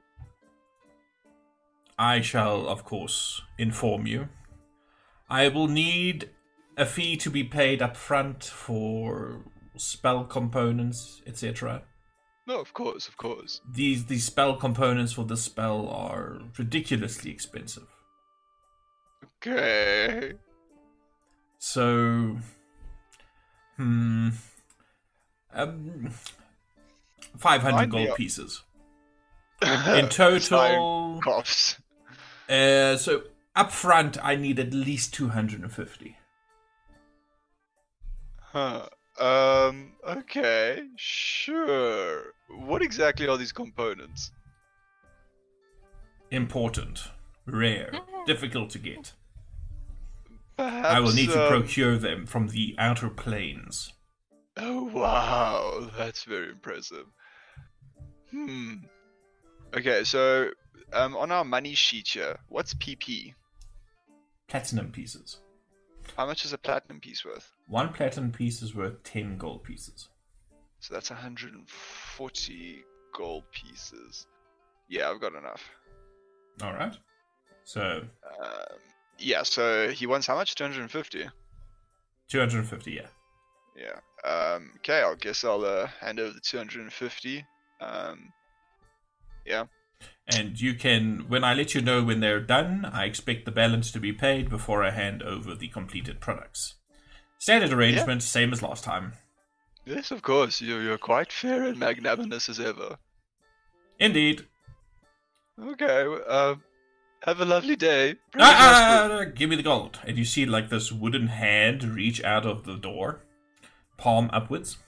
I 1.98 2.20
shall, 2.20 2.68
of 2.68 2.84
course, 2.84 3.42
inform 3.58 4.06
you. 4.06 4.28
I 5.28 5.48
will 5.48 5.68
need 5.68 6.30
a 6.76 6.84
fee 6.86 7.16
to 7.18 7.30
be 7.30 7.44
paid 7.44 7.80
up 7.82 7.96
front 7.96 8.44
for 8.44 9.44
spell 9.76 10.24
components, 10.24 11.22
etc. 11.26 11.82
No, 12.46 12.60
of 12.60 12.72
course, 12.74 13.08
of 13.08 13.16
course. 13.16 13.60
These 13.70 14.06
these 14.06 14.24
spell 14.24 14.56
components 14.56 15.12
for 15.12 15.24
this 15.24 15.42
spell 15.42 15.88
are 15.88 16.40
ridiculously 16.58 17.30
expensive. 17.30 17.86
Okay. 19.38 20.34
So, 21.64 22.38
hmm, 23.76 24.30
um, 25.54 26.10
five 27.38 27.62
hundred 27.62 27.88
gold 27.88 28.08
a- 28.08 28.14
pieces 28.14 28.64
in 29.62 30.08
total. 30.08 31.20
Coughs. 31.22 31.76
Uh, 32.48 32.96
so 32.96 33.22
up 33.54 33.70
front, 33.70 34.18
I 34.24 34.34
need 34.34 34.58
at 34.58 34.74
least 34.74 35.14
two 35.14 35.28
hundred 35.28 35.60
and 35.60 35.72
fifty. 35.72 36.16
Huh. 38.40 38.88
Um. 39.20 39.92
Okay. 40.04 40.82
Sure. 40.96 42.34
What 42.48 42.82
exactly 42.82 43.28
are 43.28 43.38
these 43.38 43.52
components? 43.52 44.32
Important, 46.32 47.04
rare, 47.46 47.92
difficult 48.26 48.70
to 48.70 48.80
get. 48.80 49.12
Perhaps. 50.56 50.88
I 50.88 51.00
will 51.00 51.12
need 51.12 51.30
to 51.30 51.42
um, 51.42 51.48
procure 51.48 51.96
them 51.96 52.26
from 52.26 52.48
the 52.48 52.74
outer 52.78 53.08
planes. 53.08 53.92
Oh 54.56 54.84
wow, 54.84 55.90
that's 55.98 56.24
very 56.24 56.50
impressive. 56.50 57.06
Hmm. 58.30 58.74
Okay, 59.74 60.04
so 60.04 60.50
um, 60.92 61.16
on 61.16 61.32
our 61.32 61.44
money 61.44 61.74
sheet 61.74 62.08
here, 62.08 62.38
what's 62.48 62.74
PP? 62.74 63.34
Platinum 64.48 64.92
pieces. 64.92 65.38
How 66.16 66.26
much 66.26 66.44
is 66.44 66.52
a 66.52 66.58
platinum 66.58 67.00
piece 67.00 67.24
worth? 67.24 67.50
One 67.68 67.92
platinum 67.92 68.32
piece 68.32 68.60
is 68.60 68.74
worth 68.74 69.02
ten 69.02 69.38
gold 69.38 69.64
pieces. 69.64 70.08
So 70.80 70.94
that's 70.94 71.10
140 71.10 72.84
gold 73.14 73.44
pieces. 73.52 74.26
Yeah, 74.88 75.10
I've 75.10 75.20
got 75.20 75.32
enough. 75.36 75.70
All 76.60 76.72
right. 76.72 76.96
So 77.62 78.02
Um, 78.42 78.78
yeah, 79.22 79.42
so 79.42 79.88
he 79.90 80.06
wants 80.06 80.26
how 80.26 80.34
much? 80.34 80.54
250. 80.54 81.28
two 82.28 82.38
hundred 82.38 82.58
and 82.58 82.68
fifty. 82.68 82.92
Yeah. 82.92 83.06
Yeah. 83.76 83.98
Um, 84.28 84.72
okay, 84.78 85.02
I 85.02 85.14
guess 85.14 85.44
I'll 85.44 85.64
uh, 85.64 85.86
hand 86.00 86.20
over 86.20 86.32
the 86.32 86.40
250. 86.40 87.44
Um, 87.80 88.32
yeah. 89.44 89.64
And 90.28 90.60
you 90.60 90.74
can, 90.74 91.26
when 91.28 91.42
I 91.42 91.54
let 91.54 91.74
you 91.74 91.80
know 91.80 92.02
when 92.02 92.20
they're 92.20 92.40
done, 92.40 92.84
I 92.84 93.04
expect 93.04 93.44
the 93.44 93.50
balance 93.50 93.90
to 93.92 94.00
be 94.00 94.12
paid 94.12 94.48
before 94.48 94.84
I 94.84 94.90
hand 94.90 95.22
over 95.22 95.54
the 95.54 95.68
completed 95.68 96.20
products. 96.20 96.74
Standard 97.38 97.72
arrangement, 97.72 98.22
same 98.22 98.52
as 98.52 98.62
last 98.62 98.84
time. 98.84 99.14
Yes, 99.84 100.12
of 100.12 100.22
course. 100.22 100.60
You're, 100.60 100.82
you're 100.82 100.98
quite 100.98 101.32
fair 101.32 101.64
and 101.64 101.78
magnanimous 101.78 102.48
as 102.48 102.60
ever. 102.60 102.98
Indeed. 103.98 104.46
Okay, 105.60 106.06
uh, 106.28 106.54
have 107.22 107.40
a 107.40 107.44
lovely 107.44 107.76
day. 107.76 108.16
Ah, 108.36 108.40
ah, 108.40 109.08
ah, 109.10 109.18
ah, 109.20 109.24
give 109.24 109.48
me 109.48 109.56
the 109.56 109.62
gold. 109.62 110.00
And 110.04 110.18
you 110.18 110.24
see 110.24 110.46
like 110.46 110.70
this 110.70 110.90
wooden 110.90 111.28
hand 111.28 111.84
reach 111.84 112.22
out 112.24 112.44
of 112.44 112.64
the 112.64 112.76
door, 112.76 113.22
palm 113.96 114.28
upwards. 114.32 114.78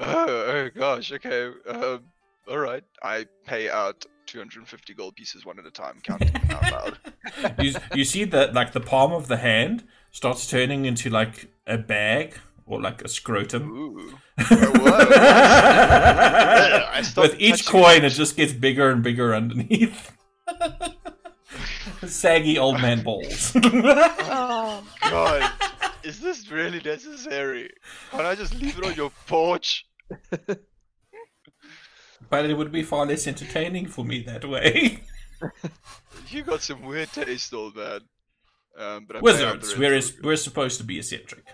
Oh, 0.00 0.28
oh 0.28 0.70
gosh, 0.74 1.12
okay. 1.12 1.50
Um, 1.68 2.04
alright. 2.48 2.84
I 3.02 3.26
pay 3.44 3.68
out 3.68 4.06
250 4.26 4.94
gold 4.94 5.16
pieces 5.16 5.44
one 5.44 5.58
at 5.58 5.66
a 5.66 5.70
time, 5.70 6.00
counting 6.02 6.32
them 6.32 6.50
out 6.50 6.72
loud. 6.72 6.98
you, 7.60 7.74
you 7.94 8.04
see 8.04 8.24
that 8.24 8.54
like 8.54 8.72
the 8.72 8.80
palm 8.80 9.12
of 9.12 9.28
the 9.28 9.36
hand 9.38 9.84
starts 10.12 10.48
turning 10.48 10.84
into 10.84 11.10
like 11.10 11.50
a 11.66 11.76
bag 11.76 12.38
or 12.66 12.80
like 12.80 13.02
a 13.02 13.08
scrotum. 13.08 13.68
Ooh. 13.70 14.16
Oh, 14.38 14.44
whoa. 17.16 17.22
With 17.22 17.40
each 17.40 17.66
coin, 17.66 18.04
it 18.04 18.10
just 18.10 18.36
gets 18.36 18.52
bigger 18.52 18.90
and 18.90 19.02
bigger 19.02 19.34
underneath. 19.34 20.12
Saggy 22.06 22.58
old 22.58 22.80
man 22.80 23.02
balls. 23.02 23.52
Oh, 24.30 24.84
God, 25.02 25.52
is 26.04 26.20
this 26.20 26.50
really 26.50 26.80
necessary? 26.80 27.70
Can't 28.10 28.26
I 28.26 28.34
just 28.34 28.54
leave 28.54 28.78
it 28.78 28.84
on 28.84 28.94
your 28.94 29.10
porch? 29.26 29.86
but 32.30 32.44
it 32.46 32.56
would 32.56 32.70
be 32.72 32.82
far 32.82 33.06
less 33.06 33.26
entertaining 33.26 33.86
for 33.86 34.04
me 34.04 34.22
that 34.22 34.44
way. 34.44 35.02
You 36.30 36.42
got 36.42 36.60
some 36.62 36.82
weird 36.82 37.10
taste, 37.12 37.54
old 37.54 37.76
man. 37.76 38.00
Um, 38.76 39.06
but 39.06 39.16
I 39.16 39.20
pay 39.20 39.44
out 39.44 39.60
the 39.60 39.66
Wizards, 39.66 39.78
we're, 39.78 39.94
is, 39.94 40.16
we're 40.22 40.36
supposed 40.36 40.78
to 40.78 40.84
be 40.84 40.98
eccentric. 40.98 41.46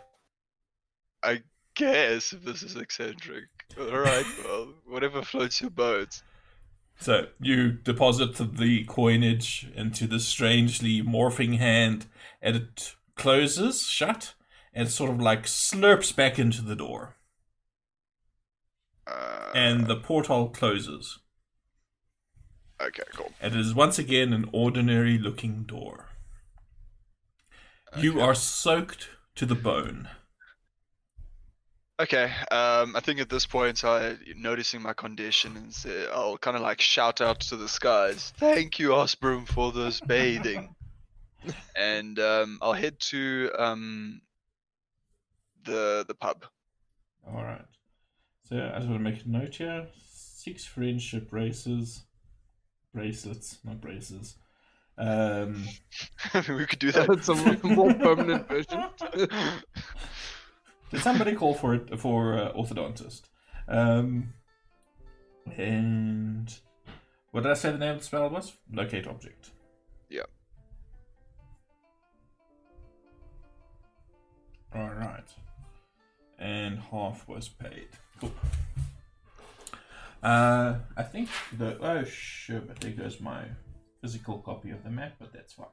I 1.22 1.42
guess 1.76 2.32
if 2.32 2.44
this 2.44 2.62
is 2.62 2.74
eccentric. 2.76 3.44
Alright, 3.78 4.26
well, 4.44 4.74
whatever 4.86 5.22
floats 5.22 5.60
your 5.60 5.70
boat. 5.70 6.22
So 6.98 7.28
you 7.40 7.72
deposit 7.72 8.36
the 8.36 8.84
coinage 8.84 9.68
into 9.74 10.06
this 10.06 10.26
strangely 10.26 11.02
morphing 11.02 11.58
hand, 11.58 12.06
and 12.40 12.56
it 12.56 12.94
closes 13.14 13.86
shut, 13.86 14.34
and 14.72 14.88
sort 14.88 15.10
of 15.10 15.20
like 15.20 15.44
slurps 15.44 16.14
back 16.14 16.38
into 16.38 16.62
the 16.62 16.76
door, 16.76 17.16
Uh, 19.06 19.50
and 19.54 19.86
the 19.86 19.96
portal 19.96 20.48
closes. 20.48 21.18
Okay, 22.80 23.02
cool. 23.14 23.32
And 23.40 23.54
it 23.54 23.60
is 23.60 23.74
once 23.74 23.98
again 23.98 24.32
an 24.32 24.48
ordinary 24.52 25.18
looking 25.18 25.64
door. 25.64 26.08
You 27.96 28.20
are 28.20 28.34
soaked 28.34 29.10
to 29.36 29.46
the 29.46 29.54
bone. 29.54 30.08
Okay, 32.00 32.24
um, 32.50 32.96
I 32.96 33.00
think 33.00 33.20
at 33.20 33.28
this 33.28 33.46
point, 33.46 33.84
I 33.84 34.16
noticing 34.34 34.82
my 34.82 34.94
condition, 34.94 35.56
and 35.56 35.72
say, 35.72 36.08
I'll 36.12 36.36
kind 36.36 36.56
of 36.56 36.62
like 36.62 36.80
shout 36.80 37.20
out 37.20 37.38
to 37.40 37.56
the 37.56 37.68
skies, 37.68 38.32
"Thank 38.36 38.80
you, 38.80 38.88
Osprem, 38.88 39.46
for 39.46 39.70
this 39.70 40.00
bathing," 40.00 40.74
and 41.76 42.18
um, 42.18 42.58
I'll 42.60 42.72
head 42.72 42.98
to 43.10 43.48
um, 43.56 44.22
the 45.64 46.04
the 46.08 46.16
pub. 46.16 46.44
All 47.28 47.44
right. 47.44 47.64
So 48.48 48.56
I 48.56 48.78
just 48.78 48.88
want 48.90 49.04
to 49.04 49.10
make 49.10 49.24
a 49.24 49.28
note 49.28 49.54
here: 49.54 49.86
six 50.04 50.64
friendship 50.64 51.30
braces, 51.30 52.02
bracelets, 52.92 53.58
not 53.62 53.80
braces. 53.80 54.34
Um, 54.98 55.64
we 56.48 56.66
could 56.66 56.80
do 56.80 56.90
that. 56.90 57.06
That's 57.06 57.28
a 57.28 57.34
more 57.68 57.94
permanent 57.94 58.48
version. 58.48 58.84
Did 60.94 61.02
somebody 61.02 61.34
call 61.34 61.54
for 61.54 61.74
it 61.74 61.98
for 61.98 62.38
uh, 62.38 62.52
orthodontist? 62.52 63.22
Um, 63.66 64.32
and 65.56 66.54
what 67.32 67.42
did 67.42 67.50
I 67.50 67.54
say 67.54 67.72
the 67.72 67.78
name 67.78 67.94
of 67.94 67.98
the 67.98 68.04
spell 68.04 68.30
was? 68.30 68.52
Locate 68.72 69.08
object. 69.08 69.50
Yeah. 70.08 70.22
All 74.74 74.88
right. 74.88 75.28
And 76.38 76.78
half 76.78 77.26
was 77.28 77.48
paid. 77.48 77.88
Cool. 78.20 78.32
Uh, 80.22 80.76
I 80.96 81.02
think 81.02 81.28
the 81.58 81.76
oh 81.80 82.04
sure, 82.04 82.60
but 82.60 82.80
there 82.80 82.92
goes 82.92 83.20
my 83.20 83.42
physical 84.00 84.38
copy 84.38 84.70
of 84.70 84.84
the 84.84 84.90
map, 84.90 85.14
but 85.18 85.32
that's 85.32 85.54
fine. 85.54 85.66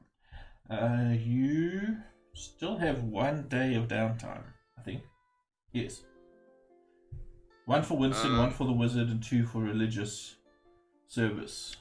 Uh, 0.68 1.14
you 1.14 1.96
still 2.34 2.76
have 2.78 3.04
one 3.04 3.46
day 3.48 3.74
of 3.74 3.88
downtime, 3.88 4.44
I 4.78 4.82
think. 4.82 5.02
Yes. 5.72 6.02
One 7.66 7.82
for 7.82 7.96
Winston, 7.96 8.34
Uh. 8.34 8.38
one 8.38 8.50
for 8.50 8.66
the 8.66 8.72
wizard, 8.72 9.08
and 9.08 9.22
two 9.22 9.46
for 9.46 9.58
religious 9.60 10.36
service. 11.06 11.76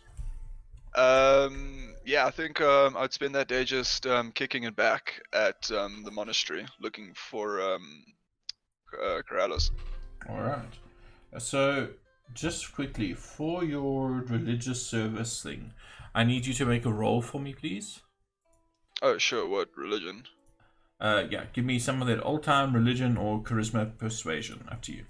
Um, 0.95 1.95
yeah, 2.05 2.25
I 2.25 2.31
think 2.31 2.59
um, 2.61 2.97
I'd 2.97 3.13
spend 3.13 3.33
that 3.35 3.47
day 3.47 3.63
just 3.63 4.05
um, 4.05 4.31
kicking 4.31 4.63
it 4.63 4.75
back 4.75 5.21
at 5.33 5.71
um, 5.71 6.03
the 6.03 6.11
monastery, 6.11 6.65
looking 6.81 7.13
for 7.15 7.61
um, 7.61 8.03
uh, 9.01 9.21
Karalis. 9.29 9.71
All 10.29 10.41
right. 10.41 11.39
So, 11.39 11.89
just 12.33 12.73
quickly 12.73 13.13
for 13.13 13.63
your 13.63 14.09
religious 14.27 14.85
service 14.85 15.41
thing, 15.41 15.73
I 16.13 16.25
need 16.25 16.45
you 16.45 16.53
to 16.55 16.65
make 16.65 16.85
a 16.85 16.91
roll 16.91 17.21
for 17.21 17.39
me, 17.39 17.53
please. 17.53 18.01
Oh, 19.01 19.17
sure. 19.17 19.47
What 19.47 19.69
religion? 19.77 20.23
Uh, 21.01 21.23
yeah, 21.31 21.45
give 21.51 21.65
me 21.65 21.79
some 21.79 21.99
of 21.99 22.07
that 22.07 22.23
old 22.23 22.43
time 22.43 22.73
religion 22.73 23.17
or 23.17 23.41
charisma 23.41 23.97
persuasion. 23.97 24.63
Up 24.71 24.81
to 24.83 24.93
you. 24.93 25.03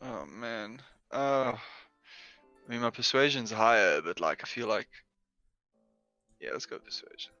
Oh 0.00 0.24
man. 0.26 0.80
Uh, 1.12 1.52
I 1.54 2.70
mean, 2.70 2.80
my 2.80 2.88
persuasion's 2.88 3.52
higher, 3.52 4.00
but 4.00 4.20
like, 4.20 4.40
I 4.42 4.46
feel 4.46 4.66
like, 4.68 4.88
yeah, 6.40 6.50
let's 6.52 6.64
go 6.64 6.78
persuasion. 6.78 7.32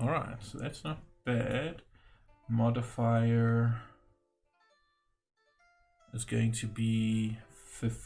All 0.00 0.08
right, 0.08 0.36
so 0.40 0.56
that's 0.58 0.82
not 0.82 1.02
bad. 1.24 1.82
Modifier 2.48 3.82
is 6.14 6.24
going 6.24 6.52
to 6.52 6.66
be 6.66 7.36
fifty. 7.52 8.02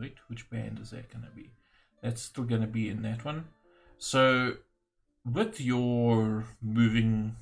Wait, 0.00 0.16
which 0.26 0.50
band 0.50 0.80
is 0.80 0.90
that 0.90 1.12
going 1.12 1.24
to 1.24 1.30
be? 1.30 1.52
That's 2.02 2.22
still 2.22 2.44
going 2.44 2.60
to 2.60 2.66
be 2.66 2.88
in 2.88 3.02
that 3.02 3.24
one. 3.24 3.46
So, 3.98 4.54
with 5.24 5.60
your 5.60 6.44
moving, 6.62 7.36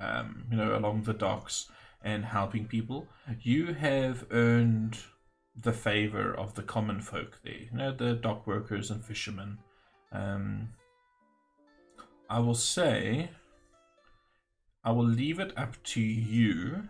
um, 0.00 0.46
you 0.50 0.56
know, 0.56 0.76
along 0.76 1.02
the 1.04 1.14
docks 1.14 1.70
and 2.02 2.24
helping 2.24 2.66
people, 2.66 3.06
you 3.40 3.74
have 3.74 4.26
earned 4.30 4.98
the 5.56 5.72
favor 5.72 6.34
of 6.34 6.54
the 6.54 6.62
common 6.62 7.00
folk 7.00 7.40
there. 7.44 7.54
You 7.70 7.78
know, 7.78 7.92
the 7.92 8.14
dock 8.14 8.46
workers 8.46 8.90
and 8.90 9.04
fishermen. 9.04 9.58
Um, 10.12 10.70
I 12.28 12.40
will 12.40 12.54
say, 12.54 13.30
I 14.84 14.92
will 14.92 15.06
leave 15.06 15.38
it 15.38 15.56
up 15.56 15.82
to 15.84 16.00
you, 16.00 16.88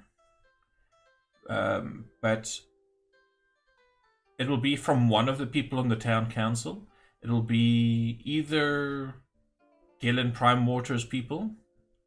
um, 1.48 2.06
but 2.20 2.60
it 4.39 4.48
will 4.48 4.59
be 4.59 4.76
from 4.76 5.09
one 5.09 5.28
of 5.28 5.39
the 5.39 5.47
people 5.47 5.78
on 5.78 5.89
the 5.89 5.97
town 5.97 6.31
council. 6.31 6.86
It'll 7.24 7.40
be 7.40 8.20
either 8.22 9.14
Gellan 10.02 10.34
Primewater's 10.34 11.06
people, 11.06 11.51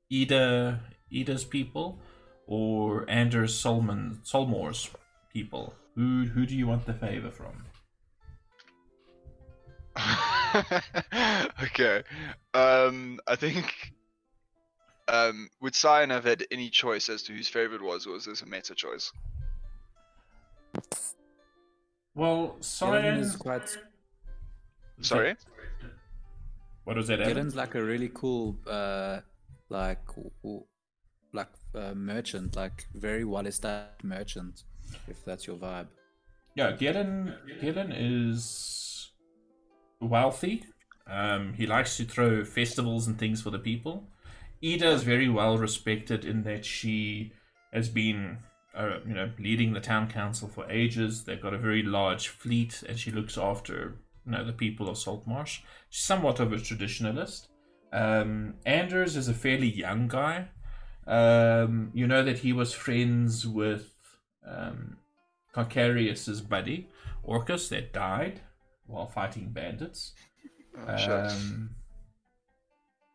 Eda 0.10 0.80
Eda's 1.10 1.44
people, 1.44 2.00
or 2.46 3.10
Anders 3.10 3.58
Solomon 3.58 4.20
Solmor's 4.24 4.92
people. 5.34 5.74
Who 5.96 6.26
who 6.26 6.46
do 6.46 6.56
you 6.56 6.68
want 6.68 6.86
the 6.86 6.94
favor 6.94 7.32
from? 7.32 7.66
okay. 11.64 12.04
Um, 12.54 13.20
I 13.28 13.36
think. 13.36 13.74
Um, 15.10 15.50
would 15.62 15.74
Cyan 15.74 16.10
have 16.10 16.26
had 16.26 16.46
any 16.52 16.70
choice 16.70 17.08
as 17.10 17.24
to 17.24 17.34
whose 17.34 17.48
favorite 17.48 17.82
was, 17.82 18.06
or 18.06 18.12
was 18.12 18.26
this 18.26 18.42
a 18.42 18.46
meta 18.46 18.76
choice? 18.76 19.12
Well, 22.14 22.58
Gellan 22.60 22.64
Cyan. 22.64 23.20
is 23.20 23.36
quite. 23.36 23.78
Sorry. 25.02 25.36
What 26.84 26.96
was 26.98 27.08
that? 27.08 27.22
Adam? 27.22 27.38
Gellan's 27.38 27.56
like 27.56 27.76
a 27.76 27.84
really 27.84 28.10
cool, 28.14 28.58
uh, 28.66 29.20
like, 29.70 30.06
w- 30.08 30.32
w- 30.44 30.66
like 31.34 31.50
uh, 31.76 31.94
merchant, 31.94 32.56
like 32.56 32.88
very 32.94 33.24
well-established 33.26 34.04
merchant. 34.04 34.64
If 35.08 35.24
that's 35.26 35.46
your 35.46 35.58
vibe. 35.58 35.88
Yeah, 36.56 36.72
Gellan 36.72 37.36
Gellan 37.62 37.94
is 37.94 39.12
wealthy. 40.00 40.64
Um, 41.06 41.54
he 41.54 41.68
likes 41.68 41.98
to 41.98 42.06
throw 42.06 42.44
festivals 42.46 43.08
and 43.08 43.18
things 43.20 43.42
for 43.42 43.50
the 43.50 43.60
people. 43.60 44.08
Eda 44.62 44.90
is 44.92 45.04
very 45.04 45.30
well 45.30 45.58
respected 45.58 46.26
in 46.26 46.44
that 46.44 46.66
she 46.66 47.32
has 47.72 47.90
been, 47.90 48.40
uh, 48.76 49.00
you 49.06 49.14
know, 49.14 49.30
leading 49.38 49.74
the 49.74 49.80
town 49.80 50.10
council 50.10 50.48
for 50.48 50.70
ages. 50.72 51.26
They've 51.26 51.42
got 51.42 51.54
a 51.54 51.58
very 51.60 51.84
large 51.84 52.30
fleet, 52.30 52.82
and 52.88 52.98
she 52.98 53.12
looks 53.12 53.38
after, 53.38 53.98
you 54.28 54.34
know, 54.34 54.46
the 54.46 54.54
people 54.54 54.90
of 54.90 54.98
Saltmarsh. 54.98 55.62
She's 55.90 56.04
somewhat 56.04 56.40
of 56.40 56.52
a 56.52 56.58
traditionalist. 56.58 57.48
Um, 57.94 58.56
Anders 58.66 59.16
is 59.16 59.30
a 59.30 59.34
fairly 59.34 59.70
young 59.70 60.10
guy. 60.10 60.50
Um, 61.08 61.92
you 61.94 62.06
know 62.06 62.24
that 62.24 62.40
he 62.40 62.52
was 62.52 62.74
friends 62.74 63.48
with 63.48 63.94
um, 64.46 64.98
Carcarius's 65.56 66.42
buddy, 66.42 66.90
Orcus, 67.24 67.70
that 67.70 67.94
died 67.94 68.42
while 68.86 69.08
fighting 69.08 69.52
bandits. 69.52 70.14
Oh. 70.86 71.28
Um, 71.30 71.70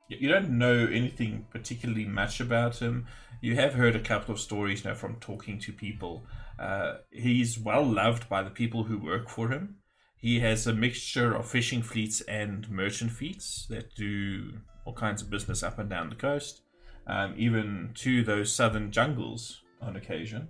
you 0.08 0.28
don't 0.28 0.50
know 0.50 0.88
anything 0.90 1.46
particularly 1.50 2.06
much 2.06 2.40
about 2.40 2.78
him. 2.78 3.06
You 3.40 3.56
have 3.56 3.74
heard 3.74 3.96
a 3.96 4.00
couple 4.00 4.34
of 4.34 4.40
stories 4.40 4.84
you 4.84 4.90
now 4.90 4.94
from 4.94 5.16
talking 5.16 5.58
to 5.60 5.72
people. 5.72 6.24
Uh, 6.58 6.98
he's 7.10 7.58
well 7.58 7.84
loved 7.84 8.28
by 8.28 8.42
the 8.42 8.50
people 8.50 8.84
who 8.84 8.98
work 8.98 9.28
for 9.28 9.48
him. 9.48 9.76
He 10.22 10.38
has 10.38 10.68
a 10.68 10.72
mixture 10.72 11.34
of 11.34 11.48
fishing 11.48 11.82
fleets 11.82 12.20
and 12.22 12.70
merchant 12.70 13.10
fleets 13.10 13.66
that 13.68 13.94
do 13.96 14.52
all 14.84 14.92
kinds 14.94 15.20
of 15.20 15.28
business 15.28 15.64
up 15.64 15.80
and 15.80 15.90
down 15.90 16.10
the 16.10 16.14
coast, 16.14 16.62
um, 17.08 17.34
even 17.36 17.90
to 17.96 18.22
those 18.22 18.52
southern 18.52 18.92
jungles 18.92 19.62
on 19.80 19.96
occasion. 19.96 20.48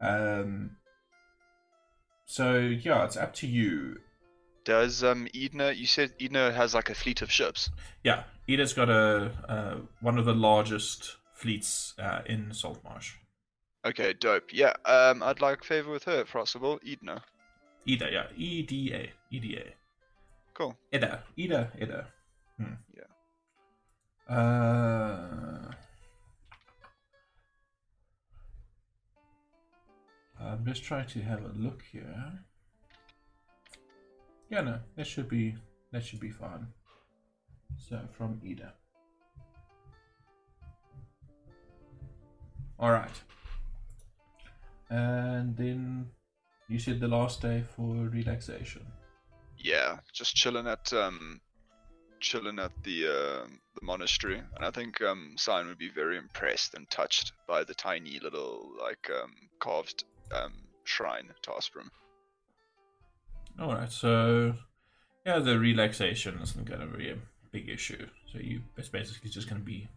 Um, 0.00 0.76
so 2.26 2.58
yeah, 2.58 3.04
it's 3.04 3.16
up 3.16 3.34
to 3.34 3.48
you. 3.48 3.96
Does 4.64 5.02
um 5.02 5.26
Edna? 5.34 5.72
You 5.72 5.86
said 5.86 6.12
Edna 6.20 6.52
has 6.52 6.74
like 6.74 6.88
a 6.88 6.94
fleet 6.94 7.20
of 7.20 7.32
ships. 7.32 7.70
Yeah, 8.04 8.22
Edna's 8.48 8.72
got 8.72 8.88
a 8.88 9.32
uh, 9.48 9.76
one 10.00 10.18
of 10.18 10.26
the 10.26 10.34
largest 10.34 11.16
fleets 11.34 11.94
uh, 11.98 12.20
in 12.26 12.52
Saltmarsh. 12.52 13.14
Okay, 13.84 14.12
dope. 14.12 14.52
Yeah. 14.52 14.74
Um, 14.84 15.24
I'd 15.24 15.40
like 15.40 15.64
favor 15.64 15.90
with 15.90 16.04
her 16.04 16.20
if 16.20 16.32
possible. 16.32 16.78
Edna. 16.86 17.24
Eda, 17.88 18.08
yeah, 18.12 18.26
E 18.36 18.62
D 18.62 18.92
A, 18.92 19.10
E 19.30 19.40
D 19.40 19.56
A. 19.56 19.64
Cool. 20.52 20.76
Eda, 20.92 21.22
Eda, 21.36 21.72
Eda. 21.80 22.06
Hmm. 22.58 22.74
Yeah. 22.94 24.36
Uh, 24.36 25.70
I'm 30.38 30.66
just 30.66 30.84
trying 30.84 31.06
to 31.06 31.20
have 31.22 31.42
a 31.42 31.52
look 31.56 31.82
here. 31.90 32.44
Yeah, 34.50 34.60
no, 34.60 34.80
that 34.96 35.06
should 35.06 35.30
be 35.30 35.54
that 35.90 36.04
should 36.04 36.20
be 36.20 36.30
fine. 36.30 36.66
So 37.78 38.00
from 38.12 38.38
Eda. 38.44 38.74
All 42.78 42.92
right. 42.92 43.22
And 44.90 45.56
then 45.56 46.10
you 46.68 46.78
said 46.78 47.00
the 47.00 47.08
last 47.08 47.40
day 47.40 47.64
for 47.74 47.94
relaxation. 47.94 48.86
Yeah, 49.56 49.98
just 50.12 50.36
chilling 50.36 50.66
at 50.66 50.92
um, 50.92 51.40
chilling 52.20 52.58
at 52.58 52.72
the 52.84 53.06
uh, 53.06 53.46
the 53.74 53.82
monastery, 53.82 54.40
and 54.56 54.64
I 54.64 54.70
think 54.70 55.00
um, 55.02 55.34
Cyan 55.36 55.66
would 55.66 55.78
be 55.78 55.90
very 55.90 56.16
impressed 56.16 56.74
and 56.74 56.88
touched 56.90 57.32
by 57.46 57.64
the 57.64 57.74
tiny 57.74 58.20
little 58.20 58.70
like 58.80 59.10
um 59.10 59.32
carved 59.58 60.04
um 60.32 60.52
shrine 60.84 61.28
to 61.42 61.50
Osprem. 61.50 61.88
All 63.60 63.74
right, 63.74 63.90
so 63.90 64.54
yeah, 65.26 65.40
the 65.40 65.58
relaxation 65.58 66.38
isn't 66.40 66.64
going 66.64 66.80
to 66.80 66.86
be 66.86 67.10
a 67.10 67.16
big 67.50 67.68
issue. 67.68 68.06
So 68.32 68.38
you, 68.38 68.62
it's 68.76 68.88
basically 68.88 69.30
just 69.30 69.48
going 69.48 69.60
to 69.60 69.66
be 69.66 69.88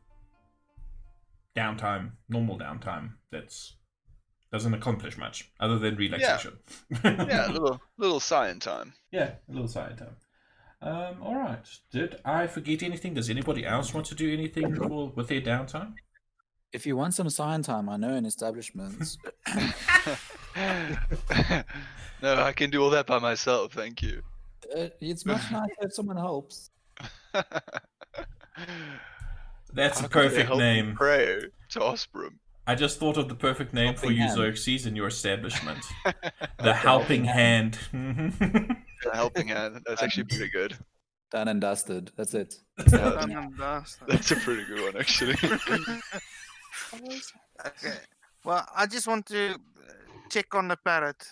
downtime, 1.56 2.12
normal 2.30 2.58
downtime. 2.58 3.12
That's 3.32 3.74
doesn't 4.52 4.74
accomplish 4.74 5.18
much 5.18 5.50
other 5.60 5.80
than 5.80 5.96
relaxation. 5.96 6.58
Yeah, 7.04 7.48
a 7.50 7.52
little 7.52 7.82
little 7.98 8.20
Cyan 8.20 8.60
time. 8.60 8.94
yeah, 9.12 9.32
a 9.50 9.52
little 9.52 9.68
side 9.68 9.98
time. 9.98 10.16
Um, 10.82 11.22
all 11.22 11.36
right. 11.36 11.64
Did 11.92 12.18
I 12.26 12.48
forget 12.48 12.82
anything? 12.82 13.14
Does 13.14 13.30
anybody 13.30 13.66
else 13.66 13.94
want 13.94 14.08
to 14.08 14.16
do 14.16 14.34
anything 14.34 14.76
for, 14.76 15.10
with 15.10 15.28
their 15.28 15.42
downtime? 15.42 15.94
If 16.74 16.88
you 16.88 16.96
want 16.96 17.14
some 17.14 17.30
sign 17.30 17.62
time, 17.62 17.88
I 17.88 17.98
know 17.98 18.16
in 18.16 18.26
establishments. 18.26 19.18
no, 19.56 19.64
I 22.24 22.52
can 22.54 22.72
do 22.72 22.82
all 22.82 22.90
that 22.90 23.06
by 23.06 23.20
myself. 23.20 23.74
Thank 23.74 24.02
you. 24.02 24.24
uh, 24.76 24.88
it's 25.00 25.26
much 25.26 25.52
nicer 25.52 25.76
if 25.82 25.94
someone 25.94 26.18
helps. 26.18 26.72
That's 29.74 30.00
How 30.00 30.06
a 30.06 30.10
perfect 30.10 30.56
name. 30.56 30.96
Pray 30.96 31.44
to 31.70 31.80
Osprem. 31.80 32.36
I 32.72 32.76
just 32.76 33.00
thought 33.00 33.18
of 33.18 33.28
the 33.28 33.36
perfect 33.36 33.74
name 33.74 33.96
for 33.96 34.10
you, 34.12 34.22
hand. 34.22 34.38
Xerxes, 34.38 34.86
in 34.86 34.96
your 34.96 35.08
establishment. 35.08 35.80
the 36.60 36.74
helping 36.74 37.26
hand. 37.26 37.78
The 37.92 39.12
helping 39.14 39.50
hand. 39.50 39.82
That's 39.86 40.02
actually 40.02 40.24
pretty 40.24 40.48
good. 40.50 40.78
Done 41.32 41.50
and 41.50 41.60
dusted. 41.60 42.12
That's 42.16 42.34
it. 42.34 42.56
Done 42.88 43.32
and 43.32 43.58
dusted. 43.58 44.08
That's 44.08 44.32
a 44.32 44.38
pretty 44.38 44.64
good 44.66 44.82
one, 44.94 44.98
actually. 45.02 45.36
Okay. 47.66 47.94
Well, 48.44 48.66
I 48.76 48.86
just 48.88 49.06
want 49.08 49.26
to 49.28 49.52
uh, 49.52 49.58
check 50.32 50.56
on 50.56 50.68
the 50.70 50.78
parrot. 50.78 51.24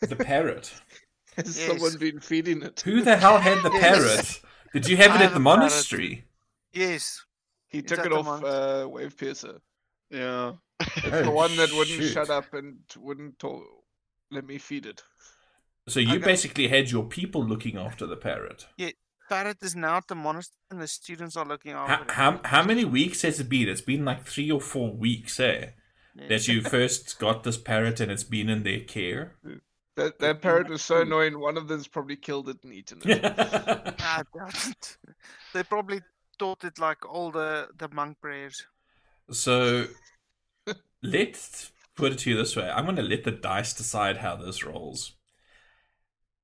the 0.00 0.14
parrot. 0.16 0.72
Has 1.36 1.58
Yes. 1.58 1.66
someone 1.68 1.96
been 1.98 2.20
feeding 2.20 2.62
it? 2.62 2.80
Who 2.82 3.02
the 3.02 3.16
hell 3.16 3.38
had 3.38 3.62
the 3.62 3.70
Yes. 3.72 3.80
parrot? 3.82 4.40
Did 4.72 4.88
you 4.88 4.96
have 4.98 5.10
I 5.12 5.14
it 5.16 5.20
have 5.22 5.30
at 5.32 5.34
the 5.34 5.40
a 5.40 5.44
parrot. 5.44 5.58
monastery? 5.58 6.24
Yes. 6.72 7.24
He 7.68 7.78
Is 7.78 7.84
took 7.84 8.06
it 8.06 8.12
off 8.12 8.26
one? 8.26 8.44
uh, 8.44 8.86
Wave 8.88 9.16
Piercer. 9.16 9.58
Yeah. 10.10 10.52
It's 10.80 11.06
Oh, 11.06 11.22
the 11.24 11.30
one 11.30 11.56
that 11.56 11.70
wouldn't 11.72 12.00
shoot. 12.02 12.12
shut 12.12 12.30
up 12.30 12.52
and 12.52 12.78
wouldn't 12.98 13.38
to- 13.40 13.66
let 14.30 14.44
me 14.46 14.58
feed 14.58 14.86
it. 14.86 15.02
So 15.88 16.00
you 16.00 16.16
Okay. 16.16 16.24
basically 16.24 16.68
had 16.68 16.90
your 16.90 17.04
people 17.04 17.44
looking 17.44 17.76
after 17.78 18.06
the 18.06 18.16
parrot. 18.16 18.66
Yeah, 18.76 18.90
parrot 19.28 19.58
is 19.62 19.76
now 19.76 19.96
at 19.98 20.08
the 20.08 20.14
monastery 20.16 20.58
and 20.70 20.80
the 20.82 20.88
students 20.88 21.36
are 21.36 21.44
looking 21.46 21.72
How, 21.72 21.86
after 21.86 22.04
it. 22.04 22.10
how, 22.12 22.40
how 22.44 22.62
many 22.64 22.84
weeks 22.84 23.22
has 23.22 23.38
it 23.40 23.48
been? 23.48 23.68
It's 23.68 23.80
been 23.80 24.04
like 24.04 24.26
three 24.26 24.50
or 24.50 24.60
four 24.60 24.92
weeks, 24.92 25.38
eh? 25.40 25.70
Yes. 26.16 26.28
That 26.28 26.48
you 26.52 26.62
first 26.76 27.18
got 27.18 27.44
this 27.44 27.56
parrot 27.56 28.00
and 28.00 28.10
it's 28.10 28.24
been 28.24 28.48
in 28.48 28.62
their 28.64 28.80
care. 28.80 29.36
That 29.96 30.18
that 30.18 30.42
parrot 30.42 30.68
was 30.68 30.82
so 30.82 31.00
annoying. 31.02 31.38
One 31.40 31.56
of 31.56 31.68
them's 31.68 31.88
probably 31.88 32.16
killed 32.16 32.48
it 32.48 32.58
and 32.64 32.72
eaten 32.74 33.00
it. 33.04 33.24
I 34.00 34.22
doubt 34.34 34.66
it. 34.68 34.98
They 35.54 35.62
probably 35.62 36.00
taught 36.38 36.64
it 36.64 36.78
like 36.78 37.06
all 37.08 37.30
the, 37.30 37.68
the 37.78 37.88
monk 37.88 38.20
prayers. 38.20 38.66
So 39.30 39.86
let's 41.02 41.72
put 41.94 42.12
it 42.12 42.18
to 42.20 42.30
you 42.30 42.36
this 42.36 42.56
way. 42.56 42.70
I'm 42.70 42.84
going 42.84 42.96
to 42.96 43.02
let 43.02 43.24
the 43.24 43.30
dice 43.30 43.72
decide 43.72 44.18
how 44.18 44.36
this 44.36 44.64
rolls. 44.64 45.12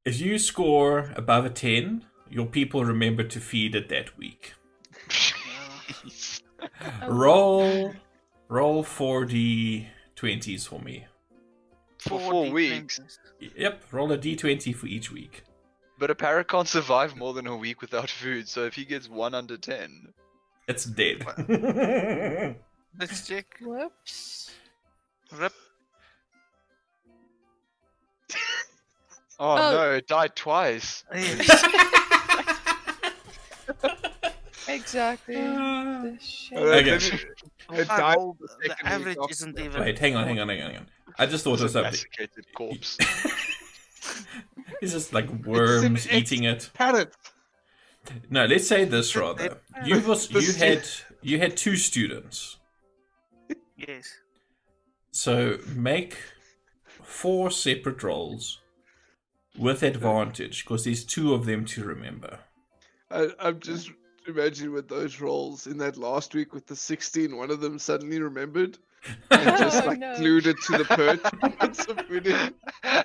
If 0.05 0.21
you 0.21 0.39
score 0.39 1.13
above 1.15 1.45
a 1.45 1.51
10, 1.51 2.05
your 2.29 2.47
people 2.47 2.85
remember 2.85 3.23
to 3.25 3.41
feed 3.41 3.75
it 3.75 3.89
that 3.89 4.17
week. 4.19 4.55
Roll 7.09 7.95
roll 8.49 8.85
4d 8.85 9.87
20s 10.17 10.69
for 10.69 10.81
me. 10.81 11.07
For 11.99 12.11
Four 12.11 12.31
four 12.31 12.51
weeks. 12.51 13.01
Yep, 13.57 13.85
roll 13.93 14.13
a 14.13 14.19
d20 14.19 14.75
for 14.75 14.87
each 14.87 15.11
week. 15.11 15.45
But 15.99 16.11
a 16.11 16.15
parrot 16.15 16.49
can't 16.49 16.69
survive 16.69 17.17
more 17.17 17.33
than 17.33 17.47
a 17.47 17.57
week 17.57 17.81
without 17.81 18.11
food, 18.11 18.49
so 18.49 18.65
if 18.65 18.75
he 18.75 18.85
gets 18.85 19.09
one 19.09 19.35
under 19.35 19.57
ten. 19.57 20.13
It's 20.69 20.85
dead. 20.85 21.25
Let's 22.99 23.27
check. 23.27 23.47
Whoops. 23.61 24.51
Rip. 25.33 25.53
Oh, 29.41 29.57
Oh. 29.57 29.73
no, 29.73 29.91
it 29.93 30.07
died 30.07 30.37
twice. 30.37 31.03
Exactly. 34.69 35.37
Uh, 35.37 36.03
The 36.03 36.19
shit. 36.21 36.59
Uh, 36.59 36.61
Okay. 36.61 36.91
it- 36.97 37.25
it 37.73 37.89
died 37.89 38.17
old- 38.19 38.39
the 38.39 38.69
the 38.69 38.87
average 38.87 39.17
after. 39.21 39.31
isn't 39.33 39.59
even. 39.59 39.81
Wait, 39.81 39.99
hang 39.99 40.15
on, 40.17 40.27
hang 40.27 40.39
on, 40.41 40.49
hang 40.49 40.63
on, 40.63 40.71
hang 40.71 40.79
on. 40.81 40.87
I 41.19 41.27
just 41.27 41.43
thought 41.45 41.55
It's 41.55 41.63
of 41.63 41.69
a 41.69 41.73
something. 41.73 41.91
desiccated 41.93 42.45
corpse. 42.55 42.99
It's 44.81 44.93
just 44.93 45.13
like 45.13 45.29
worms 45.45 46.07
ex- 46.07 46.15
eating 46.15 46.45
it. 46.45 46.71
Parrot. 46.75 47.13
No, 48.31 48.45
let's 48.47 48.67
say 48.69 48.85
this 48.85 49.15
rather. 49.17 49.59
You 49.85 50.01
was 50.01 50.31
you 50.31 50.53
had 50.55 50.87
you 51.23 51.39
had 51.39 51.57
two 51.57 51.77
students. 51.77 52.59
Yes. 53.87 54.09
So 55.11 55.59
make 55.75 56.17
four 57.03 57.51
separate 57.51 58.03
rolls 58.03 58.61
with 59.59 59.83
advantage 59.83 60.65
because 60.65 60.85
there's 60.85 61.05
two 61.05 61.35
of 61.35 61.45
them 61.45 61.65
to 61.67 61.85
remember. 61.85 62.39
I, 63.11 63.29
I'm 63.39 63.61
just 63.61 63.91
imagining 64.27 64.73
with 64.73 64.89
those 64.89 65.21
rolls 65.21 65.67
in 65.67 65.77
that 65.79 65.97
last 65.97 66.35
week 66.35 66.55
with 66.55 66.67
the 66.67 66.77
16, 66.77 67.37
one 67.37 67.51
of 67.51 67.61
them 67.61 67.79
suddenly 67.79 68.21
remembered 68.21 68.79
and 69.31 69.43
just 69.59 69.83
Oh, 69.83 69.87
like 69.89 69.99
no. 69.99 70.17
glued 70.17 70.47
it 70.47 70.57
to 70.67 70.79
the 70.79 70.85
perch. 70.85 71.75
some 71.75 71.97
food 72.07 72.27
in. 72.29 72.55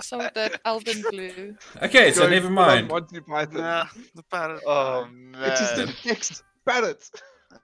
Some 0.00 0.20
of 0.20 0.32
that 0.34 0.60
elven 0.66 1.00
glue. 1.10 1.56
Okay, 1.82 2.12
so 2.12 2.20
Going 2.20 2.32
never 2.32 2.48
full 2.48 2.58
on 2.58 2.66
mind. 2.66 2.88
Monty 2.88 3.20
Python. 3.20 3.54
Nah, 3.62 3.86
the 4.14 4.22
parrot. 4.24 4.62
oh, 4.66 5.08
It 5.34 5.56
just 5.56 5.76
man. 5.78 5.86
did 5.86 5.94
next 6.04 6.42
parrot. 6.66 7.10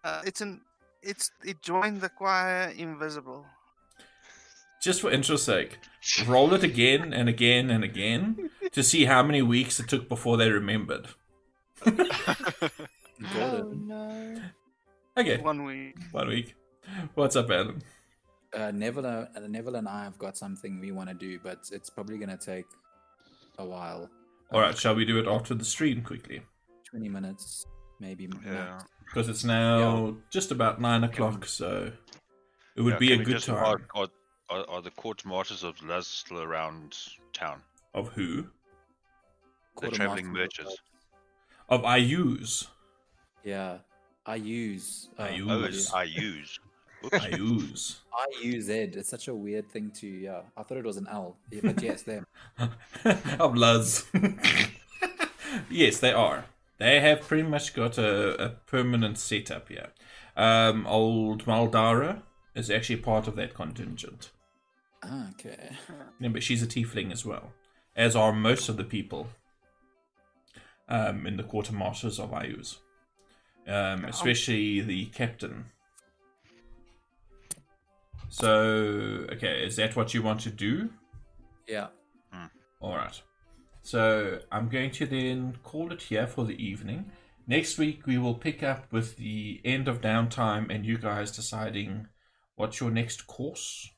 Uh, 0.02 0.22
it's 0.24 0.40
an. 0.40 0.62
It's 1.02 1.30
it 1.44 1.62
joined 1.62 2.00
the 2.00 2.08
choir 2.08 2.72
invisible. 2.76 3.44
Just 4.82 5.00
for 5.00 5.10
interest's 5.10 5.46
sake, 5.46 5.78
roll 6.26 6.52
it 6.54 6.64
again 6.64 7.12
and 7.12 7.28
again 7.28 7.70
and 7.70 7.84
again 7.84 8.50
to 8.72 8.82
see 8.82 9.04
how 9.04 9.22
many 9.22 9.40
weeks 9.42 9.78
it 9.78 9.88
took 9.88 10.08
before 10.08 10.36
they 10.36 10.50
remembered. 10.50 11.08
Oh 13.36 13.72
no. 13.76 14.34
Okay, 15.16 15.36
One 15.38 15.64
week. 15.64 15.94
one 16.10 16.26
week. 16.28 16.54
What's 17.14 17.36
up, 17.36 17.50
Adam? 17.50 17.78
Uh, 18.52 18.70
Neville, 18.72 19.06
uh, 19.06 19.26
Neville 19.48 19.76
and 19.76 19.88
I 19.88 20.02
have 20.04 20.18
got 20.18 20.36
something 20.36 20.80
we 20.80 20.90
want 20.90 21.08
to 21.08 21.14
do, 21.14 21.38
but 21.42 21.60
it's 21.70 21.88
probably 21.88 22.18
going 22.18 22.36
to 22.36 22.36
take 22.36 22.64
a 23.58 23.64
while. 23.64 24.10
All 24.50 24.60
right, 24.60 24.76
shall 24.76 24.94
we 24.94 25.04
do 25.04 25.18
it 25.18 25.26
after 25.28 25.54
the 25.54 25.64
stream 25.64 26.02
quickly? 26.02 26.42
20 26.90 27.08
minutes, 27.08 27.66
maybe. 28.00 28.28
Yeah. 28.44 28.52
max. 28.52 28.84
Because 29.06 29.28
it's 29.28 29.44
now 29.44 30.16
just 30.30 30.50
about 30.50 30.80
nine 30.80 31.04
o'clock, 31.04 31.46
so 31.46 31.92
it 32.76 32.80
would 32.80 32.94
Yeah, 32.94 32.98
be 32.98 33.12
a 33.12 33.16
good 33.18 33.34
just- 33.34 33.46
time. 33.46 33.56
Are, 33.56 33.80
are, 33.94 34.08
are, 34.50 34.64
are 34.70 34.82
the 34.82 34.90
court 34.90 35.24
martyrs 35.24 35.62
of 35.64 35.80
Laz 35.82 36.06
still 36.06 36.40
around 36.42 36.96
town? 37.32 37.60
Of 37.94 38.08
who? 38.08 38.46
The 39.80 39.90
traveling 39.90 40.26
merchants. 40.26 40.76
Of 41.68 41.82
IUs. 41.82 42.68
Yeah. 43.44 43.78
I 44.24 44.36
use. 44.36 45.08
uh, 45.18 45.22
I 45.22 45.40
Oh, 45.48 45.58
use. 45.64 45.76
it's 45.78 45.92
I 45.92 46.02
use. 46.04 46.60
Oops. 47.04 47.16
IUs. 47.18 47.96
I 48.14 48.26
use 48.42 48.64
Z. 48.66 48.72
It's 48.94 49.08
such 49.08 49.26
a 49.28 49.34
weird 49.34 49.68
thing 49.70 49.90
to. 49.96 50.06
Yeah. 50.06 50.42
I 50.56 50.62
thought 50.62 50.78
it 50.78 50.84
was 50.84 50.96
an 50.98 51.08
L. 51.10 51.36
Yeah, 51.50 51.60
but 51.64 51.82
yes, 51.82 52.02
them. 52.02 52.24
of 53.40 53.56
Luz. 53.56 54.04
yes, 55.70 55.98
they 55.98 56.12
are. 56.12 56.44
They 56.78 57.00
have 57.00 57.20
pretty 57.20 57.44
much 57.44 57.74
got 57.74 57.98
a, 57.98 58.44
a 58.44 58.48
permanent 58.66 59.18
setup 59.18 59.68
here. 59.68 59.88
Um, 60.36 60.86
old 60.86 61.46
Maldara 61.46 62.22
is 62.54 62.70
actually 62.70 62.96
part 62.96 63.28
of 63.28 63.36
that 63.36 63.54
contingent. 63.54 64.30
Ah, 65.04 65.30
okay. 65.30 65.70
but 66.20 66.42
she's 66.42 66.62
a 66.62 66.66
tiefling 66.66 67.12
as 67.12 67.24
well, 67.24 67.52
as 67.96 68.16
are 68.16 68.32
most 68.32 68.68
of 68.68 68.76
the 68.76 68.84
people 68.84 69.28
um, 70.88 71.26
in 71.26 71.36
the 71.36 71.42
quartermasters 71.42 72.18
of 72.18 72.30
Iuz, 72.30 72.78
um, 73.66 74.04
especially 74.04 74.80
the 74.80 75.06
captain. 75.06 75.66
So, 78.28 79.26
okay, 79.32 79.64
is 79.64 79.76
that 79.76 79.94
what 79.94 80.14
you 80.14 80.22
want 80.22 80.40
to 80.42 80.50
do? 80.50 80.90
Yeah. 81.68 81.88
All 82.80 82.96
right. 82.96 83.20
So 83.82 84.38
I'm 84.50 84.68
going 84.68 84.92
to 84.92 85.06
then 85.06 85.59
call 85.62 85.92
it 85.92 86.02
here 86.02 86.26
for 86.26 86.44
the 86.44 86.64
evening. 86.64 87.10
Next 87.46 87.76
week 87.78 88.06
we 88.06 88.16
will 88.16 88.34
pick 88.34 88.62
up 88.62 88.92
with 88.92 89.16
the 89.16 89.60
end 89.64 89.88
of 89.88 90.00
downtime 90.00 90.72
and 90.72 90.86
you 90.86 90.96
guys 90.96 91.32
deciding 91.32 92.06
what 92.54 92.78
your 92.80 92.90
next 92.90 93.26
course 93.26 93.90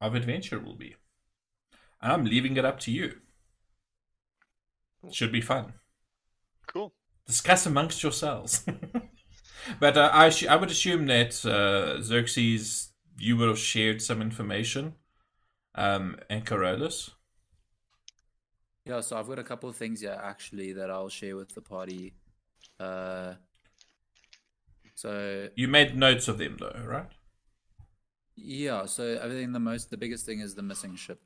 of 0.00 0.14
adventure 0.14 0.58
will 0.58 0.74
be. 0.74 0.96
I'm 2.00 2.24
leaving 2.24 2.56
it 2.56 2.64
up 2.64 2.80
to 2.80 2.90
you. 2.90 3.20
Should 5.10 5.32
be 5.32 5.40
fun. 5.40 5.74
Cool. 6.66 6.92
Discuss 7.26 7.66
amongst 7.66 8.02
yourselves. 8.02 8.64
but 9.80 9.96
uh, 9.96 10.10
I, 10.12 10.30
sh- 10.30 10.46
I 10.46 10.56
would 10.56 10.70
assume 10.70 11.06
that 11.06 11.44
uh, 11.46 12.00
Xerxes, 12.02 12.90
you 13.18 13.36
would 13.36 13.48
have 13.48 13.58
shared 13.58 14.02
some 14.02 14.20
information, 14.20 14.94
um, 15.74 16.16
and 16.28 16.44
Carolus. 16.44 17.10
Yeah, 18.86 19.00
so 19.00 19.16
I've 19.16 19.28
got 19.28 19.38
a 19.38 19.44
couple 19.44 19.68
of 19.68 19.76
things 19.76 20.00
here 20.00 20.18
actually 20.22 20.72
that 20.74 20.90
I'll 20.90 21.08
share 21.08 21.36
with 21.36 21.54
the 21.54 21.62
party. 21.62 22.14
Uh, 22.78 23.34
so 24.94 25.48
You 25.56 25.66
made 25.68 25.96
notes 25.96 26.28
of 26.28 26.38
them 26.38 26.56
though, 26.60 26.80
right? 26.84 27.10
yeah, 28.36 28.86
so 28.86 29.18
I 29.22 29.28
think 29.28 29.52
the 29.52 29.60
most, 29.60 29.90
the 29.90 29.96
biggest 29.96 30.26
thing 30.26 30.40
is 30.40 30.54
the 30.54 30.62
missing 30.62 30.96
ship. 30.96 31.20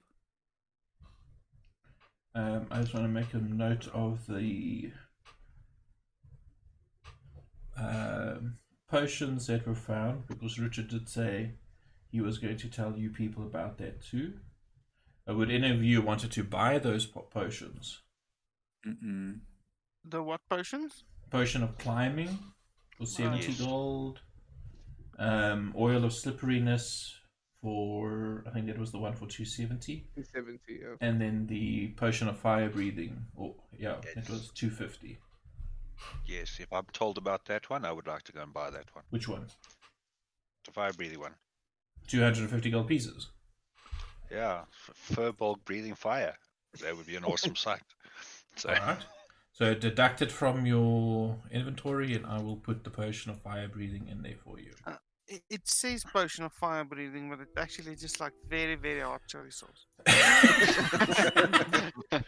Um, 2.34 2.66
I 2.70 2.80
just 2.80 2.94
want 2.94 3.04
to 3.04 3.08
make 3.08 3.34
a 3.34 3.38
note 3.38 3.88
of 3.88 4.26
the 4.26 4.92
um, 7.76 8.58
potions 8.88 9.46
that 9.46 9.66
were 9.66 9.74
found 9.74 10.26
because 10.26 10.58
Richard 10.58 10.88
did 10.88 11.08
say 11.08 11.52
he 12.10 12.20
was 12.20 12.38
going 12.38 12.56
to 12.58 12.68
tell 12.68 12.96
you 12.96 13.10
people 13.10 13.44
about 13.44 13.78
that 13.78 14.02
too. 14.02 14.34
Would 15.28 15.50
any 15.50 15.70
of 15.70 15.82
you 15.84 16.00
wanted 16.00 16.32
to 16.32 16.42
buy 16.44 16.78
those 16.78 17.06
po- 17.06 17.22
potions? 17.30 18.00
Mm-mm. 18.86 19.40
The 20.04 20.22
what 20.22 20.40
potions? 20.48 21.04
Potion 21.30 21.62
of 21.62 21.76
climbing 21.78 22.38
for 22.96 23.04
70 23.06 23.46
Yes. 23.48 23.60
gold. 23.60 24.20
Um, 25.18 25.74
oil 25.76 26.04
of 26.04 26.12
slipperiness 26.12 27.14
for, 27.60 28.44
I 28.46 28.50
think 28.50 28.66
that 28.66 28.78
was 28.78 28.92
the 28.92 28.98
one 28.98 29.12
for 29.14 29.26
270. 29.26 30.06
70, 30.32 30.60
yeah. 30.68 30.94
And 31.00 31.20
then 31.20 31.46
the 31.48 31.88
potion 31.96 32.28
of 32.28 32.38
fire 32.38 32.70
breathing. 32.70 33.26
Oh, 33.38 33.56
yeah, 33.76 33.96
it 34.16 34.30
was 34.30 34.50
250. 34.54 35.18
Yes, 36.24 36.58
if 36.60 36.72
I'm 36.72 36.86
told 36.92 37.18
about 37.18 37.44
that 37.46 37.68
one, 37.68 37.84
I 37.84 37.90
would 37.92 38.06
like 38.06 38.22
to 38.24 38.32
go 38.32 38.42
and 38.42 38.52
buy 38.54 38.70
that 38.70 38.94
one. 38.94 39.04
Which 39.10 39.26
one? 39.28 39.48
The 40.64 40.70
fire 40.72 40.92
breathing 40.92 41.18
one. 41.20 41.34
250 42.06 42.70
gold 42.70 42.86
pieces. 42.86 43.28
Yeah, 44.30 44.62
f- 44.88 45.16
Furbolg 45.16 45.64
breathing 45.64 45.94
fire. 45.94 46.34
That 46.82 46.96
would 46.96 47.06
be 47.06 47.16
an 47.16 47.24
awesome 47.24 47.56
sight. 47.66 47.82
So, 48.56 48.68
All 48.70 48.74
right. 48.74 48.98
So 49.52 49.74
deduct 49.74 50.22
it 50.22 50.30
from 50.30 50.66
your 50.66 51.36
inventory, 51.50 52.14
and 52.14 52.24
I 52.24 52.40
will 52.40 52.56
put 52.56 52.84
the 52.84 52.90
potion 52.90 53.32
of 53.32 53.40
fire 53.42 53.66
breathing 53.66 54.06
in 54.08 54.22
there 54.22 54.36
for 54.44 54.60
you. 54.60 54.70
Uh, 54.86 54.92
it, 55.26 55.42
it 55.50 55.68
says 55.68 56.04
potion 56.04 56.44
of 56.44 56.52
fire 56.52 56.84
breathing, 56.84 57.28
but 57.28 57.40
it's 57.40 57.56
actually 57.56 57.96
just 57.96 58.20
like 58.20 58.32
very, 58.48 58.76
very 58.76 59.00
hot 59.00 59.22
chili 59.26 59.50
sauce. 59.50 59.86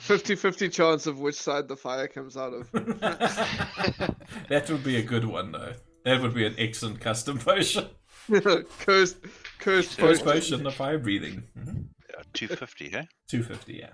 50 0.00 0.34
50 0.34 0.68
chance 0.68 1.06
of 1.06 1.18
which 1.18 1.36
side 1.36 1.66
the 1.66 1.76
fire 1.76 2.08
comes 2.08 2.36
out 2.36 2.52
of. 2.52 2.70
that 4.50 4.68
would 4.68 4.84
be 4.84 4.96
a 4.96 5.02
good 5.02 5.24
one, 5.24 5.52
though. 5.52 5.72
That 6.04 6.20
would 6.20 6.34
be 6.34 6.44
an 6.44 6.56
excellent 6.58 7.00
custom 7.00 7.38
potion. 7.38 7.86
cursed, 8.78 9.16
cursed 9.58 9.98
First 10.00 10.24
potion. 10.24 10.58
potion 10.58 10.66
of 10.66 10.74
fire 10.74 10.98
breathing. 10.98 11.42
hmm 11.54 11.82
yeah, 12.10 12.22
250, 12.32 12.86
eh? 12.86 13.04
250, 13.28 13.74
yeah. 13.74 13.88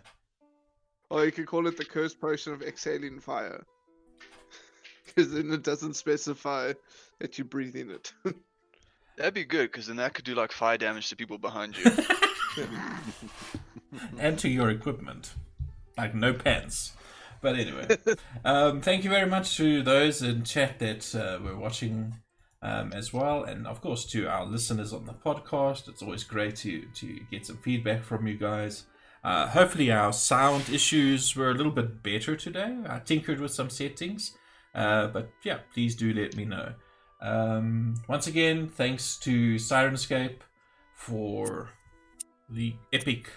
Or 1.08 1.24
you 1.24 1.32
could 1.32 1.46
call 1.46 1.66
it 1.66 1.76
the 1.76 1.84
cursed 1.84 2.20
potion 2.20 2.52
of 2.52 2.62
exhaling 2.62 3.20
fire. 3.20 3.64
Because 5.06 5.32
then 5.32 5.50
it 5.52 5.64
doesn't 5.64 5.94
specify 5.94 6.72
that 7.18 7.36
you 7.36 7.42
breathe 7.44 7.74
in 7.74 7.90
it. 7.90 8.12
That'd 9.16 9.34
be 9.34 9.44
good 9.44 9.72
because 9.72 9.88
then 9.88 9.96
that 9.96 10.14
could 10.14 10.24
do 10.24 10.36
like 10.36 10.52
fire 10.52 10.78
damage 10.78 11.08
to 11.08 11.16
people 11.16 11.36
behind 11.36 11.76
you. 11.76 11.90
and 14.18 14.38
to 14.38 14.48
your 14.48 14.70
equipment. 14.70 15.34
Like 15.98 16.14
no 16.14 16.32
pants. 16.32 16.92
But 17.42 17.56
anyway, 17.58 17.88
um, 18.44 18.80
thank 18.82 19.02
you 19.02 19.10
very 19.10 19.28
much 19.28 19.56
to 19.56 19.82
those 19.82 20.22
in 20.22 20.44
chat 20.44 20.78
that 20.78 21.12
uh, 21.14 21.42
were 21.42 21.56
watching 21.56 22.14
um, 22.62 22.92
as 22.92 23.12
well, 23.12 23.44
and 23.44 23.66
of 23.66 23.80
course 23.80 24.04
to 24.06 24.26
our 24.26 24.44
listeners 24.44 24.92
on 24.92 25.04
the 25.04 25.14
podcast. 25.14 25.88
It's 25.88 26.02
always 26.02 26.24
great 26.24 26.56
to 26.56 26.86
to 26.94 27.20
get 27.30 27.46
some 27.46 27.58
feedback 27.58 28.02
from 28.02 28.26
you 28.26 28.36
guys. 28.36 28.84
Uh, 29.22 29.48
hopefully, 29.48 29.90
our 29.90 30.12
sound 30.12 30.68
issues 30.70 31.36
were 31.36 31.50
a 31.50 31.54
little 31.54 31.72
bit 31.72 32.02
better 32.02 32.36
today. 32.36 32.76
I 32.88 32.98
tinkered 33.00 33.40
with 33.40 33.52
some 33.52 33.70
settings, 33.70 34.36
uh, 34.74 35.08
but 35.08 35.30
yeah, 35.42 35.58
please 35.74 35.94
do 35.94 36.12
let 36.12 36.36
me 36.36 36.44
know. 36.44 36.74
Um, 37.20 37.94
once 38.08 38.26
again, 38.26 38.68
thanks 38.68 39.16
to 39.18 39.56
Syrinscape 39.56 40.40
for 40.94 41.70
the 42.48 42.74
epic 42.92 43.30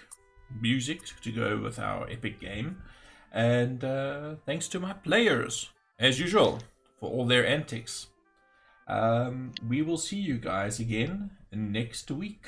music 0.60 1.00
to 1.22 1.32
go 1.32 1.58
with 1.58 1.78
our 1.78 2.08
epic 2.10 2.40
game. 2.40 2.82
And 3.32 3.82
uh, 3.84 4.36
thanks 4.46 4.68
to 4.68 4.80
my 4.80 4.92
players, 4.92 5.70
as 5.98 6.20
usual, 6.20 6.60
for 7.00 7.10
all 7.10 7.26
their 7.26 7.46
antics. 7.46 8.06
Um, 8.86 9.52
we 9.66 9.82
will 9.82 9.96
see 9.96 10.18
you 10.18 10.38
guys 10.38 10.78
again 10.78 11.30
next 11.52 12.10
week. 12.10 12.46